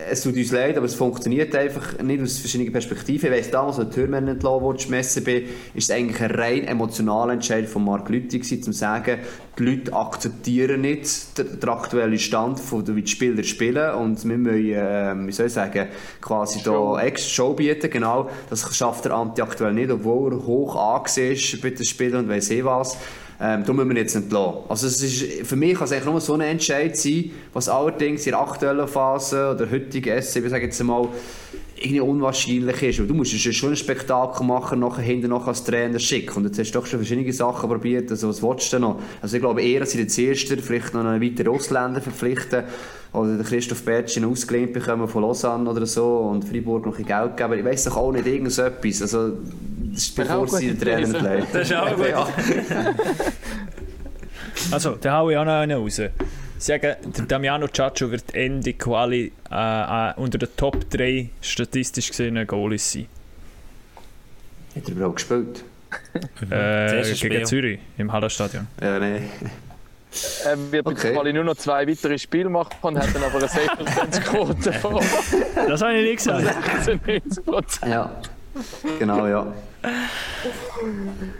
es 0.09 0.21
tut 0.21 0.35
uns 0.35 0.51
leid, 0.51 0.77
aber 0.77 0.85
es 0.85 0.95
funktioniert 0.95 1.53
einfach 1.55 1.99
nicht 1.99 2.21
aus 2.21 2.37
verschiedenen 2.37 2.71
Perspektiven. 2.71 3.31
Ich 3.31 3.37
weiss, 3.39 3.51
damals, 3.51 3.77
als 3.77 3.89
der 3.89 3.95
Türmann 3.95 4.27
entlassen 4.27 4.61
wurde, 4.61 4.79
schmessen 4.79 5.23
bin, 5.23 5.43
ist 5.73 5.89
es 5.89 5.91
eigentlich 5.91 6.21
ein 6.21 6.31
rein 6.31 6.63
emotionaler 6.65 7.33
Entscheid 7.33 7.67
von 7.67 7.83
Mark 7.83 8.09
Lüthi 8.09 8.39
gewesen, 8.39 8.57
um 8.57 8.63
zu 8.63 8.71
sagen, 8.73 9.19
die 9.59 9.63
Leute 9.63 9.93
akzeptieren 9.93 10.81
nicht 10.81 11.37
den, 11.37 11.59
den 11.59 11.69
aktuellen 11.69 12.19
Stand, 12.19 12.59
von, 12.59 12.87
wie 12.95 13.01
die 13.01 13.11
Spieler 13.11 13.43
spielen 13.43 13.95
und 13.95 14.23
wir 14.27 14.37
müssen, 14.37 14.71
äh, 14.71 15.27
wie 15.27 15.31
soll 15.31 15.47
ich 15.47 15.53
sagen, 15.53 15.87
quasi 16.21 16.61
da 16.63 17.01
extra 17.01 17.29
Show 17.29 17.53
bieten, 17.53 17.89
genau. 17.89 18.29
Das 18.49 18.75
schafft 18.75 19.05
der 19.05 19.13
Anti 19.13 19.41
aktuell 19.41 19.73
nicht, 19.73 19.91
obwohl 19.91 20.33
er 20.33 20.45
hoch 20.45 20.75
angesehen 20.75 21.33
ist 21.33 21.61
bei 21.61 21.71
den 21.71 21.85
Spielern 21.85 22.23
und 22.23 22.29
weiss 22.29 22.49
eh 22.49 22.63
was. 22.63 22.97
Ähm, 23.43 23.63
da 23.65 23.73
müssen 23.73 23.89
wir 23.89 23.97
jetzt 23.97 24.15
entlassen. 24.15 24.59
Also 24.69 24.85
es 24.85 25.01
ist, 25.01 25.47
für 25.47 25.55
mich 25.55 25.73
kann 25.73 25.85
es 25.85 25.91
eigentlich 25.91 26.05
nur 26.05 26.21
so 26.21 26.35
ein 26.35 26.41
Entscheid 26.41 26.95
sein, 26.95 27.31
was 27.53 27.67
allerdings 27.67 28.27
in 28.27 28.33
der 28.33 28.41
aktuellen 28.41 28.87
Phase 28.87 29.51
oder 29.55 29.69
heutigen 29.69 30.21
SC, 30.21 30.37
ich 30.37 30.49
sage 30.49 30.65
jetzt 30.65 30.83
mal, 30.83 31.07
irgendwie 31.81 31.99
unwahrscheinlich 32.01 32.83
ist. 32.83 32.99
Weil 32.99 33.07
du 33.07 33.13
musst 33.13 33.31
schon 33.31 33.69
ein 33.71 33.75
Spektakel 33.75 34.45
machen, 34.45 34.79
nachher 34.79 35.01
hinten 35.01 35.29
noch 35.29 35.47
als 35.47 35.63
Trainer 35.63 35.99
schicken. 35.99 36.37
Und 36.37 36.45
jetzt 36.45 36.59
hast 36.59 36.71
du 36.71 36.79
doch 36.79 36.85
schon 36.85 36.99
verschiedene 36.99 37.31
Sachen 37.33 37.69
probiert. 37.69 38.11
Also 38.11 38.29
was 38.29 38.41
willst 38.41 38.71
du 38.71 38.77
denn 38.77 38.81
noch? 38.81 38.99
Also 39.21 39.35
ich 39.35 39.41
glaube 39.41 39.61
eher, 39.61 39.81
dass 39.81 39.91
sie 39.91 39.99
jetzt 39.99 40.17
erster 40.17 40.57
vielleicht 40.57 40.93
noch 40.93 41.05
einen 41.05 41.21
weiteren 41.21 41.55
Ausländer 41.55 42.01
verpflichten 42.01 42.63
oder 43.13 43.35
den 43.35 43.43
Christoph 43.45 43.83
Bertsch 43.83 44.17
ausgelehnt 44.23 44.73
bekommen 44.73 45.07
von 45.07 45.23
Lausanne 45.23 45.69
oder 45.69 45.85
so 45.85 46.17
und 46.31 46.45
Freiburg 46.45 46.85
noch 46.85 46.97
ein 46.97 47.03
bisschen 47.03 47.19
Geld 47.19 47.37
geben. 47.37 47.59
Ich 47.59 47.65
weiss 47.65 47.83
doch 47.83 47.97
auch 47.97 48.11
nicht 48.11 48.25
irgend 48.25 48.51
so 48.51 48.61
etwas. 48.61 49.01
Also 49.01 49.33
das 49.91 50.03
ist 50.03 50.15
bevor 50.15 50.47
sie 50.47 50.67
den 50.67 50.79
Trainer 50.79 51.03
entlassen. 51.03 51.47
Das 51.51 51.69
ist 51.69 51.75
auch 51.75 51.95
gut. 51.95 52.05
Also, 54.71 54.95
da 55.01 55.17
hau 55.17 55.29
ich 55.29 55.37
auch 55.37 55.45
noch 55.45 55.53
einen 55.53 55.77
raus. 55.77 56.01
Sagen, 56.61 56.95
der 57.17 57.25
Damiano 57.25 57.67
Ciaccio 57.67 58.11
wird 58.11 58.35
Ende 58.35 58.73
Quali 58.73 59.31
äh, 59.49 60.11
äh, 60.11 60.13
unter 60.17 60.37
den 60.37 60.49
Top 60.55 60.87
3 60.91 61.29
statistisch 61.41 62.09
gesehen 62.09 62.45
Goalies 62.45 62.91
sein. 62.91 63.07
Hat 64.75 64.83
er 64.87 64.91
überhaupt 64.91 65.15
gespielt? 65.17 65.63
Äh, 66.49 66.97
erste 66.99 67.15
Spiel. 67.17 67.29
gegen 67.31 67.45
Zürich 67.45 67.79
im 67.97 68.11
Hallenstadion. 68.13 68.67
Ja, 68.81 68.97
nein. 68.99 69.29
Er 70.45 70.71
wird 70.71 70.85
bei 70.85 70.91
Okay. 70.91 71.01
der 71.03 71.13
Quali 71.13 71.33
nur 71.33 71.43
noch 71.43 71.55
zwei 71.55 71.87
weitere 71.87 72.17
Spiele 72.17 72.49
machen 72.49 72.73
und 72.81 72.97
hat 72.97 73.13
dann 73.13 73.23
aber 73.23 73.37
eine 73.39 73.47
6%-Quote 73.47 74.73
von 74.73 74.95
Das 75.67 75.81
habe 75.81 75.93
ich 75.97 76.03
nicht 76.03 76.17
gesagt. 76.17 76.47
96%. 76.85 77.89
Ja, 77.89 78.15
genau, 78.99 79.27
ja. 79.27 79.47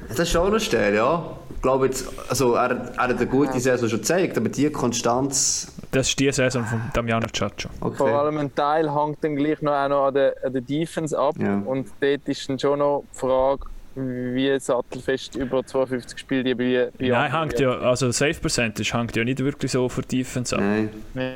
Das 0.10 0.20
ist 0.20 0.32
schon 0.32 0.48
eine 0.48 0.60
Stelle, 0.60 0.96
ja. 0.98 1.38
Ich 1.56 1.62
glaube 1.62 1.86
jetzt, 1.86 2.08
also 2.28 2.56
er, 2.56 2.72
er 2.72 2.98
hat 2.98 3.16
eine 3.16 3.28
gute 3.28 3.60
Saison 3.60 3.88
schon 3.88 4.00
gezeigt, 4.00 4.36
aber 4.38 4.50
die 4.50 4.70
Konstanz, 4.72 5.72
Das 5.92 6.10
ist 6.10 6.20
die 6.20 6.32
Saison 6.32 6.66
von 6.66 6.82
Damiano 6.94 7.28
Ciaccio. 7.32 7.70
Vor 7.80 7.92
okay. 7.92 8.12
allem 8.12 8.38
ein 8.40 8.56
Teil 8.56 8.92
hängt 8.94 9.24
dann 9.24 9.36
gleich 9.36 9.62
noch, 9.62 9.72
auch 9.74 9.88
noch 9.90 10.06
an, 10.08 10.14
der, 10.16 10.36
an 10.44 10.54
der 10.54 10.62
Defense 10.64 11.18
ab. 11.18 11.36
Ja. 11.38 11.62
Und 11.66 11.88
dort 12.00 12.22
ist 12.28 12.50
dann 12.50 12.58
schon 12.58 12.80
noch 12.80 13.04
die 13.14 13.20
Frage, 13.20 13.66
wie 13.94 14.58
sattelfest 14.60 15.36
über 15.36 15.64
52 15.66 16.18
Spiele 16.18 16.44
die 16.46 16.56
bei, 16.56 16.90
bei 16.98 17.10
Nein, 17.10 17.40
hängt 17.40 17.60
ja, 17.60 17.78
also 17.78 18.10
Safe 18.12 18.34
Percentage 18.34 18.98
hängt 18.98 19.16
ja 19.16 19.24
nicht 19.24 19.40
wirklich 19.44 19.72
so 19.72 19.88
für 19.90 20.02
Defense 20.02 20.56
ab. 20.56 20.64
Nein, 20.64 20.90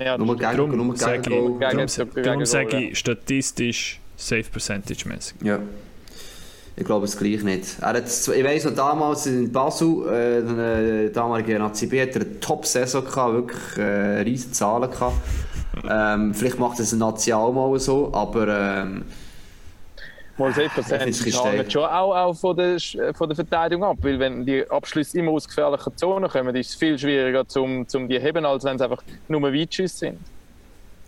Ja, 0.03 0.17
nur 0.17 0.35
gegen, 0.37 0.39
Darum 0.57 0.77
nur 0.87 0.95
sage 0.95 1.19
gegen 1.21 1.33
ich, 1.33 1.39
Goal. 1.41 1.51
Gegen- 1.59 1.87
darum, 1.87 2.13
gegen- 2.15 2.23
darum 2.23 2.45
sage 2.45 2.77
ich 2.77 2.97
statistisch 2.97 3.99
Safe 4.17 4.43
Percentage 4.43 5.07
mäßig. 5.07 5.35
Ja. 5.43 5.59
Ich 6.77 6.83
glaube 6.83 7.05
es 7.05 7.17
gleich 7.17 7.41
nicht. 7.43 7.77
Er 7.79 7.89
hat, 7.89 8.05
ich 8.05 8.43
weiss 8.43 8.65
noch, 8.65 8.75
damals 8.75 9.25
in 9.27 9.49
Basel, 9.51 10.07
äh, 10.09 10.41
der 10.43 11.09
damalige 11.09 11.61
ACB, 11.61 12.01
hat 12.01 12.15
er 12.15 12.21
eine 12.21 12.39
Top-Saison 12.41 13.05
gehabt, 13.05 13.33
wirklich 13.33 13.77
äh, 13.77 14.21
riesige 14.21 14.51
Zahlen 14.53 14.89
gehabt. 14.91 15.15
Ähm, 15.89 16.33
vielleicht 16.33 16.57
macht 16.57 16.79
es 16.79 16.93
ein 16.93 16.99
Nazi 16.99 17.33
auch 17.33 17.51
mal 17.51 17.77
so, 17.79 18.09
aber 18.13 18.47
ähm, 18.47 19.03
Mal 20.37 20.49
Ich 20.51 20.55
find's 20.55 20.91
ein 20.91 21.01
6% 21.01 21.05
bisschen 21.05 21.43
hängt 21.51 21.71
schon 21.71 21.83
auch, 21.83 22.15
auch 22.15 22.33
von, 22.33 22.55
der, 22.55 22.77
Sch- 22.77 23.13
von 23.13 23.27
der 23.27 23.35
Verteidigung 23.35 23.83
ab. 23.83 23.97
Weil 24.01 24.17
wenn 24.17 24.45
die 24.45 24.69
Abschlüsse 24.69 25.17
immer 25.19 25.31
aus 25.31 25.45
gefährlichen 25.47 25.95
Zonen 25.97 26.29
kommen, 26.29 26.55
ist 26.55 26.69
es 26.69 26.75
viel 26.75 26.97
schwieriger, 26.97 27.45
zum, 27.47 27.85
zum 27.89 28.07
die 28.07 28.17
heben, 28.19 28.45
als 28.45 28.63
wenn 28.63 28.77
es 28.77 28.81
einfach 28.81 29.03
nur 29.27 29.43
Weitschüsse 29.43 29.97
sind. 29.97 30.19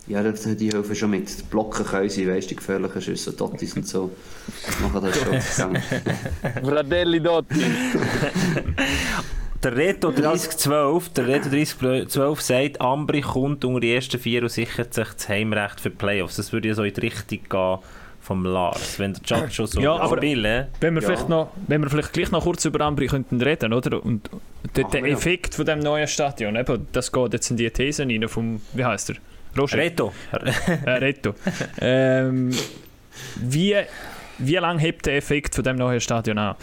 Ja, 0.08 0.22
die 0.22 0.56
die 0.56 0.68
helfen 0.70 0.94
schon 0.94 1.10
mit. 1.10 1.28
Die 1.38 1.42
Blocken 1.44 1.84
können 1.84 2.08
sie, 2.08 2.26
weißt 2.28 2.46
du, 2.46 2.48
die 2.50 2.56
gefährlichen 2.56 3.00
Schüsse, 3.02 3.32
Dottis 3.32 3.74
und 3.76 3.86
so. 3.86 4.10
Machen 4.82 5.02
das 5.04 5.18
schon 5.18 5.40
zusammen. 5.40 5.82
Fratelli 6.64 7.20
Dotti. 7.20 7.64
Der 9.62 9.76
Reto 9.76 10.12
3012, 10.12 11.08
der 11.10 11.26
Reto 11.26 11.48
3012 11.50 12.40
sagt, 12.40 12.80
Ambri 12.80 13.22
kommt 13.22 13.64
unter 13.64 13.80
die 13.80 13.92
ersten 13.92 14.20
vier 14.20 14.42
und 14.42 14.50
sichert 14.50 14.94
sich 14.94 15.08
das 15.08 15.28
Heimrecht 15.28 15.80
für 15.80 15.90
die 15.90 15.96
Playoffs. 15.96 16.36
Das 16.36 16.52
würde 16.52 16.68
ja 16.68 16.74
so 16.74 16.84
in 16.84 16.94
die 16.94 17.00
Richtung 17.00 17.40
gehen 17.48 17.78
vom 18.20 18.44
Lars. 18.44 18.98
Wenn 19.00 19.14
der 19.14 19.22
Chat 19.22 19.52
schon 19.52 19.66
so 19.66 19.80
Ja, 19.80 19.96
aber- 19.96 20.18
spielen. 20.18 20.68
Wenn 20.80 20.94
wir, 20.94 21.02
Ja. 21.02 21.08
vielleicht 21.08 21.28
noch, 21.28 21.50
wenn 21.66 21.82
wir 21.82 21.90
vielleicht 21.90 22.12
gleich 22.12 22.30
noch 22.30 22.44
kurz 22.44 22.64
über 22.66 22.84
Ambri 22.84 23.06
könnten 23.08 23.40
reden, 23.42 23.72
oder? 23.72 24.00
Und 24.04 24.30
der, 24.76 24.84
Machen 24.84 24.92
der 24.92 25.08
ja. 25.08 25.16
Effekt 25.16 25.54
von 25.56 25.66
dem 25.66 25.80
neuen 25.80 26.06
Stadion, 26.06 26.54
eben, 26.54 26.86
das 26.92 27.10
geht 27.10 27.32
jetzt 27.32 27.50
in 27.50 27.56
die 27.56 27.68
These 27.70 28.04
rein 28.04 28.28
vom, 28.28 28.60
wie 28.74 28.84
heißt 28.84 29.10
er? 29.10 29.16
Roger? 29.58 29.78
Reto. 29.78 30.12
äh, 30.32 30.90
Reto. 30.90 31.34
ähm, 31.80 32.50
wie, 33.36 33.76
wie 34.38 34.56
lange 34.56 34.80
hebt 34.80 35.06
der 35.06 35.16
Effekt 35.16 35.54
von 35.54 35.64
dem 35.64 35.76
neuen 35.76 36.00
Stadion 36.00 36.38
an? 36.38 36.56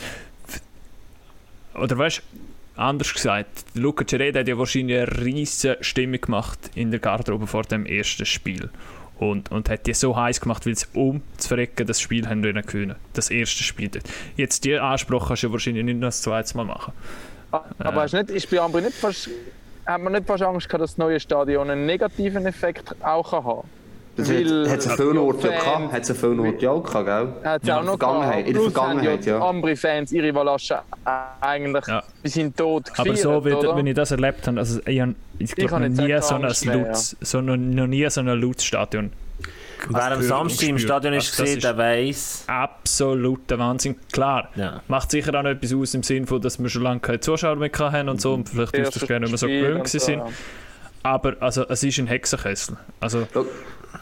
Oder 1.76 1.98
weißt 1.98 2.20
du, 2.20 2.82
anders 2.82 3.14
gesagt, 3.14 3.66
Luca 3.74 4.06
Cereda 4.08 4.40
hat 4.40 4.48
ja 4.48 4.58
wahrscheinlich 4.58 4.98
eine 4.98 5.26
riesige 5.26 5.78
Stimmung 5.82 6.22
gemacht 6.22 6.60
in 6.76 6.92
der 6.92 7.00
Garderobe 7.00 7.48
vor 7.48 7.64
dem 7.64 7.86
ersten 7.86 8.26
Spiel. 8.26 8.70
Und, 9.18 9.50
und 9.50 9.70
hat 9.70 9.88
die 9.88 9.94
so 9.94 10.16
heiß 10.16 10.42
gemacht, 10.42 10.66
weil 10.66 10.76
sie 10.76 10.88
um 10.94 11.22
zu 11.38 11.48
verrecken 11.48 11.88
das 11.88 12.02
Spiel 12.02 12.28
haben 12.28 12.42
gewinnen. 12.42 12.96
Das 13.14 13.30
erste 13.30 13.64
Spiel 13.64 13.88
dort. 13.88 14.04
Jetzt, 14.36 14.66
diesen 14.66 14.80
Anspruch 14.80 15.28
kannst 15.28 15.44
du 15.44 15.48
ja 15.48 15.54
wahrscheinlich 15.54 15.86
nicht 15.86 16.00
noch 16.00 16.10
das 16.10 16.22
zweite 16.22 16.56
Mal 16.58 16.66
machen. 16.66 16.92
Aber 17.52 18.02
hast 18.02 18.14
du 18.14 18.18
nicht, 18.18 18.30
ist 18.30 18.50
bei 18.50 18.60
Ambri 18.60 18.82
nicht 18.82 18.96
fast 18.96 19.30
hat 19.86 20.02
man 20.02 20.14
nicht 20.14 20.26
fast 20.26 20.44
Angst 20.44 20.68
gehabt, 20.68 20.82
dass 20.84 20.92
das 20.92 20.98
neue 20.98 21.20
Stadion 21.20 21.70
einen 21.70 21.86
negativen 21.86 22.46
Effekt 22.46 22.96
auch 23.04 23.32
kann 23.32 23.44
haben 23.44 23.68
Das 24.18 24.30
Weil- 24.30 24.70
hat 24.70 24.80
es 24.80 24.88
an 24.88 24.96
vielen 24.98 25.18
Orten 25.18 25.46
ja 25.46 25.52
gehabt. 25.60 25.92
Hat 25.92 26.02
es 26.04 26.10
an 26.12 26.16
vielen 26.16 26.40
Orten 26.40 26.60
ja 26.60 26.72
auch 26.72 26.84
gehabt, 26.84 27.06
gell? 27.06 27.28
Hat 27.52 27.62
es 27.62 27.68
Ja, 27.68 27.76
auch 27.76 27.80
in 27.82 27.86
der 27.86 27.92
noch 27.94 28.00
Vergangenheit, 28.00 28.48
in 28.48 28.54
der 28.54 28.62
Vergangenheit, 28.64 29.26
ja. 29.26 29.40
Ambri-Fans 29.50 30.12
ihre 30.14 30.34
Walasche 30.36 30.80
eigentlich 31.42 31.86
Ja. 31.88 32.04
bis 32.24 32.36
in 32.38 32.48
den 32.48 32.56
Tod 32.56 32.86
gefeiert, 32.86 33.08
Aber 33.10 33.18
so, 33.18 33.46
wie, 33.46 33.54
oder? 33.54 33.76
wenn 33.76 33.88
ich 33.88 33.94
das 33.96 34.12
erlebt 34.12 34.48
habe, 34.48 34.58
also 34.60 34.80
ich, 34.86 34.86
ich 34.88 35.06
Ich 35.40 35.56
glaube 35.56 35.76
habe 35.76 35.90
noch 35.90 36.52
so 36.54 36.70
lautes, 36.72 37.18
so 37.22 37.42
noch, 37.42 37.58
noch 37.58 37.88
nie 37.88 38.10
so 38.10 38.22
ein 38.22 38.28
lautes 38.28 38.64
Stadion. 38.64 39.12
Wer 39.90 40.12
am 40.12 40.22
Samstag 40.22 40.68
im 40.70 40.80
Stadion 40.80 41.14
ist. 41.14 41.40
Also 41.40 41.60
der 41.60 41.78
weiss. 41.78 42.44
Absoluter 42.48 43.60
Wahnsinn. 43.60 43.96
Klar, 44.12 44.50
Ja. 44.56 44.82
macht 44.88 45.12
sicher 45.12 45.34
auch 45.38 45.44
noch 45.44 45.50
etwas 45.52 45.74
aus 45.74 45.94
im 45.94 46.04
Sinne 46.04 46.28
von, 46.28 46.42
dass 46.42 46.60
wir 46.60 46.70
schon 46.70 46.84
lange 46.84 47.00
keine 47.00 47.20
Zuschauer 47.20 47.56
mehr 47.58 47.72
haben 47.78 48.10
und 48.10 48.22
so 48.22 48.34
und 48.34 48.50
vielleicht 48.50 48.76
ist 48.76 48.96
das 48.96 49.08
gerne 49.08 49.26
nicht 49.26 49.32
mehr 49.32 49.38
so 49.38 49.48
gewöhnt 49.48 49.88
so, 49.88 50.00
sind. 50.00 50.20
ja. 50.20 50.28
Aber 51.04 51.36
also, 51.40 51.68
es 51.68 51.84
ist 51.84 52.00
ein 52.00 52.08
Hexenkessel. 52.08 52.78
Also, 53.00 53.28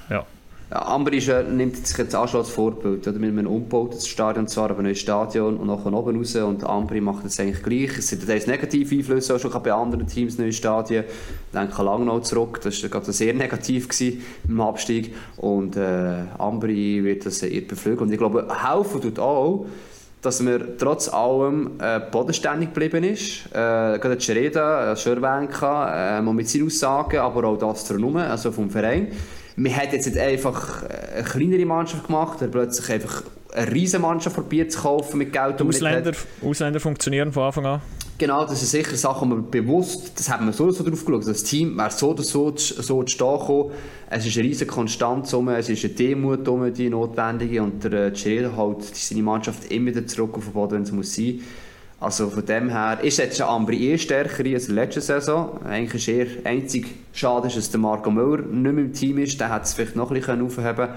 ja. 0.09 0.25
Ja, 0.73 0.87
Amber 0.87 1.13
äh, 1.13 1.43
nimmt 1.43 1.85
sich 1.85 1.95
jetzt 1.99 2.15
auch 2.15 2.27
schon 2.27 2.39
als 2.39 2.49
Vorbild. 2.49 3.07
Oder? 3.07 3.19
Mit 3.19 3.29
einem 3.29 3.45
umgebautes 3.45 4.07
Stadion, 4.07 4.47
zwar 4.47 4.71
aber 4.71 4.79
ein 4.79 4.85
neues 4.85 4.97
Stadion 4.97 5.57
und 5.57 5.67
nachher 5.67 5.93
oben 5.93 6.17
raus. 6.17 6.35
Und 6.35 6.63
Ambri 6.63 6.99
macht 6.99 7.23
das 7.23 7.39
eigentlich 7.39 7.61
gleich. 7.61 7.99
Es 7.99 8.07
sind 8.07 8.25
teils 8.25 8.47
negative 8.47 8.95
Einflüsse 8.95 9.35
auch 9.35 9.39
schon 9.39 9.51
bei 9.61 9.71
anderen 9.71 10.07
Teams, 10.07 10.39
neue 10.39 10.51
Stadien. 10.51 11.03
Ich 11.03 11.59
denke 11.59 11.83
Langnau 11.83 12.21
zurück, 12.21 12.59
das 12.63 12.81
war 12.81 12.89
gerade 12.89 13.11
sehr 13.11 13.35
negativ 13.35 13.87
im 14.47 14.61
Abstieg. 14.61 15.13
Und 15.37 15.77
äh, 15.77 16.23
Ambri 16.39 17.03
wird 17.03 17.27
das 17.27 17.43
eher 17.43 17.61
beflügeln. 17.61 18.07
Und 18.07 18.11
ich 18.11 18.17
glaube, 18.17 18.47
helfen 18.49 18.99
tut 18.99 19.19
auch, 19.19 19.67
dass 20.23 20.41
man 20.41 20.59
trotz 20.79 21.07
allem 21.07 21.73
äh, 21.77 21.99
bodenständig 21.99 22.73
geblieben 22.73 23.03
ist. 23.03 23.45
Äh, 23.51 23.99
gerade 23.99 24.17
Cereda, 24.17 24.95
Schörwenka, 24.95 26.17
äh, 26.17 26.21
mit 26.23 26.49
seinen 26.49 26.65
Aussagen, 26.65 27.19
aber 27.19 27.43
auch 27.43 27.59
das 27.59 27.87
drumherum, 27.87 28.15
also 28.15 28.51
vom 28.51 28.71
Verein. 28.71 29.09
Man 29.55 29.75
hat 29.75 29.93
jetzt 29.93 30.05
nicht 30.07 30.17
einfach 30.17 30.83
äh, 30.83 31.17
eine 31.17 31.23
kleinere 31.23 31.65
Mannschaft 31.65 32.07
gemacht, 32.07 32.41
oder 32.41 32.49
plötzlich 32.51 32.89
einfach 32.91 33.23
eine 33.53 33.71
riesen 33.71 34.01
Mannschaft 34.01 34.35
probiert 34.35 34.71
zu 34.71 34.81
kaufen 34.81 35.17
mit 35.19 35.31
Geld, 35.31 35.61
Ausländer. 35.61 36.11
Ausländer 36.43 36.79
funktionieren 36.79 37.31
von 37.31 37.43
Anfang 37.43 37.65
an. 37.67 37.81
Genau, 38.17 38.45
das 38.45 38.61
ist 38.61 38.71
sicher 38.71 38.95
Sachen, 38.95 39.29
die 39.29 39.35
man 39.35 39.49
bewusst, 39.51 40.13
das 40.17 40.29
haben 40.29 40.45
wir 40.45 40.53
so 40.53 40.65
oder 40.65 40.73
so 40.73 40.83
drauf 40.83 41.03
geschaut. 41.03 41.27
Das 41.27 41.43
Team 41.43 41.75
wäre 41.77 41.89
so 41.91 42.11
oder 42.11 42.23
so, 42.23 42.51
zu- 42.51 42.81
so 42.81 43.03
zustande 43.03 43.39
gekommen. 43.39 43.71
Es 44.09 44.25
ist 44.25 44.37
eine 44.37 44.47
riesige 44.47 44.71
Konstanz 44.71 45.33
rum, 45.33 45.49
es 45.49 45.67
ist 45.69 45.83
eine 45.83 45.93
Demut 45.93 46.47
rum, 46.47 46.71
die 46.73 46.89
notwendige. 46.89 47.61
Und 47.63 47.83
der 47.83 47.93
äh, 47.93 48.13
Cereda 48.13 48.55
hält 48.55 48.83
seine 48.95 49.23
Mannschaft 49.23 49.71
immer 49.71 49.87
wieder 49.87 50.05
zurück 50.07 50.35
auf 50.35 50.43
den 50.45 50.53
Boden, 50.53 50.71
wenn 50.73 50.81
es 50.83 50.91
muss 50.91 51.13
sein. 51.15 51.41
Also 52.03 52.29
von 52.29 52.45
dem 52.45 52.69
her 52.69 52.99
ist 53.01 53.17
jetzt 53.17 53.37
schon 53.37 53.47
Ambri 53.47 53.93
eh 53.93 53.97
stärker 53.97 54.43
als 54.45 54.67
letzten 54.67 54.99
Saison. 54.99 55.65
Eigentlich 55.65 56.07
ist 56.07 56.07
eher 56.09 56.45
einzig 56.45 56.87
schade, 57.13 57.47
dass 57.47 57.71
der 57.71 57.79
Marco 57.79 58.11
Müller 58.11 58.43
nicht 58.43 58.73
mehr 58.73 58.83
im 58.83 58.91
Team 58.91 59.19
ist. 59.19 59.39
Der 59.39 59.53
hätte 59.53 59.63
es 59.63 59.73
vielleicht 59.73 59.95
noch 59.95 60.11
ein 60.11 60.19
bisschen 60.19 60.45
aufheben. 60.45 60.89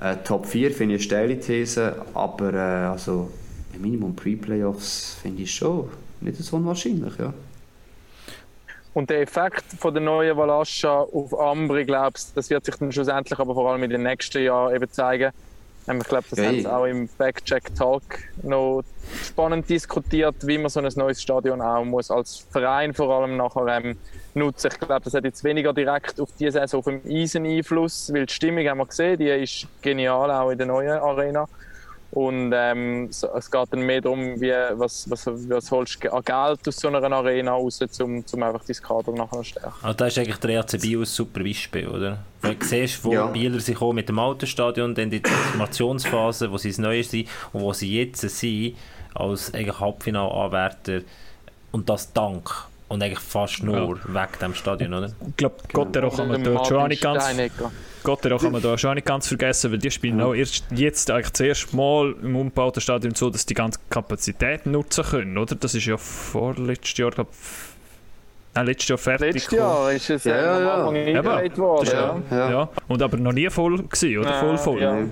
Äh, 0.00 0.16
Top 0.24 0.46
4 0.46 0.70
finde 0.70 0.94
ich 0.94 1.00
eine 1.00 1.04
steile 1.04 1.40
These, 1.40 1.96
aber 2.14 2.54
äh, 2.54 2.86
also 2.92 3.28
Minimum 3.76 4.14
Pre-Playoffs 4.14 5.18
finde 5.20 5.42
ich 5.42 5.52
schon 5.52 5.88
nicht 6.20 6.36
so 6.38 6.56
unwahrscheinlich, 6.56 7.18
ja. 7.18 7.32
Und 8.94 9.10
der 9.10 9.22
Effekt 9.22 9.64
von 9.78 9.92
der 9.92 10.02
neuen 10.02 10.36
Valascha 10.36 11.00
auf 11.00 11.38
Ambri, 11.38 11.84
glaubst 11.84 12.36
das 12.36 12.48
wird 12.50 12.64
sich 12.64 12.76
dann 12.76 12.92
schlussendlich 12.92 13.38
aber 13.38 13.52
vor 13.52 13.70
allem 13.70 13.82
in 13.82 13.90
den 13.90 14.04
nächsten 14.04 14.42
Jahren 14.42 14.74
eben 14.74 14.90
zeigen. 14.90 15.32
Ähm, 15.88 16.00
Ich 16.00 16.08
glaube, 16.08 16.24
das 16.30 16.38
Ja, 16.38 16.46
haben 16.46 16.60
sie 16.60 16.66
auch 16.72 16.84
im 16.84 17.08
Backcheck-Talk 17.18 18.02
noch 18.42 18.82
spannend 19.24 19.68
diskutiert, 19.68 20.34
wie 20.46 20.58
man 20.58 20.68
so 20.68 20.80
ein 20.80 20.88
neues 20.96 21.22
Stadion 21.22 21.60
auch 21.60 21.84
muss 21.84 22.10
als 22.10 22.44
Verein 22.50 22.92
vor 22.92 23.14
allem 23.14 23.36
nachher 23.36 23.66
ähm, 23.68 23.96
nutzen. 24.34 24.70
Ich 24.72 24.80
glaube, 24.80 25.04
das 25.04 25.14
hat 25.14 25.24
jetzt 25.24 25.44
weniger 25.44 25.72
direkt 25.72 26.20
auf 26.20 26.30
die 26.38 26.50
Saison 26.50 26.78
auf 26.80 26.84
dem 26.86 27.00
Eisen 27.08 27.46
Einfluss, 27.46 28.12
weil 28.12 28.26
die 28.26 28.32
Stimmung 28.34 28.66
haben 28.66 28.78
wir 28.78 28.86
gesehen, 28.86 29.18
die 29.18 29.28
ist 29.28 29.66
genial 29.80 30.30
auch 30.30 30.50
in 30.50 30.58
der 30.58 30.66
neuen 30.66 30.98
Arena. 30.98 31.48
Und 32.12 32.52
ähm, 32.54 33.08
es 33.10 33.50
geht 33.50 33.66
dann 33.72 33.80
mehr 33.80 34.00
darum, 34.00 34.40
wie, 34.40 34.52
was, 34.74 35.10
was, 35.10 35.26
was 35.26 35.70
holst 35.70 36.02
du 36.02 36.12
an 36.12 36.22
Geld 36.24 36.66
aus 36.68 36.76
so 36.76 36.88
einer 36.88 37.02
Arena 37.12 37.52
raus, 37.52 37.80
um, 38.00 38.24
um 38.32 38.42
einfach 38.42 38.62
dein 38.64 38.76
Kader 38.76 39.12
nachher 39.12 39.38
zu 39.38 39.44
stärken. 39.44 39.72
Also 39.82 39.96
da 39.96 40.06
ist 40.06 40.18
eigentlich 40.18 40.36
der 40.38 40.50
EAC 40.50 40.80
Bio 40.80 41.00
ein 41.00 41.04
super 41.04 41.42
Beispiel, 41.42 41.88
oder? 41.88 42.18
Wenn 42.40 42.58
du 42.58 42.64
siehst, 42.64 43.04
wo 43.04 43.12
Ja. 43.12 43.26
die 43.26 43.32
Bieler 43.40 43.60
sich 43.60 43.74
kommen 43.76 43.96
mit 43.96 44.08
dem 44.08 44.18
alten 44.18 44.46
Stadion, 44.46 44.94
dann 44.94 45.10
die 45.10 45.20
Transformationsphase, 45.20 46.50
wo 46.50 46.56
sie 46.58 46.68
das 46.70 46.78
Neue 46.78 47.02
sind 47.04 47.28
und 47.52 47.60
wo 47.60 47.72
sie 47.72 47.92
jetzt 47.98 48.20
sind, 48.20 48.76
als 49.14 49.52
eigentlich 49.52 49.78
Halbfinalanwärter 49.80 51.00
und 51.72 51.88
das 51.88 52.12
dank 52.12 52.50
und 52.88 53.02
eigentlich 53.02 53.18
fast 53.18 53.62
nur 53.62 53.98
wegen 54.04 54.38
dem 54.40 54.54
Stadion, 54.54 54.94
oder? 54.94 55.12
Ich 55.28 55.36
glaube, 55.36 55.56
Gottero 55.72 56.10
kann 56.10 56.28
man 56.28 56.44
da 56.44 56.64
schon 56.64 56.88
nicht 56.88 57.02
ganz. 57.02 57.24
Gottero 58.02 58.38
kann 58.38 58.52
man 58.52 58.62
da 58.62 58.78
schon 58.78 58.90
auch 58.90 58.94
nicht 58.94 59.06
ganz 59.06 59.26
vergessen, 59.26 59.72
weil 59.72 59.78
die 59.78 59.90
spielen 59.90 60.20
auch 60.20 60.34
erst 60.34 60.64
jetzt 60.70 61.10
eigentlich 61.10 61.32
das 61.32 61.40
erste 61.40 61.76
Mal 61.76 62.14
im 62.22 62.36
umgebauten 62.36 62.80
Stadion 62.80 63.14
so, 63.14 63.30
dass 63.30 63.46
die 63.46 63.54
ganze 63.54 63.80
Kapazität 63.90 64.66
nutzen 64.66 65.04
können, 65.04 65.36
oder? 65.36 65.56
Das 65.56 65.74
ist 65.74 65.86
ja 65.86 65.96
vorletztes 65.96 66.96
Jahr, 66.96 67.10
glaube 67.10 67.30
Nein, 68.54 68.66
letztes 68.66 68.88
Jahr 68.88 68.98
fertig. 68.98 69.34
Letztes. 69.34 69.58
Jahr 69.58 69.92
ist 69.92 70.08
es 70.08 70.24
Ja, 70.24 70.36
ja, 70.36 70.60
ja. 70.60 70.84
Worden. 70.86 71.84
Das 71.84 71.88
ist 71.88 71.92
Ja. 71.92 72.22
Ja. 72.30 72.50
Ja. 72.50 72.68
Und 72.88 73.02
aber 73.02 73.18
noch 73.18 73.32
nie 73.32 73.50
voll 73.50 73.76
gewesen, 73.82 74.18
oder? 74.18 74.40
Voll 74.40 74.56
voll. 74.56 75.08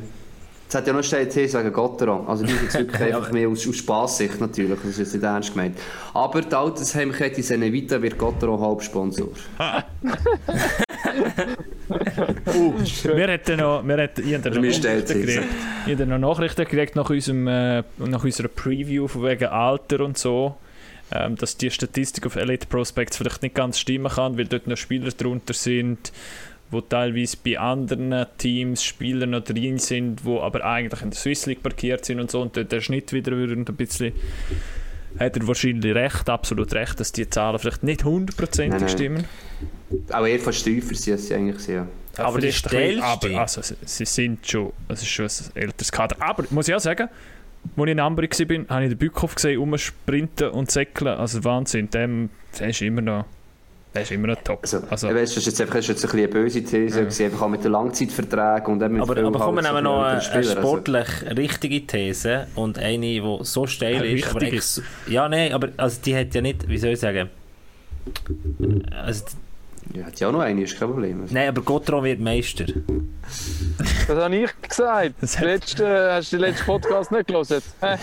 Es 0.68 0.74
hat 0.74 0.86
ja 0.86 0.92
noch 0.92 1.04
steile 1.04 1.28
These 1.28 1.58
wegen 1.58 1.72
Gotteron. 1.72 2.26
Also 2.26 2.44
die 2.44 2.52
jetzt 2.52 2.74
wirklich 2.74 3.00
einfach 3.14 3.30
mehr 3.32 3.48
aus, 3.48 3.66
aus 3.68 3.76
Spaßsicht 3.76 4.40
natürlich, 4.40 4.78
das 4.80 4.90
ist 4.90 4.98
jetzt 4.98 5.14
nicht 5.14 5.22
ernst 5.22 5.52
gemeint. 5.52 5.78
Aber 6.12 6.40
die 6.40 6.54
Altersheimkette 6.54 7.42
Senevita 7.42 8.00
wird 8.00 8.18
Gotteron 8.18 8.60
Hauptsponsor. 8.60 9.28
Wir 11.86 13.28
hätten 13.28 13.58
noch, 13.58 13.86
wir 13.86 13.98
hätten, 13.98 14.22
noch 14.30 14.60
Nachrichten 14.62 15.06
gekriegt. 15.06 16.08
Noch 16.08 16.18
Nachrichten 16.18 16.64
gekriegt 16.64 16.96
nach, 16.96 17.10
unserem, 17.10 17.46
äh, 17.46 17.82
nach 17.98 18.24
unserer 18.24 18.48
Preview 18.48 19.06
von 19.06 19.22
wegen 19.24 19.46
Alter 19.46 20.00
und 20.00 20.18
so. 20.18 20.56
Ähm, 21.12 21.36
dass 21.36 21.58
die 21.58 21.70
Statistik 21.70 22.24
auf 22.26 22.36
Elite 22.36 22.66
Prospects 22.66 23.18
vielleicht 23.18 23.42
nicht 23.42 23.54
ganz 23.54 23.78
stimmen 23.78 24.10
kann, 24.10 24.38
weil 24.38 24.46
dort 24.46 24.66
noch 24.66 24.76
Spieler 24.76 25.10
drunter 25.10 25.52
sind, 25.52 26.12
wo 26.74 26.80
teilweise 26.80 27.36
bei 27.42 27.58
anderen 27.58 28.26
Teams 28.36 28.84
Spieler 28.84 29.26
noch 29.26 29.44
drin 29.44 29.78
sind, 29.78 30.24
wo 30.24 30.40
aber 30.40 30.64
eigentlich 30.64 31.00
in 31.02 31.10
der 31.10 31.18
Swiss 31.18 31.46
League 31.46 31.62
parkiert 31.62 32.04
sind 32.04 32.20
und 32.20 32.30
so. 32.30 32.42
Und 32.42 32.56
dort 32.56 32.70
der 32.70 32.80
Schnitt 32.80 33.12
wieder 33.12 33.32
würde 33.32 33.54
ein 33.54 33.64
bisschen. 33.64 34.12
Hat 35.18 35.36
er 35.36 35.46
wahrscheinlich 35.46 35.94
recht, 35.94 36.28
absolut 36.28 36.74
recht, 36.74 36.98
dass 36.98 37.12
die 37.12 37.30
Zahlen 37.30 37.58
vielleicht 37.60 37.84
nicht 37.84 38.04
hundertprozentig 38.04 38.90
stimmen. 38.90 39.24
Auch 40.10 40.26
eher 40.26 40.40
von 40.40 40.52
Streifer 40.52 40.94
sind 40.94 41.20
sie 41.20 41.34
eigentlich 41.34 41.60
sehr. 41.60 41.86
Aber 42.16 42.40
die 42.40 42.52
aber 43.00 43.40
also, 43.40 43.60
sie, 43.84 44.04
sind 44.04 44.46
schon, 44.46 44.72
es 44.88 45.02
ist 45.02 45.08
schon 45.08 45.26
ein 45.26 45.62
älteres 45.62 45.90
Kader. 45.90 46.16
Aber 46.20 46.44
muss 46.50 46.68
ich 46.68 46.74
auch 46.74 46.80
sagen, 46.80 47.08
als 47.76 47.86
ich 47.86 47.92
in 47.92 48.00
Ambri 48.00 48.28
war, 48.28 48.76
habe 48.76 48.84
ich 48.84 48.90
den 48.90 48.98
Bückhoff 48.98 49.34
gesehen, 49.36 49.58
umsprinten 49.58 50.50
und 50.50 50.70
säckeln. 50.70 51.16
Also 51.16 51.42
Wahnsinn, 51.44 51.90
dem, 51.90 52.30
der 52.58 52.68
ist 52.68 52.82
immer 52.82 53.00
noch, 53.00 53.24
der 53.94 54.02
ist 54.02 54.10
immer 54.10 54.26
noch 54.28 54.42
top. 54.42 54.58
Also, 54.62 54.82
Also, 54.90 55.08
ich 55.08 55.14
weiss, 55.14 55.30
das 55.34 55.36
ist 55.38 55.46
jetzt 55.46 55.60
einfach 55.60 55.74
das 55.76 55.84
ist 55.84 55.88
jetzt 55.88 56.04
ein 56.04 56.10
bisschen 56.10 56.18
eine 56.18 56.28
böse 56.28 56.62
These, 56.64 57.00
gewesen, 57.00 57.24
einfach 57.26 57.42
auch 57.42 57.48
mit 57.48 57.62
den 57.64 57.72
Langzeitverträgen 57.72 58.66
und 58.82 58.92
mit 58.92 59.02
Aber, 59.02 59.16
aber 59.24 59.38
kommen 59.38 59.62
wir 59.64 59.70
nehmen 59.72 59.84
noch 59.84 60.02
eine, 60.02 60.20
also- 60.32 60.50
sportlich 60.50 61.06
richtige 61.36 61.86
These 61.86 62.48
und 62.56 62.78
eine, 62.78 62.98
die 63.06 63.38
so 63.42 63.66
steil 63.66 63.96
Eine 63.96 64.06
ist. 64.08 64.28
Aber 64.28 64.42
ex- 64.42 64.82
ja, 65.06 65.28
nein, 65.28 65.52
aber 65.52 65.68
also 65.76 66.00
die 66.04 66.16
hat 66.16 66.34
ja 66.34 66.40
nicht, 66.40 66.68
wie 66.68 66.78
soll 66.78 66.90
ich 66.90 67.00
sagen, 67.00 67.30
also, 68.90 69.24
Ja, 69.94 70.06
hat 70.06 70.18
ja 70.18 70.28
auch 70.28 70.32
noch 70.32 70.40
eine, 70.40 70.62
ist 70.62 70.78
kein 70.78 70.88
Problem. 70.88 71.20
Also, 71.22 71.34
nein, 71.34 71.48
aber 71.48 71.62
Gotron 71.62 72.02
wird 72.04 72.18
Meister. 72.20 72.64
Das 74.08 74.16
habe 74.16 74.36
ich 74.36 74.50
gesagt. 74.68 75.14
Das 75.20 75.40
letzte, 75.40 76.12
hast 76.14 76.32
du 76.32 76.36
den 76.36 76.40
letzten 76.46 76.64
Podcast 76.66 77.12
nicht 77.12 77.26
gelesen? 77.26 77.60
Hä? 77.80 77.96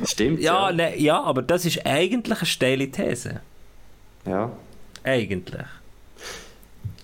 Ja, 0.00 0.06
Stimmt, 0.06 0.40
ja. 0.40 0.72
nein, 0.72 0.94
ja, 0.96 1.20
aber 1.22 1.42
das 1.42 1.64
ist 1.66 1.84
eigentlich 1.84 2.38
eine 2.38 2.46
steile 2.46 2.90
These. 2.90 3.40
Ja, 4.26 4.50
Eigentlich. 5.02 5.66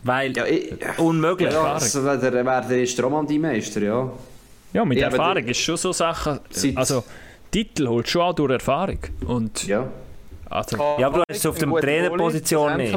Weil, 0.03 0.37
ja 0.37 0.47
ich, 0.47 0.73
unmöglich. 0.99 1.53
ja, 1.53 1.65
also, 1.75 2.05
der, 2.17 2.31
der 2.31 2.71
erste 2.71 3.03
Romandie-Meister, 3.03 3.83
ja. 3.83 4.11
ja, 4.73 4.85
mit 4.85 4.99
Ja, 4.99 5.09
Erfahrung 5.09 5.45
ist 5.45 5.59
schon 5.59 5.77
so 5.77 5.93
Sachen, 5.93 6.39
also 6.77 7.03
Titel 7.51 7.89
holt 7.89 8.09
schon 8.09 8.23
auch 8.23 8.35
durch 8.35 8.53
Erfahrung. 8.53 8.99
Und 9.27 9.67
Ja. 9.67 9.89
also, 10.49 10.77
Ja, 10.99 11.07
aber 11.09 11.19
du 11.19 11.25
hast 11.29 11.39
es 11.39 11.47
auf 11.47 11.59
der 11.59 11.69
Trainerposition 11.69 12.77
nicht. 12.77 12.97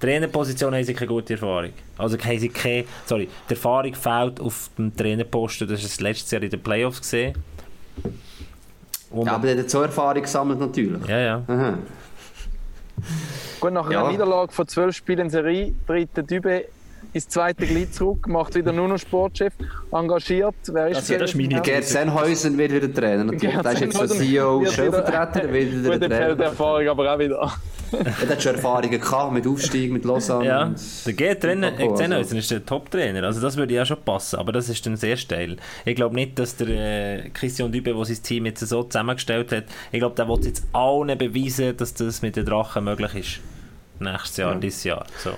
Trainerposition 0.00 0.74
haben 0.74 0.84
sie 0.84 0.94
keine 0.94 1.08
gute 1.08 1.34
Erfahrung. 1.34 1.70
Also 1.98 2.18
haben 2.18 2.38
sie 2.38 2.48
keine, 2.48 2.84
sorry, 3.06 3.28
die 3.48 3.54
Erfahrung 3.54 3.94
fehlt 3.94 4.40
auf 4.40 4.70
dem 4.78 4.94
Trainerposten, 4.94 5.68
das 5.68 5.82
ist 5.82 5.92
das 5.92 6.00
letzte 6.00 6.36
Jahr 6.36 6.42
in 6.42 6.50
den 6.50 6.62
Playoffs 6.62 7.00
gesehen. 7.00 7.34
Ja, 9.14 9.32
aber 9.32 9.46
der 9.46 9.58
hat 9.62 9.70
so 9.70 9.82
Erfahrung 9.82 10.22
gesammelt 10.22 10.60
natürlich. 10.60 11.06
ja, 11.06 11.18
ja. 11.18 11.42
Aha. 11.46 11.78
Gut, 13.60 13.72
nach 13.72 13.90
Ja. 13.90 14.00
einer 14.00 14.10
Niederlage 14.10 14.52
von 14.52 14.66
zwölf 14.68 14.94
Spielen 14.96 15.20
in 15.20 15.30
Serie 15.30 15.74
tritt 15.86 16.16
der 16.16 16.24
Dübe 16.24 16.66
ins 17.12 17.28
zweite 17.28 17.66
Glied 17.66 17.94
zurück, 17.94 18.26
macht 18.28 18.54
wieder 18.54 18.72
nur 18.72 18.88
noch 18.88 18.98
Sportchef, 18.98 19.52
engagiert. 19.92 20.54
Wer 20.72 20.88
ist 20.88 20.96
Das- 20.98 21.18
das 21.18 21.30
ist 21.30 21.36
meine 21.36 21.60
Gerd 21.62 21.84
Sennhäusen 21.84 22.56
wird 22.58 22.72
wieder 22.72 22.92
Trainer. 22.92 23.24
natürlich. 23.24 23.52
Gerd 23.52 23.64
Der 23.64 23.72
ist 23.72 23.80
jetzt 23.80 23.96
so 23.96 24.06
CEO, 24.06 24.60
wieder- 24.60 24.72
Stellvertreter, 24.72 25.52
wird 25.52 25.72
wieder 25.72 25.98
der 25.98 26.08
die 26.08 26.14
Trainer. 26.14 26.44
Erfahrung 26.44 26.88
aber 26.88 27.14
auch 27.14 27.18
wieder. 27.18 27.52
Er 27.92 28.28
hat 28.30 28.42
schon 28.42 28.56
Erfahrungen 28.56 28.90
gehabt 29.00 29.32
mit 29.32 29.46
Aufstieg, 29.46 29.92
mit 29.92 30.04
Lausanne. 30.04 30.44
Ja, 30.44 30.74
der 31.06 31.12
G-Trainer, 31.12 31.70
Paco, 31.70 31.82
also. 31.92 31.96
Sennhäuser 31.96 32.36
ist 32.36 32.50
der 32.50 32.66
Top-Trainer, 32.66 33.22
also 33.22 33.40
das 33.40 33.56
würde 33.56 33.74
ja 33.74 33.86
schon 33.86 33.98
passen, 34.04 34.40
aber 34.40 34.50
das 34.50 34.68
ist 34.68 34.84
dann 34.86 34.96
sehr 34.96 35.16
steil. 35.16 35.56
Ich 35.84 35.94
glaube 35.94 36.16
nicht, 36.16 36.36
dass 36.36 36.56
der 36.56 36.68
äh, 37.26 37.30
Christian 37.30 37.70
Dübe, 37.70 37.94
der 37.94 38.04
sein 38.04 38.20
Team 38.24 38.46
jetzt 38.46 38.66
so 38.66 38.82
zusammengestellt 38.82 39.52
hat, 39.52 39.64
ich 39.92 40.00
glaube, 40.00 40.16
der 40.16 40.28
will 40.28 40.44
jetzt 40.44 40.64
allen 40.72 41.16
beweisen, 41.16 41.76
dass 41.76 41.94
das 41.94 42.22
mit 42.22 42.34
den 42.34 42.44
Drachen 42.44 42.82
möglich 42.84 43.14
ist. 43.14 43.40
Nächstes 44.00 44.36
Jahr, 44.38 44.56
dieses 44.56 44.82
Jahr. 44.82 45.06
So. 45.22 45.30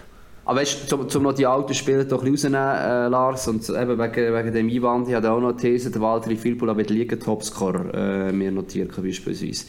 Aber 0.48 0.62
weißt, 0.62 0.88
zum, 0.88 1.06
zum 1.10 1.24
noch 1.24 1.34
die 1.34 1.44
alten 1.44 1.74
Spieler 1.74 2.04
doch 2.04 2.24
rausnehmen, 2.24 2.54
äh, 2.58 3.08
Lars, 3.08 3.46
und 3.48 3.68
eben 3.68 3.98
wegen, 3.98 4.34
wegen 4.34 4.52
dem 4.54 4.70
Einwand, 4.70 5.06
ich 5.06 5.14
habe 5.14 5.30
auch 5.30 5.40
noch 5.40 5.50
eine 5.50 5.58
These, 5.58 5.90
der 5.90 6.00
Walter 6.00 6.34
Filpula 6.34 6.74
wird 6.74 6.88
Liga-Topscorer 6.88 7.92
äh, 7.92 8.32
mir 8.32 8.50
notiert 8.50 8.96
beispielsweise. 8.96 9.66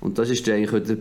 Und 0.00 0.16
das 0.16 0.30
ist 0.30 0.48
eigentlich 0.48 0.82
der 0.82 0.96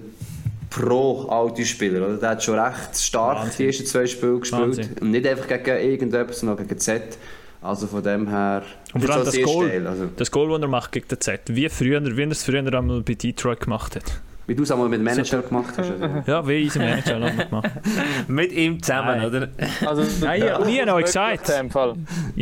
pro-alte 0.69 1.63
Spieler, 1.63 2.05
oder? 2.05 2.17
Der 2.17 2.29
hat 2.31 2.43
schon 2.43 2.59
recht 2.59 2.97
stark 2.97 3.37
Wahnsinn. 3.37 3.53
die 3.59 3.65
ersten 3.67 3.85
zwei 3.85 4.05
Spiele 4.07 4.39
gespielt. 4.39 4.61
Wahnsinn. 4.61 4.89
Und 4.99 5.11
nicht 5.11 5.25
einfach 5.25 5.47
gegen 5.47 5.77
irgendetwas, 5.77 6.41
sondern 6.41 6.57
gegen 6.57 6.77
Z. 6.77 7.17
Also 7.61 7.87
von 7.87 8.03
dem 8.03 8.27
her... 8.27 8.63
Und 8.93 9.05
vor 9.05 9.15
allem 9.15 9.23
das 9.23 9.41
Goal, 9.41 9.87
Also, 9.87 10.09
das 10.17 10.31
Goal, 10.31 10.49
das 10.49 10.61
er 10.61 10.67
macht 10.67 10.91
gegen 10.91 11.07
den 11.07 11.21
Z, 11.21 11.39
wie, 11.47 11.69
früher, 11.69 12.03
wie 12.03 12.23
er 12.23 12.31
es 12.31 12.43
früher 12.43 12.59
einmal 12.59 13.01
bei 13.01 13.13
Detroit 13.13 13.61
gemacht 13.61 13.95
hat. 13.95 14.19
Wie 14.47 14.55
du 14.55 14.63
es 14.63 14.71
einmal 14.71 14.89
mit 14.89 14.99
dem 14.99 15.03
Manager 15.05 15.41
gemacht 15.41 15.73
hast. 15.77 15.91
Also. 15.91 16.23
Ja, 16.27 16.47
wie 16.47 16.63
unser 16.63 16.79
Manager 16.89 17.15
einmal 17.15 17.45
gemacht. 17.45 17.71
Mit 18.27 18.51
ihm 18.51 18.81
zusammen, 18.81 19.17
Nein. 19.17 19.25
oder? 19.27 19.49
Also, 19.87 20.03
Nein, 20.25 20.41
ich- 20.41 20.73
ich 20.75 20.81
habe 20.81 20.93
euch 20.93 21.05
gesagt. 21.05 21.49
Ich 21.49 21.55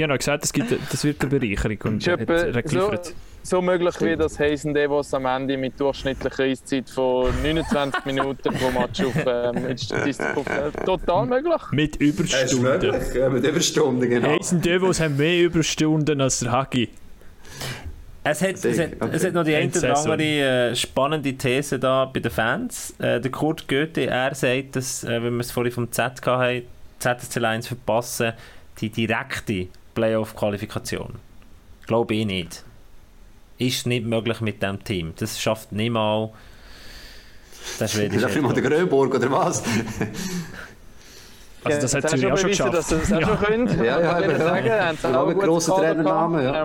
habe 0.04 0.08
noch 0.08 0.18
gesagt, 0.18 0.43
das, 0.43 0.54
gibt, 0.54 0.72
das 0.91 1.04
wird 1.04 1.22
eine 1.22 1.39
Bereicherung 1.39 1.78
und 1.93 2.08
hat, 2.08 2.20
er 2.30 2.54
hat 2.54 2.70
so, 2.70 2.78
geliefert. 2.80 3.14
so 3.43 3.62
möglich 3.62 3.95
wie 4.02 4.16
das 4.16 4.39
Hazen 4.39 4.74
Devos 4.74 5.14
am 5.14 5.26
Ende 5.26 5.58
mit 5.58 5.80
durchschnittlicher 5.80 6.43
Eiszeit 6.43 6.89
von 6.89 7.28
29 7.43 8.06
Minuten 8.06 8.54
pro 8.54 8.72
Match 8.80 9.02
auf 9.04 9.14
ähm, 9.26 9.64
mit 9.68 9.80
Statistik 9.82 10.38
aufstellt. 10.38 10.76
Total 10.86 11.26
möglich. 11.26 11.62
Mit 11.72 11.95
Überstunden. 11.97 12.93
Ja, 13.16 13.30
mit 13.30 13.45
Überstunden, 13.47 14.10
genau. 14.10 14.28
Heisen 14.30 14.62
Devos 14.62 14.99
haben 14.99 15.18
mehr 15.18 15.41
Überstunden 15.43 16.20
als 16.22 16.39
der 16.39 16.52
Hagi. 16.52 16.89
Es 18.24 18.42
hat, 18.42 18.64
es, 18.64 18.80
hat, 18.80 18.90
Okay. 19.00 19.10
es 19.14 19.26
hat 19.26 19.34
noch 19.34 19.44
die 19.44 19.56
eine 19.56 19.72
oder 19.72 19.98
andere 19.98 20.22
äh, 20.72 20.76
spannende 20.76 21.34
These 21.34 21.80
da 21.80 22.06
bei 22.06 22.20
den 22.20 22.32
Fans. 22.32 22.94
Äh, 23.00 23.20
der 23.20 23.32
Kurt 23.32 23.68
Goethe, 23.68 24.06
er 24.08 24.36
sagt, 24.36 24.76
dass, 24.76 25.04
äh, 25.04 25.24
wenn 25.24 25.34
wir 25.34 25.40
es 25.42 25.52
vorhin 25.52 25.72
vom 25.72 25.92
Z 25.92 26.22
hatten, 26.26 26.64
ZSC 27.00 27.44
1 27.44 27.68
verpassen, 27.68 28.34
die 28.80 28.90
direkte 28.90 29.68
Playoff-Qualifikation. 29.96 31.16
Glaube 31.88 32.14
ich 32.14 32.26
nicht. 32.28 32.64
Ist 33.58 33.88
nicht 33.88 34.06
möglich 34.06 34.40
mit 34.42 34.62
dem 34.62 34.84
Team. 34.84 35.14
Das 35.18 35.40
schafft 35.42 35.72
nicht 35.72 35.90
mal 35.92 36.30
der 37.80 37.86
Ist 37.86 37.94
schwedische 37.96 38.28
das 38.28 38.36
mal 38.38 38.54
der. 38.54 38.64
Grönburg 38.64 39.16
oder 39.16 39.32
was? 39.32 39.64
Also 41.64 41.82
das 41.82 41.94
hat 41.94 42.04
Jetzt 42.04 42.20
sie 42.20 42.26
hast 42.26 42.34
auch 42.34 42.38
schon 42.40 42.50
geschafft. 42.50 42.74
dass 42.74 42.88
das 42.88 43.14
auch 43.14 43.22
schon 43.22 43.38
können. 43.38 43.84
Ja, 43.84 44.02
ja, 44.02 44.14
Kann 44.14 44.24
ich 44.24 44.30
eben, 44.32 44.66
ja. 44.66 44.88
Haben 44.88 44.98
auch 45.16 45.20
einen 45.20 45.28
mit 45.28 45.36
guten 45.36 45.48
grossen 45.48 45.76
Kader 45.76 45.88
Trainernamen, 45.94 46.44
ja. 46.44 46.64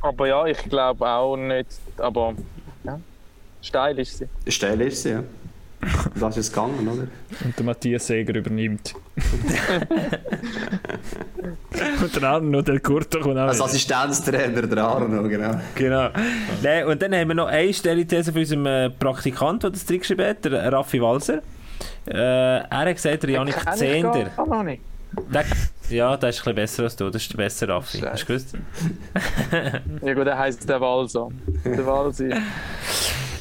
Aber 0.00 0.26
ja, 0.26 0.46
ich 0.46 0.58
glaube 0.64 1.06
auch 1.06 1.36
nicht. 1.36 1.68
Aber 1.98 2.34
ja, 2.84 2.98
steil 3.62 3.98
ist 3.98 4.18
sie. 4.18 4.28
Steil 4.50 4.80
ist 4.80 5.02
sie, 5.02 5.10
ja. 5.10 5.22
Das 6.18 6.36
ist 6.36 6.52
gegangen, 6.52 6.86
oder? 6.86 7.06
Und 7.42 7.58
der 7.58 7.64
Matthias 7.64 8.06
Seger 8.06 8.34
übernimmt. 8.34 8.94
und 12.02 12.16
der 12.16 12.40
noch 12.40 12.62
der 12.62 12.80
Kurt 12.80 13.10
kommt 13.18 13.38
auch 13.38 13.48
Als. 13.48 13.62
Assistenztrainer 13.62 14.66
der 14.66 14.84
Arno, 14.84 15.26
genau. 15.26 15.58
Genau. 15.74 16.10
Nein, 16.62 16.86
und 16.86 17.00
dann 17.00 17.14
haben 17.14 17.28
wir 17.28 17.34
noch 17.34 17.46
eine 17.46 17.72
Stellithese 17.72 18.30
von 18.30 18.42
unserem 18.42 18.66
äh, 18.66 18.90
Praktikant, 18.90 19.62
der 19.62 19.70
das 19.70 19.86
drin 19.86 20.00
geschrieben 20.00 20.26
hat, 20.26 20.44
der 20.44 20.70
Raffi 20.70 21.00
Walser. 21.00 21.40
Äh, 22.06 22.58
er 22.58 22.68
hat 22.70 22.94
gesagt, 22.94 23.22
der 23.22 23.30
Janik 23.30 23.56
Zehnder. 23.74 24.24
gar 24.36 24.46
noch 24.46 24.62
nicht. 24.62 24.82
Der, 25.32 25.44
ja, 25.90 26.16
der 26.16 26.28
ist 26.30 26.38
ein 26.38 26.40
bisschen 26.40 26.54
besser 26.54 26.82
als 26.84 26.96
du. 26.96 27.10
Das 27.10 27.22
ist 27.22 27.32
der 27.32 27.36
bessere 27.38 27.72
Raffi. 27.74 27.98
Hast 28.00 28.22
du 28.22 28.26
gewusst? 28.26 28.54
Ja 30.02 30.14
gut, 30.14 30.26
der 30.26 30.38
heisst 30.38 30.68
der 30.68 30.80
Walser. 30.80 31.28
Der 31.64 31.86
Walsi. 31.86 32.28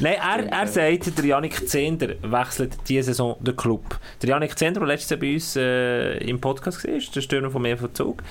Nein, 0.01 0.15
er, 0.15 0.47
er 0.51 0.67
sagt, 0.67 1.17
der 1.17 1.25
Janik 1.25 1.67
Zehnder 1.67 2.09
wechselt 2.21 2.77
diese 2.87 3.03
Saison 3.07 3.35
den 3.41 3.55
Club. 3.55 3.99
Der 4.21 4.29
Janik 4.29 4.57
Zehnder, 4.57 4.79
der 4.79 4.87
letztes 4.87 5.09
Jahr 5.11 5.19
bei 5.19 5.33
uns 5.33 5.55
äh, 5.55 6.17
im 6.19 6.39
Podcast 6.39 6.83
war, 6.87 6.93
der 7.15 7.21
Stürmer 7.21 7.49
von 7.49 7.61
mir 7.61 7.77
von 7.77 7.93
Zug. 7.93 8.23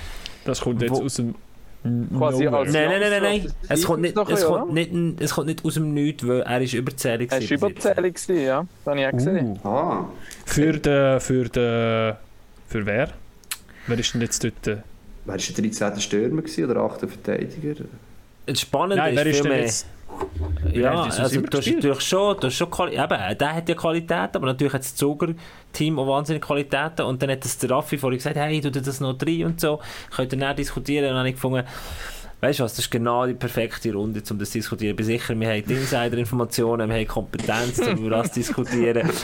Das 0.45 0.61
kommt 0.61 0.81
jetzt 0.81 0.91
Wo- 0.91 1.03
aus 1.03 1.15
dem 1.15 1.35
Quasi 2.17 2.43
Nowhere. 2.43 2.57
als- 2.57 2.73
Nein, 2.73 2.89
nein, 2.89 2.99
nein, 2.99 3.11
nein, 3.11 3.21
nein. 3.43 3.53
Es 3.69 3.85
kommt 3.85 4.01
nicht, 4.01 4.17
es 4.17 4.43
kommt 4.45 4.73
nicht, 4.73 5.21
es 5.21 5.33
kommt 5.33 5.47
nicht 5.47 5.63
aus 5.63 5.75
dem 5.75 5.93
Nichts, 5.93 6.27
weil 6.27 6.41
er 6.41 6.59
ist 6.61 6.73
überzählig 6.73 7.31
Er 7.31 7.39
jetzt. 7.39 7.51
überzählig, 7.51 8.15
gewesen, 8.15 8.43
ja. 8.45 8.65
Das 8.83 8.91
habe 8.91 8.99
ich 8.99 9.07
auch 9.07 9.11
gesehen. 9.11 9.59
Ah, 9.63 10.03
Für 10.45 10.73
den, 10.73 11.19
für 11.21 11.43
den, 11.47 12.15
für 12.67 12.85
wer? 12.85 13.09
Wer 13.89 13.97
ist 13.99 14.13
denn 14.13 14.21
jetzt 14.21 14.43
dort? 14.43 14.67
äh, 14.67 14.77
wer 15.25 15.33
war 15.33 15.37
der 15.37 15.69
13. 15.71 15.99
Stürmer 15.99 16.41
gewesen, 16.43 16.69
oder 16.69 16.81
8. 16.81 16.99
Verteidiger? 16.99 17.85
Das 18.45 18.61
Spannende 18.61 18.97
Nein, 18.97 19.15
wer 19.15 19.25
ist 19.25 19.31
ist 19.31 19.41
viel 19.41 19.43
denn 19.43 19.51
mehr... 19.51 19.61
jetzt? 19.65 19.87
Ja, 20.73 20.73
Wer 20.73 20.91
also 20.91 21.41
du 21.41 21.57
hast 21.57 21.67
natürlich 21.67 22.01
schon, 22.01 22.37
du 22.39 22.47
hast 22.47 22.55
schon 22.55 22.69
Quali 22.69 22.93
eben, 22.93 23.37
der 23.37 23.55
hat 23.55 23.69
ja 23.69 23.75
Qualität, 23.75 24.35
aber 24.35 24.47
natürlich 24.47 24.73
hat 24.73 24.81
das 24.81 24.95
Zuger-Team 24.95 25.97
auch 25.97 26.07
wahnsinnige 26.07 26.45
Qualitäten 26.45 27.03
und 27.03 27.21
dann 27.21 27.31
hat 27.31 27.45
das 27.45 27.57
der 27.57 27.69
Raffi 27.71 27.97
vorhin 27.97 28.17
gesagt, 28.17 28.35
hey, 28.35 28.59
tu 28.59 28.69
dir 28.69 28.81
das 28.81 28.99
noch 28.99 29.17
rein 29.21 29.45
und 29.45 29.61
so, 29.61 29.79
könnt 30.15 30.33
ihr 30.33 30.39
dann 30.39 30.55
diskutieren 30.55 31.05
und 31.05 31.09
dann 31.11 31.19
habe 31.19 31.29
ich 31.29 31.35
gefunden, 31.35 31.63
weißt 32.41 32.59
du 32.59 32.63
was, 32.63 32.73
das 32.73 32.85
ist 32.85 32.91
genau 32.91 33.27
die 33.27 33.33
perfekte 33.33 33.93
Runde, 33.93 34.21
um 34.29 34.39
das 34.39 34.49
zu 34.49 34.57
diskutieren. 34.57 34.91
Ich 34.91 34.97
bin 34.97 35.05
sicher, 35.05 35.39
wir 35.39 35.47
haben 35.47 35.65
die 35.65 35.73
Insider-Informationen, 35.73 36.89
wir 36.89 36.97
haben 36.97 37.07
Kompetenz, 37.07 37.79
um 37.79 37.97
über 37.97 38.09
das 38.09 38.33
zu 38.33 38.39
diskutieren. 38.39 39.09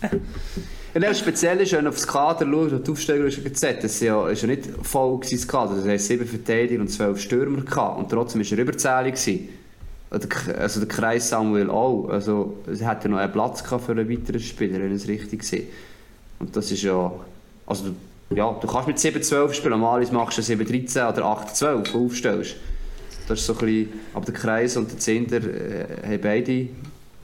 Ja, 1.02 1.14
speziell 1.14 1.60
ist, 1.60 1.72
wenn 1.72 1.84
du 1.84 1.90
auf 1.90 1.96
das 1.96 2.06
Kader 2.06 2.46
schaust, 2.46 2.72
und 2.72 2.86
die 2.86 2.90
Aufstellung 2.90 3.26
ist 3.26 3.44
gesetzt, 3.44 3.84
das 3.84 4.00
ja, 4.00 4.28
ist 4.28 4.40
ja 4.40 4.48
nicht 4.48 4.64
voll 4.82 5.20
das 5.30 5.46
Kader. 5.46 5.74
Das 5.74 5.84
heißt, 5.84 6.06
sieben 6.06 6.26
Verteidiger 6.26 6.80
und 6.80 6.88
zwölf 6.88 7.20
Stürmer 7.20 7.60
gehabt. 7.60 7.98
Und 7.98 8.08
trotzdem 8.08 8.40
war 8.40 8.50
er 8.50 8.58
überzählig. 8.58 9.14
Gewesen. 9.14 9.48
Also 10.08 10.80
der 10.80 10.88
Kreis 10.88 11.28
Samuel 11.28 11.68
auch. 11.68 12.08
Also, 12.08 12.54
es 12.70 12.80
hätte 12.80 13.10
noch 13.10 13.18
einen 13.18 13.32
Platz 13.32 13.62
gehabt 13.62 13.84
für 13.84 13.92
einen 13.92 14.08
weiteren 14.08 14.40
Spieler, 14.40 14.80
wenn 14.80 14.92
es 14.92 15.06
richtig 15.06 15.52
war. 15.52 15.58
Und 16.38 16.56
das 16.56 16.70
ist 16.70 16.82
ja... 16.82 17.12
Also, 17.66 17.84
ja, 18.30 18.56
du 18.58 18.66
kannst 18.66 18.88
mit 18.88 18.96
7-12 18.96 19.52
spielen. 19.52 19.72
Normalerweise 19.72 20.14
machst 20.14 20.38
du 20.38 20.42
7-13 20.42 21.12
oder 21.12 21.24
8-12, 21.24 21.78
wo 21.78 21.82
du 21.82 22.06
aufstellst. 22.06 22.56
Das 23.28 23.40
ist 23.40 23.46
so 23.46 23.52
ein 23.52 23.58
bisschen... 23.58 23.92
Aber 24.14 24.24
der 24.24 24.34
Kreis 24.34 24.76
und 24.78 24.90
der 24.90 24.98
Zehnder 24.98 25.38
äh, 25.38 25.86
haben 26.06 26.20
beide 26.22 26.68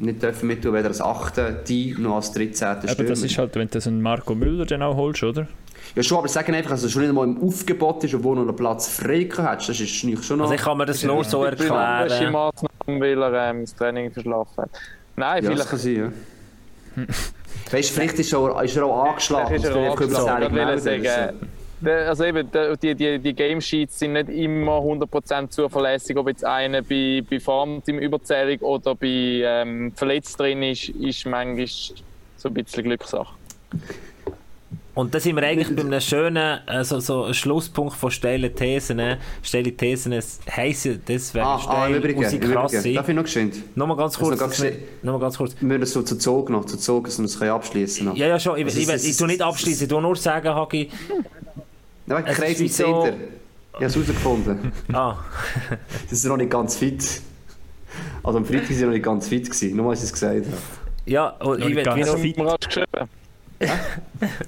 nicht 0.02 0.22
dürfen 0.22 0.48
mittun, 0.48 0.74
weder 0.74 0.88
als 0.88 1.00
8. 1.00 1.68
die 1.68 1.94
noch 1.98 2.16
als 2.16 2.32
13. 2.32 2.54
Stürmer. 2.54 2.90
Aber 2.90 3.04
das 3.04 3.22
ist 3.22 3.38
halt, 3.38 3.54
wenn 3.54 3.68
du 3.68 3.78
einen 3.78 4.02
Marco 4.02 4.34
Müller 4.34 4.66
dann 4.66 4.82
auch 4.82 4.96
holst, 4.96 5.22
oder? 5.22 5.46
Ja 5.94 6.02
schon, 6.02 6.18
aber 6.18 6.28
sagen 6.28 6.54
einfach, 6.54 6.70
dass 6.70 6.84
er 6.84 6.88
schon 6.88 7.02
nicht 7.02 7.12
mal 7.12 7.24
im 7.24 7.42
Aufgebot 7.42 8.02
ist, 8.04 8.14
obwohl 8.14 8.36
noch 8.36 8.42
einen 8.42 8.56
Platz 8.56 8.88
frei 8.88 9.28
hat. 9.38 9.68
Das 9.68 9.80
ist 9.80 10.04
nicht 10.04 10.24
schon 10.24 10.38
noch... 10.38 10.44
Also 10.44 10.54
ich 10.54 10.60
kann 10.60 10.78
mir 10.78 10.86
das 10.86 11.02
nur 11.02 11.22
so 11.24 11.44
erklären. 11.44 12.32
Maßnahmen, 12.32 13.00
weil 13.00 13.22
er 13.22 13.50
ähm, 13.50 13.62
das 13.62 13.74
Training 13.74 14.10
verschlafen 14.10 14.56
hat. 14.56 14.70
Nein, 15.16 15.44
ja, 15.44 15.50
das 15.50 15.66
vielleicht 15.66 15.70
kann 15.70 15.78
sein, 15.78 16.12
ja. 16.96 17.04
weißt 17.70 17.90
du, 17.90 17.94
vielleicht 17.94 18.18
ist 18.18 18.32
er, 18.32 18.62
ist 18.62 18.76
er 18.76 18.84
auch 18.86 19.04
angeschlagen. 19.10 19.46
Vielleicht 19.48 19.64
ist 19.64 19.70
er 19.70 19.96
vielleicht 19.96 20.98
angeschlagen. 20.98 21.52
Ich 21.82 21.88
Also 21.88 22.24
eben, 22.24 22.48
die, 22.82 22.94
die, 22.94 23.18
die 23.18 23.32
Game 23.34 23.60
Sheets 23.60 23.98
sind 23.98 24.12
nicht 24.12 24.28
immer 24.28 24.78
100% 24.78 25.48
zuverlässig, 25.50 26.16
ob 26.16 26.28
jetzt 26.28 26.44
einer 26.44 26.82
bei, 26.82 27.22
bei 27.28 27.40
Farmteam 27.40 27.98
überzählig 27.98 28.62
oder 28.62 28.94
bei 28.94 29.06
ähm, 29.06 29.92
verletzt 29.94 30.38
drin 30.38 30.62
ist, 30.62 30.88
ist 30.90 31.26
manchmal 31.26 31.66
so 31.66 32.48
ein 32.48 32.54
bisschen 32.54 32.84
Glückssache. 32.84 33.34
Und 34.94 35.14
da 35.14 35.18
sind 35.18 35.36
wir 35.36 35.42
eigentlich 35.42 35.74
bei 35.74 35.80
einem 35.82 36.00
schönen 36.02 36.58
äh, 36.68 36.84
so, 36.84 37.32
Schlusspunkt 37.32 37.94
von 37.94 38.10
steilen 38.10 38.54
Thesen. 38.54 38.98
ne? 38.98 39.18
Steile 39.42 39.72
Thesen 39.72 40.12
heissen, 40.50 41.02
das 41.06 41.32
wäre 41.32 41.46
Ah, 41.46 41.60
ah, 41.66 41.86
im 41.88 41.94
Übrigen, 41.94 42.18
und 42.22 42.28
sie 42.28 42.36
im 42.36 42.42
krass 42.42 42.72
Übrigen. 42.72 42.82
sein. 42.82 42.94
Darf 42.94 43.08
ich 43.08 43.14
noch 43.14 43.22
geschwind? 43.22 43.76
Nochmal 43.76 43.96
ganz 43.96 44.16
Also 44.18 44.26
kurz. 44.28 44.38
noch 44.40 44.46
ganz 44.48 44.62
wir- 44.62 44.76
Nochmal 45.02 45.20
ganz 45.22 45.38
kurz. 45.38 45.56
Wir 45.58 45.78
müssen 45.78 45.92
so 45.94 46.02
zu 46.02 46.18
Zug 46.18 46.50
noch, 46.50 46.66
zu 46.66 46.76
Zug, 46.76 47.06
dass 47.06 47.18
wir 47.18 47.24
es 47.24 47.40
abschließen 47.40 48.04
können. 48.06 48.18
Ja, 48.18 48.26
ja, 48.28 48.38
schon. 48.38 48.58
Ich, 48.58 48.64
Also 48.66 48.78
ich, 48.80 48.82
es 48.86 48.88
ich, 48.90 48.94
ist- 48.96 49.10
ich, 49.12 49.16
tu 49.16 49.26
nicht 49.26 49.40
abschließen. 49.40 49.84
Ich 49.84 49.88
tu 49.88 49.98
nur 49.98 50.14
sagen, 50.14 50.48
Hagi. 50.54 50.90
Nein, 52.06 52.24
es 52.26 52.36
Kreis 52.36 52.60
ist 52.60 52.76
so- 52.76 53.02
Center. 53.02 53.16
Ich 53.72 53.76
habe 53.76 53.84
es 53.86 53.94
herausgefunden. 53.94 54.72
Ah, 54.92 55.16
Sie 56.08 56.14
sind 56.16 56.28
noch 56.30 56.36
nicht 56.36 56.50
ganz 56.50 56.76
fit. 56.76 57.20
Also 58.22 58.38
am 58.38 58.44
Freitag 58.44 58.68
waren 58.68 58.74
sie 58.76 58.84
noch 58.84 58.92
nicht 58.92 59.04
ganz 59.04 59.28
fit. 59.28 59.44
Gewesen. 59.46 59.76
Nur, 59.76 59.90
als 59.90 60.00
ich 60.00 60.04
es 60.06 60.12
gesagt 60.12 60.34
habe. 60.46 60.46
ja, 61.06 61.28
und 61.28 61.58
ich 61.60 61.64
nicht 61.66 61.76
will 61.76 61.82
ganz 61.84 61.96
wie 61.98 62.04
noch, 62.10 62.18
fit. 62.18 62.36
Hast 62.36 62.36
du 62.36 62.42
mir 62.42 62.50
rasch 62.50 62.68
geschrieben? 62.68 63.08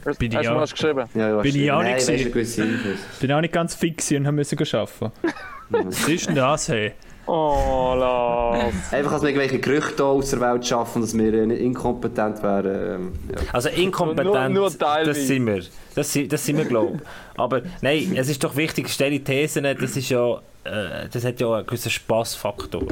Hast 0.04 0.18
Bin 0.18 0.32
ich 0.32 0.38
hast 0.38 0.48
auch. 0.48 0.70
geschrieben? 0.70 1.04
Ja, 1.14 1.40
Bin 1.40 1.56
ich 1.56 1.70
auch 1.72 1.82
nicht 1.82 2.06
gewisse 2.32 2.64
Infos. 2.64 2.98
Bin 3.20 3.32
auch 3.32 3.40
nicht 3.40 3.52
ganz 3.54 3.74
fix 3.74 4.10
und 4.12 4.26
haben 4.26 4.34
müssen 4.34 4.58
arbeiten. 4.58 5.12
Was 5.70 6.08
ist 6.08 6.26
denn 6.28 6.34
das, 6.34 6.68
hey? 6.68 6.92
Oh, 7.26 7.94
Lars. 7.96 8.74
Einfach, 8.92 9.12
dass 9.12 9.22
wir 9.22 9.30
irgendwelche 9.30 9.58
Gerüchte 9.58 10.04
aus 10.04 10.30
der 10.30 10.40
Welt 10.40 10.66
schaffen, 10.66 11.00
dass 11.02 11.16
wir 11.16 11.32
äh, 11.32 11.46
nicht 11.46 11.60
inkompetent 11.60 12.42
wären. 12.42 13.02
Ähm, 13.02 13.12
ja. 13.30 13.40
Also 13.52 13.68
inkompetent, 13.70 14.54
Nur- 14.54 14.70
nur 14.70 14.70
das 14.70 15.26
sind 15.26 15.46
wir. 15.46 15.62
Das, 15.94 16.12
sind- 16.12 16.32
das 16.32 16.44
sind 16.44 16.58
wir, 16.58 16.64
glaube 16.66 16.96
ich. 16.96 17.38
Aber 17.40 17.62
nein, 17.80 18.14
es 18.16 18.28
ist 18.28 18.44
doch 18.44 18.54
wichtig, 18.56 18.88
stelle 18.90 19.20
Thesen, 19.20 19.64
das 19.64 19.96
ist 19.96 20.08
ja, 20.10 20.34
äh, 20.64 21.08
das 21.10 21.24
hat 21.24 21.40
ja 21.40 21.52
einen 21.54 21.66
gewissen 21.66 21.90
Spassfaktor. 21.90 22.82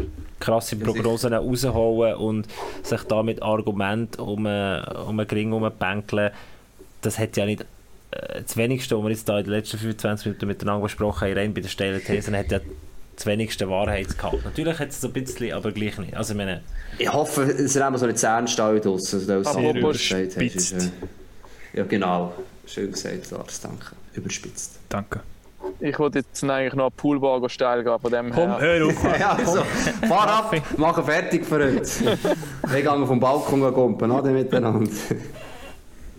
Krasse 0.40 0.76
Prognosen 0.76 1.32
rausholen 1.34 2.16
und 2.16 2.46
sich 2.82 3.02
da 3.04 3.22
mit 3.22 3.42
Argumenten 3.42 4.20
um, 4.20 4.46
äh, 4.46 4.80
um 5.06 5.20
einen 5.20 5.28
Ring 5.30 5.52
herumbänkeln, 5.52 6.30
das 7.02 7.18
hat 7.18 7.36
ja 7.36 7.44
nicht 7.46 7.60
äh, 8.12 8.42
das 8.42 8.56
wenigste, 8.56 8.96
was 8.96 9.04
wir 9.04 9.10
jetzt 9.10 9.28
da 9.28 9.38
in 9.38 9.44
den 9.44 9.52
letzten 9.52 9.78
25 9.78 10.26
Minuten 10.26 10.46
miteinander 10.46 10.82
besprochen 10.82 11.28
haben, 11.28 11.36
rein 11.38 11.54
bei 11.54 11.60
den 11.60 11.68
steilen 11.68 12.02
Thesen, 12.02 12.36
hat 12.36 12.50
ja 12.50 12.58
das 13.22 13.26
wenigste 13.26 13.68
Wahrheitsgehalt. 13.70 14.44
Natürlich 14.44 14.78
hat 14.80 14.88
es 14.88 15.00
so 15.00 15.06
ein 15.08 15.12
bisschen, 15.12 15.52
aber 15.52 15.70
gleich 15.70 15.96
nicht. 15.98 16.16
Also 16.16 16.32
ich 16.32 16.38
meine, 16.38 16.62
Ich 16.98 17.12
hoffe, 17.12 17.42
es 17.42 17.72
sind 17.72 17.86
immer 17.86 17.98
so 17.98 18.04
eine 18.06 18.14
Zähnstall 18.14 18.80
draussen. 18.80 19.20
Also, 19.20 19.42
das 19.42 19.46
Aber 19.46 19.60
du 19.72 19.88
hast, 19.88 20.10
überspitzt. 20.10 20.72
ist, 20.72 20.72
äh, 20.72 20.88
Ja, 21.74 21.84
genau. 21.84 22.32
Schön 22.66 22.90
gesagt, 22.90 23.30
Lars, 23.30 23.60
danke. 23.60 23.92
Überspitzt. 24.14 24.78
Danke. 24.88 25.20
Ich 25.78 25.96
wollte 25.98 26.18
jetzt 26.18 26.42
eigentlich 26.42 26.74
noch 26.74 26.86
eine 26.86 26.90
Poolbar 26.90 27.48
steil 27.48 27.84
gehen, 27.84 27.98
von 28.00 28.10
dem 28.10 28.30
Komm, 28.32 28.58
her. 28.58 28.60
hör 28.60 28.86
auf. 28.86 29.04
Ja, 29.20 29.32
also, 29.34 29.62
fahr 30.08 30.28
ab, 30.28 30.54
mach 30.76 31.04
fertig 31.04 31.46
für 31.46 31.64
heute. 31.64 32.18
Wir 32.68 32.82
gehen 32.82 33.06
vom 33.06 33.20
Balkon 33.20 33.60
gumpen, 33.72 34.10
oder 34.10 34.30
miteinander. 34.30 34.90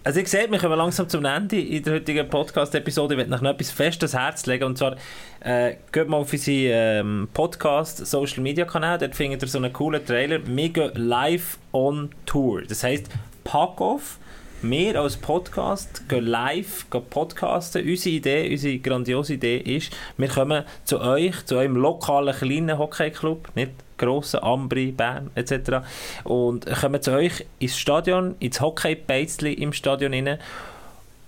Also 0.06 0.20
ihr 0.20 0.28
seht, 0.28 0.51
wir 0.51 0.60
kommen 0.60 0.78
langsam 0.78 1.08
zum 1.08 1.24
Ende 1.24 1.62
in 1.62 1.82
der 1.82 1.93
heutigen 1.93 2.28
Podcast-Episode. 2.28 3.14
Ich 3.14 3.18
möchte 3.18 3.32
noch 3.32 3.49
etwas 3.49 3.72
fest 3.72 4.01
ans 4.04 4.14
Herz 4.14 4.45
legen. 4.47 4.66
Und 4.66 4.78
zwar, 4.78 4.97
äh, 5.39 5.78
geht 5.93 6.10
mal 6.10 6.18
auf 6.18 6.34
unseren 6.34 6.56
ähm, 6.58 7.28
Podcast, 7.34 8.06
Social 8.06 8.43
Media 8.43 8.66
Kanal. 8.66 8.97
Dort 8.97 9.16
findet 9.16 9.41
ihr 9.41 9.47
so 9.47 9.60
einen 9.60 9.72
coolen 9.72 10.06
Trailer. 10.06 10.45
Wir 10.45 10.70
gehen 10.70 10.91
live 10.95 11.58
on 11.72 12.10
Tour. 12.26 12.64
Das 12.64 12.84
heisst, 12.84 13.08
pack 13.45 13.80
off. 13.80 14.20
Wir 14.62 14.99
als 14.99 15.16
Podcast 15.16 16.10
gehen 16.10 16.26
live 16.26 16.86
gehen 16.89 17.06
podcasten. 17.10 17.88
Unsere 17.88 18.16
Idee, 18.16 18.51
unsere 18.51 18.80
grandiose 18.80 19.36
Idee 19.36 19.60
ist, 19.60 19.93
wir 20.18 20.28
kommen 20.28 20.66
zu 20.84 20.99
euch, 20.99 21.45
zu 21.45 21.56
eurem 21.56 21.78
lokalen 21.78 22.36
kleinen 22.36 22.78
Hockeyclub, 22.78 23.56
nicht 23.56 23.72
grossen, 24.04 24.41
Ambri, 24.41 24.91
Bern 24.91 25.30
etc. 25.36 25.86
Und 26.24 26.66
kommen 26.66 27.01
zu 27.01 27.12
euch 27.12 27.45
ins 27.60 27.78
Stadion, 27.78 28.36
ins 28.39 28.62
Hockey-Beizli 28.62 29.54
im 29.54 29.74
Stadion 29.74 30.14
rein 30.14 30.38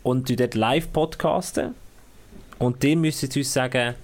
und 0.03 0.39
dort 0.39 0.55
live 0.55 0.91
podcasten. 0.91 1.76
Und 2.59 2.84
die 2.84 2.95
müssen 2.95 3.30
uns 3.36 3.53
sagen, 3.53 3.95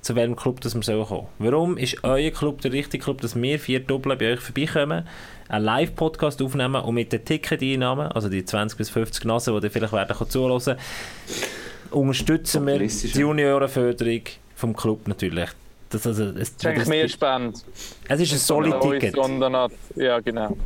zu 0.00 0.16
welchem 0.16 0.34
Club 0.34 0.60
das 0.60 0.74
wir 0.74 0.82
sollen 0.82 1.06
kommen. 1.06 1.28
Warum 1.38 1.76
ist 1.76 2.02
euer 2.02 2.30
Club 2.30 2.60
der 2.60 2.72
richtige 2.72 3.04
Club, 3.04 3.20
dass 3.20 3.40
wir 3.40 3.58
vier 3.58 3.80
Doppel 3.80 4.16
bei 4.16 4.32
euch 4.32 4.40
vorbeikommen, 4.40 5.06
einen 5.48 5.64
Live-Podcast 5.64 6.42
aufnehmen 6.42 6.82
und 6.82 6.94
mit 6.94 7.12
den 7.12 7.24
Ticket-Einnahmen, 7.24 8.08
also 8.08 8.28
die 8.28 8.44
20 8.44 8.76
bis 8.76 8.90
50 8.90 9.24
Nasen, 9.24 9.58
die 9.60 9.66
ihr 9.66 9.70
vielleicht 9.70 9.92
werden 9.92 10.28
zuhören 10.28 10.76
unterstützen 11.90 12.66
wir 12.66 12.78
die. 12.78 12.86
Juniorenförderung 12.86 14.22
vom 14.56 14.74
Club 14.74 15.06
natürlich. 15.08 15.50
Das, 15.92 16.06
also, 16.06 16.24
es, 16.38 16.56
Das 16.56 16.76
ist 16.78 16.88
mehr 16.88 17.06
spannend. 17.08 17.62
es 18.08 18.20
ist 18.20 18.32
ein 18.32 18.38
Solid-Ticket. 18.38 19.14
Ja, 19.96 20.20
genau. 20.20 20.56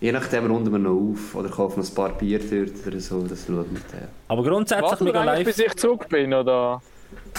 Je 0.00 0.10
nachdem 0.10 0.46
runden 0.50 0.72
wir 0.72 0.78
noch 0.80 1.12
auf 1.12 1.34
oder 1.36 1.48
kaufen 1.48 1.80
noch 1.80 1.88
ein 1.88 1.94
paar 1.94 2.18
Bier 2.18 2.40
dort 2.40 2.86
oder 2.86 2.98
so, 3.00 3.22
das 3.22 3.46
schauen 3.46 3.66
wir 3.70 3.80
dann. 3.92 4.08
Aber 4.26 4.42
grundsätzlich, 4.42 4.98
gehen 4.98 5.14
eigentlich, 5.16 5.46
live... 5.46 5.46
bis 5.46 5.58
ich 5.60 5.74
zurück 5.76 6.08
bin, 6.08 6.34
oder? 6.34 6.82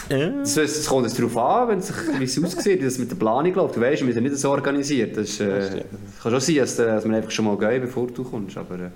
Ja. 0.10 0.30
Das, 0.30 0.54
das 0.56 0.86
kommt 0.86 1.06
jetzt 1.06 1.20
darauf 1.20 1.36
an, 1.38 1.68
wenn 1.70 1.80
es 1.80 1.88
sich- 1.88 2.20
wie 2.20 2.24
es 2.24 2.42
aussieht, 2.44 2.80
wie 2.80 2.86
das 2.86 2.98
mit 3.00 3.12
der 3.12 3.18
Planung 3.18 3.54
läuft. 3.54 3.76
Du 3.76 3.82
weißt, 3.82 4.06
wir 4.06 4.14
sind 4.14 4.24
nicht 4.24 4.38
so 4.38 4.52
organisiert. 4.52 5.18
Das, 5.18 5.28
ist, 5.30 5.42
äh, 5.42 5.60
das 5.60 6.22
kann 6.22 6.32
schon 6.32 6.40
sein, 6.40 6.56
dass, 6.56 6.80
äh, 6.80 6.86
dass 6.86 7.06
wir 7.06 7.18
einfach 7.18 7.32
schon 7.32 7.46
mal 7.46 7.58
gehen, 7.58 7.82
bevor 7.82 8.08
du 8.08 8.24
kommst. 8.24 8.56
Aber, 8.58 8.76
äh, 8.76 8.90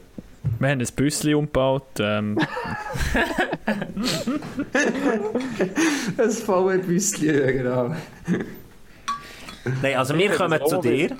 Wir 0.59 0.69
haben 0.69 0.79
ein 0.79 0.87
Büsschen 0.95 1.35
umgebaut. 1.35 1.83
Ähm, 1.99 2.37
ein 6.17 6.31
volles 6.31 6.85
Büsschen, 6.85 7.47
genau. 7.47 7.95
Nein, 9.81 9.97
also 9.97 10.17
wir 10.17 10.31
kommen 10.31 10.59
zu 10.65 10.81
dir. 10.81 11.15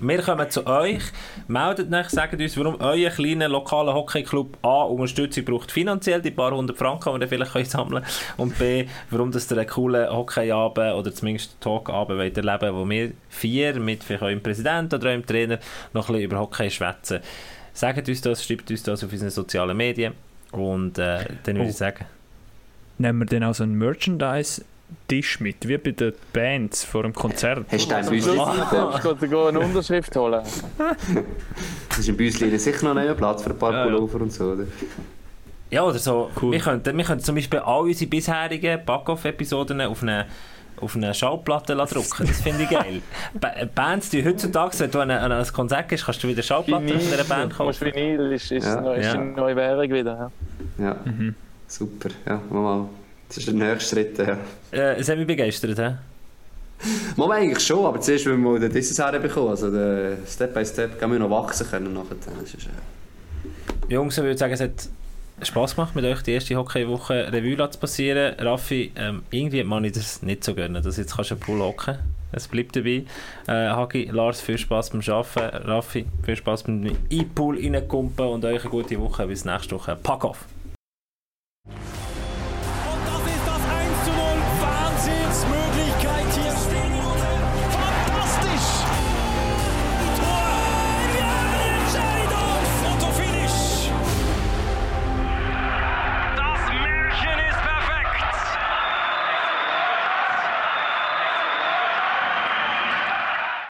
Wir 0.00 0.22
kommen 0.22 0.50
zu 0.50 0.66
euch. 0.66 1.02
Meldet 1.46 1.92
euch, 1.92 2.08
sagt 2.08 2.40
uns, 2.40 2.56
warum 2.56 2.80
euer 2.80 3.10
kleiner 3.10 3.48
lokaler 3.48 3.94
Hockeyclub 3.94 4.58
A 4.62 4.82
Unterstützung 4.82 5.44
braucht 5.44 5.70
finanziell, 5.70 6.20
die 6.20 6.32
paar 6.32 6.50
hundert 6.52 6.76
Franken, 6.76 7.14
die 7.14 7.20
wir 7.20 7.28
vielleicht 7.28 7.52
könnt 7.52 7.70
sammeln 7.70 8.04
Und 8.36 8.58
B, 8.58 8.86
warum 9.10 9.30
das 9.30 9.50
ihr 9.50 9.58
einen 9.58 9.68
coolen 9.68 10.10
Hockeyabend 10.10 10.94
oder 10.94 11.12
zumindest 11.12 11.60
Talkabend 11.60 12.18
wollt 12.18 12.36
erleben 12.36 12.74
wo 12.74 12.88
wir 12.88 13.12
vier 13.28 13.78
mit 13.78 14.02
vielleicht 14.02 14.22
eurem 14.22 14.42
Präsidenten 14.42 14.96
oder 14.96 15.10
eurem 15.10 15.24
Trainer 15.24 15.58
noch 15.92 16.08
ein 16.08 16.14
bisschen 16.14 16.30
über 16.30 16.40
Hockey 16.40 16.70
schwätzen. 16.70 17.20
Sagt 17.78 18.08
uns 18.08 18.20
das, 18.22 18.44
schreibt 18.44 18.68
uns 18.72 18.82
das 18.82 19.04
auf 19.04 19.12
unseren 19.12 19.30
sozialen 19.30 19.76
Medien 19.76 20.12
und 20.50 20.98
äh, 20.98 21.24
dann 21.44 21.54
würde 21.54 21.66
Oh. 21.66 21.70
ich 21.70 21.76
sagen, 21.76 22.04
nehmen 22.98 23.20
wir 23.20 23.26
dann 23.26 23.44
auch 23.48 23.54
so 23.54 23.62
einen 23.62 23.74
Merchandise-Tisch 23.78 25.38
mit, 25.38 25.68
wie 25.68 25.78
bei 25.78 25.92
den 25.92 26.12
Bands 26.32 26.82
vor 26.84 27.04
dem 27.04 27.12
Konzert. 27.14 27.66
Hast 27.70 27.88
du 27.88 27.94
ein 27.94 28.04
Am 28.04 28.10
Büsschen? 28.10 28.32
Schluss 28.34 28.70
darfst 28.72 29.22
du 29.22 29.46
eine 29.46 29.60
Unterschrift 29.60 30.16
holen. 30.16 30.42
Das 31.90 31.98
ist 32.00 32.08
im 32.08 32.16
Büsschen 32.16 32.58
sicher 32.58 32.84
noch 32.84 32.96
einen 33.00 33.16
Platz 33.16 33.42
für 33.44 33.50
ein 33.50 33.58
paar 33.58 33.72
Ja, 33.72 33.78
ja. 33.78 33.84
Pullover 33.84 34.20
und 34.22 34.32
so. 34.32 34.52
Oder? 34.52 34.64
Ja, 35.70 35.84
oder 35.84 35.98
so. 35.98 36.30
Cool. 36.40 36.52
Wir, 36.52 36.60
könnten, 36.60 36.96
wir 36.96 37.04
könnten 37.04 37.24
zum 37.24 37.34
Beispiel 37.36 37.58
all 37.60 37.82
unsere 37.82 38.08
bisherigen 38.10 38.84
Back-Off-Episoden 38.84 39.80
auf 39.82 40.02
eine, 40.02 40.26
auf 40.80 40.96
eine 40.96 41.12
Schallplatte 41.14 41.74
drucken. 41.76 42.26
Das 42.26 42.40
finde 42.40 42.62
ich 42.64 42.70
geil. 42.70 43.02
Ba 43.40 43.50
Bands, 43.74 44.10
die 44.10 44.24
heutzutage, 44.24 44.78
wenn 44.80 44.90
du 44.90 45.00
an, 45.00 45.10
ein- 45.10 45.18
an 45.18 45.32
ein 45.32 45.46
Konzert 45.52 45.88
gehst, 45.88 46.04
kannst 46.04 46.22
du 46.22 46.28
wieder 46.28 46.42
Schallplatten 46.42 46.88
von 46.88 47.12
einer 47.12 47.24
Band 47.24 47.54
kaufen. 47.56 47.86
Vinyl, 47.92 48.32
ist, 48.32 48.50
ist, 48.52 48.64
Ja. 48.64 48.80
noch- 48.80 48.94
ist 48.94 49.06
Ja. 49.06 49.16
die 49.16 49.30
neue 49.40 49.56
Währung 49.56 49.90
wieder. 49.90 50.30
Ja. 50.78 50.84
Ja, 50.84 50.96
super. 51.66 52.08
Ja, 52.26 52.40
mal, 52.50 52.60
mal. 52.62 52.88
Das 53.28 53.36
ist 53.38 53.46
der 53.48 53.54
nächste 53.54 53.94
Schritt. 53.96 54.18
Ja. 54.18 54.36
Äh, 54.72 55.00
es 55.00 55.08
hat 55.08 55.18
mich 55.18 55.26
begeistert. 55.26 55.78
He? 55.78 55.94
Mal 57.16 57.32
eigentlich 57.32 57.66
schon, 57.66 57.84
aber 57.84 58.00
zuerst 58.00 58.24
müssen 58.26 58.42
wir 58.44 58.50
mal 58.60 58.68
dieses 58.68 58.98
herbekommen. 58.98 59.50
Also 59.50 59.70
der 59.70 60.16
Step 60.26 60.54
by 60.54 60.64
Step 60.64 60.98
gehen 61.00 61.10
wir 61.12 61.18
noch 61.18 61.28
wachsen 61.30 61.66
können 61.68 61.92
nachher. 61.92 62.16
Das 62.40 62.54
ist, 62.54 62.66
äh, 62.66 63.92
Jungs, 63.92 64.16
ich 64.16 64.22
würde 64.24 64.38
sagen, 64.38 64.52
es 64.52 64.60
hat 64.60 64.88
Spass 65.42 65.76
gemacht, 65.76 65.94
mit 65.94 66.04
euch 66.04 66.22
die 66.22 66.32
erste 66.32 66.56
Hockeywoche 66.56 67.32
Revue 67.32 67.70
zu 67.70 67.78
passieren. 67.78 68.34
Raffi, 68.38 68.92
ähm, 68.96 69.22
irgendwie 69.30 69.62
mag 69.62 69.84
ich 69.84 69.92
das 69.92 70.22
nicht 70.22 70.42
so 70.42 70.54
gönnen, 70.54 70.82
dass 70.82 70.96
jetzt 70.96 71.14
kannst 71.14 71.30
du 71.30 71.34
einen 71.34 71.40
Pool 71.40 71.60
hocken. 71.60 71.98
Es 72.32 72.48
bleibt 72.48 72.76
dabei. 72.76 73.04
Äh, 73.46 73.70
Hagi, 73.70 74.04
Lars, 74.12 74.40
viel 74.40 74.58
Spass 74.58 74.90
beim 74.90 75.00
Arbeiten. 75.06 75.68
Raffi, 75.68 76.06
viel 76.24 76.36
Spass 76.36 76.64
beim 76.64 76.84
E-Pool 77.08 77.58
reinkumpen 77.58 78.26
und 78.26 78.44
euch 78.44 78.62
eine 78.62 78.70
gute 78.70 79.00
Woche. 79.00 79.26
Bis 79.26 79.44
nächste 79.44 79.76
Woche. 79.76 79.96
Pack 79.96 80.24
auf! 80.24 80.44